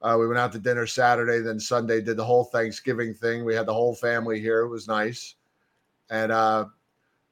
uh, 0.00 0.16
we 0.18 0.26
went 0.26 0.38
out 0.38 0.52
to 0.52 0.58
dinner 0.58 0.86
Saturday, 0.86 1.40
then 1.40 1.60
Sunday 1.60 2.00
did 2.00 2.16
the 2.16 2.24
whole 2.24 2.44
Thanksgiving 2.44 3.12
thing. 3.12 3.44
We 3.44 3.54
had 3.54 3.66
the 3.66 3.74
whole 3.74 3.94
family 3.94 4.40
here. 4.40 4.60
It 4.60 4.68
was 4.68 4.88
nice. 4.88 5.34
And 6.08 6.30
uh 6.30 6.66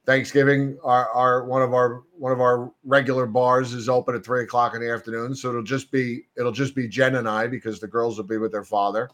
Thanksgiving, 0.05 0.77
our, 0.83 1.09
our 1.09 1.45
one 1.45 1.61
of 1.61 1.73
our 1.73 2.03
one 2.17 2.31
of 2.33 2.41
our 2.41 2.71
regular 2.83 3.25
bars 3.25 3.73
is 3.73 3.87
open 3.87 4.15
at 4.15 4.25
three 4.25 4.43
o'clock 4.43 4.75
in 4.75 4.81
the 4.81 4.91
afternoon. 4.91 5.33
So 5.33 5.49
it'll 5.49 5.63
just 5.63 5.91
be 5.91 6.23
it'll 6.37 6.51
just 6.51 6.75
be 6.75 6.87
Jen 6.87 7.15
and 7.15 7.27
I 7.27 7.47
because 7.47 7.79
the 7.79 7.87
girls 7.87 8.17
will 8.17 8.25
be 8.25 8.37
with 8.37 8.51
their 8.51 8.65
father, 8.65 9.09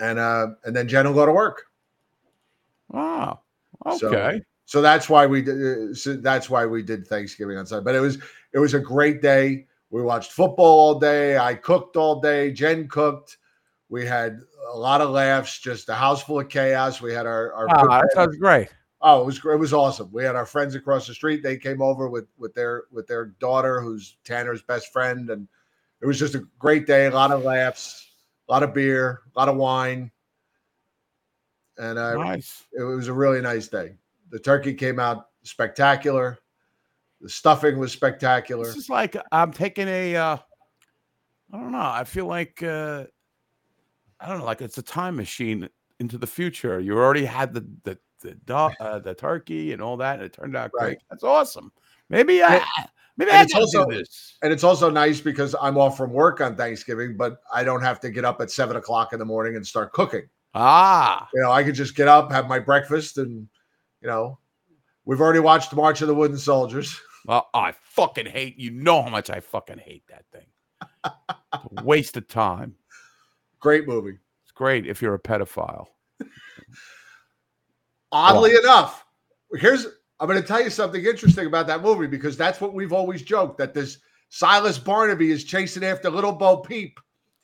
and 0.00 0.18
uh 0.18 0.48
and 0.64 0.74
then 0.74 0.88
Jen 0.88 1.06
will 1.06 1.14
go 1.14 1.26
to 1.26 1.32
work. 1.32 1.66
Wow. 2.88 3.40
Okay. 3.86 4.42
So, 4.66 4.82
that's 4.82 5.08
why 5.08 5.26
we 5.26 5.42
did. 5.42 5.90
uh, 5.90 5.94
So 5.94 6.14
that's 6.14 6.50
why 6.50 6.66
we 6.66 6.82
did 6.82 7.06
Thanksgiving 7.06 7.56
on 7.56 7.66
Sunday. 7.66 7.84
But 7.84 7.94
it 7.94 8.00
was 8.00 8.18
it 8.52 8.58
was 8.58 8.74
a 8.74 8.80
great 8.80 9.22
day. 9.22 9.66
We 9.90 10.02
watched 10.02 10.32
football 10.32 10.80
all 10.80 10.98
day. 10.98 11.38
I 11.38 11.54
cooked 11.54 11.96
all 11.96 12.20
day. 12.20 12.52
Jen 12.52 12.88
cooked. 12.88 13.38
We 13.88 14.06
had 14.06 14.40
a 14.72 14.76
lot 14.76 15.00
of 15.00 15.10
laughs. 15.10 15.58
Just 15.58 15.88
a 15.88 15.94
house 15.94 16.22
full 16.22 16.40
of 16.40 16.48
chaos. 16.48 17.00
We 17.00 17.12
had 17.12 17.26
our 17.26 17.52
our 17.52 17.66
Ah, 17.70 18.00
that 18.00 18.12
sounds 18.14 18.36
great. 18.36 18.68
Oh, 19.02 19.22
it 19.22 19.26
was 19.26 19.38
it 19.38 19.58
was 19.58 19.72
awesome. 19.72 20.10
We 20.12 20.24
had 20.24 20.36
our 20.36 20.44
friends 20.44 20.74
across 20.74 21.06
the 21.06 21.14
street. 21.14 21.42
They 21.42 21.56
came 21.56 21.80
over 21.80 22.08
with 22.08 22.26
with 22.36 22.52
their 22.54 22.84
with 22.92 23.06
their 23.06 23.26
daughter, 23.40 23.80
who's 23.80 24.18
Tanner's 24.24 24.62
best 24.62 24.92
friend, 24.92 25.30
and 25.30 25.48
it 26.02 26.06
was 26.06 26.18
just 26.18 26.34
a 26.34 26.44
great 26.58 26.86
day. 26.86 27.06
A 27.06 27.10
lot 27.10 27.30
of 27.30 27.42
laughs, 27.42 28.12
a 28.48 28.52
lot 28.52 28.62
of 28.62 28.74
beer, 28.74 29.22
a 29.34 29.38
lot 29.38 29.48
of 29.48 29.56
wine, 29.56 30.10
and 31.78 31.98
uh, 31.98 32.14
Nice. 32.14 32.66
it 32.72 32.82
was 32.82 33.08
a 33.08 33.12
really 33.12 33.40
nice 33.40 33.68
day. 33.68 33.94
The 34.30 34.38
turkey 34.38 34.74
came 34.74 35.00
out 35.00 35.28
spectacular. 35.42 36.38
The 37.22 37.28
stuffing 37.28 37.78
was 37.78 37.92
spectacular. 37.92 38.66
This 38.66 38.76
is 38.76 38.88
like 38.90 39.16
I'm 39.32 39.52
taking 39.52 39.88
a. 39.88 40.16
Uh, 40.16 40.36
I 41.52 41.56
don't 41.58 41.72
know. 41.72 41.78
I 41.80 42.04
feel 42.04 42.26
like 42.26 42.62
uh, 42.62 43.04
I 44.20 44.28
don't 44.28 44.38
know. 44.38 44.44
Like 44.44 44.60
it's 44.60 44.78
a 44.78 44.82
time 44.82 45.16
machine 45.16 45.68
into 45.98 46.18
the 46.18 46.26
future. 46.26 46.80
You 46.80 46.96
already 46.98 47.24
had 47.24 47.54
the 47.54 47.66
the 47.84 47.98
the 48.20 48.34
dog, 48.46 48.72
uh, 48.80 48.98
the 48.98 49.14
turkey, 49.14 49.72
and 49.72 49.82
all 49.82 49.96
that, 49.98 50.16
and 50.16 50.24
it 50.24 50.32
turned 50.32 50.56
out 50.56 50.72
great. 50.72 50.86
Right. 50.86 50.98
That's 51.10 51.24
awesome. 51.24 51.72
Maybe 52.08 52.42
I. 52.42 52.64
Maybe 53.16 53.30
And 53.32 53.40
I 53.40 53.44
can 53.44 53.60
also 53.60 53.84
do 53.86 53.98
this. 53.98 54.38
and 54.42 54.50
it's 54.52 54.64
also 54.64 54.88
nice 54.88 55.20
because 55.20 55.54
I'm 55.60 55.76
off 55.76 55.96
from 55.96 56.10
work 56.12 56.40
on 56.40 56.56
Thanksgiving, 56.56 57.16
but 57.18 57.42
I 57.52 57.64
don't 57.64 57.82
have 57.82 58.00
to 58.00 58.10
get 58.10 58.24
up 58.24 58.40
at 58.40 58.50
seven 58.50 58.76
o'clock 58.76 59.12
in 59.12 59.18
the 59.18 59.24
morning 59.26 59.56
and 59.56 59.66
start 59.66 59.92
cooking. 59.92 60.22
Ah, 60.54 61.28
You 61.34 61.42
know, 61.42 61.50
I 61.52 61.62
could 61.62 61.74
just 61.74 61.94
get 61.94 62.08
up, 62.08 62.32
have 62.32 62.48
my 62.48 62.58
breakfast, 62.58 63.18
and 63.18 63.46
you 64.00 64.08
know, 64.08 64.38
we've 65.04 65.20
already 65.20 65.40
watched 65.40 65.74
March 65.74 66.00
of 66.00 66.08
the 66.08 66.14
Wooden 66.14 66.38
Soldiers. 66.38 66.98
well, 67.26 67.48
I 67.52 67.72
fucking 67.82 68.26
hate. 68.26 68.56
You 68.58 68.70
know 68.70 69.02
how 69.02 69.10
much 69.10 69.28
I 69.28 69.40
fucking 69.40 69.78
hate 69.78 70.04
that 70.08 70.24
thing. 70.32 70.46
Waste 71.84 72.16
of 72.16 72.26
time. 72.26 72.74
Great 73.58 73.86
movie. 73.86 74.16
It's 74.44 74.52
great 74.52 74.86
if 74.86 75.02
you're 75.02 75.14
a 75.14 75.18
pedophile. 75.20 75.86
Oddly 78.12 78.52
enough, 78.56 79.04
here's 79.54 79.86
I'm 80.18 80.28
going 80.28 80.40
to 80.40 80.46
tell 80.46 80.62
you 80.62 80.68
something 80.70 81.04
interesting 81.04 81.46
about 81.46 81.66
that 81.68 81.82
movie 81.82 82.06
because 82.06 82.36
that's 82.36 82.60
what 82.60 82.74
we've 82.74 82.92
always 82.92 83.22
joked 83.22 83.56
that 83.58 83.72
this 83.72 83.98
Silas 84.28 84.78
Barnaby 84.78 85.30
is 85.30 85.44
chasing 85.44 85.82
after 85.84 86.10
little 86.10 86.32
Bo 86.32 86.58
Peep 86.58 87.00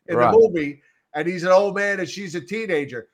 in 0.09 0.17
Right. 0.17 0.31
the 0.31 0.39
movie, 0.39 0.83
and 1.15 1.27
he's 1.27 1.43
an 1.43 1.51
old 1.53 1.75
man 1.75 2.01
and 2.01 2.09
she's 2.09 2.35
a 2.35 2.41
teenager. 2.41 3.09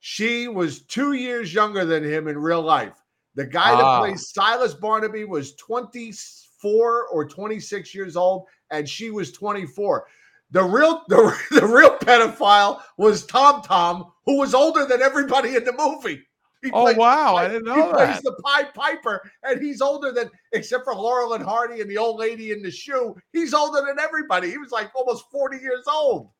She 0.00 0.48
was 0.48 0.82
two 0.82 1.12
years 1.14 1.52
younger 1.54 1.84
than 1.84 2.04
him 2.04 2.28
in 2.28 2.36
real 2.38 2.62
life. 2.62 2.94
The 3.36 3.46
guy 3.46 3.70
that 3.74 3.82
Ah. 3.84 4.00
plays 4.00 4.30
Silas 4.32 4.74
Barnaby 4.74 5.24
was 5.24 5.54
24 5.56 7.06
or 7.08 7.24
26 7.28 7.94
years 7.94 8.16
old, 8.16 8.46
and 8.70 8.88
she 8.88 9.10
was 9.10 9.32
24. 9.32 10.06
The 10.50 10.62
real 10.62 11.04
the, 11.08 11.36
the 11.52 11.66
real 11.66 11.96
pedophile 11.98 12.82
was 12.96 13.24
Tom 13.26 13.62
Tom, 13.62 14.12
who 14.26 14.38
was 14.38 14.54
older 14.54 14.84
than 14.84 15.00
everybody 15.00 15.56
in 15.56 15.64
the 15.64 15.72
movie. 15.72 16.22
He 16.62 16.70
Oh, 16.72 16.82
plays- 16.82 16.96
wow, 16.98 17.36
I 17.36 17.48
didn't 17.48 17.64
know 17.64 17.74
he 17.74 17.80
know 17.80 17.92
plays 17.92 18.20
the 18.20 18.32
Pied 18.44 18.74
Piper, 18.74 19.30
and 19.42 19.62
he's 19.62 19.80
older 19.80 20.12
than 20.12 20.30
except 20.52 20.84
for 20.84 20.94
Laurel 20.94 21.32
and 21.32 21.42
Hardy 21.44 21.80
and 21.80 21.90
the 21.90 21.96
old 21.96 22.18
lady 22.18 22.52
in 22.52 22.62
the 22.62 22.70
shoe. 22.70 23.16
He's 23.32 23.54
older 23.54 23.80
than 23.86 23.98
everybody. 23.98 24.50
He 24.50 24.58
was 24.58 24.70
like 24.70 24.90
almost 24.94 25.24
40 25.32 25.56
years 25.58 25.84
old. 25.90 26.30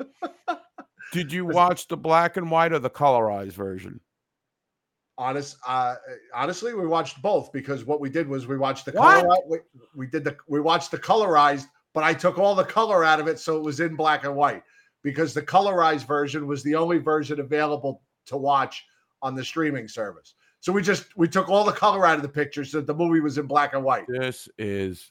Did 1.12 1.32
you 1.32 1.44
watch 1.44 1.88
the 1.88 1.96
black 1.96 2.36
and 2.36 2.50
white 2.50 2.72
or 2.72 2.78
the 2.78 2.90
colorized 2.90 3.52
version? 3.52 4.00
Honest, 5.18 5.56
uh, 5.68 5.96
honestly, 6.34 6.74
we 6.74 6.86
watched 6.86 7.20
both 7.20 7.52
because 7.52 7.84
what 7.84 8.00
we 8.00 8.08
did 8.08 8.26
was 8.26 8.46
we 8.46 8.56
watched 8.56 8.86
the 8.86 8.92
What? 8.92 9.22
color. 9.22 9.36
We, 9.46 9.58
we 9.94 10.06
did 10.06 10.24
the 10.24 10.36
we 10.48 10.58
watched 10.60 10.90
the 10.90 10.98
colorized, 10.98 11.66
but 11.92 12.02
I 12.02 12.14
took 12.14 12.38
all 12.38 12.54
the 12.54 12.64
color 12.64 13.04
out 13.04 13.20
of 13.20 13.28
it 13.28 13.38
so 13.38 13.56
it 13.56 13.62
was 13.62 13.78
in 13.80 13.94
black 13.94 14.24
and 14.24 14.34
white 14.34 14.62
because 15.02 15.34
the 15.34 15.42
colorized 15.42 16.06
version 16.06 16.46
was 16.46 16.62
the 16.62 16.74
only 16.74 16.96
version 16.98 17.40
available 17.40 18.02
to 18.26 18.36
watch 18.38 18.84
on 19.22 19.34
the 19.34 19.44
streaming 19.44 19.88
service. 19.88 20.34
So 20.60 20.72
we 20.72 20.82
just 20.82 21.16
we 21.16 21.28
took 21.28 21.48
all 21.48 21.64
the 21.64 21.72
color 21.72 22.06
out 22.06 22.16
of 22.16 22.22
the 22.22 22.28
picture 22.28 22.64
so 22.64 22.78
that 22.78 22.86
the 22.86 22.94
movie 22.94 23.20
was 23.20 23.38
in 23.38 23.46
black 23.46 23.74
and 23.74 23.82
white. 23.82 24.04
This 24.06 24.48
is 24.58 25.10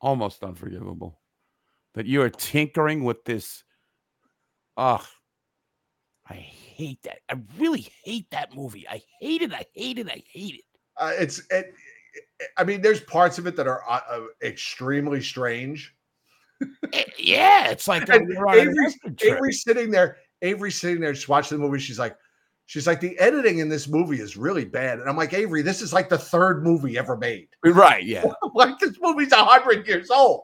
almost 0.00 0.42
unforgivable. 0.42 1.18
That 1.94 2.06
you 2.06 2.22
are 2.22 2.30
tinkering 2.30 3.04
with 3.04 3.24
this. 3.24 3.64
Ugh. 4.76 5.04
I 6.28 6.34
hate 6.34 7.02
that. 7.02 7.18
I 7.28 7.36
really 7.58 7.88
hate 8.04 8.30
that 8.30 8.54
movie. 8.54 8.86
I 8.88 9.02
hate 9.20 9.42
it. 9.42 9.52
I 9.52 9.66
hate 9.74 9.98
it. 9.98 10.08
I 10.08 10.22
hate 10.32 10.54
it. 10.54 10.64
Uh, 10.96 11.12
it's 11.18 11.42
it, 11.50 11.74
I 12.56 12.64
mean, 12.64 12.80
there's 12.80 13.00
parts 13.00 13.38
of 13.38 13.46
it 13.46 13.56
that 13.56 13.66
are 13.66 13.82
uh, 13.88 14.00
uh, 14.10 14.20
extremely 14.42 15.20
strange. 15.20 15.94
yeah, 17.18 17.68
it's 17.68 17.88
like 17.88 18.06
you're 18.08 18.48
Avery's. 18.48 18.98
Avery's 19.22 19.62
sitting 19.62 19.90
there. 19.90 20.18
Avery's 20.42 20.80
sitting 20.80 21.00
there 21.00 21.12
just 21.12 21.28
watching 21.28 21.58
the 21.58 21.64
movie. 21.64 21.78
She's 21.78 21.98
like, 21.98 22.16
she's 22.66 22.86
like, 22.86 23.00
the 23.00 23.18
editing 23.18 23.58
in 23.58 23.68
this 23.68 23.88
movie 23.88 24.20
is 24.20 24.36
really 24.36 24.64
bad. 24.64 24.98
And 24.98 25.08
I'm 25.08 25.16
like, 25.16 25.32
Avery, 25.32 25.62
this 25.62 25.80
is 25.80 25.92
like 25.92 26.08
the 26.08 26.18
third 26.18 26.62
movie 26.62 26.98
ever 26.98 27.16
made. 27.16 27.48
Right, 27.64 28.04
yeah. 28.04 28.24
like 28.54 28.78
this 28.78 28.96
movie's 29.00 29.32
hundred 29.32 29.86
years 29.86 30.10
old. 30.10 30.42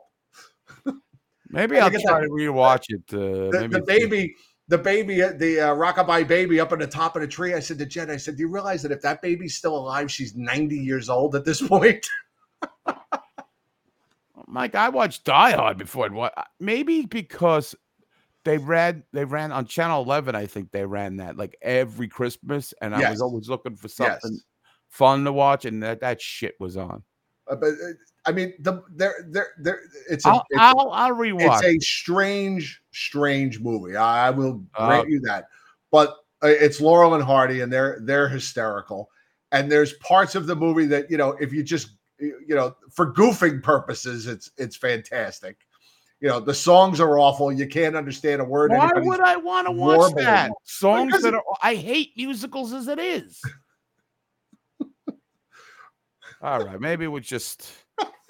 Maybe 1.51 1.79
I'll 1.79 1.91
try 1.91 2.21
to 2.21 2.29
rewatch 2.29 2.85
it. 2.89 3.03
Uh, 3.13 3.51
The, 3.51 3.61
maybe 3.61 3.75
the 3.75 3.83
baby, 3.83 4.35
the 4.69 4.79
baby, 4.79 5.23
uh, 5.23 5.33
the 5.33 5.61
uh, 5.61 5.75
rockabye 5.75 6.29
baby 6.29 6.61
up 6.61 6.73
on 6.73 6.79
the 6.79 6.87
top 6.87 7.17
of 7.17 7.23
the 7.23 7.29
tree. 7.29 7.55
I 7.55 7.61
said 7.61 7.79
to 7.79 7.87
Jen, 7.87 8.11
I 8.11 8.19
said, 8.19 8.37
do 8.37 8.43
you 8.43 8.49
realize 8.49 8.83
that 8.83 8.93
if 8.93 9.01
that 9.01 9.23
baby's 9.23 9.57
still 9.57 9.77
alive, 9.77 10.11
she's 10.11 10.37
90 10.37 10.77
years 10.77 11.09
old 11.09 11.35
at 11.35 11.47
this 11.47 11.63
point? 11.67 12.07
Mike, 14.47 14.75
I 14.75 14.89
watched 14.89 15.25
Die 15.25 15.51
Hard 15.53 15.79
before. 15.79 16.07
and 16.07 16.15
What? 16.15 16.35
Maybe 16.61 17.07
because 17.07 17.75
they 18.49 18.59
ran 18.59 19.05
they 19.13 19.25
ran 19.25 19.53
on 19.53 19.67
Channel 19.67 20.03
Eleven. 20.03 20.35
I 20.35 20.47
think 20.47 20.71
they 20.73 20.87
ran 20.87 21.17
that 21.17 21.37
like 21.37 21.57
every 21.61 22.09
Christmas, 22.09 22.73
and 22.81 22.95
I 22.97 23.11
was 23.11 23.21
always 23.21 23.49
looking 23.49 23.77
for 23.77 23.89
Yes. 23.89 23.97
something 23.97 24.41
fun 24.89 25.25
to 25.25 25.33
watch, 25.33 25.67
and 25.67 25.83
that 25.83 26.01
that 26.01 26.21
shit 26.21 26.55
was 26.59 26.77
on. 26.77 27.03
Uh, 27.51 27.57
but 27.57 27.69
uh, 27.69 27.93
I 28.25 28.33
mean, 28.33 28.55
the 28.61 28.83
there, 28.95 29.15
there, 29.29 29.49
there. 29.59 29.81
It's 30.09 30.25
a, 30.25 30.31
I'll 30.31 30.45
it's, 30.49 30.61
I'll, 30.61 30.91
I'll 30.93 31.15
rewatch. 31.15 31.63
it's 31.63 31.65
a 31.65 31.79
strange, 31.81 32.81
strange 32.93 33.61
movie. 33.61 33.97
I, 33.97 34.29
I 34.29 34.31
will 34.31 34.65
Oh. 34.77 34.87
grant 34.87 35.09
you 35.11 35.21
that. 35.21 35.45
But 35.91 36.11
uh, 36.43 36.49
it's 36.49 36.81
Laurel 36.81 37.15
and 37.15 37.25
Hardy, 37.25 37.61
and 37.61 37.71
they're 37.73 38.01
they're 38.03 38.29
hysterical. 38.29 39.11
And 39.53 39.71
there's 39.71 39.93
parts 39.95 40.35
of 40.35 40.47
the 40.47 40.57
movie 40.57 40.87
that 40.87 41.11
you 41.11 41.19
know, 41.19 41.37
if 41.41 41.53
you 41.53 41.63
just 41.63 41.91
you 42.19 42.55
know, 42.55 42.75
for 42.91 43.13
goofing 43.13 43.63
purposes, 43.63 44.27
it's 44.27 44.51
it's 44.57 44.77
fantastic. 44.77 45.59
You 46.21 46.29
know, 46.29 46.41
the 46.41 46.55
songs 46.55 46.99
are 47.01 47.19
awful. 47.19 47.53
You 47.53 47.69
can't 47.69 47.95
understand 47.95 48.41
a 48.41 48.45
word. 48.45 48.73
Why 48.73 48.87
anybody's 48.87 49.09
would 49.09 49.21
I 49.21 49.37
want 49.37 49.69
to 49.69 49.73
watch 49.73 49.99
warbling. 49.99 50.25
that? 50.25 50.51
Songs 50.65 51.13
Because 51.13 51.23
that 51.23 51.35
are 51.35 51.45
I 51.63 51.77
hate 51.77 52.13
musicals 52.17 52.73
as 52.73 52.89
it 52.89 52.99
is. 52.99 53.41
All 56.43 56.65
right, 56.65 56.81
maybe 56.81 57.07
we 57.07 57.21
just 57.21 57.71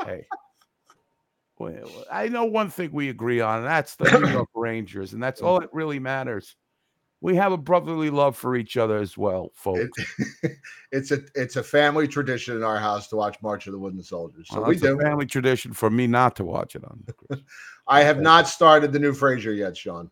hey. 0.04 0.26
Well, 1.58 1.88
I 2.10 2.28
know 2.28 2.44
one 2.44 2.70
thing 2.70 2.90
we 2.92 3.08
agree 3.08 3.40
on, 3.40 3.58
and 3.58 3.66
that's 3.66 3.96
the 3.96 4.18
New 4.18 4.28
York 4.28 4.48
Rangers, 4.54 5.12
and 5.12 5.20
that's 5.22 5.42
all 5.42 5.58
that 5.58 5.74
really 5.74 5.98
matters. 5.98 6.54
We 7.20 7.34
have 7.34 7.50
a 7.50 7.56
brotherly 7.56 8.10
love 8.10 8.36
for 8.36 8.54
each 8.56 8.76
other 8.76 8.98
as 8.98 9.18
well, 9.18 9.50
folks. 9.54 9.98
it's 10.92 11.10
a 11.10 11.20
it's 11.34 11.56
a 11.56 11.62
family 11.62 12.06
tradition 12.06 12.56
in 12.56 12.62
our 12.62 12.78
house 12.78 13.08
to 13.08 13.16
watch 13.16 13.36
March 13.42 13.66
of 13.66 13.72
the 13.72 13.78
Wooden 13.78 14.02
Soldiers. 14.02 14.46
So 14.50 14.60
Well, 14.60 14.68
we 14.68 14.76
do. 14.76 14.98
family 15.00 15.26
tradition 15.26 15.72
for 15.72 15.90
me 15.90 16.06
not 16.06 16.36
to 16.36 16.44
watch 16.44 16.76
it 16.76 16.84
on. 16.84 17.04
I 17.88 18.02
have 18.02 18.20
not 18.20 18.46
started 18.46 18.92
the 18.92 19.00
new 19.00 19.12
Frasier 19.12 19.56
yet, 19.56 19.76
Sean. 19.76 20.10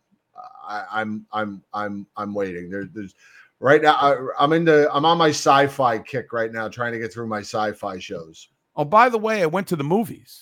I, 0.67 0.83
I'm 0.91 1.25
I'm 1.31 1.63
I'm 1.73 2.07
I'm 2.17 2.33
waiting. 2.33 2.69
There, 2.69 2.85
there's 2.85 3.15
right 3.59 3.81
now. 3.81 3.93
I, 3.93 4.15
I'm 4.37 4.51
into. 4.51 4.91
I'm 4.91 5.05
on 5.05 5.17
my 5.17 5.29
sci-fi 5.29 5.99
kick 5.99 6.33
right 6.33 6.51
now, 6.51 6.67
trying 6.67 6.91
to 6.91 6.99
get 6.99 7.13
through 7.13 7.27
my 7.27 7.39
sci-fi 7.39 7.99
shows. 7.99 8.49
Oh, 8.75 8.83
by 8.85 9.07
the 9.07 9.17
way, 9.17 9.41
I 9.41 9.45
went 9.45 9.67
to 9.67 9.75
the 9.75 9.83
movies. 9.83 10.41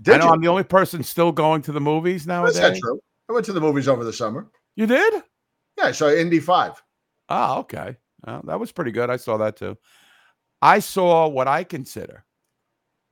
Did 0.00 0.14
I 0.14 0.18
know 0.18 0.24
you? 0.26 0.30
I'm 0.32 0.40
the 0.40 0.48
only 0.48 0.64
person 0.64 1.02
still 1.02 1.30
going 1.30 1.62
to 1.62 1.72
the 1.72 1.80
movies 1.80 2.22
Is 2.22 2.26
nowadays. 2.26 2.56
that 2.56 2.78
true? 2.78 3.00
I 3.28 3.32
went 3.32 3.46
to 3.46 3.52
the 3.52 3.60
movies 3.60 3.86
over 3.86 4.02
the 4.02 4.12
summer. 4.12 4.48
You 4.74 4.86
did? 4.86 5.22
Yeah, 5.78 5.86
I 5.86 5.92
saw 5.92 6.10
Indy 6.10 6.40
Five. 6.40 6.82
Oh, 7.28 7.58
okay. 7.60 7.96
Well, 8.26 8.42
that 8.46 8.60
was 8.60 8.72
pretty 8.72 8.92
good. 8.92 9.10
I 9.10 9.16
saw 9.16 9.36
that 9.38 9.56
too. 9.56 9.76
I 10.62 10.78
saw 10.78 11.28
what 11.28 11.48
I 11.48 11.64
consider 11.64 12.24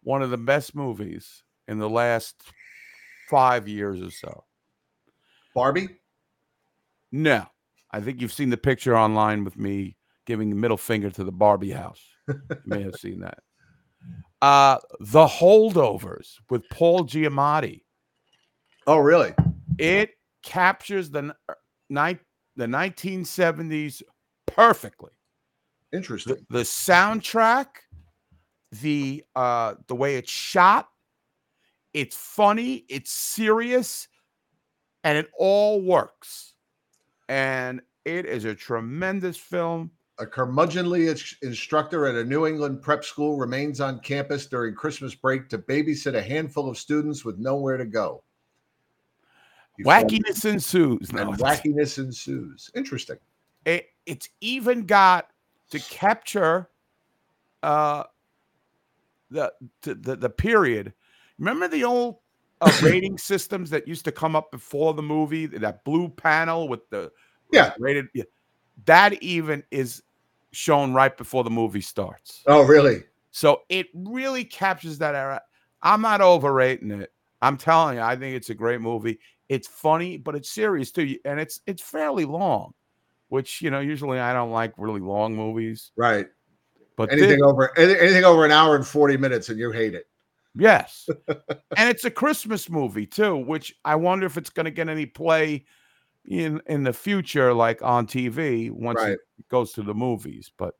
one 0.02 0.22
of 0.22 0.30
the 0.30 0.38
best 0.38 0.74
movies 0.74 1.42
in 1.68 1.78
the 1.78 1.88
last 1.88 2.36
five 3.28 3.68
years 3.68 4.00
or 4.02 4.10
so. 4.10 4.44
Barbie? 5.54 5.88
No. 7.12 7.46
I 7.90 8.00
think 8.00 8.20
you've 8.20 8.32
seen 8.32 8.50
the 8.50 8.56
picture 8.56 8.96
online 8.96 9.44
with 9.44 9.56
me 9.56 9.96
giving 10.26 10.50
the 10.50 10.56
middle 10.56 10.76
finger 10.76 11.10
to 11.10 11.24
the 11.24 11.32
Barbie 11.32 11.70
house. 11.70 12.02
You 12.28 12.40
may 12.64 12.82
have 12.82 12.96
seen 12.96 13.20
that. 13.20 13.38
Uh 14.42 14.76
The 15.00 15.26
Holdovers 15.26 16.34
with 16.50 16.68
Paul 16.68 17.04
Giamatti. 17.04 17.84
Oh, 18.86 18.98
really? 18.98 19.32
It 19.78 20.10
captures 20.42 21.08
the 21.08 21.34
er, 21.48 21.56
ni- 21.88 22.18
the 22.56 22.66
1970s 22.66 24.02
perfectly. 24.46 25.10
Interesting. 25.92 26.36
The, 26.50 26.58
the 26.58 26.64
soundtrack, 26.64 27.66
the 28.82 29.24
uh 29.36 29.74
the 29.86 29.94
way 29.94 30.16
it's 30.16 30.30
shot, 30.30 30.88
it's 31.92 32.16
funny, 32.16 32.84
it's 32.88 33.12
serious, 33.12 34.08
and 35.04 35.16
it 35.16 35.30
all 35.38 35.80
works. 35.80 36.54
And 37.28 37.80
it 38.04 38.26
is 38.26 38.44
a 38.44 38.54
tremendous 38.54 39.36
film. 39.36 39.92
A 40.18 40.26
curmudgeonly 40.26 41.08
ins- 41.08 41.36
instructor 41.42 42.06
at 42.06 42.14
a 42.14 42.24
New 42.24 42.46
England 42.46 42.82
prep 42.82 43.04
school 43.04 43.36
remains 43.36 43.80
on 43.80 44.00
campus 44.00 44.46
during 44.46 44.74
Christmas 44.74 45.14
break 45.14 45.48
to 45.48 45.58
babysit 45.58 46.14
a 46.14 46.22
handful 46.22 46.68
of 46.68 46.78
students 46.78 47.24
with 47.24 47.38
nowhere 47.38 47.76
to 47.76 47.84
go. 47.84 48.22
You 49.76 49.86
Wackiness 49.86 50.44
ensues. 50.44 51.12
No, 51.12 51.30
and 51.30 51.38
wackiness 51.38 51.98
ensues. 51.98 52.70
Interesting. 52.74 53.16
it, 53.64 53.86
it's 54.06 54.28
even 54.40 54.86
got 54.86 55.28
to 55.70 55.80
capture 55.80 56.68
uh 57.62 58.04
the 59.30 59.52
the 59.82 59.94
the, 59.94 60.16
the 60.16 60.30
period 60.30 60.92
remember 61.38 61.66
the 61.66 61.82
old 61.82 62.18
uh, 62.60 62.70
rating 62.82 63.18
systems 63.18 63.70
that 63.70 63.88
used 63.88 64.04
to 64.04 64.12
come 64.12 64.36
up 64.36 64.50
before 64.52 64.94
the 64.94 65.02
movie 65.02 65.46
that 65.46 65.82
blue 65.84 66.08
panel 66.08 66.68
with 66.68 66.88
the 66.90 67.10
Yeah. 67.50 67.72
rated 67.78 68.06
yeah, 68.14 68.24
that 68.84 69.20
even 69.22 69.64
is 69.70 70.02
shown 70.52 70.92
right 70.92 71.16
before 71.16 71.42
the 71.42 71.50
movie 71.50 71.80
starts 71.80 72.42
Oh, 72.46 72.62
really? 72.62 73.02
so 73.30 73.62
it 73.68 73.86
really 73.94 74.44
captures 74.44 74.98
that 74.98 75.14
era 75.14 75.40
i'm 75.82 76.02
not 76.02 76.20
overrating 76.20 76.90
it 76.90 77.12
i'm 77.42 77.56
telling 77.56 77.96
you 77.96 78.02
i 78.02 78.14
think 78.14 78.36
it's 78.36 78.50
a 78.50 78.54
great 78.54 78.80
movie 78.80 79.18
it's 79.48 79.68
funny 79.68 80.16
but 80.16 80.34
it's 80.34 80.50
serious 80.50 80.90
too 80.90 81.16
and 81.24 81.38
it's 81.38 81.60
it's 81.66 81.82
fairly 81.82 82.24
long 82.24 82.72
which 83.28 83.60
you 83.60 83.70
know 83.70 83.80
usually 83.80 84.18
i 84.18 84.32
don't 84.32 84.50
like 84.50 84.72
really 84.78 85.00
long 85.00 85.34
movies 85.36 85.92
Right. 85.96 86.26
but 86.96 87.12
anything 87.12 87.40
this- 87.40 87.42
over 87.42 87.76
anything 87.78 88.24
over 88.24 88.44
an 88.44 88.52
hour 88.52 88.74
and 88.76 88.86
40 88.86 89.16
minutes 89.18 89.48
and 89.50 89.58
you 89.58 89.70
hate 89.70 89.94
it. 89.94 90.06
yes 90.54 91.08
and 91.28 91.88
it's 91.90 92.04
a 92.04 92.10
christmas 92.10 92.70
movie 92.70 93.06
too 93.06 93.36
which 93.36 93.74
i 93.84 93.94
wonder 93.94 94.24
if 94.26 94.36
it's 94.36 94.50
going 94.50 94.64
to 94.64 94.70
get 94.70 94.88
any 94.88 95.06
play 95.06 95.64
in 96.26 96.60
in 96.66 96.84
the 96.84 96.92
future 96.92 97.52
like 97.52 97.82
on 97.82 98.06
tv 98.06 98.70
once 98.70 98.98
Right. 99.00 99.12
it 99.12 99.48
goes 99.50 99.72
to 99.72 99.82
the 99.82 99.92
movies 99.94 100.50
but 100.56 100.74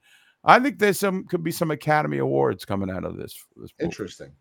i 0.45 0.59
think 0.59 0.79
there's 0.79 0.99
some 0.99 1.25
could 1.27 1.43
be 1.45 1.51
some 1.53 1.71
academy 1.71 2.17
awards 2.19 2.65
coming 2.65 2.91
out 2.91 3.05
of 3.05 3.17
this, 3.19 3.37
this. 3.57 3.71
Interesting. 3.79 4.33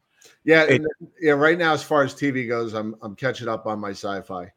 Yeah, 0.44 0.64
It- 0.64 0.86
yeah. 1.20 1.34
Right 1.34 1.58
now, 1.58 1.74
as 1.74 1.84
far 1.84 2.04
as 2.04 2.14
TV 2.14 2.48
goes, 2.48 2.74
I'm 2.74 2.96
I'm 3.02 3.16
catching 3.16 3.48
up 3.48 3.66
on 3.66 3.80
my 3.80 3.92
sci-fi. 3.92 4.52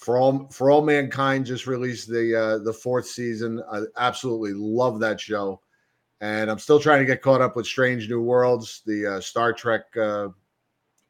For 0.00 0.18
all 0.18 0.48
for 0.48 0.70
all 0.70 0.82
mankind 0.82 1.46
just 1.46 1.66
released 1.66 2.08
the 2.08 2.34
uh, 2.34 2.58
the 2.58 2.72
fourth 2.72 3.06
season. 3.06 3.62
I 3.70 3.82
absolutely 3.96 4.52
love 4.52 5.00
that 5.00 5.18
show, 5.20 5.60
and 6.20 6.50
I'm 6.50 6.58
still 6.58 6.78
trying 6.78 7.00
to 7.00 7.06
get 7.06 7.22
caught 7.22 7.40
up 7.40 7.56
with 7.56 7.66
Strange 7.66 8.08
New 8.08 8.20
Worlds, 8.20 8.82
the 8.84 9.06
uh, 9.16 9.20
Star 9.20 9.52
Trek 9.54 9.84
uh, 9.96 10.28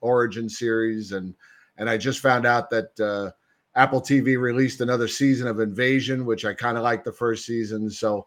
origin 0.01 0.49
series, 0.49 1.13
and 1.13 1.35
and 1.77 1.91
I 1.91 1.97
just 1.97 2.21
found 2.21 2.47
out 2.47 2.71
that 2.71 3.01
uh, 3.01 3.31
Apple 3.75 4.01
TV 4.01 4.39
released 4.41 4.81
another 4.81 5.09
season 5.09 5.49
of 5.49 5.59
Invasion, 5.59 6.25
which 6.25 6.45
I 6.45 6.55
kind 6.55 6.77
of 6.77 6.85
like 6.85 7.03
the 7.03 7.13
first 7.13 7.47
season. 7.47 7.91
So 7.91 8.27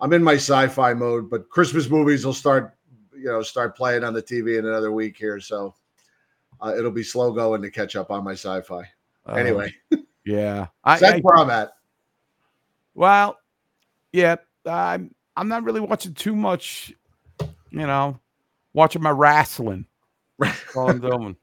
I'm 0.00 0.12
in 0.12 0.24
my 0.24 0.34
sci-fi 0.34 0.92
mode, 0.94 1.30
but 1.30 1.48
Christmas 1.50 1.88
movies 1.88 2.26
will 2.26 2.34
start, 2.34 2.76
you 3.24 3.30
know, 3.30 3.40
start 3.40 3.74
playing 3.74 4.04
on 4.04 4.12
the 4.12 4.22
TV 4.22 4.58
in 4.58 4.66
another 4.66 4.92
week 4.92 5.16
here. 5.16 5.40
So 5.40 5.74
uh, 6.60 6.74
it'll 6.76 6.90
be 6.90 7.02
slow 7.02 7.32
going 7.32 7.62
to 7.62 7.70
catch 7.70 7.96
up 7.96 8.10
on 8.10 8.22
my 8.22 8.32
sci-fi. 8.32 8.82
Uh, 9.26 9.32
anyway, 9.32 9.72
yeah 10.26 10.66
so 10.86 10.96
that's 11.00 11.22
where 11.22 11.38
I'm 11.38 11.48
at. 11.48 11.72
Well, 12.94 13.38
Yeah, 14.12 14.36
I'm. 14.66 15.14
I'm 15.36 15.48
not 15.48 15.64
really 15.64 15.80
watching 15.80 16.14
too 16.14 16.36
much. 16.36 16.92
You 17.40 17.86
know, 17.86 18.20
watching 18.74 19.02
my 19.02 19.10
wrestling. 19.10 19.86
All 20.76 20.90
I'm 20.90 21.00
doing. 21.00 21.36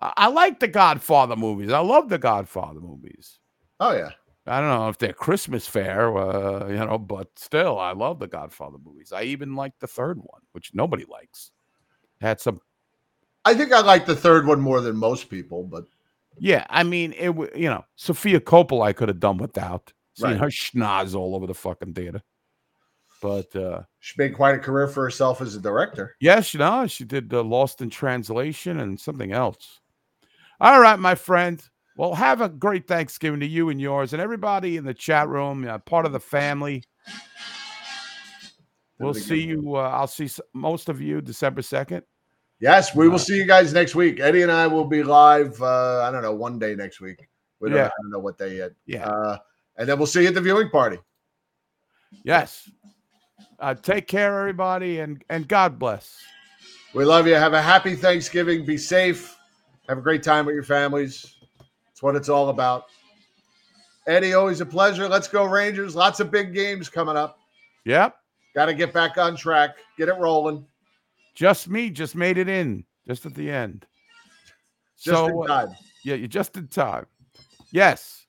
I, 0.00 0.12
I 0.16 0.26
like 0.28 0.60
the 0.60 0.66
Godfather 0.66 1.36
movies. 1.36 1.70
I 1.70 1.80
love 1.80 2.08
the 2.08 2.18
Godfather 2.18 2.80
movies. 2.80 3.38
Oh 3.78 3.92
yeah. 3.92 4.10
I 4.46 4.60
don't 4.60 4.68
know 4.68 4.88
if 4.88 4.98
they're 4.98 5.12
Christmas 5.14 5.66
fair, 5.66 6.16
uh, 6.16 6.68
you 6.68 6.76
know, 6.76 6.98
but 6.98 7.28
still, 7.36 7.78
I 7.78 7.92
love 7.92 8.18
the 8.18 8.26
Godfather 8.26 8.76
movies. 8.84 9.10
I 9.12 9.22
even 9.22 9.54
like 9.54 9.72
the 9.80 9.86
third 9.86 10.18
one, 10.18 10.42
which 10.52 10.72
nobody 10.74 11.04
likes. 11.10 11.50
Had 12.20 12.40
some, 12.40 12.60
I 13.46 13.54
think 13.54 13.72
I 13.72 13.80
like 13.80 14.04
the 14.06 14.14
third 14.16 14.46
one 14.46 14.60
more 14.60 14.80
than 14.80 14.96
most 14.96 15.30
people, 15.30 15.64
but 15.64 15.84
yeah. 16.38 16.66
I 16.68 16.82
mean, 16.82 17.12
it. 17.16 17.34
You 17.56 17.70
know, 17.70 17.84
Sofia 17.96 18.40
Coppola, 18.40 18.86
I 18.86 18.92
could 18.92 19.08
have 19.08 19.20
done 19.20 19.38
without 19.38 19.92
seeing 20.14 20.32
Right. 20.32 20.40
her 20.40 20.48
schnoz 20.48 21.14
all 21.14 21.34
over 21.34 21.46
the 21.46 21.54
fucking 21.54 21.94
theater. 21.94 22.22
But 23.22 23.54
uh 23.56 23.82
she 24.00 24.14
made 24.18 24.34
quite 24.34 24.54
a 24.54 24.58
career 24.58 24.86
for 24.88 25.02
herself 25.04 25.40
as 25.40 25.54
a 25.56 25.60
director. 25.60 26.16
yes, 26.20 26.52
you 26.52 26.58
know, 26.58 26.86
she 26.86 27.04
did 27.04 27.32
uh, 27.32 27.42
Lost 27.42 27.80
in 27.80 27.88
Translation 27.88 28.80
and 28.80 29.00
something 29.00 29.32
else. 29.32 29.80
All 30.60 30.80
right, 30.80 30.98
my 30.98 31.14
friend. 31.14 31.62
Well, 31.96 32.14
have 32.14 32.40
a 32.40 32.48
great 32.48 32.88
Thanksgiving 32.88 33.40
to 33.40 33.46
you 33.46 33.68
and 33.68 33.80
yours, 33.80 34.12
and 34.12 34.20
everybody 34.20 34.76
in 34.76 34.84
the 34.84 34.94
chat 34.94 35.28
room, 35.28 35.66
uh, 35.66 35.78
part 35.78 36.06
of 36.06 36.12
the 36.12 36.20
family. 36.20 36.82
We'll 38.98 39.08
Have 39.08 39.16
a 39.16 39.20
good 39.20 39.28
see 39.28 39.42
you. 39.42 39.76
Uh, 39.76 39.80
I'll 39.80 40.06
see 40.06 40.28
most 40.52 40.88
of 40.88 41.00
you 41.00 41.20
December 41.20 41.62
second. 41.62 42.02
Yes, 42.60 42.94
we 42.94 43.08
will 43.08 43.18
see 43.18 43.36
you 43.36 43.46
guys 43.46 43.72
next 43.72 43.94
week. 43.94 44.20
Eddie 44.20 44.42
and 44.42 44.50
I 44.50 44.66
will 44.66 44.84
be 44.84 45.02
live. 45.02 45.60
Uh, 45.60 46.02
I 46.02 46.10
don't 46.10 46.22
know, 46.22 46.34
one 46.34 46.58
day 46.58 46.74
next 46.74 47.00
week. 47.00 47.28
We 47.60 47.68
don't, 47.68 47.78
Yeah. 47.78 47.86
I 47.86 48.02
don't 48.02 48.10
know 48.10 48.20
what 48.20 48.38
day 48.38 48.56
yet. 48.56 48.72
Yeah. 48.86 49.06
Uh, 49.06 49.38
and 49.76 49.88
then 49.88 49.98
we'll 49.98 50.06
see 50.06 50.22
you 50.22 50.28
at 50.28 50.34
the 50.34 50.40
viewing 50.40 50.70
party. 50.70 50.98
Yes. 52.24 52.68
Uh, 53.58 53.74
take 53.74 54.06
care, 54.06 54.38
everybody, 54.38 55.00
and 55.00 55.24
and 55.28 55.46
God 55.48 55.78
bless. 55.78 56.18
We 56.94 57.04
love 57.04 57.26
you. 57.26 57.34
Have 57.34 57.54
a 57.54 57.62
happy 57.62 57.96
Thanksgiving. 57.96 58.64
Be 58.64 58.78
safe. 58.78 59.36
Have 59.88 59.98
a 59.98 60.00
great 60.02 60.22
time 60.22 60.46
with 60.46 60.54
your 60.54 60.64
families. 60.64 61.33
It's 61.94 62.02
what 62.02 62.16
it's 62.16 62.28
all 62.28 62.48
about. 62.48 62.86
Eddie, 64.08 64.34
always 64.34 64.60
a 64.60 64.66
pleasure. 64.66 65.08
Let's 65.08 65.28
go, 65.28 65.44
Rangers. 65.44 65.94
Lots 65.94 66.18
of 66.18 66.28
big 66.28 66.52
games 66.52 66.88
coming 66.88 67.16
up. 67.16 67.38
Yep. 67.84 68.16
Got 68.52 68.66
to 68.66 68.74
get 68.74 68.92
back 68.92 69.16
on 69.16 69.36
track, 69.36 69.76
get 69.96 70.08
it 70.08 70.16
rolling. 70.18 70.66
Just 71.36 71.68
me, 71.68 71.90
just 71.90 72.16
made 72.16 72.36
it 72.36 72.48
in, 72.48 72.84
just 73.06 73.26
at 73.26 73.34
the 73.36 73.48
end. 73.48 73.86
Just 75.00 75.16
so, 75.16 75.44
in 75.44 75.50
uh, 75.50 75.66
time. 75.66 75.76
yeah, 76.04 76.16
you're 76.16 76.26
just 76.26 76.56
in 76.56 76.66
time. 76.66 77.06
Yes. 77.70 78.26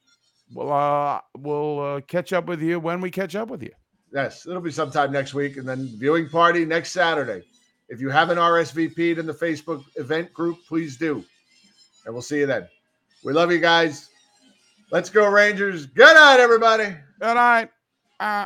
Well, 0.54 0.72
uh, 0.72 1.22
we'll 1.36 1.80
uh, 1.80 2.02
catch 2.02 2.34
up 2.34 2.46
with 2.46 2.62
you 2.62 2.80
when 2.80 3.02
we 3.02 3.10
catch 3.10 3.36
up 3.36 3.50
with 3.50 3.64
you. 3.64 3.72
Yes, 4.14 4.46
it'll 4.46 4.62
be 4.62 4.72
sometime 4.72 5.12
next 5.12 5.34
week. 5.34 5.58
And 5.58 5.68
then 5.68 5.88
viewing 5.98 6.30
party 6.30 6.66
next 6.66 6.92
Saturday. 6.92 7.42
If 7.90 8.00
you 8.00 8.12
haven't 8.12 8.38
RSVP'd 8.38 9.18
in 9.18 9.26
the 9.26 9.34
Facebook 9.34 9.84
event 9.96 10.32
group, 10.34 10.60
please 10.68 10.98
do. 10.98 11.26
And 12.06 12.14
we'll 12.14 12.22
see 12.22 12.38
you 12.40 12.46
then. 12.46 12.68
We 13.26 13.34
love 13.34 13.52
you 13.52 13.58
guys. 13.58 14.12
Let's 14.92 15.10
go, 15.10 15.28
Rangers. 15.28 15.88
Good 15.88 16.14
night, 16.14 16.40
everybody. 16.40 16.96
Good 17.20 17.34
night. 17.34 17.72
Uh, 18.20 18.46